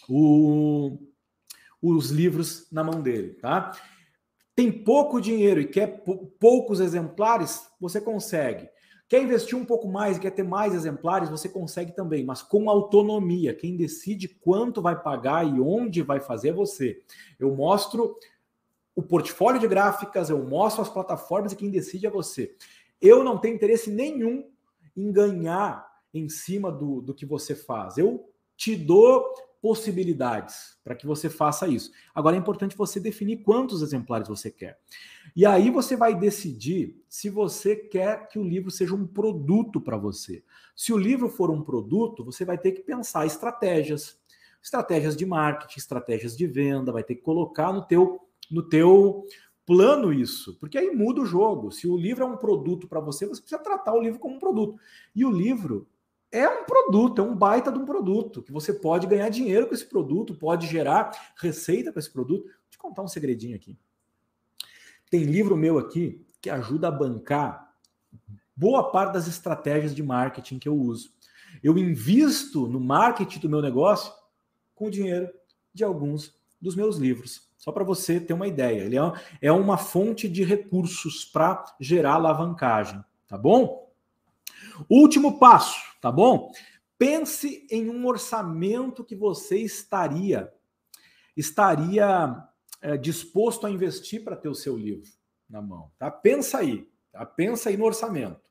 o, 0.08 0.96
os 1.82 2.12
livros 2.12 2.68
na 2.72 2.84
mão 2.84 3.02
dele. 3.02 3.34
Tá? 3.34 3.72
Tem 4.58 4.72
pouco 4.72 5.22
dinheiro 5.22 5.62
e 5.62 5.68
quer 5.68 6.04
poucos 6.40 6.80
exemplares, 6.80 7.70
você 7.80 8.02
consegue. 8.02 8.68
Quer 9.08 9.22
investir 9.22 9.56
um 9.56 9.64
pouco 9.64 9.88
mais, 9.88 10.18
quer 10.18 10.32
ter 10.32 10.42
mais 10.42 10.74
exemplares, 10.74 11.30
você 11.30 11.48
consegue 11.48 11.92
também, 11.92 12.26
mas 12.26 12.42
com 12.42 12.68
autonomia. 12.68 13.54
Quem 13.54 13.78
decide 13.78 14.28
quanto 14.28 14.82
vai 14.82 15.00
pagar 15.00 15.46
e 15.46 15.62
onde 15.62 16.02
vai 16.02 16.20
fazer 16.20 16.50
é 16.50 16.54
você. 16.54 17.00
Eu 17.38 17.56
mostro 17.56 18.18
o 18.96 19.04
portfólio 19.04 19.62
de 19.62 19.68
gráficas, 19.68 20.32
eu 20.32 20.44
mostro 20.44 20.82
as 20.82 20.90
plataformas 20.90 21.52
e 21.52 21.56
quem 21.56 21.70
decide 21.70 22.08
é 22.08 22.10
você. 22.10 22.56
Eu 23.00 23.24
não 23.24 23.38
tenho 23.38 23.54
interesse 23.54 23.92
nenhum 23.92 24.50
em 24.96 25.12
ganhar 25.12 25.88
em 26.12 26.28
cima 26.30 26.72
do, 26.72 27.00
do 27.00 27.14
que 27.14 27.28
você 27.28 27.54
faz. 27.54 28.00
Eu 28.00 28.28
te 28.56 28.76
dou 28.76 29.24
possibilidades 29.62 30.78
para 30.84 30.96
que 30.96 31.06
você 31.06 31.30
faça 31.30 31.68
isso. 31.68 31.92
Agora 32.14 32.36
é 32.36 32.40
importante 32.40 32.78
você 32.78 33.00
definir 33.00 33.44
quantos 33.44 33.82
exemplares 33.82 34.28
você 34.28 34.50
quer. 34.50 34.80
E 35.36 35.46
aí 35.46 35.70
você 35.70 35.96
vai 35.96 36.18
decidir 36.18 36.96
se 37.08 37.30
você 37.30 37.76
quer 37.76 38.28
que 38.28 38.40
o 38.40 38.44
livro 38.44 38.72
seja 38.72 38.96
um 38.96 39.06
produto 39.06 39.82
para 39.82 39.98
você. 39.98 40.44
Se 40.76 40.94
o 40.94 40.98
livro 40.98 41.30
for 41.30 41.52
um 41.52 41.62
produto, 41.62 42.24
você 42.24 42.46
vai 42.46 42.58
ter 42.58 42.72
que 42.72 42.82
pensar 42.82 43.26
estratégias, 43.26 44.20
estratégias 44.62 45.16
de 45.16 45.26
marketing, 45.26 45.80
estratégias 45.80 46.36
de 46.36 46.48
venda, 46.48 46.92
vai 46.92 47.04
ter 47.04 47.16
que 47.16 47.22
colocar 47.22 47.74
no 47.74 47.82
teu 47.86 48.22
no 48.50 48.64
teu 48.64 49.26
plano 49.66 50.14
isso, 50.14 50.58
porque 50.60 50.78
aí 50.78 50.90
muda 50.92 51.22
o 51.22 51.26
jogo. 51.26 51.72
Se 51.72 51.88
o 51.88 51.98
livro 51.98 52.24
é 52.24 52.28
um 52.28 52.38
produto 52.38 52.88
para 52.88 53.02
você, 53.02 53.28
você 53.28 53.42
precisa 53.42 53.62
tratar 53.62 53.94
o 53.94 54.02
livro 54.02 54.18
como 54.18 54.36
um 54.36 54.40
produto. 54.40 54.80
E 55.14 55.26
o 55.26 55.30
livro 55.30 55.86
é 56.32 56.48
um 56.48 56.66
produto, 56.66 57.22
é 57.22 57.24
um 57.24 57.36
baita 57.36 57.72
de 57.72 57.80
um 57.80 57.86
produto, 57.86 58.44
que 58.44 58.52
você 58.52 58.74
pode 58.74 59.08
ganhar 59.08 59.30
dinheiro 59.30 59.68
com 59.68 59.74
esse 59.74 59.86
produto, 59.86 60.36
pode 60.36 60.68
gerar 60.68 61.12
receita 61.38 61.92
com 61.92 62.00
esse 62.00 62.12
produto. 62.12 62.44
Vou 62.44 62.70
te 62.70 62.78
contar 62.78 63.02
um 63.02 63.08
segredinho 63.08 63.56
aqui. 63.56 63.78
Tem 65.10 65.24
livro 65.24 65.56
meu 65.56 65.78
aqui 65.78 66.26
que 66.42 66.50
ajuda 66.50 66.90
a 66.90 66.92
bancar 66.92 67.74
boa 68.56 68.92
parte 68.92 69.14
das 69.14 69.28
estratégias 69.28 69.96
de 69.96 70.04
marketing 70.04 70.60
que 70.60 70.68
eu 70.68 70.76
uso. 70.76 71.12
Eu 71.64 71.78
invisto 71.78 72.68
no 72.68 72.80
marketing 72.80 73.40
do 73.40 73.50
meu 73.50 73.62
negócio 73.62 74.12
com 74.76 74.88
o 74.88 74.92
dinheiro 74.92 75.30
de 75.74 75.84
alguns 75.84 76.36
dos 76.62 76.76
meus 76.76 76.98
livros. 76.98 77.48
Só 77.58 77.72
para 77.72 77.84
você 77.84 78.20
ter 78.20 78.34
uma 78.34 78.48
ideia. 78.48 78.84
Ele 78.84 78.98
é, 78.98 79.02
é 79.42 79.52
uma 79.52 79.78
fonte 79.78 80.28
de 80.28 80.44
recursos 80.44 81.26
para 81.26 81.64
gerar 81.80 82.14
alavancagem, 82.14 83.04
tá 83.28 83.38
bom? 83.38 83.92
Último 84.90 85.40
passo, 85.40 85.80
tá 86.02 86.12
bom? 86.12 86.52
Pense 86.98 87.68
em 87.70 87.90
um 87.90 88.06
orçamento 88.06 89.04
que 89.04 89.16
você 89.16 89.58
estaria 89.58 90.52
estaria 91.36 92.44
é, 92.82 92.98
disposto 92.98 93.68
a 93.68 93.70
investir 93.70 94.24
para 94.24 94.36
ter 94.36 94.50
o 94.50 94.56
seu 94.56 94.76
livro 94.76 95.10
na 95.48 95.62
mão, 95.62 95.92
tá? 95.98 96.10
Pensa 96.10 96.58
aí, 96.60 96.90
tá? 97.12 97.26
Pensa 97.26 97.70
aí 97.70 97.78
no 97.78 97.86
orçamento. 97.86 98.42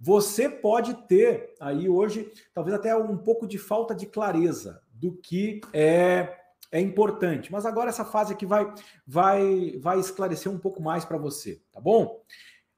Você 0.00 0.48
pode 0.48 0.94
ter 1.06 1.54
aí 1.60 1.88
hoje 1.88 2.32
talvez 2.52 2.74
até 2.74 2.96
um 2.96 3.16
pouco 3.16 3.46
de 3.46 3.58
falta 3.58 3.94
de 3.94 4.06
clareza 4.06 4.82
do 4.92 5.12
que 5.12 5.60
é 5.72 6.38
é 6.72 6.80
importante, 6.80 7.52
mas 7.52 7.66
agora 7.66 7.90
essa 7.90 8.04
fase 8.04 8.32
aqui 8.32 8.46
vai 8.46 8.72
vai 9.06 9.78
vai 9.78 10.00
esclarecer 10.00 10.50
um 10.50 10.58
pouco 10.58 10.82
mais 10.82 11.04
para 11.04 11.18
você, 11.18 11.62
tá 11.70 11.80
bom? 11.80 12.24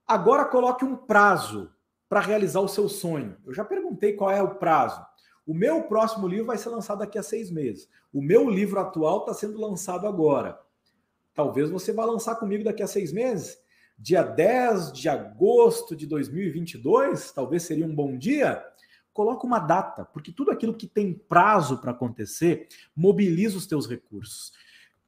Agora 0.07 0.45
coloque 0.45 0.85
um 0.85 0.97
prazo 0.97 1.73
para 2.15 2.21
realizar 2.21 2.61
o 2.61 2.69
seu 2.69 2.89
sonho? 2.89 3.37
Eu 3.45 3.53
já 3.53 3.65
perguntei 3.65 4.13
qual 4.13 4.31
é 4.31 4.41
o 4.41 4.55
prazo. 4.55 5.05
O 5.45 5.53
meu 5.53 5.83
próximo 5.83 6.29
livro 6.29 6.47
vai 6.47 6.57
ser 6.57 6.69
lançado 6.69 7.01
daqui 7.01 7.19
a 7.19 7.25
seis 7.25 7.51
meses. 7.51 7.89
O 8.13 8.23
meu 8.23 8.49
livro 8.49 8.79
atual 8.79 9.19
está 9.19 9.35
sendo 9.35 9.61
lançado 9.61 10.07
agora. 10.07 10.57
Talvez 11.35 11.71
você 11.71 11.93
vá 11.93 12.05
lançar 12.05 12.37
comigo 12.37 12.63
daqui 12.63 12.85
a 12.85 12.87
seis 12.87 13.13
meses. 13.13 13.59
Dia 13.99 14.23
10 14.23 14.93
de 14.93 15.09
agosto 15.09 15.97
de 15.97 16.07
2022, 16.07 17.33
talvez 17.33 17.65
seria 17.65 17.85
um 17.85 17.93
bom 17.93 18.17
dia. 18.17 18.65
Coloca 19.13 19.45
uma 19.45 19.59
data, 19.59 20.05
porque 20.05 20.31
tudo 20.31 20.53
aquilo 20.53 20.75
que 20.75 20.87
tem 20.87 21.13
prazo 21.13 21.79
para 21.79 21.91
acontecer 21.91 22.69
mobiliza 22.95 23.59
os 23.59 23.67
teus 23.67 23.89
recursos. 23.89 24.53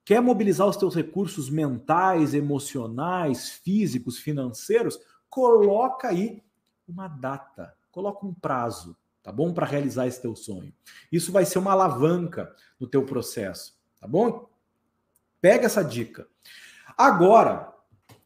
Quer 0.04 0.20
mobilizar 0.20 0.66
os 0.66 0.76
teus 0.76 0.96
recursos 0.96 1.48
mentais, 1.48 2.34
emocionais, 2.34 3.48
físicos, 3.48 4.18
financeiros? 4.18 4.98
Coloca 5.30 6.08
aí 6.08 6.42
uma 6.88 7.08
data, 7.08 7.74
coloca 7.90 8.26
um 8.26 8.34
prazo, 8.34 8.96
tá 9.22 9.32
bom? 9.32 9.52
Para 9.52 9.66
realizar 9.66 10.06
esse 10.06 10.20
teu 10.20 10.36
sonho. 10.36 10.72
Isso 11.10 11.32
vai 11.32 11.44
ser 11.44 11.58
uma 11.58 11.72
alavanca 11.72 12.54
no 12.78 12.86
teu 12.86 13.04
processo, 13.04 13.78
tá 14.00 14.06
bom? 14.06 14.48
Pega 15.40 15.66
essa 15.66 15.82
dica. 15.82 16.26
Agora, 16.96 17.72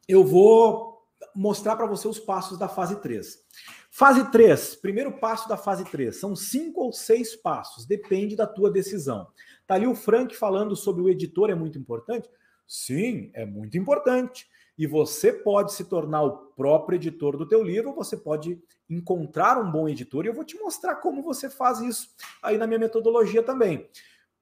eu 0.06 0.24
vou 0.24 1.06
mostrar 1.34 1.76
para 1.76 1.86
você 1.86 2.08
os 2.08 2.18
passos 2.18 2.58
da 2.58 2.68
fase 2.68 3.00
3. 3.00 3.44
Fase 3.90 4.30
3, 4.30 4.76
primeiro 4.76 5.18
passo 5.18 5.48
da 5.48 5.56
fase 5.56 5.84
3, 5.84 6.16
são 6.16 6.36
cinco 6.36 6.80
ou 6.80 6.92
seis 6.92 7.34
passos, 7.34 7.84
depende 7.84 8.36
da 8.36 8.46
tua 8.46 8.70
decisão. 8.70 9.26
Tá 9.66 9.74
ali 9.74 9.86
o 9.86 9.94
Frank 9.94 10.34
falando 10.36 10.76
sobre 10.76 11.02
o 11.02 11.08
editor, 11.08 11.50
é 11.50 11.54
muito 11.54 11.78
importante? 11.78 12.28
Sim, 12.66 13.30
é 13.34 13.44
muito 13.44 13.76
importante 13.76 14.48
e 14.80 14.86
você 14.86 15.30
pode 15.30 15.74
se 15.74 15.84
tornar 15.84 16.22
o 16.22 16.38
próprio 16.56 16.96
editor 16.96 17.36
do 17.36 17.46
teu 17.46 17.62
livro, 17.62 17.92
você 17.92 18.16
pode 18.16 18.58
encontrar 18.88 19.58
um 19.58 19.70
bom 19.70 19.86
editor 19.86 20.24
e 20.24 20.28
eu 20.28 20.32
vou 20.32 20.42
te 20.42 20.58
mostrar 20.58 20.94
como 20.96 21.22
você 21.22 21.50
faz 21.50 21.80
isso 21.80 22.08
aí 22.42 22.56
na 22.56 22.66
minha 22.66 22.78
metodologia 22.78 23.42
também. 23.42 23.86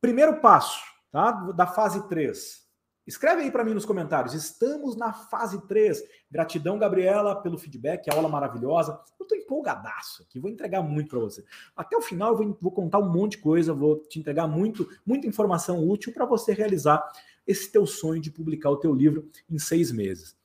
Primeiro 0.01 0.41
passo, 0.41 0.81
tá? 1.11 1.33
Da 1.33 1.67
fase 1.67 2.09
3. 2.09 2.69
Escreve 3.05 3.43
aí 3.43 3.51
para 3.51 3.65
mim 3.65 3.75
nos 3.75 3.85
comentários. 3.85 4.33
Estamos 4.33 4.95
na 4.95 5.13
fase 5.13 5.67
3. 5.67 6.05
Gratidão, 6.31 6.79
Gabriela, 6.79 7.35
pelo 7.43 7.59
feedback, 7.59 8.09
aula 8.09 8.29
maravilhosa. 8.29 9.01
Eu 9.19 9.25
estou 9.25 9.37
empolgadaço 9.37 10.23
aqui, 10.23 10.39
vou 10.39 10.51
entregar 10.51 10.83
muito 10.83 11.09
para 11.09 11.19
você. 11.19 11.45
Até 11.75 11.97
o 11.97 12.01
final 12.01 12.31
eu 12.31 12.37
vou, 12.37 12.59
vou, 12.61 12.71
contar 12.71 13.01
um 13.01 13.11
monte 13.11 13.33
de 13.33 13.39
coisa, 13.39 13.75
vou 13.75 13.97
te 14.03 14.21
entregar 14.21 14.47
muito, 14.47 14.89
muita 15.05 15.27
informação 15.27 15.85
útil 15.89 16.13
para 16.13 16.25
você 16.25 16.53
realizar 16.53 17.05
esse 17.49 17.73
teu 17.73 17.87
sonho 17.87 18.21
de 18.21 18.31
publicar 18.31 18.71
o 18.71 18.77
teu 18.77 18.95
livro 18.95 19.29
em 19.51 19.59
seis 19.59 19.91
meses. 19.91 20.37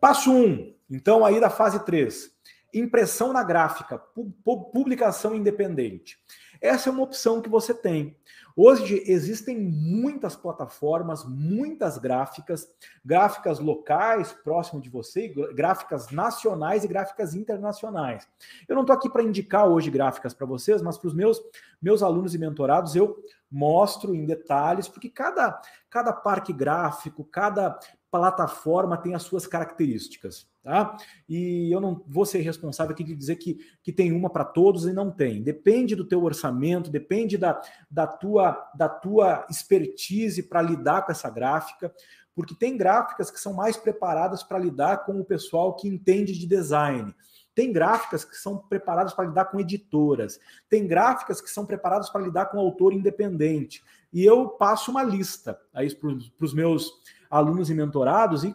Passo 0.00 0.32
1, 0.32 0.44
um, 0.44 0.74
então 0.90 1.24
aí 1.24 1.38
da 1.38 1.50
fase 1.50 1.84
3, 1.84 2.32
impressão 2.74 3.32
na 3.32 3.44
gráfica, 3.44 3.98
pu 3.98 4.32
publicação 4.72 5.34
independente. 5.34 6.18
Essa 6.62 6.88
é 6.88 6.92
uma 6.92 7.02
opção 7.02 7.42
que 7.42 7.48
você 7.48 7.74
tem. 7.74 8.16
Hoje 8.54 9.02
existem 9.06 9.58
muitas 9.58 10.36
plataformas, 10.36 11.24
muitas 11.24 11.98
gráficas, 11.98 12.68
gráficas 13.04 13.58
locais 13.58 14.32
próximo 14.32 14.80
de 14.80 14.88
você, 14.88 15.26
gráficas 15.52 16.10
nacionais 16.10 16.84
e 16.84 16.88
gráficas 16.88 17.34
internacionais. 17.34 18.28
Eu 18.68 18.76
não 18.76 18.82
estou 18.82 18.94
aqui 18.94 19.10
para 19.10 19.24
indicar 19.24 19.66
hoje 19.66 19.90
gráficas 19.90 20.32
para 20.32 20.46
vocês, 20.46 20.80
mas 20.80 20.96
para 20.96 21.08
os 21.08 21.14
meus, 21.14 21.42
meus 21.80 22.00
alunos 22.00 22.32
e 22.32 22.38
mentorados 22.38 22.94
eu 22.94 23.16
mostro 23.50 24.14
em 24.14 24.24
detalhes, 24.24 24.86
porque 24.86 25.08
cada, 25.08 25.60
cada 25.90 26.12
parque 26.12 26.52
gráfico, 26.52 27.24
cada 27.24 27.76
plataforma 28.12 28.98
tem 28.98 29.14
as 29.14 29.22
suas 29.22 29.46
características, 29.46 30.46
tá? 30.62 30.98
E 31.26 31.74
eu 31.74 31.80
não 31.80 32.04
vou 32.06 32.26
ser 32.26 32.40
responsável 32.40 32.92
aqui 32.92 33.02
de 33.02 33.16
dizer 33.16 33.36
que, 33.36 33.58
que 33.82 33.90
tem 33.90 34.12
uma 34.12 34.28
para 34.28 34.44
todos 34.44 34.84
e 34.84 34.92
não 34.92 35.10
tem. 35.10 35.42
Depende 35.42 35.96
do 35.96 36.04
teu 36.04 36.22
orçamento, 36.22 36.90
depende 36.90 37.38
da, 37.38 37.58
da, 37.90 38.06
tua, 38.06 38.70
da 38.74 38.86
tua 38.86 39.46
expertise 39.48 40.42
para 40.42 40.60
lidar 40.60 41.06
com 41.06 41.10
essa 41.10 41.30
gráfica, 41.30 41.90
porque 42.34 42.54
tem 42.54 42.76
gráficas 42.76 43.30
que 43.30 43.40
são 43.40 43.54
mais 43.54 43.78
preparadas 43.78 44.42
para 44.42 44.58
lidar 44.58 45.06
com 45.06 45.18
o 45.18 45.24
pessoal 45.24 45.74
que 45.74 45.88
entende 45.88 46.38
de 46.38 46.46
design. 46.46 47.14
Tem 47.54 47.72
gráficas 47.72 48.24
que 48.24 48.36
são 48.36 48.58
preparadas 48.58 49.14
para 49.14 49.26
lidar 49.26 49.46
com 49.46 49.58
editoras. 49.58 50.38
Tem 50.68 50.86
gráficas 50.86 51.40
que 51.40 51.50
são 51.50 51.64
preparadas 51.64 52.10
para 52.10 52.22
lidar 52.22 52.46
com 52.46 52.58
autor 52.58 52.92
independente. 52.92 53.82
E 54.12 54.22
eu 54.22 54.48
passo 54.48 54.90
uma 54.90 55.02
lista 55.02 55.58
aí 55.72 55.94
para 55.94 56.44
os 56.44 56.52
meus 56.52 56.92
alunos 57.32 57.70
e 57.70 57.74
mentorados 57.74 58.44
e 58.44 58.54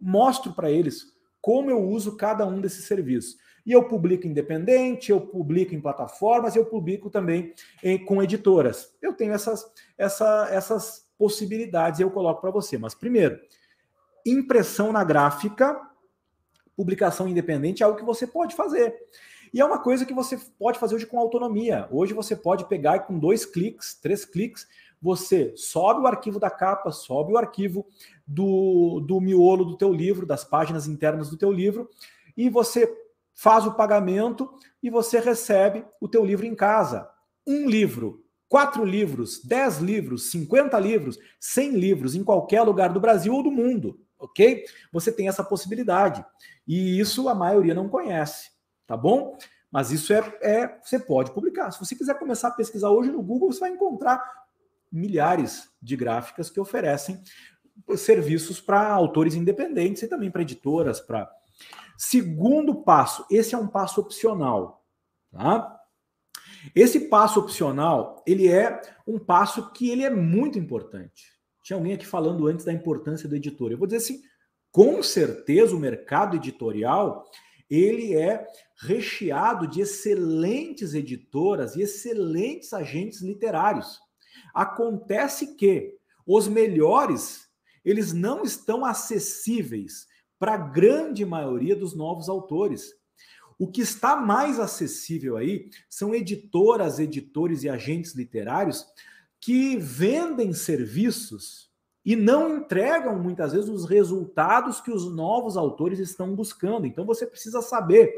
mostro 0.00 0.52
para 0.52 0.70
eles 0.70 1.12
como 1.40 1.68
eu 1.68 1.82
uso 1.82 2.16
cada 2.16 2.46
um 2.46 2.60
desses 2.60 2.84
serviços. 2.84 3.36
E 3.66 3.72
eu 3.72 3.88
publico 3.88 4.26
independente, 4.26 5.10
eu 5.10 5.20
publico 5.20 5.74
em 5.74 5.80
plataformas, 5.80 6.54
eu 6.54 6.64
publico 6.64 7.10
também 7.10 7.52
em, 7.82 8.02
com 8.04 8.22
editoras. 8.22 8.94
Eu 9.02 9.12
tenho 9.12 9.32
essas, 9.32 9.64
essa, 9.98 10.48
essas 10.50 11.08
possibilidades 11.18 11.98
eu 11.98 12.10
coloco 12.10 12.40
para 12.40 12.50
você. 12.50 12.78
Mas 12.78 12.94
primeiro, 12.94 13.40
impressão 14.24 14.92
na 14.92 15.02
gráfica, 15.02 15.80
publicação 16.76 17.28
independente 17.28 17.82
é 17.82 17.86
algo 17.86 17.98
que 17.98 18.04
você 18.04 18.26
pode 18.26 18.54
fazer. 18.54 18.94
E 19.52 19.60
é 19.60 19.64
uma 19.64 19.78
coisa 19.78 20.06
que 20.06 20.14
você 20.14 20.38
pode 20.58 20.78
fazer 20.78 20.94
hoje 20.94 21.06
com 21.06 21.18
autonomia. 21.18 21.88
Hoje 21.90 22.14
você 22.14 22.34
pode 22.34 22.66
pegar 22.68 23.00
com 23.00 23.18
dois 23.18 23.44
cliques, 23.44 23.94
três 23.94 24.24
cliques, 24.24 24.66
você 25.02 25.52
sobe 25.56 26.00
o 26.00 26.06
arquivo 26.06 26.38
da 26.38 26.48
capa, 26.48 26.92
sobe 26.92 27.32
o 27.32 27.36
arquivo 27.36 27.84
do, 28.24 29.00
do 29.00 29.20
miolo 29.20 29.64
do 29.64 29.76
teu 29.76 29.92
livro, 29.92 30.24
das 30.24 30.44
páginas 30.44 30.86
internas 30.86 31.28
do 31.28 31.36
teu 31.36 31.50
livro, 31.50 31.90
e 32.36 32.48
você 32.48 32.88
faz 33.34 33.66
o 33.66 33.74
pagamento 33.74 34.48
e 34.80 34.88
você 34.88 35.18
recebe 35.18 35.84
o 36.00 36.06
teu 36.06 36.24
livro 36.24 36.46
em 36.46 36.54
casa. 36.54 37.10
Um 37.44 37.68
livro, 37.68 38.24
quatro 38.48 38.84
livros, 38.84 39.42
dez 39.44 39.78
livros, 39.78 40.30
cinquenta 40.30 40.78
livros, 40.78 41.18
cem 41.40 41.72
livros 41.72 42.14
em 42.14 42.22
qualquer 42.22 42.62
lugar 42.62 42.92
do 42.92 43.00
Brasil 43.00 43.34
ou 43.34 43.42
do 43.42 43.50
mundo, 43.50 43.98
ok? 44.18 44.64
Você 44.92 45.10
tem 45.10 45.26
essa 45.26 45.42
possibilidade. 45.42 46.24
E 46.66 47.00
isso 47.00 47.28
a 47.28 47.34
maioria 47.34 47.74
não 47.74 47.88
conhece, 47.88 48.50
tá 48.86 48.96
bom? 48.96 49.36
Mas 49.68 49.90
isso 49.90 50.12
é, 50.12 50.38
é 50.42 50.78
você 50.80 50.98
pode 50.98 51.32
publicar. 51.32 51.72
Se 51.72 51.80
você 51.80 51.96
quiser 51.96 52.18
começar 52.18 52.48
a 52.48 52.52
pesquisar 52.52 52.90
hoje 52.90 53.10
no 53.10 53.22
Google, 53.22 53.50
você 53.50 53.60
vai 53.60 53.70
encontrar 53.70 54.22
milhares 54.92 55.68
de 55.80 55.96
gráficas 55.96 56.50
que 56.50 56.60
oferecem 56.60 57.20
serviços 57.96 58.60
para 58.60 58.92
autores 58.92 59.34
independentes 59.34 60.02
e 60.02 60.08
também 60.08 60.30
para 60.30 60.42
editoras, 60.42 61.00
para 61.00 61.30
Segundo 62.04 62.82
passo, 62.82 63.24
esse 63.30 63.54
é 63.54 63.58
um 63.58 63.68
passo 63.68 64.00
opcional, 64.00 64.84
tá? 65.30 65.78
Esse 66.74 67.08
passo 67.08 67.38
opcional, 67.38 68.22
ele 68.26 68.48
é 68.48 68.80
um 69.06 69.20
passo 69.20 69.72
que 69.72 69.88
ele 69.88 70.04
é 70.04 70.10
muito 70.10 70.58
importante. 70.58 71.32
Tinha 71.62 71.76
alguém 71.76 71.92
aqui 71.92 72.04
falando 72.04 72.48
antes 72.48 72.64
da 72.64 72.72
importância 72.72 73.28
do 73.28 73.36
editor. 73.36 73.70
Eu 73.70 73.78
vou 73.78 73.86
dizer 73.86 73.98
assim, 73.98 74.20
com 74.72 75.00
certeza 75.00 75.76
o 75.76 75.78
mercado 75.78 76.34
editorial, 76.34 77.24
ele 77.70 78.16
é 78.16 78.46
recheado 78.80 79.68
de 79.68 79.80
excelentes 79.80 80.94
editoras 80.94 81.76
e 81.76 81.82
excelentes 81.82 82.72
agentes 82.72 83.22
literários. 83.22 84.00
Acontece 84.54 85.54
que 85.54 85.96
os 86.26 86.48
melhores, 86.48 87.48
eles 87.84 88.12
não 88.12 88.42
estão 88.42 88.84
acessíveis 88.84 90.06
para 90.38 90.54
a 90.54 90.58
grande 90.58 91.24
maioria 91.24 91.76
dos 91.76 91.94
novos 91.94 92.28
autores. 92.28 92.92
O 93.58 93.68
que 93.68 93.80
está 93.80 94.16
mais 94.16 94.58
acessível 94.58 95.36
aí 95.36 95.70
são 95.88 96.14
editoras, 96.14 96.98
editores 96.98 97.62
e 97.62 97.68
agentes 97.68 98.14
literários 98.14 98.84
que 99.40 99.76
vendem 99.76 100.52
serviços 100.52 101.70
e 102.04 102.16
não 102.16 102.56
entregam 102.56 103.16
muitas 103.18 103.52
vezes 103.52 103.68
os 103.68 103.84
resultados 103.84 104.80
que 104.80 104.90
os 104.90 105.14
novos 105.14 105.56
autores 105.56 106.00
estão 106.00 106.34
buscando. 106.34 106.86
Então 106.86 107.06
você 107.06 107.26
precisa 107.26 107.62
saber 107.62 108.14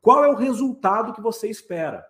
qual 0.00 0.24
é 0.24 0.28
o 0.28 0.36
resultado 0.36 1.12
que 1.12 1.20
você 1.20 1.48
espera. 1.48 2.04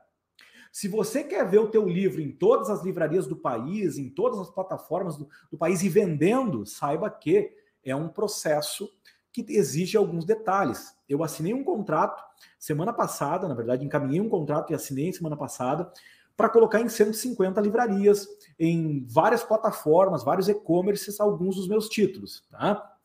Se 0.73 0.89
você 0.89 1.25
quer 1.25 1.49
ver 1.49 1.59
o 1.59 1.71
teu 1.71 1.89
livro 1.89 2.21
em 2.21 2.31
todas 2.31 2.71
as 2.71 2.83
livrarias 2.83 3.27
do 3.27 3.37
país, 3.37 3.99
em 3.99 4.09
todas 4.09 4.39
as 4.39 4.51
plataformas 4.51 5.17
do, 5.17 5.29
do 5.51 5.59
país 5.59 5.83
e 5.83 5.89
vendendo, 5.89 6.65
saiba 6.65 7.11
que 7.11 7.51
é 7.85 7.95
um 7.95 8.09
processo 8.09 8.89
que 9.33 9.45
exige 9.49 9.97
alguns 9.97 10.25
detalhes. 10.25 10.95
Eu 11.09 11.23
assinei 11.23 11.55
um 11.55 11.65
contrato 11.65 12.23
semana 12.59 12.93
passada, 12.93 13.49
na 13.49 13.55
verdade, 13.55 13.85
encaminhei 13.85 14.21
um 14.21 14.29
contrato 14.29 14.71
e 14.71 14.75
assinei 14.75 15.13
semana 15.13 15.37
passada 15.37 15.91
para 16.37 16.49
colocar 16.49 16.81
em 16.81 16.89
150 16.89 17.61
livrarias, 17.61 18.27
em 18.59 19.05
várias 19.07 19.43
plataformas, 19.43 20.25
vários 20.25 20.49
e-commerces, 20.49 21.21
alguns 21.21 21.57
dos 21.57 21.69
meus 21.69 21.89
títulos. 21.89 22.45
Tá? 22.51 22.97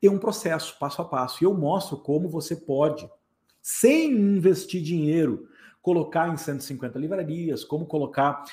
Tem 0.00 0.08
um 0.08 0.18
processo 0.18 0.78
passo 0.78 1.02
a 1.02 1.04
passo 1.04 1.42
e 1.42 1.44
eu 1.44 1.54
mostro 1.54 1.98
como 1.98 2.28
você 2.28 2.56
pode, 2.56 3.08
sem 3.60 4.12
investir 4.12 4.82
dinheiro, 4.82 5.47
colocar 5.88 6.28
em 6.28 6.36
150 6.36 6.98
livrarias, 6.98 7.64
como 7.64 7.86
colocar. 7.86 8.44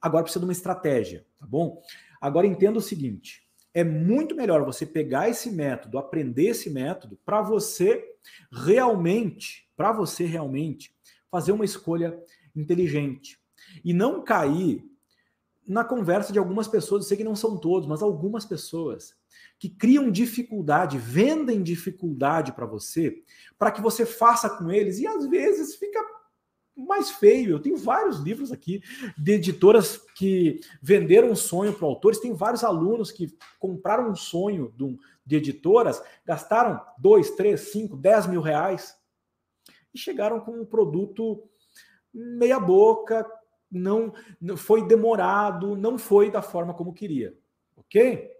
Agora 0.00 0.22
precisa 0.22 0.40
de 0.40 0.46
uma 0.46 0.52
estratégia, 0.52 1.26
tá 1.38 1.46
bom? 1.46 1.82
Agora 2.18 2.46
entenda 2.46 2.78
o 2.78 2.82
seguinte: 2.82 3.46
é 3.74 3.84
muito 3.84 4.34
melhor 4.34 4.64
você 4.64 4.86
pegar 4.86 5.28
esse 5.28 5.50
método, 5.50 5.98
aprender 5.98 6.46
esse 6.46 6.70
método, 6.70 7.18
para 7.26 7.42
você 7.42 8.02
realmente, 8.50 9.68
para 9.76 9.92
você 9.92 10.24
realmente 10.24 10.96
fazer 11.30 11.52
uma 11.52 11.66
escolha 11.66 12.18
inteligente 12.56 13.38
e 13.84 13.92
não 13.92 14.24
cair 14.24 14.82
na 15.68 15.84
conversa 15.84 16.32
de 16.32 16.38
algumas 16.38 16.66
pessoas, 16.66 17.04
eu 17.04 17.08
sei 17.08 17.18
que 17.18 17.24
não 17.24 17.36
são 17.36 17.58
todos, 17.58 17.86
mas 17.86 18.02
algumas 18.02 18.46
pessoas 18.46 19.14
que 19.58 19.68
criam 19.68 20.10
dificuldade, 20.10 20.96
vendem 20.96 21.62
dificuldade 21.62 22.50
para 22.52 22.64
você, 22.64 23.22
para 23.58 23.70
que 23.70 23.82
você 23.82 24.06
faça 24.06 24.48
com 24.48 24.70
eles 24.70 24.98
e 24.98 25.06
às 25.06 25.26
vezes 25.26 25.76
fica 25.76 26.02
mais 26.76 27.10
feio. 27.10 27.50
Eu 27.50 27.60
tenho 27.60 27.76
vários 27.76 28.18
livros 28.18 28.52
aqui 28.52 28.82
de 29.16 29.32
editoras 29.32 29.98
que 30.16 30.60
venderam 30.80 31.30
um 31.30 31.36
sonho 31.36 31.72
para 31.72 31.86
autores. 31.86 32.18
Tem 32.18 32.32
vários 32.32 32.64
alunos 32.64 33.10
que 33.10 33.34
compraram 33.58 34.10
um 34.10 34.16
sonho 34.16 34.74
de, 35.24 35.36
editoras, 35.36 36.02
gastaram 36.24 36.80
2, 36.98 37.30
3, 37.32 37.60
5, 37.60 37.96
10 37.96 38.26
mil 38.26 38.40
reais 38.40 38.96
e 39.94 39.98
chegaram 39.98 40.40
com 40.40 40.52
um 40.52 40.64
produto 40.64 41.42
meia 42.12 42.58
boca, 42.58 43.26
não 43.70 44.12
foi 44.56 44.86
demorado, 44.86 45.76
não 45.76 45.98
foi 45.98 46.30
da 46.30 46.42
forma 46.42 46.74
como 46.74 46.92
queria. 46.92 47.34
Ok? 47.76 48.30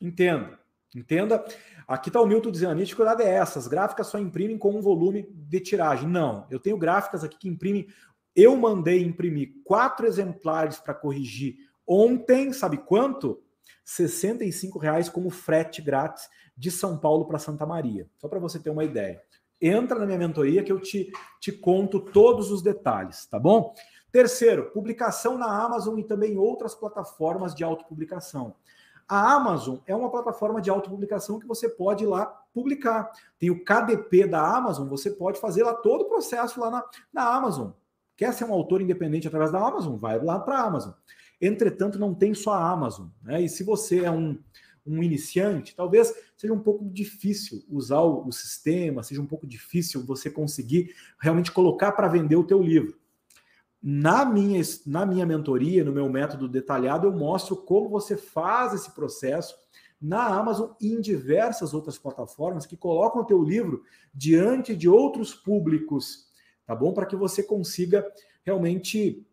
Entenda. 0.00 0.58
Entenda. 0.94 1.44
Aqui 1.86 2.08
está 2.08 2.20
o 2.20 2.26
Milton 2.26 2.50
dizendo, 2.50 2.72
a 2.72 2.74
dificuldade 2.74 3.22
é 3.22 3.28
essa, 3.28 3.58
as 3.58 3.66
gráficas 3.66 4.06
só 4.06 4.18
imprimem 4.18 4.58
com 4.58 4.76
um 4.76 4.80
volume 4.80 5.26
de 5.30 5.60
tiragem. 5.60 6.08
Não, 6.08 6.46
eu 6.50 6.58
tenho 6.58 6.76
gráficas 6.76 7.24
aqui 7.24 7.36
que 7.38 7.48
imprimem, 7.48 7.86
eu 8.34 8.56
mandei 8.56 9.02
imprimir 9.02 9.54
quatro 9.64 10.06
exemplares 10.06 10.78
para 10.78 10.94
corrigir 10.94 11.56
ontem, 11.86 12.52
sabe 12.52 12.78
quanto? 12.78 13.42
65 13.84 14.78
reais 14.78 15.08
como 15.08 15.30
frete 15.30 15.82
grátis 15.82 16.28
de 16.56 16.70
São 16.70 16.96
Paulo 16.96 17.26
para 17.26 17.38
Santa 17.38 17.66
Maria. 17.66 18.08
Só 18.18 18.28
para 18.28 18.38
você 18.38 18.58
ter 18.58 18.70
uma 18.70 18.84
ideia. 18.84 19.20
Entra 19.60 19.98
na 19.98 20.06
minha 20.06 20.18
mentoria 20.18 20.62
que 20.62 20.72
eu 20.72 20.80
te, 20.80 21.10
te 21.40 21.52
conto 21.52 22.00
todos 22.00 22.50
os 22.50 22.62
detalhes, 22.62 23.26
tá 23.26 23.38
bom? 23.38 23.74
Terceiro, 24.10 24.70
publicação 24.72 25.38
na 25.38 25.46
Amazon 25.46 25.98
e 25.98 26.04
também 26.04 26.36
outras 26.36 26.74
plataformas 26.74 27.54
de 27.54 27.64
autopublicação. 27.64 28.54
A 29.08 29.34
Amazon 29.34 29.78
é 29.86 29.94
uma 29.94 30.10
plataforma 30.10 30.60
de 30.60 30.70
autopublicação 30.70 31.38
que 31.38 31.46
você 31.46 31.68
pode 31.68 32.04
ir 32.04 32.06
lá 32.06 32.26
publicar. 32.52 33.10
Tem 33.38 33.50
o 33.50 33.64
KDP 33.64 34.26
da 34.26 34.56
Amazon, 34.56 34.88
você 34.88 35.10
pode 35.10 35.40
fazer 35.40 35.64
lá 35.64 35.74
todo 35.74 36.02
o 36.02 36.08
processo 36.08 36.60
lá 36.60 36.70
na, 36.70 36.84
na 37.12 37.34
Amazon. 37.34 37.70
Quer 38.16 38.32
ser 38.32 38.44
um 38.44 38.52
autor 38.52 38.80
independente 38.80 39.26
através 39.26 39.50
da 39.50 39.58
Amazon? 39.58 39.96
Vai 39.96 40.22
lá 40.22 40.38
para 40.38 40.58
a 40.58 40.66
Amazon. 40.66 40.92
Entretanto, 41.40 41.98
não 41.98 42.14
tem 42.14 42.34
só 42.34 42.52
a 42.52 42.70
Amazon. 42.70 43.08
Né? 43.22 43.42
E 43.42 43.48
se 43.48 43.64
você 43.64 44.04
é 44.04 44.10
um, 44.10 44.38
um 44.86 45.02
iniciante, 45.02 45.74
talvez 45.74 46.14
seja 46.36 46.52
um 46.52 46.60
pouco 46.60 46.84
difícil 46.84 47.64
usar 47.68 48.00
o, 48.00 48.26
o 48.26 48.32
sistema, 48.32 49.02
seja 49.02 49.20
um 49.20 49.26
pouco 49.26 49.46
difícil 49.46 50.04
você 50.04 50.30
conseguir 50.30 50.94
realmente 51.20 51.50
colocar 51.50 51.92
para 51.92 52.08
vender 52.08 52.36
o 52.36 52.44
teu 52.44 52.62
livro. 52.62 53.01
Na 53.82 54.24
minha, 54.24 54.62
na 54.86 55.04
minha 55.04 55.26
mentoria, 55.26 55.82
no 55.82 55.90
meu 55.90 56.08
método 56.08 56.48
detalhado, 56.48 57.08
eu 57.08 57.12
mostro 57.12 57.56
como 57.56 57.88
você 57.88 58.16
faz 58.16 58.72
esse 58.72 58.92
processo 58.92 59.56
na 60.00 60.24
Amazon 60.26 60.70
e 60.80 60.92
em 60.92 61.00
diversas 61.00 61.74
outras 61.74 61.98
plataformas 61.98 62.64
que 62.66 62.76
colocam 62.76 63.22
o 63.22 63.24
teu 63.24 63.42
livro 63.42 63.82
diante 64.14 64.76
de 64.76 64.88
outros 64.88 65.34
públicos, 65.34 66.28
tá 66.66 66.74
bom? 66.74 66.92
Para 66.92 67.06
que 67.06 67.16
você 67.16 67.42
consiga 67.42 68.06
realmente 68.44 69.24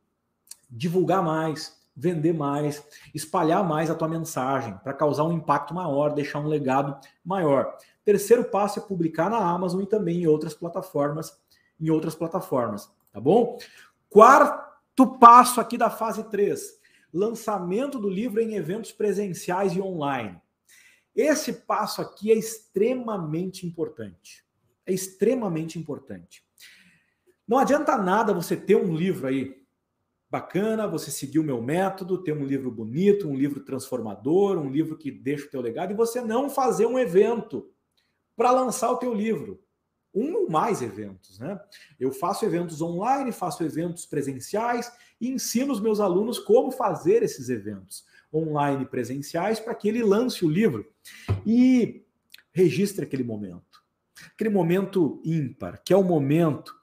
divulgar 0.70 1.24
mais, 1.24 1.80
vender 1.96 2.34
mais, 2.34 2.84
espalhar 3.14 3.68
mais 3.68 3.90
a 3.90 3.96
tua 3.96 4.08
mensagem, 4.08 4.78
para 4.84 4.94
causar 4.94 5.26
um 5.26 5.34
impacto 5.34 5.74
maior, 5.74 6.14
deixar 6.14 6.40
um 6.40 6.48
legado 6.48 6.98
maior. 7.26 7.76
Terceiro 8.06 8.46
passo 8.46 8.80
é 8.80 8.82
publicar 8.82 9.30
na 9.30 9.38
Amazon 9.38 9.82
e 9.82 9.88
também 9.88 10.22
em 10.22 10.28
outras 10.28 10.54
plataformas, 10.54 11.38
em 11.80 11.90
outras 11.90 12.16
plataformas, 12.16 12.90
tá 13.12 13.20
bom? 13.20 13.58
Quarto 14.10 15.18
passo 15.20 15.62
aqui 15.62 15.78
da 15.78 15.90
fase 15.90 16.24
3: 16.30 16.80
lançamento 17.14 18.00
do 18.00 18.10
livro 18.10 18.42
em 18.42 18.56
eventos 18.56 18.92
presenciais 18.92 19.74
e 19.74 19.82
online. 19.82 20.42
Esse 21.16 21.54
passo 21.54 22.02
aqui 22.02 22.32
é 22.32 22.36
extremamente 22.36 23.68
importante. 23.68 24.44
É 24.86 24.92
extremamente 24.92 25.78
importante. 25.78 26.44
Não 27.48 27.58
adianta 27.58 27.98
nada 27.98 28.34
você 28.34 28.56
ter 28.56 28.76
um 28.76 28.96
livro 28.96 29.28
aí 29.28 29.60
bacana, 30.30 30.88
você 30.88 31.10
seguir 31.10 31.40
o 31.40 31.44
meu 31.44 31.62
método, 31.62 32.24
ter 32.24 32.34
um 32.34 32.46
livro 32.46 32.72
bonito, 32.72 33.28
um 33.28 33.36
livro 33.36 33.64
transformador, 33.64 34.58
um 34.58 34.70
livro 34.70 34.98
que 34.98 35.12
deixa 35.12 35.46
o 35.46 35.50
teu 35.50 35.62
legado 35.62 35.92
e 35.92 35.96
você 35.96 36.22
não 36.22 36.50
fazer 36.50 36.86
um 36.86 37.00
evento 37.00 37.72
para 38.36 38.52
lançar 38.52 38.92
o 38.92 38.98
teu 38.98 39.14
livro 39.14 39.60
um 40.14 40.36
ou 40.36 40.50
mais 40.50 40.82
eventos, 40.82 41.40
né? 41.40 41.60
Eu 42.00 42.12
faço 42.12 42.46
eventos 42.46 42.82
online, 42.82 43.32
faço 43.32 43.64
eventos 43.64 44.06
presenciais 44.06 44.92
e 45.20 45.30
ensino 45.30 45.72
os 45.72 45.80
meus 45.80 46.00
alunos 46.00 46.40
como 46.40 46.72
fazer 46.72 47.24
esses 47.24 47.50
eventos 47.50 48.06
online 48.34 48.86
presenciais 48.86 49.60
para 49.60 49.76
que 49.76 49.88
ele 49.88 50.04
lance 50.04 50.46
o 50.46 50.50
livro 50.50 50.88
e 51.46 52.04
registre 52.52 53.06
aquele 53.06 53.24
momento. 53.24 53.84
Aquele 54.34 54.50
momento 54.50 55.22
ímpar, 55.24 55.82
que 55.84 55.94
é 55.94 55.98
o 55.98 56.04
momento 56.04 56.76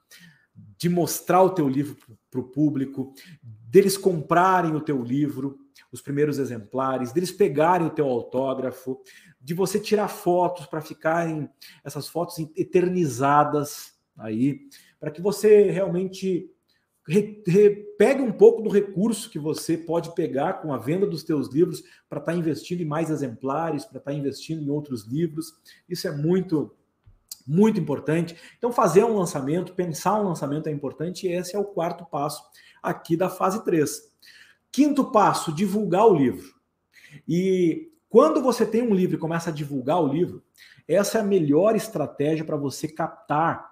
de 0.77 0.89
mostrar 0.89 1.41
o 1.41 1.49
teu 1.49 1.67
livro 1.67 1.97
para 2.29 2.39
o 2.39 2.49
público, 2.49 3.13
deles 3.41 3.97
comprarem 3.97 4.75
o 4.75 4.81
teu 4.81 5.03
livro, 5.03 5.59
os 5.97 6.01
primeiros 6.01 6.37
exemplares, 6.39 7.11
deles 7.11 7.31
pegarem 7.31 7.87
o 7.87 7.91
teu 7.91 8.07
autógrafo, 8.07 9.01
de 9.41 9.53
você 9.53 9.79
tirar 9.79 10.07
fotos 10.07 10.65
para 10.65 10.81
ficarem 10.81 11.49
essas 11.83 12.07
fotos 12.07 12.37
eternizadas 12.55 13.93
aí, 14.17 14.61
para 14.99 15.11
que 15.11 15.21
você 15.21 15.69
realmente 15.71 16.49
re, 17.07 17.41
re, 17.47 17.69
pegue 17.97 18.21
um 18.21 18.31
pouco 18.31 18.61
do 18.61 18.69
recurso 18.69 19.29
que 19.29 19.39
você 19.39 19.77
pode 19.77 20.13
pegar 20.13 20.61
com 20.61 20.73
a 20.73 20.77
venda 20.77 21.07
dos 21.07 21.23
teus 21.23 21.47
livros 21.51 21.83
para 22.09 22.19
estar 22.19 22.31
tá 22.31 22.37
investindo 22.37 22.81
em 22.81 22.85
mais 22.85 23.09
exemplares, 23.09 23.85
para 23.85 23.99
estar 23.99 24.11
tá 24.11 24.17
investindo 24.17 24.61
em 24.61 24.69
outros 24.69 25.05
livros. 25.05 25.53
Isso 25.87 26.07
é 26.07 26.11
muito 26.11 26.73
muito 27.49 27.79
importante. 27.79 28.35
Então, 28.57 28.73
fazer 28.73 29.05
um 29.05 29.15
lançamento, 29.15 29.73
pensar 29.73 30.19
um 30.19 30.27
lançamento 30.27 30.67
é 30.67 30.71
importante, 30.71 31.25
e 31.25 31.31
esse 31.31 31.55
é 31.55 31.59
o 31.59 31.63
quarto 31.63 32.05
passo 32.05 32.43
aqui 32.83 33.15
da 33.15 33.29
fase 33.29 33.63
3. 33.63 34.11
Quinto 34.77 35.05
passo, 35.05 35.51
divulgar 35.51 36.05
o 36.05 36.13
livro. 36.13 36.53
E 37.27 37.89
quando 38.07 38.43
você 38.43 38.63
tem 38.63 38.83
um 38.83 38.93
livro 38.93 39.15
e 39.15 39.19
começa 39.19 39.49
a 39.49 39.53
divulgar 39.53 39.99
o 39.99 40.07
livro, 40.07 40.43
essa 40.87 41.17
é 41.17 41.21
a 41.21 41.23
melhor 41.23 41.75
estratégia 41.75 42.45
para 42.45 42.55
você 42.57 42.87
captar 42.87 43.71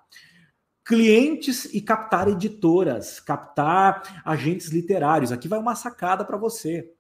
clientes 0.83 1.65
e 1.65 1.79
captar 1.79 2.27
editoras, 2.27 3.19
captar 3.19 4.23
agentes 4.25 4.69
literários. 4.69 5.31
Aqui 5.31 5.47
vai 5.47 5.59
uma 5.59 5.75
sacada 5.75 6.25
para 6.25 6.37
você. 6.37 6.91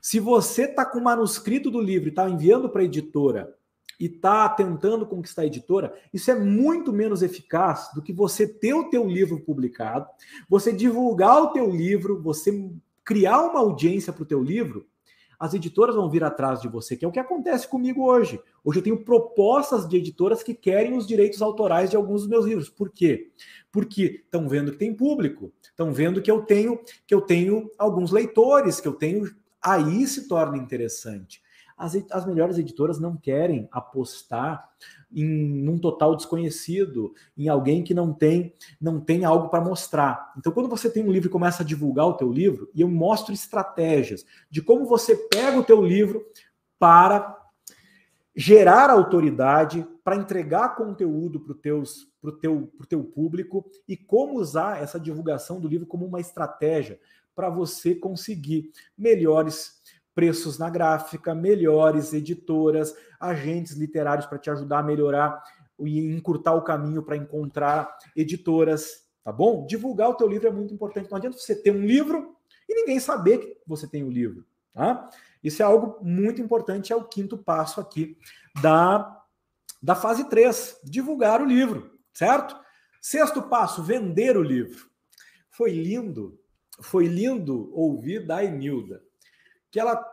Se 0.00 0.20
você 0.20 0.66
está 0.66 0.84
com 0.84 1.00
o 1.00 1.02
manuscrito 1.02 1.72
do 1.72 1.80
livro 1.80 2.06
e 2.06 2.10
está 2.10 2.30
enviando 2.30 2.70
para 2.70 2.82
a 2.82 2.84
editora 2.84 3.52
e 3.98 4.06
está 4.06 4.48
tentando 4.48 5.04
conquistar 5.04 5.42
a 5.42 5.46
editora, 5.46 5.92
isso 6.14 6.30
é 6.30 6.38
muito 6.38 6.92
menos 6.92 7.20
eficaz 7.20 7.90
do 7.96 8.00
que 8.00 8.12
você 8.12 8.46
ter 8.46 8.74
o 8.74 8.88
teu 8.90 9.08
livro 9.08 9.40
publicado, 9.40 10.06
você 10.48 10.72
divulgar 10.72 11.42
o 11.42 11.48
teu 11.48 11.68
livro, 11.68 12.22
você 12.22 12.52
criar 13.10 13.40
uma 13.42 13.58
audiência 13.58 14.12
para 14.12 14.22
o 14.22 14.26
teu 14.26 14.40
livro, 14.40 14.86
as 15.36 15.52
editoras 15.52 15.96
vão 15.96 16.08
vir 16.08 16.22
atrás 16.22 16.60
de 16.60 16.68
você, 16.68 16.96
que 16.96 17.04
é 17.04 17.08
o 17.08 17.10
que 17.10 17.18
acontece 17.18 17.66
comigo 17.66 18.04
hoje. 18.04 18.40
Hoje 18.62 18.78
eu 18.78 18.82
tenho 18.84 19.04
propostas 19.04 19.88
de 19.88 19.96
editoras 19.96 20.44
que 20.44 20.54
querem 20.54 20.96
os 20.96 21.08
direitos 21.08 21.42
autorais 21.42 21.90
de 21.90 21.96
alguns 21.96 22.20
dos 22.20 22.30
meus 22.30 22.46
livros. 22.46 22.68
Por 22.68 22.88
quê? 22.88 23.32
Porque 23.72 24.22
estão 24.24 24.48
vendo 24.48 24.70
que 24.70 24.78
tem 24.78 24.94
público, 24.94 25.52
estão 25.60 25.92
vendo 25.92 26.22
que 26.22 26.30
eu 26.30 26.42
tenho 26.42 26.78
que 27.04 27.12
eu 27.12 27.20
tenho 27.20 27.68
alguns 27.76 28.12
leitores, 28.12 28.80
que 28.80 28.86
eu 28.86 28.92
tenho 28.92 29.28
aí 29.60 30.06
se 30.06 30.28
torna 30.28 30.56
interessante 30.56 31.42
as, 31.80 31.96
as 32.10 32.26
melhores 32.26 32.58
editoras 32.58 33.00
não 33.00 33.16
querem 33.16 33.66
apostar 33.72 34.68
em 35.10 35.66
um 35.66 35.78
total 35.78 36.14
desconhecido, 36.14 37.14
em 37.36 37.48
alguém 37.48 37.82
que 37.82 37.94
não 37.94 38.12
tem 38.12 38.54
não 38.78 39.00
tem 39.00 39.24
algo 39.24 39.48
para 39.48 39.64
mostrar. 39.64 40.32
Então, 40.36 40.52
quando 40.52 40.68
você 40.68 40.90
tem 40.90 41.02
um 41.02 41.10
livro 41.10 41.28
e 41.28 41.32
começa 41.32 41.62
a 41.62 41.66
divulgar 41.66 42.06
o 42.06 42.14
teu 42.14 42.30
livro, 42.30 42.68
e 42.74 42.82
eu 42.82 42.88
mostro 42.88 43.32
estratégias 43.32 44.26
de 44.50 44.60
como 44.60 44.84
você 44.84 45.16
pega 45.16 45.58
o 45.58 45.64
teu 45.64 45.82
livro 45.82 46.22
para 46.78 47.36
gerar 48.36 48.90
autoridade, 48.90 49.86
para 50.04 50.16
entregar 50.16 50.76
conteúdo 50.76 51.40
para 51.40 51.52
o 51.52 51.56
teus 51.56 52.10
para 52.20 52.30
o 52.30 52.32
teu, 52.36 52.70
pro 52.76 52.86
teu 52.86 53.02
público 53.02 53.64
e 53.88 53.96
como 53.96 54.38
usar 54.38 54.82
essa 54.82 55.00
divulgação 55.00 55.58
do 55.58 55.66
livro 55.66 55.86
como 55.86 56.04
uma 56.04 56.20
estratégia 56.20 57.00
para 57.34 57.48
você 57.48 57.94
conseguir 57.94 58.70
melhores 58.98 59.79
preços 60.20 60.58
na 60.58 60.68
gráfica, 60.68 61.34
melhores 61.34 62.12
editoras, 62.12 62.94
agentes 63.18 63.72
literários 63.72 64.26
para 64.26 64.36
te 64.36 64.50
ajudar 64.50 64.80
a 64.80 64.82
melhorar 64.82 65.42
e 65.78 66.14
encurtar 66.14 66.52
o 66.52 66.60
caminho 66.60 67.02
para 67.02 67.16
encontrar 67.16 67.96
editoras, 68.14 69.08
tá 69.24 69.32
bom? 69.32 69.64
Divulgar 69.66 70.10
o 70.10 70.14
teu 70.14 70.28
livro 70.28 70.46
é 70.46 70.52
muito 70.52 70.74
importante. 70.74 71.10
Não 71.10 71.16
adianta 71.16 71.38
você 71.38 71.54
ter 71.56 71.70
um 71.70 71.86
livro 71.86 72.36
e 72.68 72.74
ninguém 72.74 73.00
saber 73.00 73.38
que 73.38 73.56
você 73.66 73.88
tem 73.88 74.02
o 74.02 74.08
um 74.08 74.10
livro, 74.10 74.44
tá? 74.74 75.08
Isso 75.42 75.62
é 75.62 75.64
algo 75.64 75.96
muito 76.04 76.42
importante, 76.42 76.92
é 76.92 76.96
o 76.96 77.08
quinto 77.08 77.38
passo 77.38 77.80
aqui 77.80 78.18
da, 78.60 79.24
da 79.82 79.94
fase 79.94 80.28
3, 80.28 80.80
divulgar 80.84 81.40
o 81.40 81.46
livro, 81.46 81.98
certo? 82.12 82.54
Sexto 83.00 83.40
passo, 83.40 83.82
vender 83.82 84.36
o 84.36 84.42
livro. 84.42 84.86
Foi 85.48 85.72
lindo, 85.72 86.38
foi 86.82 87.06
lindo 87.06 87.70
ouvir 87.74 88.26
da 88.26 88.44
Emilda 88.44 89.00
que 89.70 89.78
ela 89.78 90.04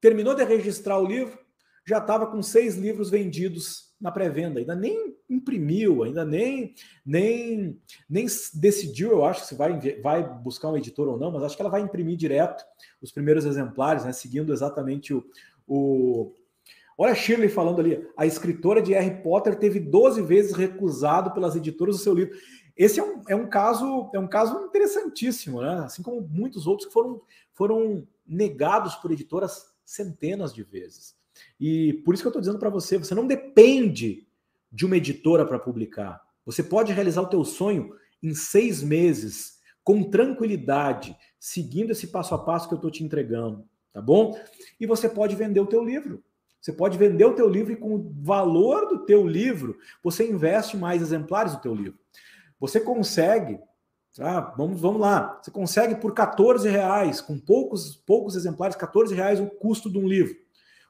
terminou 0.00 0.34
de 0.34 0.44
registrar 0.44 0.98
o 0.98 1.06
livro, 1.06 1.38
já 1.86 1.98
estava 1.98 2.26
com 2.26 2.42
seis 2.42 2.76
livros 2.76 3.10
vendidos 3.10 3.92
na 4.00 4.10
pré-venda, 4.10 4.58
ainda 4.58 4.74
nem 4.74 5.16
imprimiu, 5.30 6.02
ainda 6.02 6.24
nem, 6.24 6.74
nem, 7.06 7.80
nem 8.10 8.26
decidiu, 8.54 9.12
eu 9.12 9.24
acho, 9.24 9.44
se 9.44 9.54
vai, 9.54 9.78
vai 10.00 10.22
buscar 10.40 10.68
um 10.68 10.76
editor 10.76 11.08
ou 11.08 11.18
não, 11.18 11.30
mas 11.30 11.44
acho 11.44 11.56
que 11.56 11.62
ela 11.62 11.70
vai 11.70 11.80
imprimir 11.80 12.16
direto 12.16 12.64
os 13.00 13.12
primeiros 13.12 13.44
exemplares, 13.44 14.04
né, 14.04 14.12
seguindo 14.12 14.52
exatamente 14.52 15.14
o, 15.14 15.24
o... 15.66 16.34
Olha 16.98 17.12
a 17.12 17.16
Shirley 17.16 17.48
falando 17.48 17.80
ali, 17.80 18.06
a 18.16 18.26
escritora 18.26 18.82
de 18.82 18.92
Harry 18.92 19.22
Potter 19.22 19.56
teve 19.56 19.80
12 19.80 20.20
vezes 20.22 20.52
recusado 20.52 21.32
pelas 21.32 21.56
editoras 21.56 21.96
o 21.96 21.98
seu 21.98 22.14
livro. 22.14 22.36
Esse 22.76 23.00
é 23.00 23.04
um, 23.04 23.22
é 23.28 23.36
um 23.36 23.48
caso 23.48 24.10
é 24.14 24.18
um 24.18 24.28
caso 24.28 24.66
interessantíssimo, 24.66 25.60
né? 25.62 25.80
Assim 25.84 26.02
como 26.02 26.20
muitos 26.20 26.66
outros 26.66 26.86
que 26.86 26.92
foram, 26.92 27.20
foram 27.54 28.06
negados 28.26 28.94
por 28.96 29.10
editoras 29.10 29.64
centenas 29.84 30.54
de 30.54 30.62
vezes. 30.62 31.16
E 31.60 31.94
por 32.04 32.14
isso 32.14 32.22
que 32.22 32.26
eu 32.26 32.30
estou 32.30 32.40
dizendo 32.40 32.58
para 32.58 32.70
você, 32.70 32.98
você 32.98 33.14
não 33.14 33.26
depende 33.26 34.26
de 34.70 34.86
uma 34.86 34.96
editora 34.96 35.44
para 35.44 35.58
publicar. 35.58 36.20
Você 36.44 36.62
pode 36.62 36.92
realizar 36.92 37.22
o 37.22 37.28
teu 37.28 37.44
sonho 37.44 37.94
em 38.22 38.34
seis 38.34 38.82
meses, 38.82 39.60
com 39.84 40.02
tranquilidade, 40.02 41.16
seguindo 41.38 41.90
esse 41.90 42.08
passo 42.08 42.34
a 42.34 42.38
passo 42.38 42.68
que 42.68 42.74
eu 42.74 42.76
estou 42.76 42.90
te 42.90 43.02
entregando, 43.02 43.66
tá 43.92 44.00
bom? 44.00 44.38
E 44.78 44.86
você 44.86 45.08
pode 45.08 45.34
vender 45.34 45.60
o 45.60 45.66
teu 45.66 45.84
livro. 45.84 46.22
Você 46.60 46.72
pode 46.72 46.96
vender 46.96 47.24
o 47.24 47.34
teu 47.34 47.48
livro 47.48 47.72
e 47.72 47.76
com 47.76 47.96
o 47.96 48.12
valor 48.22 48.88
do 48.88 49.04
teu 49.04 49.26
livro, 49.26 49.76
você 50.02 50.30
investe 50.30 50.76
mais 50.76 51.02
exemplares 51.02 51.56
do 51.56 51.60
teu 51.60 51.74
livro. 51.74 51.98
Você 52.60 52.78
consegue 52.78 53.58
ah, 54.20 54.52
vamos, 54.56 54.80
vamos 54.80 55.00
lá. 55.00 55.40
Você 55.42 55.50
consegue 55.50 55.94
por 55.94 56.12
14 56.12 56.68
reais, 56.68 57.20
com 57.20 57.38
poucos, 57.38 57.96
poucos 57.96 58.36
exemplares, 58.36 58.76
14 58.76 59.14
reais 59.14 59.40
o 59.40 59.46
custo 59.46 59.90
de 59.90 59.98
um 59.98 60.06
livro. 60.06 60.36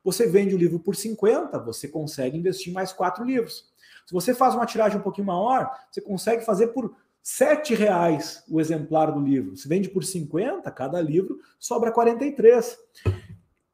Você 0.04 0.26
vende 0.26 0.54
o 0.54 0.58
livro 0.58 0.80
por 0.80 0.96
50, 0.96 1.58
você 1.60 1.86
consegue 1.86 2.36
investir 2.36 2.72
mais 2.72 2.92
quatro 2.92 3.24
livros. 3.24 3.70
Se 4.04 4.12
você 4.12 4.34
faz 4.34 4.54
uma 4.54 4.66
tiragem 4.66 4.98
um 4.98 5.02
pouquinho 5.02 5.28
maior, 5.28 5.70
você 5.90 6.00
consegue 6.00 6.44
fazer 6.44 6.68
por 6.68 6.96
7 7.22 7.74
reais 7.74 8.42
o 8.48 8.60
exemplar 8.60 9.12
do 9.12 9.20
livro. 9.20 9.56
Se 9.56 9.68
vende 9.68 9.88
por 9.88 10.02
50, 10.02 10.68
cada 10.72 11.00
livro 11.00 11.38
sobra 11.58 11.92
43. 11.92 12.76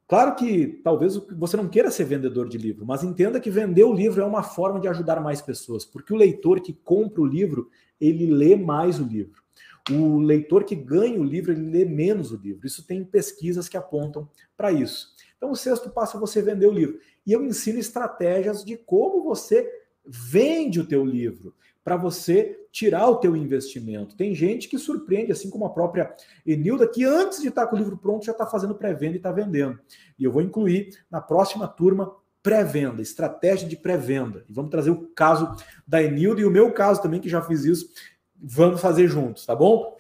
Claro 0.09 0.35
que 0.37 0.81
talvez 0.83 1.17
você 1.17 1.55
não 1.59 1.69
queira 1.69 1.91
ser 1.91 2.05
vendedor 2.05 2.49
de 2.49 2.57
livro, 2.57 2.87
mas 2.87 3.05
entenda 3.05 3.39
que 3.39 3.51
vender 3.51 3.85
o 3.85 3.93
livro 3.93 4.23
é 4.23 4.25
uma 4.25 4.43
forma 4.43 4.81
de 4.81 4.89
ajudar 4.89 5.21
mais 5.21 5.43
pessoas, 5.43 5.85
porque 5.85 6.15
o 6.15 6.17
leitor 6.17 6.61
que 6.61 6.73
compra 6.73 7.21
o 7.21 7.27
livro, 7.27 7.69
ele 8.01 8.27
lê 8.27 8.57
mais 8.57 8.99
o 8.99 9.05
livro. 9.05 9.43
O 9.91 10.19
leitor 10.19 10.65
que 10.65 10.75
ganha 10.75 11.21
o 11.21 11.25
livro, 11.25 11.53
ele 11.53 11.71
lê 11.71 11.85
menos 11.85 12.33
o 12.33 12.37
livro. 12.37 12.67
Isso 12.67 12.87
tem 12.87 13.05
pesquisas 13.05 13.69
que 13.69 13.77
apontam 13.77 14.27
para 14.57 14.73
isso. 14.73 15.15
Então, 15.37 15.51
o 15.51 15.57
sexto 15.57 15.91
passo 15.91 16.17
é 16.17 16.21
você 16.21 16.41
vender 16.41 16.67
o 16.67 16.73
livro. 16.73 16.99
E 17.27 17.33
eu 17.33 17.45
ensino 17.45 17.79
estratégias 17.79 18.65
de 18.65 18.79
como 18.79 19.23
você 19.23 19.71
vende 20.07 20.81
o 20.81 20.87
teu 20.87 21.05
livro 21.05 21.55
para 21.89 21.97
você 21.97 22.67
tirar 22.71 23.09
o 23.09 23.17
teu 23.17 23.35
investimento. 23.35 24.15
Tem 24.15 24.35
gente 24.35 24.69
que 24.69 24.79
surpreende, 24.79 25.33
assim 25.33 25.49
como 25.49 25.65
a 25.65 25.71
própria 25.71 26.15
Enilda, 26.45 26.87
que 26.87 27.03
antes 27.03 27.41
de 27.41 27.49
estar 27.49 27.67
com 27.67 27.77
o 27.77 27.79
livro 27.79 27.97
pronto 27.97 28.27
já 28.27 28.33
está 28.33 28.45
fazendo 28.45 28.75
pré-venda 28.75 29.15
e 29.15 29.17
está 29.17 29.33
vendendo. 29.33 29.81
E 30.19 30.25
eu 30.25 30.31
vou 30.31 30.43
incluir 30.43 30.91
na 31.11 31.19
próxima 31.19 31.67
turma 31.67 32.15
pré-venda, 32.43 33.01
estratégia 33.01 33.67
de 33.67 33.75
pré-venda. 33.75 34.45
E 34.51 34.53
vamos 34.53 34.71
trazer 34.71 34.91
o 34.91 35.07
caso 35.15 35.57
da 35.87 36.03
Enilda 36.03 36.43
e 36.43 36.45
o 36.45 36.51
meu 36.51 36.71
caso 36.75 37.01
também, 37.01 37.23
que 37.23 37.29
já 37.29 37.41
fiz 37.41 37.65
isso. 37.65 37.89
Vamos 38.37 38.83
fazer 38.83 39.09
juntos, 39.09 39.47
tá 39.47 39.57
bom? 39.57 39.97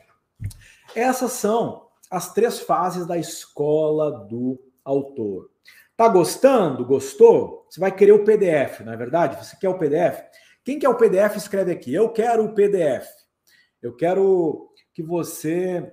Essas 0.95 1.33
são 1.33 1.87
as 2.11 2.35
três 2.35 2.61
fases 2.61 3.07
da 3.07 3.17
escola 3.17 4.27
do 4.27 4.61
autor. 4.85 5.49
Tá 5.97 6.07
gostando? 6.07 6.85
Gostou? 6.85 7.67
Você 7.71 7.81
vai 7.81 7.91
querer 7.91 8.13
o 8.13 8.27
PDF, 8.27 8.81
não 8.81 8.93
é 8.93 8.97
verdade? 8.97 9.43
Você 9.43 9.57
quer 9.57 9.71
o 9.71 9.79
PDF? 9.79 10.21
Quem 10.69 10.79
quer 10.79 10.91
o 10.91 10.99
PDF, 10.99 11.35
escreve 11.35 11.73
aqui. 11.73 11.95
Eu 11.95 12.11
quero 12.11 12.45
o 12.45 12.53
PDF. 12.53 13.09
Eu 13.81 13.97
quero 13.97 14.71
que 14.93 15.03
você 15.03 15.91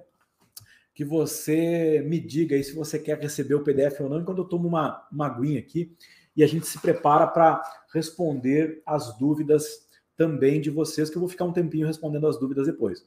que 0.94 1.06
você 1.06 2.04
me 2.06 2.20
diga 2.20 2.58
aí 2.58 2.62
se 2.62 2.76
você 2.76 3.00
quer 3.00 3.18
receber 3.18 3.56
o 3.56 3.64
PDF 3.64 4.02
ou 4.02 4.10
não, 4.10 4.20
enquanto 4.20 4.40
eu 4.40 4.44
tomo 4.44 4.68
uma, 4.68 5.08
uma 5.10 5.28
aguinha 5.28 5.62
aqui 5.62 5.96
e 6.36 6.44
a 6.44 6.48
gente 6.48 6.68
se 6.68 6.78
prepara 6.78 7.26
para 7.26 7.64
responder 7.94 8.84
as 8.86 9.18
dúvidas 9.18 9.88
também 10.18 10.60
de 10.60 10.70
vocês, 10.70 11.10
que 11.10 11.16
eu 11.16 11.22
vou 11.22 11.30
ficar 11.30 11.46
um 11.46 11.54
tempinho 11.54 11.88
respondendo 11.88 12.28
as 12.28 12.38
dúvidas 12.38 12.68
depois. 12.68 13.02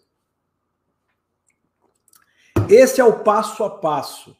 Esse 2.70 2.99
é 2.99 3.05
o 3.05 3.23
passo 3.23 3.62
a 3.62 3.78
passo. 3.78 4.35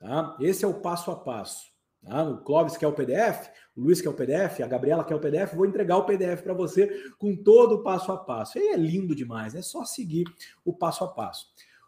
Tá? 0.00 0.36
Esse 0.40 0.64
é 0.64 0.68
o 0.68 0.74
passo 0.74 1.12
a 1.12 1.14
passo. 1.14 1.67
Tá? 2.02 2.22
O 2.24 2.38
Clóvis 2.38 2.76
quer 2.76 2.86
o 2.86 2.92
PDF, 2.92 3.48
o 3.76 3.82
Luiz 3.82 4.00
quer 4.00 4.08
o 4.08 4.14
PDF, 4.14 4.60
a 4.60 4.66
Gabriela 4.66 5.04
quer 5.04 5.14
o 5.14 5.20
PDF, 5.20 5.54
vou 5.54 5.66
entregar 5.66 5.96
o 5.96 6.04
PDF 6.04 6.42
para 6.42 6.54
você 6.54 7.10
com 7.18 7.36
todo 7.36 7.76
o 7.76 7.82
passo 7.82 8.12
a 8.12 8.16
passo. 8.16 8.58
E 8.58 8.68
é 8.68 8.76
lindo 8.76 9.14
demais, 9.14 9.54
é 9.54 9.62
só 9.62 9.84
seguir 9.84 10.24
o 10.64 10.72
passo 10.72 11.04
a 11.04 11.08
passo. 11.08 11.46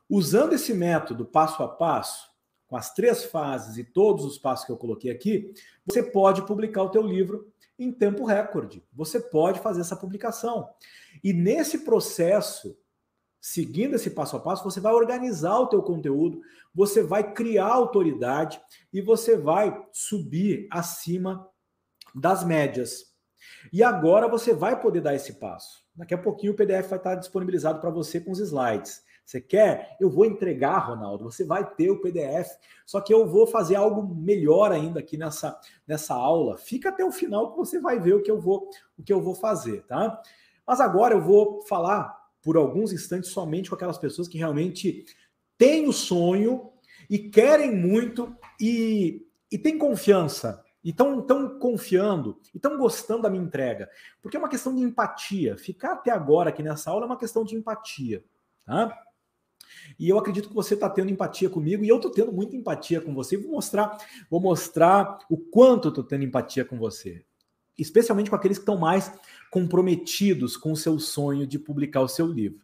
Usando 0.09 0.53
esse 0.53 0.74
método 0.74 1.24
passo 1.24 1.62
a 1.62 1.69
passo, 1.69 2.31
com 2.66 2.77
as 2.77 2.95
três 2.95 3.24
fases 3.24 3.78
e 3.78 3.85
todos 3.85 4.24
os 4.24 4.39
passos 4.39 4.65
que 4.65 4.70
eu 4.70 4.77
coloquei 4.77 5.11
aqui, 5.11 5.53
você 5.85 6.03
pode 6.03 6.43
publicar 6.43 6.85
o 6.85 6.89
teu 6.89 7.03
livro 7.03 7.53
em 7.77 7.91
tempo 7.91 8.24
recorde. 8.24 8.85
Você 8.93 9.19
pode 9.19 9.59
fazer 9.59 9.81
essa 9.81 9.97
publicação. 9.97 10.69
E 11.24 11.32
nesse 11.32 11.78
processo, 11.78 12.78
seguindo 13.40 13.94
esse 13.94 14.10
passo 14.10 14.36
a 14.36 14.40
passo, 14.40 14.64
você 14.64 14.80
vai 14.80 14.92
organizar 14.92 15.58
o 15.58 15.66
teu 15.66 15.82
conteúdo, 15.82 16.40
você 16.74 17.02
vai 17.02 17.32
criar 17.32 17.72
autoridade 17.72 18.60
e 18.92 19.00
você 19.00 19.36
vai 19.36 19.84
subir 19.92 20.68
acima 20.70 21.48
das 22.14 22.44
médias. 22.44 23.10
E 23.72 23.82
agora 23.82 24.28
você 24.28 24.52
vai 24.52 24.80
poder 24.80 25.00
dar 25.00 25.14
esse 25.14 25.34
passo. 25.34 25.84
Daqui 25.94 26.14
a 26.14 26.18
pouquinho 26.18 26.52
o 26.52 26.56
PDF 26.56 26.88
vai 26.88 26.98
estar 26.98 27.14
disponibilizado 27.14 27.80
para 27.80 27.90
você 27.90 28.20
com 28.20 28.30
os 28.30 28.38
slides. 28.38 29.02
Você 29.24 29.40
quer? 29.40 29.96
Eu 30.00 30.10
vou 30.10 30.24
entregar, 30.24 30.78
Ronaldo. 30.78 31.24
Você 31.24 31.44
vai 31.44 31.64
ter 31.74 31.88
o 31.88 32.00
PDF. 32.00 32.48
Só 32.84 33.00
que 33.00 33.14
eu 33.14 33.28
vou 33.28 33.46
fazer 33.46 33.76
algo 33.76 34.02
melhor 34.14 34.72
ainda 34.72 34.98
aqui 34.98 35.16
nessa, 35.16 35.56
nessa 35.86 36.14
aula. 36.14 36.58
Fica 36.58 36.88
até 36.88 37.04
o 37.04 37.12
final 37.12 37.52
que 37.52 37.56
você 37.56 37.78
vai 37.78 38.00
ver 38.00 38.14
o 38.14 38.22
que 38.22 38.30
eu 38.30 38.40
vou 38.40 38.68
o 38.98 39.02
que 39.02 39.12
eu 39.12 39.20
vou 39.20 39.34
fazer, 39.34 39.82
tá? 39.86 40.20
Mas 40.66 40.80
agora 40.80 41.14
eu 41.14 41.20
vou 41.20 41.62
falar 41.62 42.19
por 42.42 42.56
alguns 42.56 42.92
instantes 42.92 43.30
somente 43.30 43.68
com 43.68 43.76
aquelas 43.76 43.98
pessoas 43.98 44.28
que 44.28 44.38
realmente 44.38 45.04
têm 45.58 45.88
o 45.88 45.92
sonho 45.92 46.70
e 47.08 47.18
querem 47.18 47.74
muito 47.74 48.34
e, 48.60 49.26
e 49.50 49.58
têm 49.58 49.78
confiança 49.78 50.64
e 50.82 50.90
estão 50.90 51.58
confiando 51.58 52.40
e 52.54 52.56
estão 52.56 52.76
gostando 52.78 53.22
da 53.22 53.30
minha 53.30 53.44
entrega. 53.44 53.88
Porque 54.22 54.36
é 54.36 54.40
uma 54.40 54.48
questão 54.48 54.74
de 54.74 54.82
empatia. 54.82 55.56
Ficar 55.58 55.92
até 55.92 56.10
agora 56.10 56.50
aqui 56.50 56.62
nessa 56.62 56.90
aula 56.90 57.04
é 57.04 57.06
uma 57.06 57.18
questão 57.18 57.44
de 57.44 57.54
empatia. 57.54 58.24
Tá? 58.64 58.90
E 59.98 60.08
eu 60.08 60.18
acredito 60.18 60.48
que 60.48 60.54
você 60.54 60.74
está 60.74 60.88
tendo 60.88 61.10
empatia 61.10 61.50
comigo 61.50 61.84
e 61.84 61.88
eu 61.88 61.96
estou 61.96 62.10
tendo 62.10 62.32
muita 62.32 62.56
empatia 62.56 63.00
com 63.00 63.14
você. 63.14 63.36
Vou 63.36 63.52
mostrar, 63.52 63.98
vou 64.30 64.40
mostrar 64.40 65.18
o 65.28 65.36
quanto 65.36 65.88
eu 65.88 65.90
estou 65.90 66.04
tendo 66.04 66.24
empatia 66.24 66.64
com 66.64 66.78
você, 66.78 67.24
especialmente 67.78 68.30
com 68.30 68.36
aqueles 68.36 68.58
que 68.58 68.62
estão 68.62 68.78
mais 68.78 69.12
comprometidos 69.51 70.56
com 70.56 70.72
o 70.72 70.77
seu 70.77 70.98
sonho 70.98 71.47
de 71.47 71.59
publicar 71.59 72.01
o 72.01 72.09
seu 72.09 72.27
livro. 72.27 72.60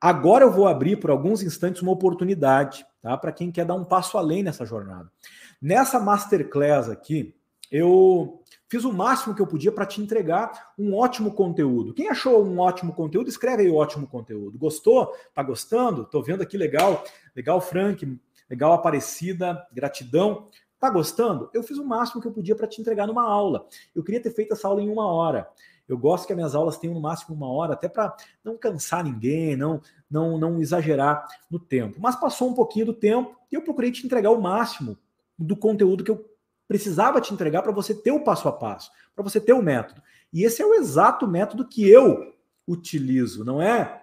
Agora 0.00 0.44
eu 0.44 0.50
vou 0.50 0.66
abrir 0.66 0.96
por 0.96 1.10
alguns 1.10 1.42
instantes 1.42 1.82
uma 1.82 1.92
oportunidade, 1.92 2.86
tá? 3.02 3.16
Para 3.18 3.32
quem 3.32 3.52
quer 3.52 3.66
dar 3.66 3.74
um 3.74 3.84
passo 3.84 4.16
além 4.16 4.42
nessa 4.42 4.64
jornada. 4.64 5.12
Nessa 5.60 6.00
masterclass 6.00 6.88
aqui, 6.88 7.34
eu 7.70 8.42
fiz 8.66 8.84
o 8.84 8.92
máximo 8.92 9.34
que 9.34 9.42
eu 9.42 9.46
podia 9.46 9.70
para 9.70 9.84
te 9.84 10.00
entregar 10.00 10.72
um 10.78 10.94
ótimo 10.94 11.32
conteúdo. 11.34 11.92
Quem 11.92 12.08
achou 12.08 12.42
um 12.42 12.58
ótimo 12.58 12.94
conteúdo, 12.94 13.28
escreve 13.28 13.64
aí 13.64 13.70
ótimo 13.70 14.06
conteúdo. 14.06 14.58
Gostou? 14.58 15.14
Tá 15.34 15.42
gostando? 15.42 16.06
Tô 16.06 16.22
vendo 16.22 16.42
aqui 16.42 16.56
legal, 16.56 17.04
legal 17.36 17.60
Frank, 17.60 18.18
legal 18.48 18.72
Aparecida, 18.72 19.66
gratidão. 19.70 20.46
Tá 20.80 20.88
gostando? 20.88 21.50
Eu 21.52 21.62
fiz 21.62 21.76
o 21.76 21.84
máximo 21.84 22.22
que 22.22 22.26
eu 22.26 22.32
podia 22.32 22.56
para 22.56 22.66
te 22.66 22.80
entregar 22.80 23.06
numa 23.06 23.28
aula. 23.28 23.66
Eu 23.94 24.02
queria 24.02 24.22
ter 24.22 24.30
feito 24.30 24.54
essa 24.54 24.66
aula 24.66 24.80
em 24.80 24.88
uma 24.88 25.06
hora. 25.06 25.46
Eu 25.90 25.98
gosto 25.98 26.26
que 26.26 26.32
as 26.32 26.36
minhas 26.36 26.54
aulas 26.54 26.78
tenham 26.78 26.94
no 26.94 27.00
máximo 27.00 27.34
uma 27.34 27.50
hora, 27.50 27.74
até 27.74 27.88
para 27.88 28.14
não 28.44 28.56
cansar 28.56 29.02
ninguém, 29.02 29.56
não, 29.56 29.80
não, 30.10 30.38
não 30.38 30.60
exagerar 30.60 31.26
no 31.50 31.58
tempo. 31.58 31.98
Mas 32.00 32.16
passou 32.16 32.48
um 32.48 32.54
pouquinho 32.54 32.86
do 32.86 32.94
tempo 32.94 33.36
e 33.50 33.54
eu 33.54 33.62
procurei 33.62 33.90
te 33.90 34.06
entregar 34.06 34.30
o 34.30 34.40
máximo 34.40 34.96
do 35.38 35.56
conteúdo 35.56 36.04
que 36.04 36.10
eu 36.10 36.24
precisava 36.68 37.20
te 37.20 37.34
entregar 37.34 37.62
para 37.62 37.72
você 37.72 37.92
ter 37.92 38.12
o 38.12 38.22
passo 38.22 38.46
a 38.46 38.52
passo, 38.52 38.90
para 39.14 39.24
você 39.24 39.40
ter 39.40 39.52
o 39.52 39.62
método. 39.62 40.00
E 40.32 40.44
esse 40.44 40.62
é 40.62 40.66
o 40.66 40.74
exato 40.74 41.26
método 41.26 41.66
que 41.66 41.88
eu 41.88 42.32
utilizo, 42.66 43.44
não 43.44 43.60
é 43.60 44.00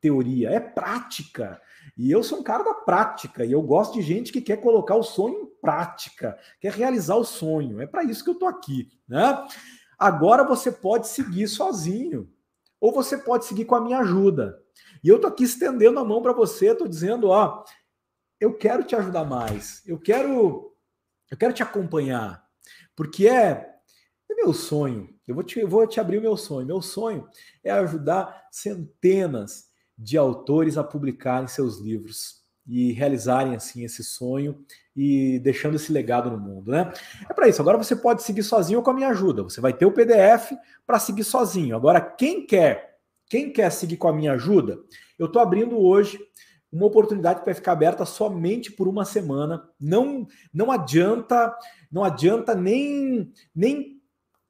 teoria, 0.00 0.50
é 0.50 0.60
prática. 0.60 1.60
E 1.96 2.10
eu 2.10 2.22
sou 2.22 2.40
um 2.40 2.42
cara 2.42 2.62
da 2.62 2.74
prática 2.74 3.44
e 3.44 3.52
eu 3.52 3.62
gosto 3.62 3.94
de 3.94 4.02
gente 4.02 4.32
que 4.32 4.40
quer 4.40 4.58
colocar 4.58 4.94
o 4.96 5.02
sonho 5.02 5.42
em 5.42 5.46
prática, 5.60 6.38
quer 6.60 6.72
realizar 6.72 7.16
o 7.16 7.24
sonho. 7.24 7.80
É 7.80 7.86
para 7.86 8.04
isso 8.04 8.24
que 8.24 8.30
eu 8.30 8.34
tô 8.34 8.46
aqui, 8.46 8.90
né? 9.08 9.46
Agora 9.98 10.44
você 10.44 10.70
pode 10.70 11.08
seguir 11.08 11.48
sozinho 11.48 12.30
ou 12.80 12.92
você 12.92 13.16
pode 13.16 13.46
seguir 13.46 13.64
com 13.64 13.74
a 13.74 13.80
minha 13.80 13.98
ajuda. 13.98 14.62
E 15.02 15.08
eu 15.08 15.20
tô 15.20 15.26
aqui 15.26 15.44
estendendo 15.44 15.98
a 15.98 16.04
mão 16.04 16.22
para 16.22 16.32
você, 16.32 16.74
tô 16.74 16.86
dizendo, 16.86 17.28
ó, 17.28 17.64
eu 18.40 18.56
quero 18.56 18.84
te 18.84 18.94
ajudar 18.94 19.24
mais. 19.24 19.82
Eu 19.86 19.98
quero 19.98 20.72
eu 21.30 21.36
quero 21.36 21.54
te 21.54 21.62
acompanhar, 21.62 22.46
porque 22.94 23.26
é, 23.26 23.74
é 24.30 24.34
meu 24.34 24.52
sonho. 24.52 25.08
Eu 25.26 25.34
vou 25.34 25.42
te, 25.42 25.58
eu 25.58 25.68
vou 25.68 25.86
te 25.86 25.98
abrir 25.98 26.18
o 26.18 26.22
meu 26.22 26.36
sonho. 26.36 26.66
Meu 26.66 26.82
sonho 26.82 27.28
é 27.62 27.70
ajudar 27.70 28.46
centenas 28.52 29.70
de 29.96 30.18
autores 30.18 30.76
a 30.76 30.84
publicarem 30.84 31.48
seus 31.48 31.78
livros 31.78 32.43
e 32.66 32.92
realizarem 32.92 33.54
assim 33.54 33.84
esse 33.84 34.02
sonho 34.02 34.64
e 34.96 35.38
deixando 35.40 35.76
esse 35.76 35.92
legado 35.92 36.30
no 36.30 36.38
mundo, 36.38 36.70
né? 36.70 36.92
É 37.28 37.34
para 37.34 37.48
isso. 37.48 37.60
Agora 37.60 37.76
você 37.76 37.94
pode 37.94 38.22
seguir 38.22 38.42
sozinho 38.42 38.78
ou 38.78 38.84
com 38.84 38.90
a 38.90 38.94
minha 38.94 39.08
ajuda. 39.08 39.42
Você 39.42 39.60
vai 39.60 39.72
ter 39.72 39.86
o 39.86 39.92
PDF 39.92 40.52
para 40.86 40.98
seguir 40.98 41.24
sozinho. 41.24 41.76
Agora 41.76 42.00
quem 42.00 42.46
quer, 42.46 42.98
quem 43.28 43.52
quer 43.52 43.70
seguir 43.70 43.96
com 43.96 44.08
a 44.08 44.12
minha 44.12 44.32
ajuda, 44.32 44.78
eu 45.18 45.26
estou 45.26 45.42
abrindo 45.42 45.78
hoje 45.78 46.18
uma 46.72 46.86
oportunidade 46.86 47.40
que 47.40 47.46
vai 47.46 47.54
ficar 47.54 47.72
aberta 47.72 48.04
somente 48.04 48.72
por 48.72 48.88
uma 48.88 49.04
semana. 49.04 49.62
Não 49.78 50.26
não 50.52 50.72
adianta, 50.72 51.54
não 51.90 52.02
adianta 52.02 52.54
nem 52.54 53.32
nem 53.54 54.00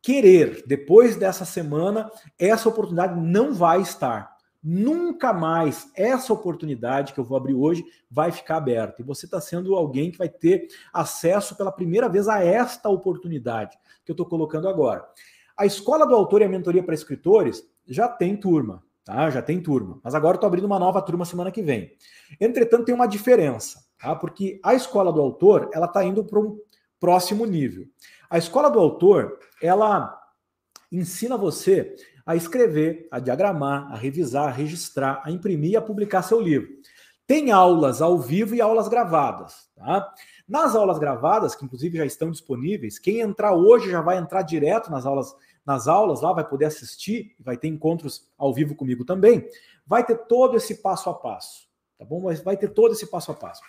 querer. 0.03 0.63
Depois 0.67 1.17
dessa 1.17 1.45
semana, 1.45 2.11
essa 2.39 2.69
oportunidade 2.69 3.19
não 3.19 3.53
vai 3.53 3.81
estar. 3.81 4.34
Nunca 4.65 5.33
mais 5.33 5.91
essa 5.95 6.33
oportunidade 6.33 7.13
que 7.13 7.21
eu 7.21 7.25
vou 7.25 7.37
abrir 7.37 7.55
hoje 7.55 7.85
vai 8.11 8.33
ficar 8.33 8.57
aberta. 8.57 9.03
E 9.03 9.05
você 9.05 9.27
está 9.27 9.41
sendo 9.41 9.75
alguém 9.75 10.11
que 10.11 10.17
vai 10.17 10.29
ter 10.29 10.69
acesso 10.93 11.55
pela 11.55 11.71
primeira 11.71 12.09
vez 12.09 12.29
a 12.29 12.43
esta 12.43 12.89
oportunidade 12.89 13.77
que 14.05 14.11
eu 14.11 14.15
estou 14.15 14.25
colocando 14.25 14.69
agora. 14.69 15.07
A 15.55 15.67
Escola 15.67 16.07
do 16.07 16.15
Autor 16.15 16.41
e 16.41 16.45
a 16.45 16.49
Mentoria 16.49 16.83
para 16.83 16.95
Escritores 16.95 17.63
já 17.87 18.09
tem 18.09 18.37
turma 18.37 18.83
tá? 19.05 19.31
Já 19.31 19.43
tem 19.43 19.61
turma. 19.61 20.01
Mas 20.03 20.15
agora 20.15 20.37
estou 20.37 20.47
abrindo 20.47 20.65
uma 20.65 20.79
nova 20.79 21.01
turma 21.03 21.25
semana 21.25 21.53
que 21.53 21.63
vem. 21.63 21.93
Entretanto, 22.41 22.87
tem 22.87 22.95
uma 22.95 23.07
diferença, 23.07 23.85
tá? 23.99 24.17
Porque 24.17 24.59
a 24.65 24.75
escola 24.75 25.13
do 25.13 25.21
autor, 25.21 25.71
ela 25.73 25.87
está 25.87 26.03
indo 26.03 26.25
para 26.25 26.41
um 26.41 26.59
próximo 26.99 27.45
nível. 27.45 27.87
A 28.31 28.39
escola 28.39 28.71
do 28.71 28.79
autor, 28.79 29.39
ela 29.63 30.19
ensina 30.91 31.37
você 31.37 31.95
a 32.27 32.35
escrever, 32.35 33.07
a 33.11 33.19
diagramar, 33.19 33.93
a 33.93 33.97
revisar, 33.97 34.49
a 34.49 34.53
registrar, 34.53 35.23
a 35.25 35.31
imprimir 35.31 35.73
e 35.73 35.77
a 35.77 35.83
publicar 35.83 36.23
seu 36.23 36.41
livro. 36.41 36.69
Tem 37.27 37.51
aulas 37.51 38.03
ao 38.03 38.19
vivo 38.19 38.55
e 38.55 38.61
aulas 38.61 38.89
gravadas, 38.89 39.69
tá? 39.75 40.13
Nas 40.47 40.75
aulas 40.75 40.99
gravadas, 40.99 41.55
que 41.55 41.65
inclusive 41.65 41.97
já 41.99 42.05
estão 42.05 42.31
disponíveis, 42.31 42.99
quem 42.99 43.21
entrar 43.21 43.55
hoje 43.55 43.91
já 43.91 44.03
vai 44.03 44.19
entrar 44.19 44.43
direto 44.43 44.91
nas 44.91 45.07
aulas 45.07 45.35
nas 45.65 45.89
aulas 45.89 46.21
lá, 46.21 46.33
vai 46.33 46.47
poder 46.47 46.67
assistir, 46.67 47.35
vai 47.41 47.57
ter 47.57 47.69
encontros 47.69 48.29
ao 48.37 48.53
vivo 48.53 48.75
comigo 48.75 49.05
também, 49.05 49.49
vai 49.87 50.05
ter 50.05 50.17
todo 50.27 50.57
esse 50.57 50.77
passo 50.77 51.09
a 51.09 51.15
passo, 51.15 51.67
tá 51.99 52.05
bom? 52.05 52.21
Mas 52.21 52.43
vai 52.43 52.57
ter 52.57 52.69
todo 52.69 52.93
esse 52.93 53.07
passo 53.07 53.33
a 53.33 53.35
passo. 53.35 53.63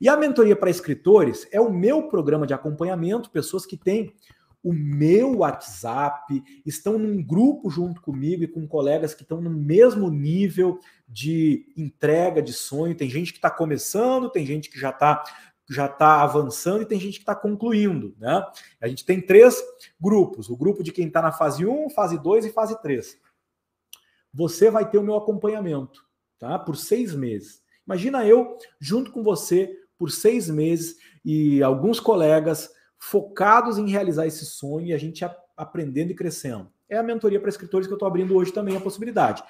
E 0.00 0.08
a 0.08 0.16
mentoria 0.16 0.56
para 0.56 0.70
escritores 0.70 1.46
é 1.52 1.60
o 1.60 1.70
meu 1.70 2.08
programa 2.08 2.46
de 2.46 2.54
acompanhamento, 2.54 3.30
pessoas 3.30 3.66
que 3.66 3.76
têm 3.76 4.14
o 4.62 4.72
meu 4.72 5.38
WhatsApp, 5.38 6.42
estão 6.64 6.98
num 6.98 7.22
grupo 7.22 7.68
junto 7.68 8.00
comigo 8.00 8.44
e 8.44 8.48
com 8.48 8.66
colegas 8.66 9.12
que 9.12 9.22
estão 9.22 9.40
no 9.40 9.50
mesmo 9.50 10.08
nível 10.08 10.78
de 11.08 11.66
entrega 11.76 12.40
de 12.40 12.52
sonho. 12.52 12.94
Tem 12.94 13.10
gente 13.10 13.32
que 13.32 13.38
está 13.38 13.50
começando, 13.50 14.30
tem 14.30 14.46
gente 14.46 14.70
que 14.70 14.78
já 14.78 14.90
está 14.90 15.24
já 15.70 15.86
está 15.86 16.20
avançando 16.20 16.82
e 16.82 16.86
tem 16.86 17.00
gente 17.00 17.14
que 17.14 17.22
está 17.22 17.34
concluindo. 17.34 18.14
Né? 18.18 18.44
A 18.80 18.88
gente 18.88 19.04
tem 19.04 19.20
três 19.20 19.56
grupos: 20.00 20.48
o 20.50 20.56
grupo 20.56 20.82
de 20.82 20.92
quem 20.92 21.06
está 21.06 21.22
na 21.22 21.32
fase 21.32 21.64
1, 21.64 21.90
fase 21.90 22.18
2 22.18 22.46
e 22.46 22.52
fase 22.52 22.80
3. 22.82 23.18
Você 24.34 24.70
vai 24.70 24.88
ter 24.88 24.98
o 24.98 25.02
meu 25.02 25.16
acompanhamento 25.16 26.04
tá? 26.38 26.58
por 26.58 26.76
seis 26.76 27.14
meses. 27.14 27.62
Imagina 27.86 28.26
eu 28.26 28.56
junto 28.80 29.10
com 29.10 29.22
você 29.22 29.76
por 29.98 30.10
seis 30.10 30.48
meses 30.48 30.96
e 31.24 31.62
alguns 31.62 32.00
colegas 32.00 32.70
focados 33.02 33.78
em 33.78 33.90
realizar 33.90 34.28
esse 34.28 34.46
sonho 34.46 34.86
e 34.86 34.92
a 34.92 34.96
gente 34.96 35.28
aprendendo 35.56 36.12
e 36.12 36.14
crescendo. 36.14 36.70
É 36.88 36.96
a 36.96 37.02
mentoria 37.02 37.40
para 37.40 37.48
escritores 37.48 37.88
que 37.88 37.92
eu 37.92 37.96
estou 37.96 38.06
abrindo 38.06 38.36
hoje 38.36 38.52
também 38.52 38.76
a 38.76 38.80
possibilidade. 38.80 39.42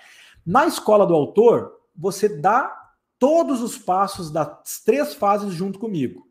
Na 0.45 0.67
escola 0.67 1.07
do 1.07 1.15
autor, 1.15 1.71
você 1.95 2.31
dá 2.31 2.75
todos 3.19 3.61
os 3.61 3.77
passos 3.77 4.31
das 4.31 4.81
três 4.83 5.13
fases 5.13 5.53
junto 5.53 5.79
comigo, 5.79 6.27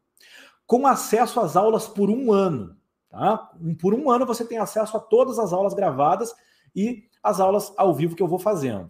com 0.66 0.88
acesso 0.88 1.40
às 1.40 1.56
aulas 1.56 1.88
por 1.88 2.10
um 2.10 2.34
ano. 2.34 2.76
Tá? 3.08 3.52
Por 3.80 3.94
um 3.94 4.10
ano 4.10 4.26
você 4.26 4.44
tem 4.44 4.58
acesso 4.58 4.98
a 4.98 5.00
todas 5.00 5.38
as 5.38 5.54
aulas 5.54 5.76
gravadas 5.76 6.34
e 6.76 7.04
as 7.22 7.40
aulas 7.40 7.72
ao 7.78 7.94
vivo 7.94 8.16
que 8.16 8.24
eu 8.24 8.28
vou 8.28 8.40
fazendo. 8.40 8.90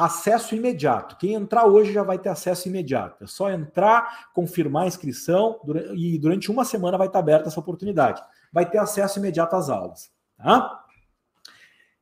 Acesso 0.00 0.54
imediato. 0.54 1.18
Quem 1.18 1.34
entrar 1.34 1.66
hoje 1.66 1.92
já 1.92 2.02
vai 2.02 2.18
ter 2.18 2.30
acesso 2.30 2.68
imediato. 2.68 3.22
É 3.22 3.26
só 3.26 3.50
entrar, 3.50 4.30
confirmar 4.32 4.84
a 4.84 4.86
inscrição 4.86 5.60
e 5.94 6.18
durante 6.18 6.50
uma 6.50 6.64
semana 6.64 6.96
vai 6.96 7.06
estar 7.06 7.18
aberta 7.18 7.48
essa 7.48 7.60
oportunidade. 7.60 8.22
Vai 8.50 8.68
ter 8.68 8.78
acesso 8.78 9.18
imediato 9.18 9.54
às 9.56 9.68
aulas. 9.68 10.10
Tá? 10.38 10.86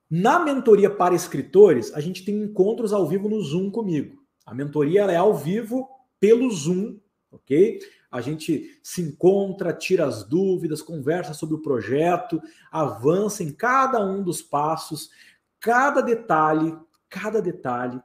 Na 0.09 0.39
mentoria 0.39 0.89
para 0.89 1.12
escritores, 1.16 1.93
a 1.93 2.01
gente 2.01 2.25
tem 2.25 2.41
encontros 2.41 2.93
ao 2.93 3.05
vivo 3.05 3.29
no 3.29 3.43
Zoom 3.43 3.69
comigo. 3.69 4.23
A 4.47 4.55
mentoria 4.55 5.03
é 5.03 5.16
ao 5.16 5.35
vivo 5.35 5.89
pelo 6.20 6.49
Zoom, 6.53 7.01
ok? 7.33 7.81
A 8.12 8.20
gente 8.20 8.79
se 8.81 9.03
encontra, 9.03 9.73
tira 9.73 10.07
as 10.07 10.23
dúvidas, 10.23 10.81
conversa 10.81 11.35
sobre 11.35 11.57
o 11.57 11.62
projeto, 11.62 12.41
avança 12.70 13.43
em 13.43 13.51
cada 13.51 14.01
um 14.01 14.23
dos 14.23 14.41
passos, 14.41 15.11
cada 15.59 16.01
detalhe, 16.01 16.75
cada 17.09 17.40
detalhe 17.40 18.01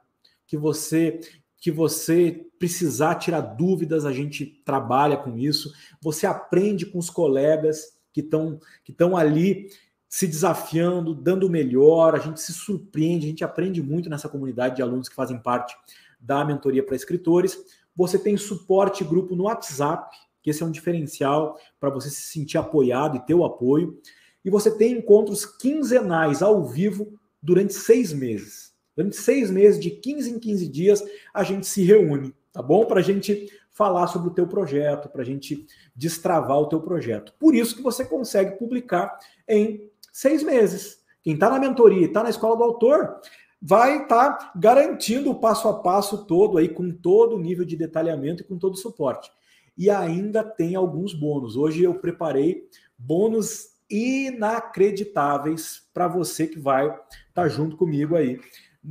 que 0.46 0.56
você 0.56 1.20
que 1.58 1.70
você 1.70 2.46
precisar 2.58 3.14
tirar 3.14 3.40
dúvidas, 3.40 4.04
a 4.04 4.12
gente 4.12 4.44
trabalha 4.66 5.16
com 5.16 5.38
isso. 5.38 5.72
Você 6.02 6.26
aprende 6.26 6.84
com 6.84 6.98
os 6.98 7.08
colegas 7.08 7.98
que 8.12 8.20
estão 8.20 8.60
que 8.84 8.92
estão 8.92 9.16
ali 9.16 9.70
se 10.14 10.28
desafiando, 10.28 11.14
dando 11.14 11.46
o 11.46 11.50
melhor, 11.50 12.14
a 12.14 12.18
gente 12.18 12.40
se 12.40 12.52
surpreende, 12.52 13.26
a 13.26 13.28
gente 13.30 13.42
aprende 13.42 13.82
muito 13.82 14.08
nessa 14.10 14.28
comunidade 14.28 14.76
de 14.76 14.82
alunos 14.82 15.08
que 15.08 15.14
fazem 15.14 15.38
parte 15.38 15.74
da 16.20 16.44
mentoria 16.44 16.84
para 16.84 16.94
escritores. 16.94 17.58
Você 17.96 18.18
tem 18.18 18.36
suporte 18.36 19.02
grupo 19.02 19.34
no 19.34 19.44
WhatsApp, 19.44 20.16
que 20.42 20.50
esse 20.50 20.62
é 20.62 20.66
um 20.66 20.70
diferencial 20.70 21.58
para 21.80 21.90
você 21.90 22.10
se 22.10 22.22
sentir 22.30 22.58
apoiado 22.58 23.16
e 23.16 23.26
ter 23.26 23.34
o 23.34 23.44
apoio. 23.44 23.98
E 24.44 24.50
você 24.50 24.70
tem 24.70 24.98
encontros 24.98 25.46
quinzenais 25.46 26.42
ao 26.42 26.62
vivo 26.62 27.18
durante 27.42 27.72
seis 27.72 28.12
meses. 28.12 28.73
Durante 28.96 29.16
seis 29.16 29.50
meses, 29.50 29.80
de 29.80 29.90
15 29.90 30.30
em 30.30 30.38
15 30.38 30.68
dias, 30.68 31.02
a 31.32 31.42
gente 31.42 31.66
se 31.66 31.82
reúne, 31.82 32.34
tá 32.52 32.62
bom? 32.62 32.84
Para 32.84 33.00
a 33.00 33.02
gente 33.02 33.48
falar 33.72 34.06
sobre 34.06 34.28
o 34.28 34.32
teu 34.32 34.46
projeto, 34.46 35.08
para 35.08 35.22
a 35.22 35.24
gente 35.24 35.66
destravar 35.94 36.58
o 36.58 36.68
teu 36.68 36.80
projeto. 36.80 37.34
Por 37.38 37.54
isso 37.54 37.74
que 37.74 37.82
você 37.82 38.04
consegue 38.04 38.56
publicar 38.56 39.18
em 39.48 39.90
seis 40.12 40.42
meses. 40.44 41.02
Quem 41.22 41.34
está 41.34 41.50
na 41.50 41.58
mentoria 41.58 42.06
está 42.06 42.22
na 42.22 42.30
escola 42.30 42.56
do 42.56 42.62
autor 42.62 43.20
vai 43.66 44.02
estar 44.02 44.34
tá 44.34 44.52
garantindo 44.54 45.30
o 45.30 45.40
passo 45.40 45.66
a 45.68 45.80
passo 45.80 46.26
todo 46.26 46.58
aí, 46.58 46.68
com 46.68 46.92
todo 46.92 47.34
o 47.34 47.40
nível 47.40 47.64
de 47.64 47.76
detalhamento 47.76 48.42
e 48.42 48.46
com 48.46 48.58
todo 48.58 48.74
o 48.74 48.78
suporte. 48.78 49.30
E 49.76 49.88
ainda 49.88 50.44
tem 50.44 50.76
alguns 50.76 51.14
bônus. 51.14 51.56
Hoje 51.56 51.82
eu 51.82 51.94
preparei 51.94 52.68
bônus 52.96 53.70
inacreditáveis 53.90 55.82
para 55.92 56.06
você 56.06 56.46
que 56.46 56.58
vai 56.58 56.86
estar 56.86 57.04
tá 57.32 57.48
junto 57.48 57.76
comigo 57.76 58.14
aí 58.14 58.38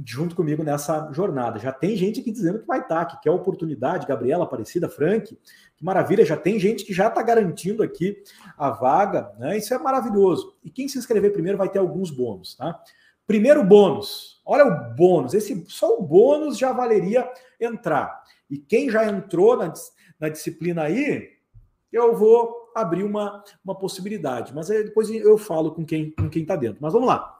junto 0.05 0.35
comigo 0.35 0.63
nessa 0.63 1.11
jornada. 1.11 1.59
Já 1.59 1.71
tem 1.71 1.95
gente 1.95 2.21
aqui 2.21 2.31
dizendo 2.31 2.59
que 2.59 2.65
vai 2.65 2.79
estar, 2.79 3.05
que 3.05 3.21
quer 3.21 3.29
oportunidade, 3.29 4.07
Gabriela 4.07 4.45
Aparecida, 4.45 4.89
Frank, 4.89 5.37
que 5.75 5.85
maravilha, 5.85 6.25
já 6.25 6.35
tem 6.35 6.59
gente 6.59 6.83
que 6.83 6.93
já 6.93 7.07
está 7.07 7.21
garantindo 7.21 7.83
aqui 7.83 8.17
a 8.57 8.71
vaga, 8.71 9.31
né? 9.37 9.57
Isso 9.57 9.73
é 9.73 9.77
maravilhoso. 9.77 10.55
E 10.63 10.69
quem 10.69 10.87
se 10.87 10.97
inscrever 10.97 11.31
primeiro 11.31 11.57
vai 11.57 11.69
ter 11.69 11.79
alguns 11.79 12.09
bônus, 12.09 12.55
tá? 12.55 12.81
Primeiro 13.27 13.63
bônus, 13.63 14.41
olha 14.45 14.65
o 14.65 14.95
bônus, 14.95 15.33
esse 15.33 15.63
só 15.67 15.97
o 15.97 16.01
bônus 16.01 16.57
já 16.57 16.71
valeria 16.71 17.29
entrar. 17.59 18.23
E 18.49 18.57
quem 18.57 18.89
já 18.89 19.05
entrou 19.05 19.55
na, 19.55 19.71
na 20.19 20.29
disciplina 20.29 20.83
aí, 20.83 21.29
eu 21.91 22.15
vou 22.15 22.71
abrir 22.75 23.03
uma, 23.03 23.43
uma 23.63 23.77
possibilidade, 23.77 24.53
mas 24.53 24.67
depois 24.67 25.09
eu 25.09 25.37
falo 25.37 25.71
com 25.71 25.85
quem 25.85 26.11
com 26.11 26.29
quem 26.29 26.41
está 26.41 26.55
dentro. 26.55 26.79
Mas 26.81 26.91
vamos 26.91 27.07
lá. 27.07 27.39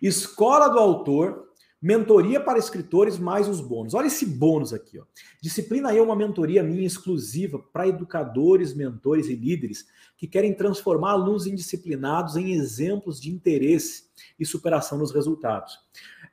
Escola 0.00 0.68
do 0.68 0.78
Autor 0.78 1.47
Mentoria 1.80 2.40
para 2.40 2.58
escritores 2.58 3.18
mais 3.18 3.46
os 3.48 3.60
bônus. 3.60 3.94
Olha 3.94 4.08
esse 4.08 4.26
bônus 4.26 4.72
aqui, 4.72 4.98
ó. 4.98 5.04
Disciplina 5.40 5.94
é 5.94 6.02
uma 6.02 6.16
mentoria 6.16 6.60
minha 6.60 6.84
exclusiva 6.84 7.58
para 7.72 7.86
educadores, 7.86 8.74
mentores 8.74 9.28
e 9.28 9.36
líderes 9.36 9.86
que 10.16 10.26
querem 10.26 10.52
transformar 10.52 11.12
alunos 11.12 11.46
indisciplinados 11.46 12.36
em 12.36 12.52
exemplos 12.52 13.20
de 13.20 13.30
interesse 13.30 14.08
e 14.38 14.44
superação 14.44 14.98
nos 14.98 15.12
resultados. 15.12 15.78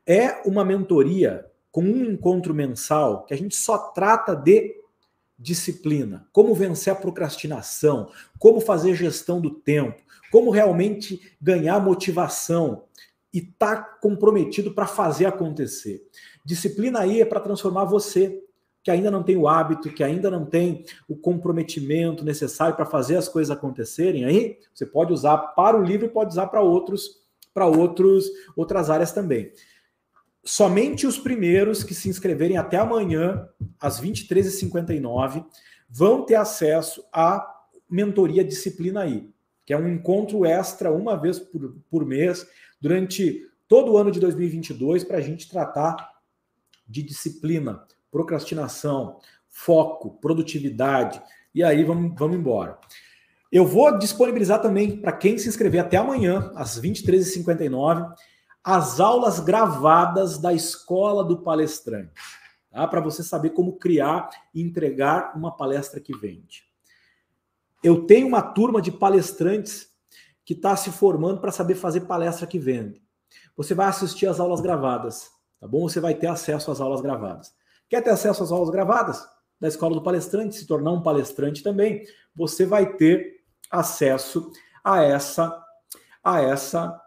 É 0.03 0.41
uma 0.47 0.65
mentoria 0.65 1.45
com 1.72 1.84
um 1.84 2.05
encontro 2.05 2.53
mensal 2.53 3.26
que 3.26 3.34
a 3.34 3.38
gente 3.38 3.55
só 3.55 3.77
trata 3.77 4.35
de 4.35 4.81
disciplina, 5.38 6.27
como 6.31 6.55
vencer 6.55 6.91
a 6.91 6.95
procrastinação, 6.95 8.09
como 8.39 8.61
fazer 8.61 8.95
gestão 8.95 9.39
do 9.39 9.51
tempo, 9.51 10.01
como 10.31 10.49
realmente 10.49 11.22
ganhar 11.39 11.80
motivação, 11.80 12.85
e 13.36 13.41
tá 13.41 13.76
comprometido 13.76 14.74
para 14.74 14.88
fazer 14.88 15.26
acontecer. 15.26 16.07
Disciplina 16.45 17.02
aí 17.02 17.20
é 17.20 17.26
para 17.26 17.41
transformar 17.41 17.84
você, 17.84 18.41
que 18.82 18.90
ainda 18.90 19.12
não 19.12 19.24
tem 19.24 19.36
o 19.36 19.45
hábito, 19.45 19.90
que 19.90 20.02
ainda 20.02 20.32
não 20.32 20.45
tem 20.45 20.86
o 21.06 21.18
comprometimento 21.18 22.24
necessário 22.24 22.78
para 22.78 22.86
fazer 22.86 23.18
as 23.18 23.28
coisas 23.28 23.52
acontecerem. 23.52 24.24
Aí 24.24 24.57
você 24.74 24.86
pode 24.86 25.12
usar 25.12 25.38
para 25.38 25.78
o 25.78 25.84
livro 25.84 26.06
e 26.06 26.10
pode 26.10 26.30
usar 26.30 26.48
para 26.48 26.62
outros, 26.62 27.26
para 27.53 27.66
outros, 27.66 28.26
outras 28.56 28.90
áreas 28.90 29.12
também. 29.12 29.52
Somente 30.41 31.06
os 31.06 31.18
primeiros 31.18 31.84
que 31.84 31.94
se 31.94 32.07
inscreverem 32.07 32.56
até 32.56 32.78
amanhã, 32.78 33.49
às 33.82 33.99
23h59, 33.99 35.45
vão 35.90 36.24
ter 36.26 36.36
acesso 36.36 37.03
à 37.12 37.45
mentoria 37.90 38.45
Disciplina 38.45 39.02
aí, 39.02 39.30
que 39.66 39.74
é 39.74 39.78
um 39.78 39.90
encontro 39.90 40.45
extra 40.45 40.90
uma 40.90 41.18
vez 41.18 41.38
por, 41.38 41.76
por 41.90 42.06
mês 42.06 42.48
durante 42.86 43.41
todo 43.68 43.94
o 43.94 43.98
ano 43.98 44.12
de 44.12 44.20
2022 44.20 45.03
para 45.03 45.18
a 45.18 45.22
gente 45.22 45.49
tratar 45.49 46.07
de 46.88 47.02
disciplina, 47.02 47.84
procrastinação, 48.12 49.20
foco, 49.49 50.20
produtividade. 50.22 51.20
E 51.52 51.64
aí 51.64 51.84
vamos, 51.84 52.14
vamos 52.16 52.38
embora. 52.38 52.78
Eu 53.52 53.66
vou 53.66 53.98
disponibilizar 53.98 54.62
também 54.62 55.02
para 55.02 55.12
quem 55.14 55.36
se 55.36 55.49
inscrever 55.49 55.82
até 55.82 55.98
amanhã, 55.98 56.52
às 56.56 56.80
23h59, 56.80 58.14
as 58.64 58.99
aulas 58.99 59.40
gravadas 59.40 60.38
da 60.38 60.53
Escola 60.53 61.24
do 61.24 61.41
Palestrante. 61.41 62.14
Tá? 62.70 62.88
Para 62.88 63.02
você 63.02 63.24
saber 63.24 63.49
como 63.49 63.80
criar 63.80 64.30
e 64.53 64.62
entregar 64.62 65.36
uma 65.36 65.57
palestra 65.57 65.99
que 65.99 66.16
vende. 66.16 66.66
Eu 67.84 68.06
tenho 68.06 68.28
uma 68.28 68.44
turma 68.44 68.80
de 68.80 68.91
palestrantes 68.91 69.94
que 70.45 70.53
está 70.53 70.76
se 70.76 70.91
formando 70.91 71.41
para 71.41 71.51
saber 71.51 71.76
fazer 71.76 72.01
palestra 72.01 72.45
que 72.45 72.59
vende. 72.59 73.01
Você 73.57 73.73
vai 73.73 73.88
assistir 73.88 74.27
às 74.27 74.39
aulas 74.39 74.61
gravadas, 74.61 75.30
tá 75.59 75.67
bom? 75.67 75.89
Você 75.89 75.99
vai 75.99 76.13
ter 76.13 76.27
acesso 76.27 76.72
às 76.72 76.80
aulas 76.80 77.01
gravadas. 77.01 77.53
Quer 77.89 78.01
ter 78.01 78.11
acesso 78.11 78.43
às 78.43 78.51
aulas 78.51 78.69
gravadas? 78.69 79.26
Da 79.59 79.67
escola 79.67 79.95
do 79.95 80.03
palestrante, 80.03 80.55
se 80.55 80.67
tornar 80.67 80.91
um 80.91 81.01
palestrante 81.01 81.63
também, 81.63 82.03
você 82.35 82.65
vai 82.65 82.93
ter 82.95 83.41
acesso 83.72 84.51
a 84.84 85.01
essa 85.01 85.61
a 86.23 86.41
essa 86.41 86.99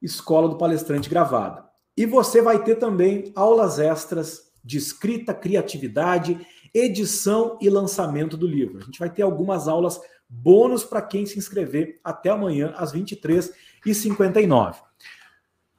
escola 0.00 0.48
do 0.48 0.56
palestrante 0.56 1.10
gravada. 1.10 1.64
E 1.96 2.06
você 2.06 2.40
vai 2.40 2.62
ter 2.62 2.76
também 2.76 3.32
aulas 3.34 3.78
extras 3.78 4.52
de 4.64 4.78
escrita, 4.78 5.34
criatividade, 5.34 6.46
edição 6.72 7.58
e 7.60 7.68
lançamento 7.68 8.36
do 8.36 8.46
livro. 8.46 8.78
A 8.78 8.84
gente 8.84 8.98
vai 8.98 9.10
ter 9.10 9.22
algumas 9.22 9.66
aulas 9.66 10.00
bônus 10.32 10.82
para 10.82 11.02
quem 11.02 11.26
se 11.26 11.38
inscrever 11.38 12.00
até 12.02 12.30
amanhã, 12.30 12.72
às 12.76 12.92
23h59. 12.92 14.76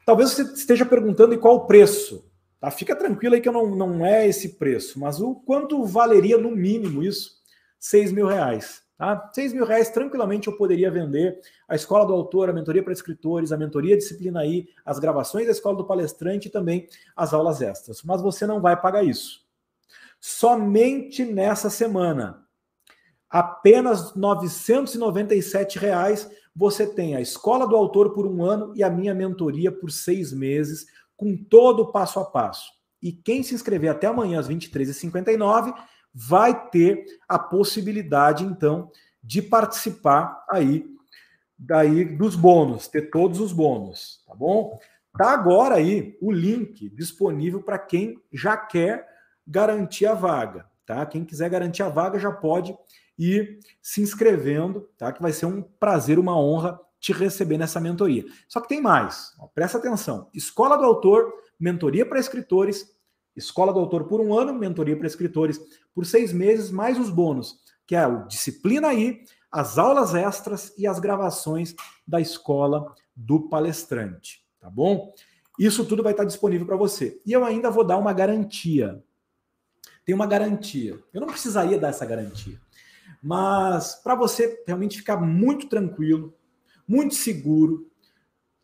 Talvez 0.05 0.31
você 0.31 0.43
esteja 0.43 0.85
perguntando 0.85 1.37
qual 1.39 1.55
o 1.55 1.65
preço. 1.65 2.29
Tá? 2.59 2.69
Fica 2.69 2.95
tranquilo 2.95 3.35
aí 3.35 3.41
que 3.41 3.49
não, 3.49 3.75
não 3.75 4.05
é 4.05 4.27
esse 4.27 4.57
preço, 4.57 4.99
mas 4.99 5.19
o 5.19 5.35
quanto 5.35 5.83
valeria 5.85 6.37
no 6.37 6.51
mínimo 6.51 7.03
isso? 7.03 7.41
6 7.79 8.11
mil 8.11 8.27
reais. 8.27 8.83
Tá? 8.97 9.29
6 9.33 9.53
mil 9.53 9.65
reais 9.65 9.89
tranquilamente 9.89 10.47
eu 10.47 10.55
poderia 10.55 10.91
vender 10.91 11.39
a 11.67 11.75
escola 11.75 12.05
do 12.05 12.13
autor, 12.13 12.49
a 12.49 12.53
mentoria 12.53 12.83
para 12.83 12.93
escritores, 12.93 13.51
a 13.51 13.57
mentoria 13.57 13.97
disciplina 13.97 14.41
aí, 14.41 14.67
as 14.85 14.99
gravações 14.99 15.45
da 15.45 15.51
escola 15.51 15.77
do 15.77 15.85
palestrante 15.85 16.47
e 16.47 16.51
também 16.51 16.87
as 17.15 17.33
aulas 17.33 17.61
extras. 17.61 18.03
Mas 18.03 18.21
você 18.21 18.45
não 18.45 18.61
vai 18.61 18.79
pagar 18.79 19.03
isso. 19.03 19.43
Somente 20.19 21.25
nessa 21.25 21.69
semana 21.69 22.42
apenas 23.33 24.13
997 24.13 25.79
reais, 25.79 26.29
você 26.55 26.85
tem 26.85 27.15
a 27.15 27.21
escola 27.21 27.67
do 27.67 27.75
autor 27.75 28.13
por 28.13 28.27
um 28.27 28.43
ano 28.43 28.71
e 28.75 28.83
a 28.83 28.91
minha 28.91 29.15
mentoria 29.15 29.71
por 29.71 29.89
seis 29.89 30.31
meses, 30.31 30.85
com 31.17 31.35
todo 31.35 31.79
o 31.79 31.91
passo 31.91 32.19
a 32.19 32.25
passo. 32.25 32.71
E 33.01 33.11
quem 33.11 33.41
se 33.41 33.55
inscrever 33.55 33.89
até 33.89 34.05
amanhã 34.05 34.39
às 34.39 34.47
23h59 34.47 35.73
vai 36.13 36.69
ter 36.69 37.05
a 37.27 37.39
possibilidade, 37.39 38.43
então, 38.45 38.91
de 39.23 39.41
participar 39.41 40.45
aí 40.47 40.85
daí 41.57 42.05
dos 42.05 42.35
bônus, 42.35 42.87
ter 42.87 43.09
todos 43.09 43.39
os 43.39 43.51
bônus, 43.51 44.23
tá 44.27 44.35
bom? 44.35 44.77
Tá 45.17 45.31
agora 45.31 45.75
aí 45.75 46.15
o 46.21 46.31
link 46.31 46.87
disponível 46.89 47.63
para 47.63 47.79
quem 47.79 48.21
já 48.31 48.55
quer 48.55 49.07
garantir 49.47 50.05
a 50.05 50.13
vaga, 50.13 50.67
tá? 50.85 51.03
Quem 51.05 51.25
quiser 51.25 51.49
garantir 51.49 51.81
a 51.81 51.89
vaga 51.89 52.19
já 52.19 52.31
pode 52.31 52.77
e 53.17 53.59
se 53.81 54.01
inscrevendo, 54.01 54.89
tá? 54.97 55.11
Que 55.11 55.21
vai 55.21 55.31
ser 55.31 55.45
um 55.45 55.61
prazer, 55.61 56.17
uma 56.17 56.37
honra 56.37 56.79
te 56.99 57.11
receber 57.11 57.57
nessa 57.57 57.79
mentoria. 57.79 58.25
Só 58.47 58.61
que 58.61 58.69
tem 58.69 58.81
mais, 58.81 59.33
ó, 59.37 59.47
presta 59.47 59.77
atenção. 59.77 60.29
Escola 60.33 60.77
do 60.77 60.85
Autor, 60.85 61.33
mentoria 61.59 62.05
para 62.05 62.19
escritores, 62.19 62.93
Escola 63.35 63.73
do 63.73 63.79
Autor 63.79 64.05
por 64.05 64.21
um 64.21 64.37
ano, 64.37 64.53
mentoria 64.53 64.95
para 64.95 65.07
escritores 65.07 65.59
por 65.93 66.05
seis 66.05 66.31
meses, 66.31 66.71
mais 66.71 66.99
os 66.99 67.09
bônus, 67.09 67.59
que 67.85 67.95
é 67.95 68.05
o 68.07 68.25
Disciplina 68.27 68.89
aí, 68.89 69.23
as 69.51 69.77
aulas 69.77 70.15
extras 70.15 70.73
e 70.77 70.87
as 70.87 70.99
gravações 70.99 71.75
da 72.07 72.21
escola 72.21 72.95
do 73.15 73.49
palestrante, 73.49 74.43
tá 74.59 74.69
bom? 74.69 75.13
Isso 75.59 75.85
tudo 75.85 76.01
vai 76.01 76.13
estar 76.13 76.23
disponível 76.23 76.65
para 76.65 76.75
você. 76.75 77.21
E 77.25 77.31
eu 77.31 77.45
ainda 77.45 77.69
vou 77.69 77.83
dar 77.83 77.97
uma 77.97 78.13
garantia. 78.13 79.03
Tem 80.03 80.15
uma 80.15 80.25
garantia. 80.25 80.99
Eu 81.13 81.21
não 81.21 81.27
precisaria 81.27 81.77
dar 81.77 81.89
essa 81.89 82.05
garantia. 82.05 82.59
Mas 83.23 83.95
para 83.95 84.15
você 84.15 84.61
realmente 84.67 84.97
ficar 84.97 85.15
muito 85.17 85.69
tranquilo, 85.69 86.33
muito 86.85 87.15
seguro, 87.15 87.87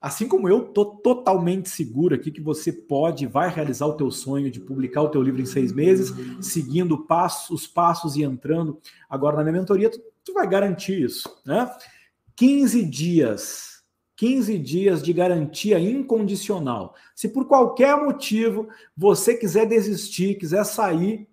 assim 0.01 0.27
como 0.27 0.49
eu 0.49 0.63
tô 0.63 0.85
totalmente 0.85 1.69
seguro 1.69 2.13
aqui 2.13 2.29
que 2.29 2.41
você 2.41 2.73
pode 2.73 3.25
vai 3.25 3.49
realizar 3.49 3.85
o 3.85 3.95
teu 3.95 4.11
sonho 4.11 4.51
de 4.51 4.59
publicar 4.59 5.01
o 5.01 5.09
teu 5.09 5.21
livro 5.21 5.41
em 5.41 5.45
seis 5.45 5.71
meses, 5.71 6.13
seguindo 6.41 7.05
os 7.49 7.67
passos 7.67 8.15
e 8.17 8.23
entrando 8.23 8.77
agora 9.09 9.37
na 9.37 9.43
minha 9.43 9.59
mentoria, 9.59 9.89
tu, 9.89 10.01
tu 10.25 10.33
vai 10.33 10.47
garantir 10.47 11.01
isso, 11.01 11.41
né? 11.45 11.71
15 12.35 12.83
dias 12.85 13.79
15 14.19 14.59
dias 14.59 15.01
de 15.01 15.13
garantia 15.13 15.79
incondicional. 15.79 16.93
Se 17.15 17.29
por 17.29 17.47
qualquer 17.47 17.95
motivo 17.95 18.67
você 18.95 19.33
quiser 19.33 19.65
desistir, 19.65 20.35
quiser 20.37 20.65
sair, 20.65 21.25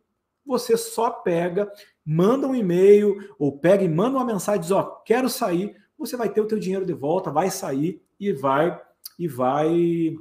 você 0.47 0.77
só 0.77 1.10
pega, 1.10 1.70
manda 2.05 2.47
um 2.47 2.55
e-mail 2.55 3.35
ou 3.39 3.59
pega 3.59 3.82
e 3.82 3.89
manda 3.89 4.16
uma 4.16 4.24
mensagem 4.24 4.60
diz, 4.60 4.70
ó, 4.70 4.82
quero 5.05 5.28
sair, 5.28 5.74
você 5.98 6.16
vai 6.16 6.28
ter 6.28 6.40
o 6.40 6.47
teu 6.47 6.59
dinheiro 6.59 6.86
de 6.86 6.93
volta, 6.93 7.31
vai 7.31 7.51
sair 7.51 8.02
e 8.18 8.32
vai 8.32 8.81
e 9.18 9.27
vai 9.27 10.16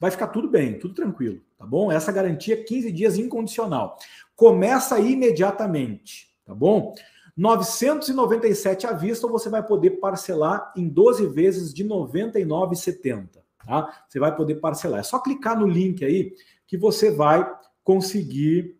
vai 0.00 0.10
ficar 0.10 0.28
tudo 0.28 0.48
bem, 0.48 0.78
tudo 0.78 0.94
tranquilo, 0.94 1.40
tá 1.56 1.66
bom? 1.66 1.92
Essa 1.92 2.10
garantia 2.10 2.62
15 2.62 2.90
dias 2.90 3.18
incondicional. 3.18 3.96
Começa 4.34 4.98
imediatamente, 4.98 6.34
tá 6.44 6.54
bom? 6.54 6.94
997 7.36 8.86
à 8.86 8.92
vista, 8.92 9.28
você 9.28 9.50
vai 9.50 9.62
poder 9.62 9.90
parcelar 9.92 10.72
em 10.74 10.88
12 10.88 11.26
vezes 11.26 11.74
de 11.74 11.82
R$ 11.82 11.90
99,70. 11.90 13.28
Tá? 13.64 14.04
Você 14.08 14.18
vai 14.18 14.34
poder 14.34 14.54
parcelar. 14.56 15.00
É 15.00 15.02
só 15.02 15.18
clicar 15.18 15.58
no 15.58 15.66
link 15.66 16.04
aí 16.04 16.32
que 16.66 16.78
você 16.78 17.10
vai 17.10 17.46
conseguir 17.84 18.76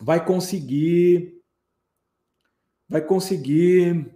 vai 0.00 0.24
conseguir 0.24 1.36
vai 2.88 3.02
conseguir 3.02 4.10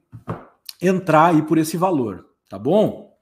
entrar 0.80 1.34
aí 1.34 1.42
por 1.42 1.58
esse 1.58 1.76
valor, 1.76 2.26
tá 2.48 2.58
bom? 2.58 3.12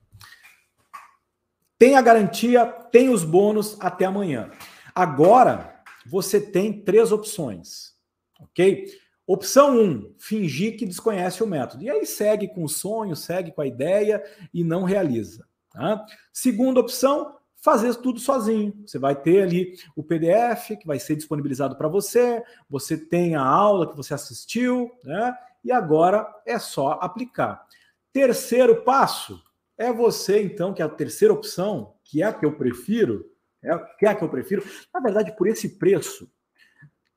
Tem 1.77 1.97
a 1.97 2.03
garantia, 2.03 2.67
tem 2.67 3.09
os 3.09 3.25
bônus 3.25 3.77
até 3.81 4.05
amanhã. 4.05 4.51
Agora 4.95 5.83
você 6.07 6.41
tem 6.41 6.85
três 6.85 7.11
opções, 7.11 7.95
ok? 8.39 8.87
Opção 9.27 9.77
1, 9.77 9.81
um, 9.81 10.15
fingir 10.19 10.77
que 10.77 10.85
desconhece 10.85 11.43
o 11.43 11.47
método. 11.47 11.85
E 11.85 11.91
aí 11.91 12.05
segue 12.05 12.49
com 12.49 12.65
o 12.65 12.69
sonho, 12.69 13.15
segue 13.15 13.53
com 13.53 13.61
a 13.61 13.67
ideia 13.67 14.23
e 14.53 14.65
não 14.65 14.83
realiza. 14.83 15.47
Tá? 15.71 16.05
Segunda 16.33 16.81
opção, 16.81 17.37
fazer 17.61 17.95
tudo 17.97 18.19
sozinho. 18.19 18.83
Você 18.87 18.99
vai 18.99 19.15
ter 19.15 19.43
ali 19.43 19.75
o 19.95 20.03
PDF 20.03 20.79
que 20.81 20.87
vai 20.87 20.99
ser 20.99 21.17
disponibilizado 21.17 21.77
para 21.77 21.89
você, 21.89 22.43
você 22.69 22.97
tem 22.97 23.37
a 23.37 23.43
aula 23.43 23.89
que 23.89 23.97
você 23.97 24.15
assistiu, 24.15 24.91
né? 25.05 25.37
E 25.63 25.71
agora 25.71 26.27
é 26.47 26.59
só 26.59 26.99
aplicar. 27.03 27.67
Terceiro 28.13 28.83
passo 28.83 29.43
é 29.77 29.93
você, 29.93 30.43
então, 30.43 30.75
que 30.75 30.83
é 30.83 30.85
a 30.85 30.89
terceira 30.89 31.33
opção, 31.33 31.95
que 32.05 32.23
é 32.23 32.27
a 32.27 32.33
que 32.33 32.45
eu 32.45 32.53
prefiro, 32.53 33.31
é, 33.63 33.77
que 33.99 34.07
é 34.07 34.09
a 34.09 34.15
que 34.15 34.25
eu 34.25 34.29
prefiro, 34.29 34.65
na 34.93 35.01
verdade, 35.01 35.35
por 35.37 35.47
esse 35.47 35.79
preço, 35.79 36.31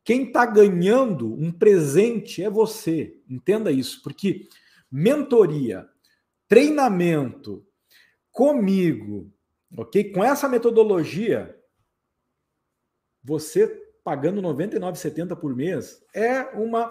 quem 0.04 0.28
está 0.28 0.46
ganhando 0.46 1.34
um 1.34 1.52
presente 1.52 2.44
é 2.44 2.50
você. 2.50 3.18
Entenda 3.30 3.72
isso, 3.72 4.02
porque 4.04 4.48
mentoria, 4.92 5.88
treinamento 6.48 7.66
comigo, 8.30 9.33
ok? 9.76 10.12
Com 10.12 10.24
essa 10.24 10.48
metodologia, 10.48 11.58
você 13.24 13.68
pagando 14.04 14.42
R$ 14.42 14.48
99,70 14.48 15.36
por 15.36 15.56
mês 15.56 16.04
é 16.14 16.42
uma 16.56 16.90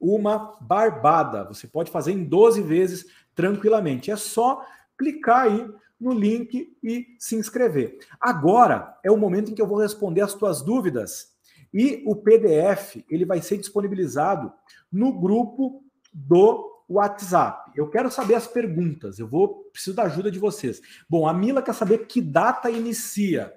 uma 0.00 0.58
barbada. 0.60 1.44
Você 1.44 1.66
pode 1.66 1.90
fazer 1.90 2.12
em 2.12 2.24
12 2.24 2.60
vezes 2.62 3.06
tranquilamente. 3.34 4.10
É 4.10 4.16
só 4.16 4.64
clicar 4.98 5.46
aí 5.46 5.66
no 5.98 6.12
link 6.12 6.76
e 6.82 7.16
se 7.18 7.36
inscrever. 7.36 7.98
Agora 8.20 8.98
é 9.02 9.10
o 9.10 9.16
momento 9.16 9.50
em 9.50 9.54
que 9.54 9.62
eu 9.62 9.66
vou 9.66 9.78
responder 9.78 10.20
as 10.20 10.34
tuas 10.34 10.60
dúvidas 10.60 11.32
e 11.72 12.02
o 12.06 12.14
PDF 12.14 13.04
ele 13.08 13.24
vai 13.24 13.40
ser 13.40 13.56
disponibilizado 13.56 14.52
no 14.92 15.18
grupo 15.18 15.82
do 16.12 16.73
WhatsApp. 16.88 17.72
Eu 17.74 17.88
quero 17.88 18.10
saber 18.10 18.34
as 18.34 18.46
perguntas. 18.46 19.18
Eu 19.18 19.26
vou 19.26 19.64
preciso 19.72 19.96
da 19.96 20.04
ajuda 20.04 20.30
de 20.30 20.38
vocês. 20.38 20.80
Bom, 21.08 21.26
a 21.26 21.32
Mila 21.32 21.62
quer 21.62 21.74
saber 21.74 22.06
que 22.06 22.20
data 22.20 22.70
inicia. 22.70 23.52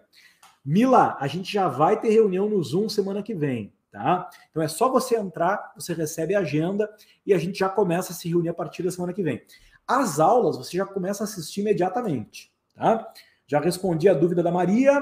Mila, 0.64 1.16
a 1.20 1.28
gente 1.28 1.52
já 1.52 1.68
vai 1.68 2.00
ter 2.00 2.10
reunião 2.10 2.50
no 2.50 2.62
Zoom 2.62 2.90
semana 2.90 3.24
que 3.24 3.34
vem, 3.34 3.74
tá? 3.92 4.30
Então 4.50 4.62
é 4.62 4.68
só 4.68 4.90
você 4.90 5.16
entrar, 5.16 5.72
você 5.76 5.94
recebe 5.94 6.36
a 6.36 6.40
agenda 6.40 6.90
e 7.26 7.34
a 7.34 7.38
gente 7.38 7.60
já 7.60 7.70
começa 7.70 8.12
a 8.12 8.16
se 8.16 8.28
reunir 8.28 8.50
a 8.50 8.54
partir 8.54 8.84
da 8.84 8.92
semana 8.92 9.14
que 9.14 9.24
vem. 9.24 9.42
As 9.88 10.20
aulas 10.20 10.58
você 10.58 10.76
já 10.76 10.86
começa 10.86 11.24
a 11.24 11.26
assistir 11.26 11.62
imediatamente, 11.62 12.52
tá? 12.76 13.08
Já 13.48 13.62
respondi 13.62 14.10
a 14.10 14.14
dúvida 14.14 14.44
da 14.44 14.52
Maria, 14.52 15.02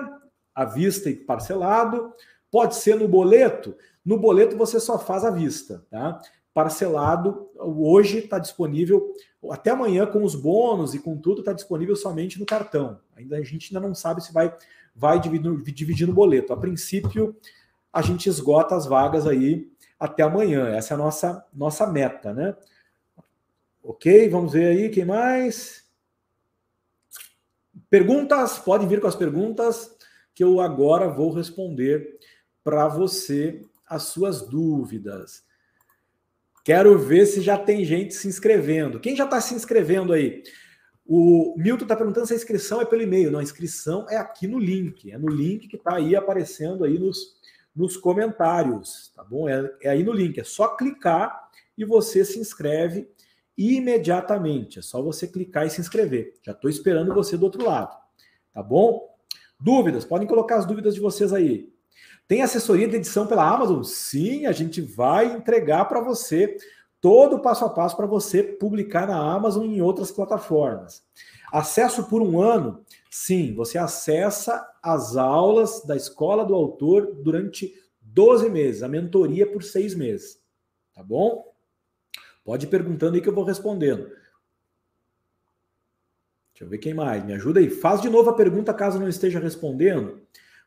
à 0.53 0.65
vista 0.65 1.09
e 1.09 1.15
parcelado. 1.15 2.13
Pode 2.51 2.75
ser 2.75 2.95
no 2.95 3.07
boleto. 3.07 3.75
No 4.05 4.19
boleto 4.19 4.55
você 4.55 4.79
só 4.79 4.99
faz 4.99 5.25
à 5.25 5.31
vista, 5.31 5.83
tá? 5.89 6.21
Parcelado, 6.55 7.51
hoje 7.57 8.19
está 8.19 8.39
disponível, 8.39 9.13
até 9.51 9.71
amanhã 9.71 10.05
com 10.05 10.23
os 10.23 10.35
bônus 10.35 10.93
e 10.93 10.99
com 10.99 11.17
tudo, 11.17 11.39
está 11.39 11.51
disponível 11.51 11.97
somente 11.97 12.39
no 12.39 12.45
cartão. 12.45 12.97
Ainda 13.13 13.35
a 13.35 13.43
gente 13.43 13.75
ainda 13.75 13.85
não 13.85 13.93
sabe 13.93 14.23
se 14.23 14.31
vai, 14.31 14.55
vai 14.95 15.19
dividir, 15.19 15.61
dividir 15.73 16.07
no 16.07 16.13
boleto. 16.13 16.53
A 16.53 16.57
princípio, 16.57 17.35
a 17.91 18.01
gente 18.01 18.29
esgota 18.29 18.73
as 18.73 18.85
vagas 18.85 19.27
aí 19.27 19.69
até 19.99 20.23
amanhã. 20.23 20.69
Essa 20.69 20.93
é 20.93 20.95
a 20.95 20.97
nossa, 20.97 21.45
nossa 21.53 21.85
meta, 21.87 22.33
né? 22.33 22.55
Ok, 23.83 24.29
vamos 24.29 24.53
ver 24.53 24.67
aí, 24.67 24.89
quem 24.89 25.03
mais? 25.03 25.83
Perguntas, 27.89 28.57
podem 28.59 28.87
vir 28.87 29.01
com 29.01 29.07
as 29.07 29.15
perguntas 29.17 29.93
que 30.33 30.41
eu 30.41 30.61
agora 30.61 31.09
vou 31.09 31.33
responder 31.33 32.17
para 32.63 32.87
você 32.87 33.61
as 33.85 34.03
suas 34.03 34.47
dúvidas. 34.47 35.43
Quero 36.65 36.97
ver 36.97 37.27
se 37.27 37.41
já 37.41 37.59
tem 37.59 37.85
gente 37.85 38.15
se 38.15 38.27
inscrevendo. 38.27 38.99
Quem 38.99 39.15
já 39.15 39.25
está 39.25 39.39
se 39.39 39.53
inscrevendo 39.53 40.11
aí? 40.11 40.41
O 41.05 41.53
Milton 41.55 41.83
está 41.83 41.95
perguntando 41.95 42.25
se 42.25 42.33
a 42.33 42.35
inscrição 42.35 42.81
é 42.81 42.85
pelo 42.85 43.03
e-mail. 43.03 43.29
Não, 43.29 43.37
a 43.37 43.43
inscrição 43.43 44.07
é 44.09 44.17
aqui 44.17 44.47
no 44.47 44.57
link. 44.57 45.11
É 45.11 45.17
no 45.19 45.29
link 45.29 45.67
que 45.67 45.75
está 45.75 45.97
aí 45.97 46.15
aparecendo 46.15 46.83
aí 46.83 46.97
nos, 46.97 47.35
nos 47.75 47.95
comentários, 47.95 49.11
tá 49.15 49.23
bom? 49.23 49.47
É, 49.47 49.71
é 49.83 49.89
aí 49.89 50.03
no 50.03 50.11
link. 50.11 50.39
É 50.39 50.43
só 50.43 50.69
clicar 50.69 51.51
e 51.77 51.85
você 51.85 52.25
se 52.25 52.39
inscreve 52.39 53.07
imediatamente. 53.55 54.79
É 54.79 54.81
só 54.81 55.03
você 55.03 55.27
clicar 55.27 55.67
e 55.67 55.69
se 55.69 55.79
inscrever. 55.79 56.33
Já 56.41 56.53
estou 56.53 56.67
esperando 56.67 57.13
você 57.13 57.37
do 57.37 57.43
outro 57.43 57.63
lado, 57.63 57.95
tá 58.51 58.63
bom? 58.63 59.07
Dúvidas? 59.59 60.03
Podem 60.03 60.27
colocar 60.27 60.55
as 60.55 60.65
dúvidas 60.65 60.95
de 60.95 60.99
vocês 60.99 61.31
aí. 61.31 61.74
Tem 62.27 62.41
assessoria 62.41 62.87
de 62.87 62.95
edição 62.95 63.27
pela 63.27 63.47
Amazon? 63.47 63.83
Sim, 63.83 64.45
a 64.45 64.51
gente 64.51 64.81
vai 64.81 65.25
entregar 65.33 65.85
para 65.85 66.01
você 66.01 66.57
todo 66.99 67.35
o 67.35 67.39
passo 67.39 67.63
a 67.65 67.69
passo 67.69 67.95
para 67.95 68.07
você 68.07 68.41
publicar 68.41 69.07
na 69.07 69.17
Amazon 69.17 69.65
e 69.65 69.77
em 69.77 69.81
outras 69.81 70.11
plataformas. 70.11 71.03
Acesso 71.53 72.05
por 72.05 72.21
um 72.21 72.41
ano? 72.41 72.83
Sim, 73.11 73.53
você 73.53 73.77
acessa 73.77 74.67
as 74.81 75.15
aulas 75.15 75.83
da 75.85 75.95
escola 75.95 76.43
do 76.43 76.55
autor 76.55 77.13
durante 77.21 77.71
12 78.01 78.49
meses, 78.49 78.81
a 78.81 78.87
mentoria 78.87 79.45
por 79.45 79.61
seis 79.61 79.93
meses. 79.93 80.41
Tá 80.95 81.03
bom? 81.03 81.53
Pode 82.43 82.65
ir 82.65 82.69
perguntando 82.69 83.15
aí 83.15 83.21
que 83.21 83.29
eu 83.29 83.35
vou 83.35 83.43
respondendo. 83.43 84.07
Deixa 86.53 86.63
eu 86.63 86.69
ver 86.69 86.79
quem 86.79 86.93
mais. 86.93 87.23
Me 87.23 87.33
ajuda 87.33 87.59
aí. 87.59 87.69
Faz 87.69 88.01
de 88.01 88.09
novo 88.09 88.29
a 88.31 88.35
pergunta 88.35 88.73
caso 88.73 88.99
não 88.99 89.09
esteja 89.09 89.39
respondendo, 89.39 90.21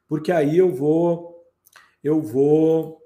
porque 0.06 0.30
aí 0.30 0.56
eu 0.56 0.72
vou 0.72 1.27
eu 2.02 2.20
vou 2.22 2.98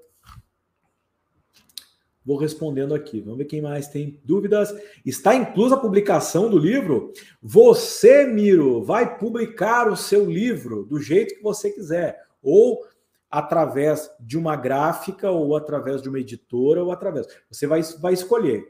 vou 2.25 2.37
respondendo 2.37 2.95
aqui. 2.95 3.19
Vamos 3.19 3.39
ver 3.39 3.45
quem 3.45 3.61
mais 3.61 3.87
tem 3.87 4.21
dúvidas. 4.23 4.73
Está 5.05 5.35
inclusa 5.35 5.75
a 5.75 5.79
publicação 5.79 6.49
do 6.49 6.57
livro? 6.57 7.11
Você, 7.41 8.25
Miro, 8.25 8.81
vai 8.83 9.17
publicar 9.17 9.91
o 9.91 9.97
seu 9.97 10.29
livro 10.29 10.85
do 10.85 10.99
jeito 10.99 11.35
que 11.35 11.43
você 11.43 11.69
quiser, 11.69 12.25
ou 12.41 12.85
através 13.29 14.09
de 14.19 14.37
uma 14.37 14.55
gráfica, 14.55 15.31
ou 15.31 15.55
através 15.55 16.01
de 16.01 16.07
uma 16.07 16.19
editora, 16.19 16.83
ou 16.83 16.91
através. 16.91 17.27
Você 17.51 17.67
vai, 17.67 17.81
vai 17.99 18.13
escolher. 18.13 18.63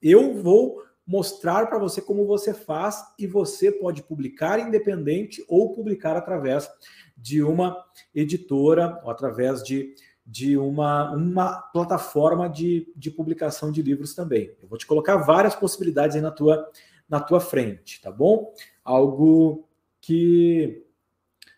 Eu 0.00 0.34
vou 0.34 0.82
mostrar 1.06 1.66
para 1.66 1.78
você 1.78 2.00
como 2.00 2.26
você 2.26 2.54
faz 2.54 3.02
e 3.18 3.26
você 3.26 3.70
pode 3.70 4.02
publicar 4.02 4.58
independente 4.58 5.44
ou 5.48 5.74
publicar 5.74 6.16
através 6.16 6.68
de 7.24 7.42
uma 7.42 7.82
editora 8.14 9.00
ou 9.02 9.10
através 9.10 9.62
de, 9.62 9.94
de 10.26 10.58
uma, 10.58 11.10
uma 11.12 11.56
plataforma 11.72 12.50
de, 12.50 12.92
de 12.94 13.10
publicação 13.10 13.72
de 13.72 13.80
livros 13.80 14.14
também. 14.14 14.54
Eu 14.60 14.68
vou 14.68 14.76
te 14.76 14.86
colocar 14.86 15.16
várias 15.16 15.54
possibilidades 15.54 16.16
aí 16.16 16.20
na 16.20 16.30
tua, 16.30 16.70
na 17.08 17.18
tua 17.18 17.40
frente, 17.40 18.02
tá 18.02 18.12
bom? 18.12 18.52
Algo 18.84 19.66
que 20.02 20.84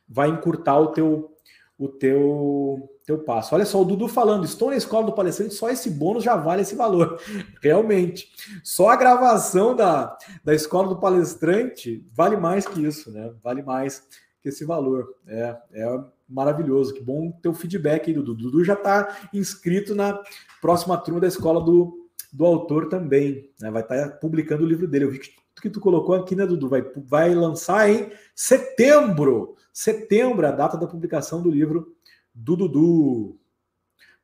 vai 0.09 0.29
encurtar 0.29 0.79
o 0.79 0.93
teu, 0.93 1.37
o 1.77 1.89
teu, 1.89 2.89
teu 3.05 3.19
passo. 3.19 3.53
Olha 3.53 3.67
só, 3.67 3.83
o 3.83 3.85
Dudu 3.85 4.07
falando, 4.07 4.45
estou 4.45 4.71
na 4.71 4.77
escola 4.77 5.07
do 5.07 5.15
palestrante, 5.15 5.55
só 5.55 5.69
esse 5.69 5.91
bônus 5.91 6.23
já 6.23 6.37
vale 6.37 6.63
esse 6.63 6.77
valor. 6.77 7.21
Realmente. 7.61 8.31
Só 8.63 8.91
a 8.91 8.97
gravação 8.97 9.75
da, 9.75 10.17
da 10.45 10.55
escola 10.55 10.87
do 10.87 11.01
palestrante 11.01 12.07
vale 12.15 12.37
mais 12.37 12.69
que 12.69 12.87
isso, 12.87 13.11
né? 13.11 13.35
Vale 13.43 13.65
mais 13.65 14.07
esse 14.49 14.65
valor. 14.65 15.15
É, 15.27 15.57
é 15.73 16.05
maravilhoso. 16.29 16.95
Que 16.95 17.03
bom 17.03 17.31
ter 17.31 17.49
o 17.49 17.55
feedback 17.55 18.09
aí, 18.09 18.15
Dudu. 18.15 18.35
Dudu 18.35 18.65
já 18.65 18.75
está 18.75 19.29
inscrito 19.33 19.95
na 19.95 20.23
próxima 20.61 20.97
turma 20.99 21.21
da 21.21 21.27
escola 21.27 21.61
do, 21.61 22.09
do 22.33 22.45
autor 22.45 22.89
também. 22.89 23.51
Né? 23.61 23.71
Vai 23.71 23.83
estar 23.83 24.09
tá 24.09 24.17
publicando 24.17 24.65
o 24.65 24.69
livro 24.69 24.87
dele. 24.87 25.05
Eu 25.05 25.11
vi 25.11 25.19
que, 25.19 25.31
que 25.63 25.71
tu 25.71 25.81
colocou 25.81 26.15
aqui, 26.15 26.35
né, 26.35 26.47
Dudu? 26.47 26.69
Vai, 26.69 26.83
vai 26.97 27.35
lançar 27.35 27.89
em 27.89 28.11
setembro. 28.35 29.57
Setembro, 29.73 30.47
a 30.47 30.51
data 30.51 30.77
da 30.77 30.87
publicação 30.87 31.43
do 31.43 31.51
livro 31.51 31.95
do 32.35 32.57
Dudu. 32.57 33.39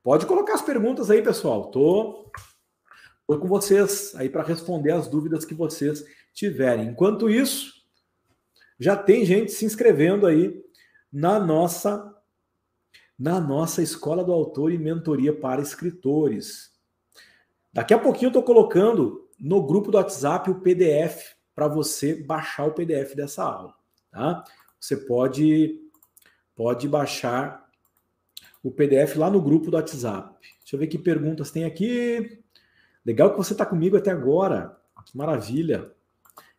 Pode 0.03 0.27
colocar 0.27 0.55
as 0.55 0.62
perguntas 0.62 1.11
aí, 1.11 1.23
pessoal. 1.23 1.70
Tô, 1.70 2.31
tô 3.27 3.39
com 3.39 3.47
vocês 3.47 4.15
aí 4.16 4.28
para 4.28 4.43
responder 4.43 4.93
as 4.93 5.09
dúvidas 5.09 5.44
que 5.44 5.55
vocês 5.55 6.05
tiverem. 6.35 6.89
Enquanto 6.89 7.31
isso, 7.31 7.81
já 8.78 8.97
tem 8.97 9.24
gente 9.24 9.53
se 9.53 9.65
inscrevendo 9.65 10.27
aí 10.27 10.62
na 11.12 11.39
nossa 11.39 12.09
na 13.19 13.40
nossa 13.40 13.82
escola 13.82 14.24
do 14.24 14.32
autor 14.32 14.73
e 14.73 14.78
mentoria 14.78 15.32
para 15.32 15.62
escritores. 15.62 16.73
Daqui 17.73 17.94
a 17.94 17.99
pouquinho 17.99 18.27
eu 18.27 18.31
estou 18.31 18.43
colocando 18.43 19.28
no 19.39 19.65
grupo 19.65 19.93
do 19.93 19.97
WhatsApp 19.97 20.51
o 20.51 20.61
PDF 20.61 21.35
para 21.55 21.69
você 21.69 22.15
baixar 22.15 22.66
o 22.66 22.73
PDF 22.73 23.15
dessa 23.15 23.44
aula, 23.44 23.74
tá? 24.11 24.43
Você 24.81 24.97
pode 24.97 25.81
pode 26.55 26.89
baixar 26.89 27.69
o 28.62 28.70
PDF 28.70 29.16
lá 29.16 29.31
no 29.31 29.40
grupo 29.40 29.70
do 29.70 29.77
WhatsApp. 29.77 30.36
Deixa 30.61 30.77
eu 30.77 30.81
ver 30.81 30.86
que 30.86 30.99
perguntas 30.99 31.51
tem 31.51 31.65
aqui. 31.65 32.43
Legal 33.05 33.31
que 33.31 33.36
você 33.36 33.53
está 33.53 33.66
comigo 33.66 33.97
até 33.97 34.11
agora. 34.11 34.77
Que 35.07 35.16
maravilha. 35.16 35.93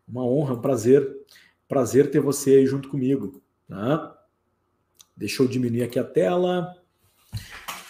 Uma 0.06 0.24
honra, 0.24 0.54
um 0.54 0.60
prazer. 0.60 1.10
Prazer 1.74 2.08
ter 2.08 2.20
você 2.20 2.58
aí 2.58 2.66
junto 2.68 2.88
comigo. 2.88 3.42
Tá? 3.68 4.16
Deixa 5.16 5.42
eu 5.42 5.48
diminuir 5.48 5.82
aqui 5.82 5.98
a 5.98 6.04
tela. 6.04 6.72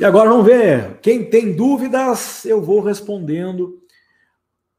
E 0.00 0.04
agora 0.06 0.30
vamos 0.30 0.46
ver. 0.46 1.00
Quem 1.02 1.28
tem 1.28 1.54
dúvidas, 1.54 2.46
eu 2.46 2.62
vou 2.62 2.80
respondendo 2.80 3.84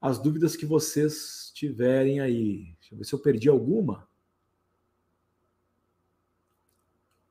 as 0.02 0.18
dúvidas 0.18 0.56
que 0.56 0.66
vocês 0.66 1.52
tiverem 1.54 2.20
aí. 2.20 2.76
Deixa 2.80 2.96
eu 2.96 2.98
ver 2.98 3.04
se 3.04 3.14
eu 3.14 3.20
perdi 3.20 3.48
alguma. 3.48 4.08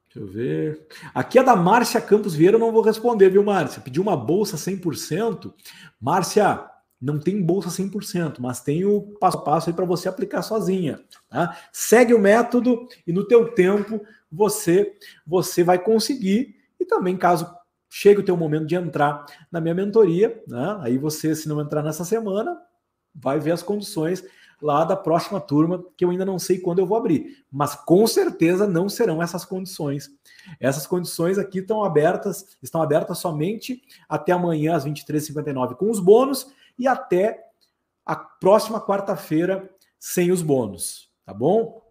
Deixa 0.06 0.20
eu 0.20 0.28
ver. 0.28 0.86
Aqui 1.12 1.40
é 1.40 1.42
da 1.42 1.56
Márcia 1.56 2.00
Campos 2.00 2.36
Vieira, 2.36 2.54
eu 2.54 2.60
não 2.60 2.70
vou 2.70 2.82
responder, 2.82 3.30
viu, 3.30 3.42
Márcia? 3.42 3.82
Pediu 3.82 4.00
uma 4.00 4.16
bolsa 4.16 4.56
100%. 4.56 5.52
Márcia, 6.00 6.70
não 7.04 7.18
tem 7.18 7.42
bolsa 7.42 7.68
100%, 7.68 8.36
mas 8.40 8.62
tem 8.62 8.84
o 8.86 9.02
passo 9.20 9.36
a 9.36 9.42
passo 9.42 9.68
aí 9.68 9.76
para 9.76 9.84
você 9.84 10.08
aplicar 10.08 10.40
sozinha, 10.40 11.00
tá? 11.28 11.58
Segue 11.70 12.14
o 12.14 12.18
método 12.18 12.88
e 13.06 13.12
no 13.12 13.26
teu 13.26 13.52
tempo 13.52 14.00
você 14.32 14.96
você 15.26 15.62
vai 15.62 15.78
conseguir 15.78 16.56
e 16.80 16.84
também 16.86 17.14
caso 17.16 17.46
chegue 17.90 18.20
o 18.20 18.24
teu 18.24 18.36
momento 18.36 18.66
de 18.66 18.74
entrar 18.74 19.26
na 19.52 19.60
minha 19.60 19.74
mentoria, 19.74 20.42
né? 20.48 20.78
Aí 20.80 20.96
você 20.96 21.34
se 21.34 21.46
não 21.46 21.60
entrar 21.60 21.82
nessa 21.82 22.06
semana, 22.06 22.58
vai 23.14 23.38
ver 23.38 23.52
as 23.52 23.62
condições 23.62 24.24
lá 24.62 24.82
da 24.82 24.96
próxima 24.96 25.38
turma, 25.38 25.84
que 25.98 26.06
eu 26.06 26.10
ainda 26.10 26.24
não 26.24 26.38
sei 26.38 26.58
quando 26.58 26.78
eu 26.78 26.86
vou 26.86 26.96
abrir, 26.96 27.44
mas 27.52 27.74
com 27.74 28.06
certeza 28.06 28.66
não 28.66 28.88
serão 28.88 29.22
essas 29.22 29.44
condições. 29.44 30.08
Essas 30.58 30.86
condições 30.86 31.36
aqui 31.36 31.58
estão 31.58 31.84
abertas, 31.84 32.56
estão 32.62 32.80
abertas 32.80 33.18
somente 33.18 33.82
até 34.08 34.32
amanhã 34.32 34.74
às 34.74 34.86
23h59 34.86 35.76
com 35.76 35.90
os 35.90 36.00
bônus 36.00 36.50
e 36.78 36.86
até 36.86 37.44
a 38.04 38.16
próxima 38.16 38.80
quarta-feira 38.80 39.70
sem 39.98 40.30
os 40.30 40.42
bônus, 40.42 41.10
tá 41.24 41.32
bom? 41.32 41.82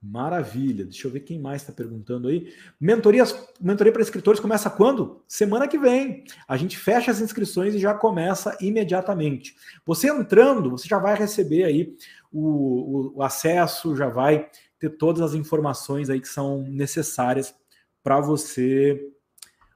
Maravilha. 0.00 0.84
Deixa 0.84 1.08
eu 1.08 1.10
ver 1.10 1.20
quem 1.20 1.38
mais 1.38 1.62
está 1.62 1.72
perguntando 1.72 2.28
aí. 2.28 2.52
Mentorias, 2.78 3.36
mentoria 3.60 3.92
para 3.92 4.02
escritores 4.02 4.38
começa 4.38 4.70
quando? 4.70 5.24
Semana 5.26 5.66
que 5.66 5.78
vem. 5.78 6.24
A 6.46 6.56
gente 6.56 6.78
fecha 6.78 7.10
as 7.10 7.20
inscrições 7.20 7.74
e 7.74 7.78
já 7.78 7.92
começa 7.92 8.56
imediatamente. 8.60 9.56
Você 9.84 10.08
entrando, 10.08 10.70
você 10.70 10.86
já 10.86 10.98
vai 10.98 11.16
receber 11.16 11.64
aí 11.64 11.96
o, 12.30 12.40
o, 12.40 13.12
o 13.16 13.22
acesso, 13.22 13.96
já 13.96 14.08
vai 14.08 14.48
ter 14.78 14.90
todas 14.90 15.22
as 15.22 15.34
informações 15.34 16.08
aí 16.08 16.20
que 16.20 16.28
são 16.28 16.62
necessárias 16.62 17.54
para 18.02 18.20
você 18.20 19.12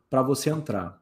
para 0.09 0.23
você 0.23 0.51
entrar. 0.51 1.00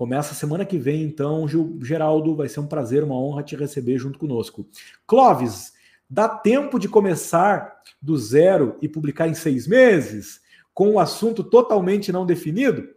Começa 0.00 0.32
semana 0.32 0.64
que 0.64 0.78
vem, 0.78 1.02
então, 1.02 1.46
Geraldo, 1.82 2.34
vai 2.34 2.48
ser 2.48 2.60
um 2.60 2.66
prazer, 2.66 3.04
uma 3.04 3.20
honra 3.20 3.42
te 3.42 3.54
receber 3.54 3.98
junto 3.98 4.18
conosco. 4.18 4.66
Clóvis, 5.06 5.74
Dá 6.12 6.28
tempo 6.28 6.76
de 6.76 6.88
começar 6.88 7.82
do 8.02 8.18
zero 8.18 8.76
e 8.82 8.88
publicar 8.88 9.28
em 9.28 9.34
seis 9.34 9.64
meses, 9.68 10.40
com 10.74 10.88
um 10.90 10.98
assunto 10.98 11.44
totalmente 11.44 12.10
não 12.10 12.26
definido? 12.26 12.88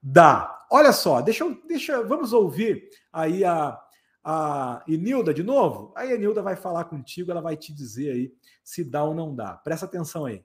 Dá. 0.00 0.64
Olha 0.70 0.92
só, 0.92 1.20
deixa, 1.20 1.44
deixa 1.66 2.04
vamos 2.04 2.32
ouvir 2.32 2.88
aí 3.12 3.44
a, 3.44 3.76
a 4.22 4.84
Enilda 4.86 5.34
de 5.34 5.42
novo. 5.42 5.92
Aí 5.96 6.12
a 6.12 6.14
Enilda 6.14 6.40
vai 6.40 6.54
falar 6.54 6.84
contigo, 6.84 7.32
ela 7.32 7.40
vai 7.40 7.56
te 7.56 7.74
dizer 7.74 8.12
aí 8.12 8.32
se 8.62 8.84
dá 8.84 9.02
ou 9.02 9.12
não 9.12 9.34
dá. 9.34 9.54
Presta 9.54 9.86
atenção 9.86 10.26
aí. 10.26 10.44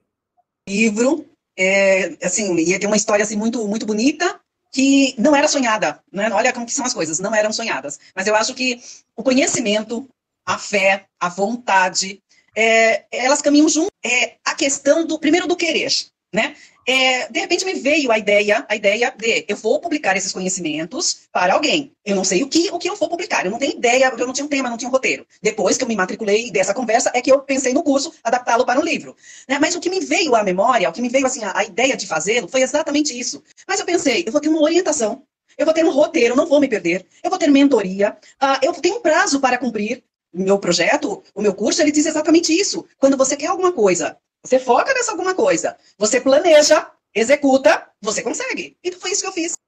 Livro, 0.68 1.24
é, 1.56 2.16
assim, 2.26 2.56
ia 2.56 2.80
ter 2.80 2.88
uma 2.88 2.96
história 2.96 3.22
assim 3.22 3.36
muito, 3.36 3.64
muito 3.68 3.86
bonita, 3.86 4.40
que 4.72 5.14
não 5.18 5.34
era 5.34 5.48
sonhada, 5.48 6.00
né? 6.12 6.30
Olha 6.32 6.52
como 6.52 6.66
que 6.66 6.72
são 6.72 6.84
as 6.84 6.94
coisas, 6.94 7.18
não 7.18 7.34
eram 7.34 7.52
sonhadas. 7.52 7.98
Mas 8.14 8.26
eu 8.26 8.34
acho 8.34 8.54
que 8.54 8.80
o 9.16 9.22
conhecimento, 9.22 10.08
a 10.44 10.58
fé, 10.58 11.06
a 11.18 11.28
vontade, 11.28 12.22
é, 12.54 13.04
elas 13.10 13.42
caminham 13.42 13.68
junto. 13.68 13.88
É, 14.04 14.36
a 14.44 14.54
questão 14.54 15.06
do, 15.06 15.18
primeiro, 15.18 15.46
do 15.46 15.56
querer, 15.56 15.92
né? 16.32 16.54
É, 16.90 17.30
de 17.30 17.38
repente 17.38 17.66
me 17.66 17.74
veio 17.74 18.10
a 18.10 18.18
ideia, 18.18 18.64
a 18.66 18.74
ideia 18.74 19.14
de 19.14 19.44
eu 19.46 19.56
vou 19.56 19.78
publicar 19.78 20.16
esses 20.16 20.32
conhecimentos 20.32 21.28
para 21.30 21.52
alguém. 21.52 21.92
Eu 22.02 22.16
não 22.16 22.24
sei 22.24 22.42
o 22.42 22.48
que, 22.48 22.70
o 22.70 22.78
que 22.78 22.88
eu 22.88 22.96
vou 22.96 23.10
publicar. 23.10 23.44
Eu 23.44 23.50
não 23.50 23.58
tenho 23.58 23.76
ideia, 23.76 24.08
porque 24.08 24.22
eu 24.22 24.26
não 24.26 24.32
tinha 24.32 24.46
um 24.46 24.48
tema, 24.48 24.70
não 24.70 24.78
tinha 24.78 24.88
um 24.88 24.92
roteiro. 24.92 25.26
Depois 25.42 25.76
que 25.76 25.84
eu 25.84 25.88
me 25.88 25.94
matriculei 25.94 26.50
dessa 26.50 26.72
conversa, 26.72 27.10
é 27.12 27.20
que 27.20 27.30
eu 27.30 27.40
pensei 27.40 27.74
no 27.74 27.82
curso, 27.82 28.14
adaptá-lo 28.24 28.64
para 28.64 28.80
um 28.80 28.82
livro. 28.82 29.14
Né? 29.46 29.58
Mas 29.60 29.74
o 29.74 29.80
que 29.80 29.90
me 29.90 30.00
veio 30.00 30.34
à 30.34 30.42
memória, 30.42 30.88
o 30.88 30.92
que 30.94 31.02
me 31.02 31.10
veio 31.10 31.26
assim 31.26 31.44
a, 31.44 31.58
a 31.58 31.62
ideia 31.62 31.94
de 31.94 32.06
fazê-lo, 32.06 32.48
foi 32.48 32.62
exatamente 32.62 33.12
isso. 33.12 33.42
Mas 33.68 33.78
eu 33.78 33.84
pensei, 33.84 34.24
eu 34.26 34.32
vou 34.32 34.40
ter 34.40 34.48
uma 34.48 34.62
orientação, 34.62 35.24
eu 35.58 35.66
vou 35.66 35.74
ter 35.74 35.84
um 35.84 35.90
roteiro, 35.90 36.34
não 36.34 36.46
vou 36.46 36.58
me 36.58 36.68
perder, 36.68 37.04
eu 37.22 37.28
vou 37.28 37.38
ter 37.38 37.50
mentoria, 37.50 38.16
uh, 38.42 38.64
eu 38.64 38.72
tenho 38.72 38.96
um 38.96 39.02
prazo 39.02 39.40
para 39.40 39.58
cumprir, 39.58 40.02
meu 40.32 40.58
projeto, 40.58 41.22
o 41.34 41.42
meu 41.42 41.52
curso, 41.52 41.82
ele 41.82 41.92
diz 41.92 42.06
exatamente 42.06 42.58
isso. 42.58 42.86
Quando 42.96 43.14
você 43.14 43.36
quer 43.36 43.48
alguma 43.48 43.72
coisa, 43.72 44.16
você 44.48 44.58
foca 44.58 44.94
nessa 44.94 45.12
alguma 45.12 45.34
coisa, 45.34 45.76
você 45.98 46.20
planeja, 46.20 46.90
executa, 47.14 47.86
você 48.00 48.22
consegue. 48.22 48.78
Então 48.82 48.98
foi 48.98 49.10
isso 49.10 49.20
que 49.20 49.28
eu 49.28 49.32
fiz. 49.32 49.58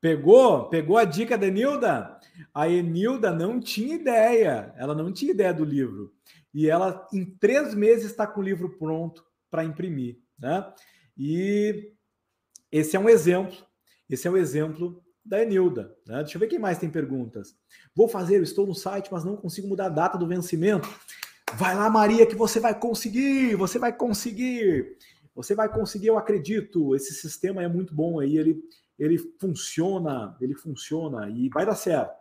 Pegou? 0.00 0.68
Pegou 0.68 0.98
a 0.98 1.04
dica 1.04 1.38
da 1.38 1.46
Enilda? 1.46 2.18
A 2.52 2.68
Enilda 2.68 3.30
não 3.30 3.60
tinha 3.60 3.94
ideia, 3.94 4.74
ela 4.76 4.94
não 4.94 5.12
tinha 5.12 5.30
ideia 5.30 5.54
do 5.54 5.64
livro. 5.64 6.12
E 6.52 6.68
ela, 6.68 7.06
em 7.12 7.24
três 7.24 7.72
meses, 7.74 8.10
está 8.10 8.26
com 8.26 8.40
o 8.40 8.42
livro 8.42 8.76
pronto 8.78 9.24
para 9.48 9.64
imprimir. 9.64 10.18
Né? 10.36 10.66
E 11.16 11.92
esse 12.72 12.96
é 12.96 12.98
um 12.98 13.08
exemplo. 13.08 13.56
Esse 14.08 14.26
é 14.26 14.30
um 14.30 14.36
exemplo 14.36 15.00
da 15.24 15.40
Enilda. 15.40 15.94
Né? 16.04 16.18
Deixa 16.22 16.36
eu 16.36 16.40
ver 16.40 16.48
quem 16.48 16.58
mais 16.58 16.78
tem 16.78 16.90
perguntas. 16.90 17.54
Vou 17.94 18.08
fazer, 18.08 18.42
estou 18.42 18.66
no 18.66 18.74
site, 18.74 19.12
mas 19.12 19.24
não 19.24 19.36
consigo 19.36 19.68
mudar 19.68 19.86
a 19.86 19.90
data 19.90 20.18
do 20.18 20.26
vencimento. 20.26 20.88
Vai 21.56 21.74
lá, 21.74 21.90
Maria, 21.90 22.26
que 22.26 22.34
você 22.34 22.60
vai 22.60 22.78
conseguir, 22.78 23.54
você 23.56 23.78
vai 23.78 23.92
conseguir. 23.92 24.96
Você 25.34 25.54
vai 25.54 25.68
conseguir, 25.68 26.08
eu 26.08 26.18
acredito. 26.18 26.94
Esse 26.94 27.14
sistema 27.14 27.62
é 27.62 27.68
muito 27.68 27.94
bom 27.94 28.20
aí, 28.20 28.36
ele, 28.36 28.60
ele 28.98 29.18
funciona, 29.40 30.36
ele 30.40 30.54
funciona 30.54 31.28
e 31.30 31.48
vai 31.48 31.64
dar 31.64 31.74
certo. 31.74 32.14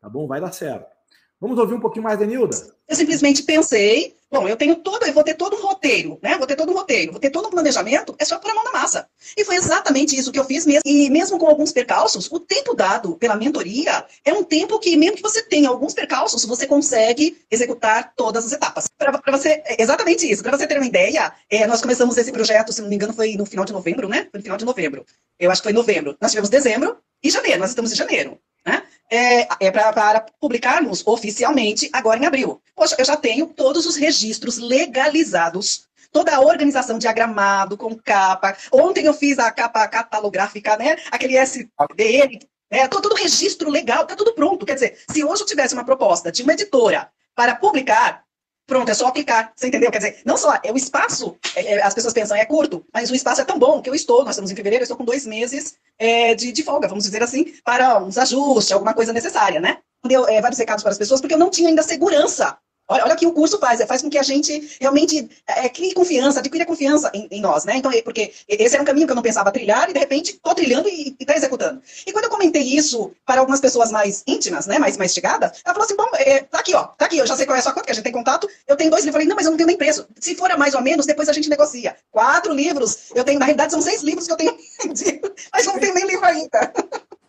Tá 0.00 0.08
bom? 0.08 0.26
Vai 0.26 0.40
dar 0.40 0.52
certo. 0.52 0.97
Vamos 1.40 1.56
ouvir 1.56 1.74
um 1.74 1.80
pouquinho 1.80 2.02
mais 2.02 2.18
da 2.18 2.26
Nilda? 2.26 2.56
Eu 2.88 2.96
simplesmente 2.96 3.44
pensei, 3.44 4.16
bom, 4.28 4.48
eu 4.48 4.56
tenho 4.56 4.74
todo, 4.74 5.06
eu 5.06 5.12
vou 5.12 5.22
ter 5.22 5.34
todo 5.34 5.56
um 5.56 5.60
roteiro, 5.60 6.18
né? 6.20 6.36
Vou 6.36 6.48
ter 6.48 6.56
todo 6.56 6.72
um 6.72 6.74
roteiro, 6.74 7.12
vou 7.12 7.20
ter 7.20 7.30
todo 7.30 7.46
um 7.46 7.50
planejamento, 7.50 8.12
é 8.18 8.24
só 8.24 8.38
pôr 8.38 8.50
a 8.50 8.54
mão 8.54 8.64
na 8.64 8.72
massa. 8.72 9.08
E 9.36 9.44
foi 9.44 9.54
exatamente 9.54 10.18
isso 10.18 10.32
que 10.32 10.38
eu 10.38 10.44
fiz 10.44 10.66
mesmo. 10.66 10.82
E 10.84 11.08
mesmo 11.08 11.38
com 11.38 11.46
alguns 11.46 11.70
percalços, 11.70 12.28
o 12.32 12.40
tempo 12.40 12.74
dado 12.74 13.16
pela 13.16 13.36
mentoria 13.36 14.04
é 14.24 14.32
um 14.32 14.42
tempo 14.42 14.80
que, 14.80 14.96
mesmo 14.96 15.16
que 15.16 15.22
você 15.22 15.40
tenha 15.42 15.68
alguns 15.68 15.94
percalços, 15.94 16.44
você 16.44 16.66
consegue 16.66 17.38
executar 17.48 18.14
todas 18.16 18.44
as 18.46 18.52
etapas. 18.52 18.86
Para 18.98 19.20
você, 19.30 19.62
é 19.64 19.80
exatamente 19.80 20.28
isso. 20.28 20.42
Para 20.42 20.56
você 20.56 20.66
ter 20.66 20.76
uma 20.76 20.86
ideia, 20.86 21.32
é, 21.48 21.68
nós 21.68 21.80
começamos 21.80 22.16
esse 22.16 22.32
projeto, 22.32 22.72
se 22.72 22.82
não 22.82 22.88
me 22.88 22.96
engano, 22.96 23.12
foi 23.12 23.36
no 23.36 23.46
final 23.46 23.64
de 23.64 23.72
novembro, 23.72 24.08
né? 24.08 24.26
Foi 24.32 24.38
no 24.38 24.42
final 24.42 24.58
de 24.58 24.64
novembro. 24.64 25.04
Eu 25.38 25.52
acho 25.52 25.62
que 25.62 25.66
foi 25.66 25.72
novembro. 25.72 26.16
Nós 26.20 26.32
tivemos 26.32 26.50
dezembro 26.50 26.96
e 27.22 27.30
janeiro, 27.30 27.60
nós 27.60 27.70
estamos 27.70 27.92
em 27.92 27.96
janeiro. 27.96 28.40
Né? 28.64 28.82
É, 29.10 29.66
é 29.66 29.70
para 29.70 30.26
publicarmos 30.40 31.06
oficialmente 31.06 31.88
agora 31.92 32.18
em 32.18 32.26
abril. 32.26 32.60
Poxa, 32.74 32.96
eu 32.98 33.04
já 33.04 33.16
tenho 33.16 33.46
todos 33.46 33.86
os 33.86 33.96
registros 33.96 34.58
legalizados 34.58 35.88
toda 36.12 36.34
a 36.34 36.40
organização 36.40 36.98
diagramado, 36.98 37.76
com 37.76 37.94
capa. 37.94 38.56
Ontem 38.72 39.04
eu 39.04 39.14
fiz 39.14 39.38
a 39.38 39.50
capa 39.50 39.86
catalográfica, 39.88 40.76
né? 40.76 40.96
Aquele 41.10 41.36
SDN, 41.36 42.40
né? 42.70 42.88
todo 42.88 43.12
o 43.12 43.14
registro 43.14 43.70
legal, 43.70 44.06
tá 44.06 44.16
tudo 44.16 44.34
pronto. 44.34 44.66
Quer 44.66 44.74
dizer, 44.74 44.98
se 45.10 45.24
hoje 45.24 45.42
eu 45.42 45.46
tivesse 45.46 45.74
uma 45.74 45.84
proposta 45.84 46.32
de 46.32 46.42
uma 46.42 46.52
editora 46.52 47.10
para 47.34 47.54
publicar, 47.54 48.24
Pronto, 48.68 48.90
é 48.90 48.92
só 48.92 49.06
aplicar, 49.06 49.50
você 49.56 49.66
entendeu? 49.66 49.90
Quer 49.90 49.96
dizer, 49.96 50.20
não 50.26 50.36
só 50.36 50.54
é 50.62 50.70
o 50.70 50.76
espaço, 50.76 51.34
é, 51.56 51.76
é, 51.76 51.82
as 51.82 51.94
pessoas 51.94 52.12
pensam 52.12 52.36
é 52.36 52.44
curto, 52.44 52.84
mas 52.92 53.10
o 53.10 53.14
espaço 53.14 53.40
é 53.40 53.44
tão 53.44 53.58
bom 53.58 53.80
que 53.80 53.88
eu 53.88 53.94
estou, 53.94 54.18
nós 54.18 54.34
estamos 54.34 54.50
em 54.50 54.54
fevereiro, 54.54 54.82
eu 54.82 54.84
estou 54.84 54.96
com 54.98 55.06
dois 55.06 55.24
meses 55.26 55.76
é, 55.98 56.34
de, 56.34 56.52
de, 56.52 56.62
folga, 56.62 56.86
vamos 56.86 57.04
dizer 57.04 57.22
assim, 57.22 57.54
para 57.64 57.98
uns 57.98 58.18
ajustes, 58.18 58.70
alguma 58.70 58.92
coisa 58.92 59.10
necessária, 59.10 59.58
né? 59.58 59.78
Deu 60.06 60.28
é, 60.28 60.42
vários 60.42 60.58
recados 60.58 60.82
para 60.82 60.92
as 60.92 60.98
pessoas, 60.98 61.18
porque 61.18 61.32
eu 61.32 61.38
não 61.38 61.48
tinha 61.48 61.70
ainda 61.70 61.82
segurança 61.82 62.58
Olha, 62.88 63.04
olha 63.04 63.14
o 63.14 63.16
que 63.16 63.26
o 63.26 63.32
curso 63.32 63.58
faz, 63.58 63.80
é, 63.80 63.86
faz 63.86 64.00
com 64.00 64.08
que 64.08 64.16
a 64.16 64.22
gente 64.22 64.76
realmente 64.80 65.28
é, 65.46 65.68
crie 65.68 65.92
confiança, 65.92 66.40
adquira 66.40 66.64
confiança 66.64 67.10
em, 67.12 67.28
em, 67.30 67.40
nós, 67.40 67.64
né? 67.64 67.76
Então, 67.76 67.92
é, 67.92 68.00
porque 68.00 68.32
esse 68.48 68.74
era 68.74 68.82
um 68.82 68.86
caminho 68.86 69.06
que 69.06 69.12
eu 69.12 69.16
não 69.16 69.22
pensava 69.22 69.52
trilhar 69.52 69.90
e 69.90 69.92
de 69.92 69.98
repente 69.98 70.32
estou 70.32 70.54
trilhando 70.54 70.88
e 70.88 71.14
está 71.20 71.36
executando. 71.36 71.82
E 72.06 72.12
quando 72.12 72.24
eu 72.24 72.30
comentei 72.30 72.62
isso 72.62 73.12
para 73.26 73.40
algumas 73.40 73.60
pessoas 73.60 73.90
mais 73.90 74.24
íntimas, 74.26 74.66
né, 74.66 74.78
mais, 74.78 74.96
mais 74.96 75.12
chegadas, 75.12 75.60
ela 75.64 75.74
falou 75.74 75.84
assim, 75.84 75.96
bom, 75.96 76.08
é, 76.14 76.40
tá 76.40 76.60
aqui, 76.60 76.74
ó, 76.74 76.84
tá 76.84 77.04
aqui, 77.04 77.18
eu 77.18 77.26
já 77.26 77.36
sei 77.36 77.44
qual 77.44 77.56
é 77.56 77.58
a 77.58 77.62
sua 77.62 77.72
conta, 77.72 77.86
que 77.86 77.92
a 77.92 77.94
gente 77.94 78.04
tem 78.04 78.12
contato, 78.12 78.48
eu 78.66 78.76
tenho 78.76 78.90
dois 78.90 79.04
livros. 79.04 79.08
Eu 79.08 79.12
falei, 79.12 79.28
não, 79.28 79.36
mas 79.36 79.44
eu 79.44 79.50
não 79.50 79.58
tenho 79.58 79.66
nem 79.66 79.76
preço. 79.76 80.08
Se 80.18 80.34
for 80.34 80.50
a 80.50 80.56
mais 80.56 80.74
ou 80.74 80.80
menos, 80.80 81.04
depois 81.04 81.28
a 81.28 81.32
gente 81.32 81.50
negocia. 81.50 81.94
Quatro 82.10 82.54
livros, 82.54 83.10
eu 83.14 83.22
tenho, 83.22 83.38
na 83.38 83.44
realidade 83.44 83.72
são 83.72 83.82
seis 83.82 84.02
livros 84.02 84.26
que 84.26 84.32
eu 84.32 84.36
tenho 84.36 84.56
mas 85.52 85.66
não 85.66 85.78
tenho 85.78 85.94
nem 85.94 86.06
livro 86.06 86.24
ainda. 86.24 86.72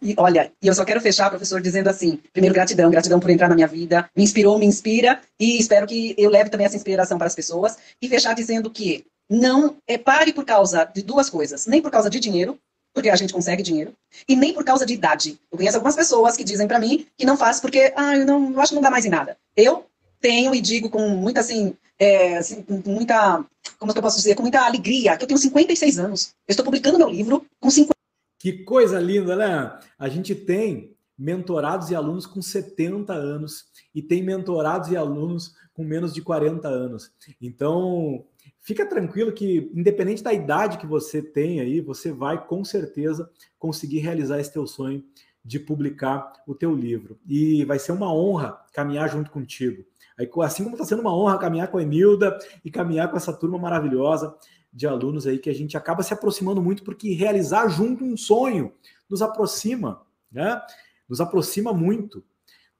E 0.01 0.13
olha, 0.17 0.51
e 0.61 0.67
eu 0.67 0.73
só 0.73 0.85
quero 0.85 1.01
fechar, 1.01 1.29
professor, 1.29 1.61
dizendo 1.61 1.89
assim: 1.89 2.19
primeiro, 2.31 2.53
gratidão, 2.53 2.89
gratidão 2.89 3.19
por 3.19 3.29
entrar 3.29 3.49
na 3.49 3.55
minha 3.55 3.67
vida, 3.67 4.09
me 4.15 4.23
inspirou, 4.23 4.57
me 4.57 4.65
inspira, 4.65 5.19
e 5.39 5.59
espero 5.59 5.85
que 5.85 6.15
eu 6.17 6.29
leve 6.29 6.49
também 6.49 6.65
essa 6.65 6.75
inspiração 6.75 7.17
para 7.17 7.27
as 7.27 7.35
pessoas. 7.35 7.77
E 8.01 8.07
fechar 8.07 8.33
dizendo 8.33 8.69
que 8.69 9.05
não 9.29 9.75
é 9.87 9.97
pare 9.97 10.33
por 10.33 10.45
causa 10.45 10.85
de 10.85 11.01
duas 11.01 11.29
coisas: 11.29 11.67
nem 11.67 11.81
por 11.81 11.91
causa 11.91 12.09
de 12.09 12.19
dinheiro, 12.19 12.57
porque 12.93 13.09
a 13.09 13.15
gente 13.15 13.33
consegue 13.33 13.61
dinheiro, 13.61 13.93
e 14.27 14.35
nem 14.35 14.53
por 14.53 14.63
causa 14.63 14.85
de 14.85 14.93
idade. 14.93 15.39
Eu 15.51 15.57
conheço 15.57 15.77
algumas 15.77 15.95
pessoas 15.95 16.37
que 16.37 16.43
dizem 16.43 16.67
para 16.67 16.79
mim 16.79 17.05
que 17.17 17.25
não 17.25 17.37
faz 17.37 17.59
porque, 17.59 17.93
ah, 17.95 18.15
eu, 18.15 18.25
não, 18.25 18.51
eu 18.51 18.61
acho 18.61 18.69
que 18.69 18.75
não 18.75 18.81
dá 18.81 18.91
mais 18.91 19.05
em 19.05 19.09
nada. 19.09 19.37
Eu 19.55 19.85
tenho 20.21 20.53
e 20.55 20.61
digo 20.61 20.89
com 20.89 21.09
muita, 21.09 21.39
assim, 21.41 21.75
é, 21.97 22.37
assim, 22.37 22.63
muita, 22.85 23.43
como 23.77 23.91
é 23.91 23.93
que 23.93 23.99
eu 23.99 24.03
posso 24.03 24.17
dizer, 24.17 24.35
com 24.35 24.41
muita 24.41 24.61
alegria, 24.61 25.17
que 25.17 25.23
eu 25.23 25.27
tenho 25.27 25.37
56 25.37 25.99
anos. 25.99 26.33
Eu 26.47 26.53
estou 26.53 26.65
publicando 26.65 26.97
meu 26.97 27.09
livro 27.09 27.45
com 27.59 27.69
50 27.69 27.98
que 28.39 28.63
coisa 28.63 28.99
linda, 28.99 29.35
né? 29.35 29.77
A 29.99 30.07
gente 30.07 30.33
tem 30.33 30.95
mentorados 31.17 31.91
e 31.91 31.95
alunos 31.95 32.25
com 32.25 32.41
70 32.41 33.13
anos 33.13 33.65
e 33.93 34.01
tem 34.01 34.23
mentorados 34.23 34.89
e 34.89 34.95
alunos 34.95 35.53
com 35.73 35.83
menos 35.83 36.13
de 36.13 36.21
40 36.21 36.65
anos. 36.65 37.11
Então, 37.41 38.25
fica 38.61 38.85
tranquilo 38.85 39.33
que, 39.33 39.69
independente 39.75 40.23
da 40.23 40.33
idade 40.33 40.77
que 40.77 40.87
você 40.87 41.21
tem 41.21 41.59
aí, 41.59 41.81
você 41.81 42.13
vai 42.13 42.45
com 42.47 42.63
certeza 42.63 43.29
conseguir 43.57 43.99
realizar 43.99 44.39
esse 44.39 44.53
teu 44.53 44.65
sonho 44.65 45.03
de 45.43 45.59
publicar 45.59 46.31
o 46.47 46.55
teu 46.55 46.73
livro. 46.73 47.19
E 47.27 47.65
vai 47.65 47.77
ser 47.77 47.91
uma 47.91 48.13
honra 48.13 48.57
caminhar 48.73 49.09
junto 49.09 49.29
contigo. 49.29 49.83
Assim 50.43 50.63
como 50.63 50.75
está 50.75 50.85
sendo 50.85 51.01
uma 51.01 51.15
honra 51.15 51.37
caminhar 51.37 51.69
com 51.69 51.77
a 51.77 51.83
Emilda 51.83 52.37
e 52.63 52.71
caminhar 52.71 53.09
com 53.09 53.17
essa 53.17 53.31
turma 53.31 53.57
maravilhosa 53.57 54.35
de 54.71 54.85
alunos 54.85 55.25
aí 55.25 55.39
que 55.39 55.49
a 55.49 55.55
gente 55.55 55.77
acaba 55.77 56.03
se 56.03 56.13
aproximando 56.13 56.61
muito 56.61 56.83
porque 56.83 57.13
realizar 57.13 57.67
junto 57.69 58.03
um 58.03 58.15
sonho 58.15 58.73
nos 59.09 59.21
aproxima, 59.21 60.01
né? 60.31 60.61
Nos 61.07 61.19
aproxima 61.19 61.73
muito. 61.73 62.23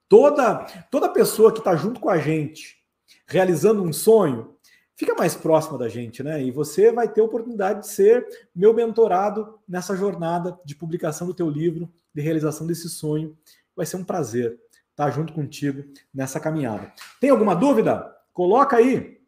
Toda 0.07 0.65
toda 0.91 1.09
pessoa 1.09 1.51
que 1.51 1.59
está 1.59 1.75
junto 1.75 1.99
com 1.99 2.09
a 2.09 2.17
gente 2.17 2.77
realizando 3.25 3.83
um 3.83 3.93
sonho 3.93 4.55
fica 4.95 5.15
mais 5.15 5.33
próxima 5.33 5.77
da 5.77 5.87
gente, 5.87 6.21
né? 6.21 6.43
E 6.43 6.51
você 6.51 6.91
vai 6.91 7.07
ter 7.07 7.21
a 7.21 7.23
oportunidade 7.23 7.81
de 7.81 7.87
ser 7.87 8.27
meu 8.53 8.73
mentorado 8.73 9.57
nessa 9.67 9.95
jornada 9.95 10.59
de 10.65 10.75
publicação 10.75 11.25
do 11.25 11.33
teu 11.33 11.49
livro, 11.49 11.89
de 12.13 12.21
realização 12.21 12.67
desse 12.67 12.89
sonho. 12.89 13.37
Vai 13.75 13.85
ser 13.85 13.95
um 13.95 14.03
prazer 14.03 14.59
estar 14.99 15.11
junto 15.11 15.31
contigo 15.31 15.83
nessa 16.13 16.39
caminhada. 16.39 16.91
Tem 17.21 17.29
alguma 17.29 17.55
dúvida? 17.55 18.13
Coloca 18.33 18.75
aí. 18.75 19.19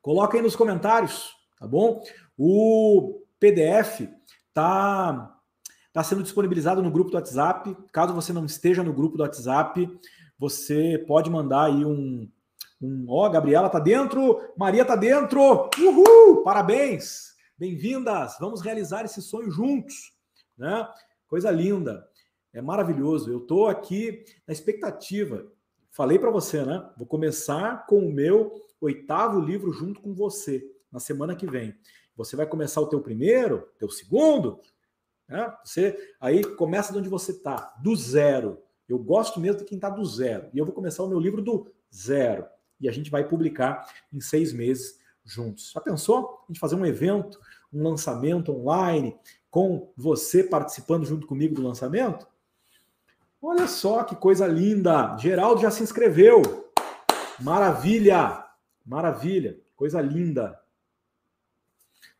Coloca 0.00 0.36
aí 0.36 0.42
nos 0.42 0.54
comentários 0.54 1.36
tá 1.58 1.66
bom? 1.66 2.02
O 2.36 3.20
PDF 3.40 4.08
tá 4.54 5.34
tá 5.92 6.04
sendo 6.04 6.22
disponibilizado 6.22 6.82
no 6.82 6.90
grupo 6.90 7.10
do 7.10 7.16
WhatsApp. 7.16 7.76
Caso 7.92 8.14
você 8.14 8.32
não 8.32 8.44
esteja 8.44 8.84
no 8.84 8.92
grupo 8.92 9.16
do 9.16 9.22
WhatsApp, 9.22 9.90
você 10.38 11.04
pode 11.06 11.28
mandar 11.28 11.66
aí 11.66 11.84
um 11.84 12.30
um 12.80 13.06
ó, 13.08 13.28
Gabriela 13.28 13.68
tá 13.68 13.80
dentro, 13.80 14.40
Maria 14.56 14.84
tá 14.84 14.94
dentro. 14.94 15.68
Uhul! 15.80 16.44
Parabéns! 16.44 17.34
Bem-vindas. 17.58 18.36
Vamos 18.38 18.60
realizar 18.60 19.04
esse 19.04 19.20
sonho 19.20 19.50
juntos, 19.50 20.12
né? 20.56 20.88
Coisa 21.26 21.50
linda. 21.50 22.07
É 22.58 22.60
maravilhoso. 22.60 23.30
Eu 23.30 23.38
tô 23.38 23.68
aqui 23.68 24.24
na 24.44 24.52
expectativa. 24.52 25.46
Falei 25.92 26.18
para 26.18 26.28
você, 26.28 26.64
né? 26.64 26.90
Vou 26.96 27.06
começar 27.06 27.86
com 27.86 28.00
o 28.00 28.12
meu 28.12 28.66
oitavo 28.80 29.38
livro 29.38 29.70
junto 29.70 30.00
com 30.00 30.12
você 30.12 30.68
na 30.90 30.98
semana 30.98 31.36
que 31.36 31.46
vem. 31.46 31.72
Você 32.16 32.34
vai 32.34 32.46
começar 32.46 32.80
o 32.80 32.88
teu 32.88 33.00
primeiro, 33.00 33.68
teu 33.78 33.88
segundo, 33.88 34.58
né? 35.28 35.54
Você 35.62 35.96
aí 36.20 36.42
começa 36.56 36.92
de 36.92 36.98
onde 36.98 37.08
você 37.08 37.30
está, 37.30 37.76
do 37.80 37.94
zero. 37.94 38.60
Eu 38.88 38.98
gosto 38.98 39.38
mesmo 39.38 39.60
de 39.60 39.64
quem 39.64 39.78
está 39.78 39.88
do 39.88 40.04
zero. 40.04 40.48
E 40.52 40.58
eu 40.58 40.64
vou 40.64 40.74
começar 40.74 41.04
o 41.04 41.08
meu 41.08 41.20
livro 41.20 41.40
do 41.40 41.70
zero. 41.94 42.44
E 42.80 42.88
a 42.88 42.92
gente 42.92 43.08
vai 43.08 43.22
publicar 43.22 43.88
em 44.12 44.20
seis 44.20 44.52
meses 44.52 44.98
juntos. 45.24 45.70
Já 45.72 45.80
pensou? 45.80 46.40
A 46.42 46.46
gente 46.48 46.58
fazer 46.58 46.74
um 46.74 46.84
evento, 46.84 47.38
um 47.72 47.84
lançamento 47.84 48.50
online, 48.50 49.16
com 49.48 49.92
você 49.96 50.42
participando 50.42 51.06
junto 51.06 51.24
comigo 51.24 51.54
do 51.54 51.62
lançamento? 51.62 52.26
Olha 53.40 53.68
só 53.68 54.02
que 54.02 54.16
coisa 54.16 54.46
linda! 54.46 55.16
Geraldo 55.18 55.60
já 55.60 55.70
se 55.70 55.82
inscreveu. 55.82 56.70
Maravilha! 57.38 58.44
Maravilha! 58.84 59.58
Coisa 59.76 60.00
linda! 60.00 60.58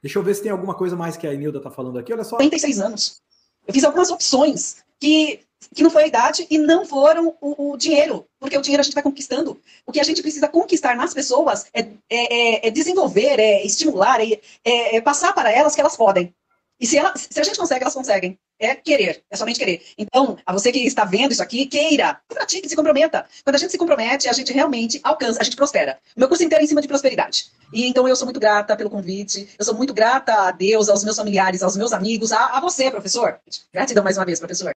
Deixa 0.00 0.18
eu 0.18 0.22
ver 0.22 0.34
se 0.34 0.42
tem 0.42 0.52
alguma 0.52 0.74
coisa 0.74 0.94
mais 0.94 1.16
que 1.16 1.26
a 1.26 1.34
Enilda 1.34 1.58
está 1.58 1.70
falando 1.70 1.98
aqui. 1.98 2.12
Olha 2.12 2.22
só. 2.22 2.36
36 2.36 2.80
anos. 2.80 3.20
Eu 3.66 3.74
fiz 3.74 3.82
algumas 3.82 4.10
opções 4.10 4.84
que, 5.00 5.40
que 5.74 5.82
não 5.82 5.90
foi 5.90 6.04
a 6.04 6.06
idade 6.06 6.46
e 6.48 6.56
não 6.56 6.86
foram 6.86 7.36
o, 7.40 7.72
o, 7.72 7.76
dinheiro, 7.76 8.24
porque 8.38 8.56
o 8.56 8.62
dinheiro 8.62 8.80
a 8.80 8.84
gente 8.84 8.94
vai 8.94 9.02
conquistando. 9.02 9.60
O 9.84 9.92
que 9.92 10.00
a 10.00 10.04
gente 10.04 10.22
precisa 10.22 10.48
conquistar 10.48 10.96
nas 10.96 11.12
pessoas 11.12 11.66
é, 11.74 11.80
é, 11.80 11.88
é, 12.10 12.68
é 12.68 12.70
desenvolver, 12.70 13.40
é 13.40 13.66
estimular, 13.66 14.20
é, 14.20 14.40
é, 14.64 14.96
é 14.96 15.00
passar 15.00 15.32
para 15.32 15.50
elas 15.50 15.74
que 15.74 15.80
elas 15.80 15.96
podem. 15.96 16.32
E 16.80 16.86
se, 16.86 16.96
ela, 16.96 17.12
se 17.16 17.40
a 17.40 17.42
gente 17.42 17.58
consegue, 17.58 17.82
elas 17.82 17.94
conseguem. 17.94 18.38
É 18.58 18.74
querer, 18.74 19.22
é 19.30 19.36
somente 19.36 19.58
querer. 19.58 19.82
Então, 19.96 20.36
a 20.44 20.52
você 20.52 20.72
que 20.72 20.80
está 20.80 21.04
vendo 21.04 21.30
isso 21.30 21.42
aqui, 21.42 21.66
queira, 21.66 22.20
pratique, 22.28 22.68
se 22.68 22.74
comprometa. 22.74 23.24
Quando 23.44 23.54
a 23.54 23.58
gente 23.58 23.70
se 23.70 23.78
compromete, 23.78 24.28
a 24.28 24.32
gente 24.32 24.52
realmente 24.52 25.00
alcança, 25.04 25.40
a 25.40 25.44
gente 25.44 25.56
prospera. 25.56 25.98
O 26.16 26.20
meu 26.20 26.28
curso 26.28 26.42
inteiro 26.42 26.62
é 26.62 26.64
em 26.64 26.68
cima 26.68 26.82
de 26.82 26.88
prosperidade. 26.88 27.52
E 27.72 27.86
então 27.86 28.08
eu 28.08 28.16
sou 28.16 28.26
muito 28.26 28.40
grata 28.40 28.76
pelo 28.76 28.90
convite, 28.90 29.48
eu 29.58 29.64
sou 29.64 29.74
muito 29.74 29.94
grata 29.94 30.32
a 30.48 30.50
Deus, 30.50 30.88
aos 30.88 31.04
meus 31.04 31.16
familiares, 31.16 31.62
aos 31.62 31.76
meus 31.76 31.92
amigos, 31.92 32.32
a, 32.32 32.58
a 32.58 32.60
você, 32.60 32.90
professor. 32.90 33.38
Gratidão 33.72 34.02
mais 34.02 34.18
uma 34.18 34.24
vez, 34.24 34.40
professor. 34.40 34.72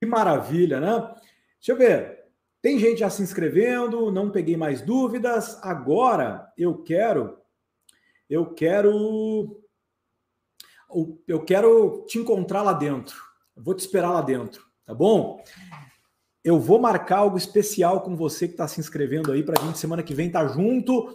Que 0.00 0.06
maravilha, 0.06 0.80
né? 0.80 1.14
Deixa 1.58 1.72
eu 1.72 1.76
ver. 1.76 2.24
Tem 2.60 2.78
gente 2.78 3.00
já 3.00 3.08
se 3.08 3.22
inscrevendo, 3.22 4.12
não 4.12 4.30
peguei 4.30 4.56
mais 4.56 4.82
dúvidas. 4.82 5.58
Agora 5.62 6.52
eu 6.58 6.82
quero 6.82 7.38
eu 8.28 8.54
quero 8.54 9.63
eu 11.26 11.44
quero 11.44 12.04
te 12.06 12.18
encontrar 12.18 12.62
lá 12.62 12.72
dentro. 12.72 13.16
Eu 13.56 13.62
vou 13.62 13.74
te 13.74 13.80
esperar 13.80 14.10
lá 14.10 14.20
dentro, 14.20 14.64
tá 14.84 14.94
bom? 14.94 15.42
Eu 16.42 16.58
vou 16.58 16.78
marcar 16.78 17.18
algo 17.18 17.38
especial 17.38 18.02
com 18.02 18.16
você 18.16 18.46
que 18.46 18.54
está 18.54 18.68
se 18.68 18.80
inscrevendo 18.80 19.32
aí 19.32 19.42
para 19.42 19.60
a 19.60 19.64
gente 19.64 19.78
semana 19.78 20.02
que 20.02 20.14
vem 20.14 20.26
estar 20.26 20.46
tá 20.46 20.52
junto. 20.52 21.14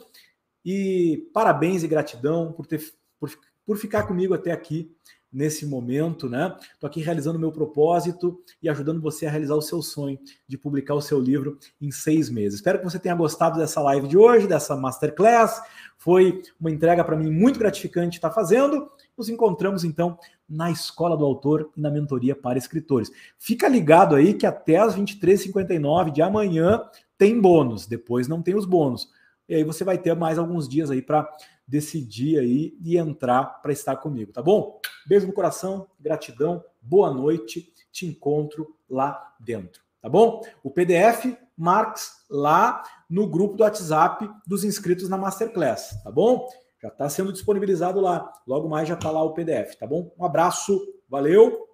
E 0.65 1.29
parabéns 1.33 1.83
e 1.83 1.87
gratidão 1.87 2.51
por, 2.51 2.65
ter, 2.65 2.81
por, 3.19 3.31
por 3.65 3.77
ficar 3.77 4.03
comigo 4.03 4.33
até 4.33 4.51
aqui 4.51 4.95
nesse 5.31 5.65
momento, 5.65 6.27
né? 6.27 6.55
Estou 6.73 6.87
aqui 6.87 7.01
realizando 7.01 7.37
meu 7.37 7.51
propósito 7.51 8.41
e 8.61 8.67
ajudando 8.67 9.01
você 9.01 9.27
a 9.27 9.29
realizar 9.29 9.55
o 9.55 9.61
seu 9.61 9.81
sonho 9.81 10.17
de 10.47 10.57
publicar 10.57 10.95
o 10.95 11.01
seu 11.01 11.19
livro 11.19 11.57
em 11.79 11.91
seis 11.91 12.29
meses. 12.29 12.55
Espero 12.55 12.79
que 12.79 12.85
você 12.85 12.97
tenha 12.97 13.13
gostado 13.15 13.59
dessa 13.59 13.79
live 13.81 14.07
de 14.07 14.17
hoje, 14.17 14.47
dessa 14.47 14.75
masterclass. 14.75 15.61
Foi 15.97 16.41
uma 16.59 16.71
entrega 16.71 17.03
para 17.03 17.15
mim 17.15 17.29
muito 17.29 17.59
gratificante 17.59 18.17
estar 18.17 18.31
fazendo. 18.31 18.89
Nos 19.19 19.27
encontramos 19.27 19.83
então 19.83 20.17
na 20.47 20.71
Escola 20.71 21.17
do 21.17 21.25
Autor 21.25 21.69
e 21.75 21.81
na 21.81 21.91
mentoria 21.91 22.33
para 22.33 22.57
escritores. 22.57 23.11
Fica 23.37 23.67
ligado 23.67 24.15
aí 24.15 24.33
que 24.33 24.45
até 24.45 24.77
as 24.77 24.95
23h59 24.95 26.09
de 26.09 26.21
amanhã 26.21 26.81
tem 27.17 27.37
bônus, 27.37 27.85
depois 27.85 28.29
não 28.29 28.41
tem 28.41 28.55
os 28.55 28.65
bônus. 28.65 29.09
E 29.49 29.55
aí 29.55 29.63
você 29.65 29.83
vai 29.83 29.97
ter 29.97 30.15
mais 30.15 30.39
alguns 30.39 30.69
dias 30.69 30.89
aí 30.89 31.01
para 31.01 31.29
decidir 31.67 32.39
aí 32.39 32.77
e 32.81 32.97
entrar 32.97 33.61
para 33.61 33.73
estar 33.73 33.97
comigo, 33.97 34.31
tá 34.31 34.41
bom? 34.41 34.79
Beijo 35.05 35.27
no 35.27 35.33
coração, 35.33 35.85
gratidão, 35.99 36.63
boa 36.81 37.13
noite, 37.13 37.73
te 37.91 38.05
encontro 38.05 38.73
lá 38.89 39.35
dentro, 39.37 39.81
tá 40.01 40.07
bom? 40.07 40.41
O 40.63 40.71
PDF 40.71 41.37
Marx 41.57 42.23
lá 42.29 42.83
no 43.09 43.27
grupo 43.27 43.57
do 43.57 43.63
WhatsApp 43.63 44.29
dos 44.47 44.63
inscritos 44.63 45.09
na 45.09 45.17
Masterclass, 45.17 46.01
tá 46.05 46.09
bom? 46.09 46.47
Já 46.81 46.87
está 46.87 47.09
sendo 47.09 47.33
disponibilizado 47.33 47.99
lá. 47.99 48.31
Logo 48.47 48.69
mais 48.69 48.87
já 48.87 48.95
está 48.95 49.11
lá 49.11 49.21
o 49.23 49.33
PDF, 49.33 49.75
tá 49.75 49.85
bom? 49.85 50.13
Um 50.17 50.25
abraço, 50.25 50.79
valeu, 51.09 51.67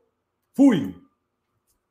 fui! 0.53 1.04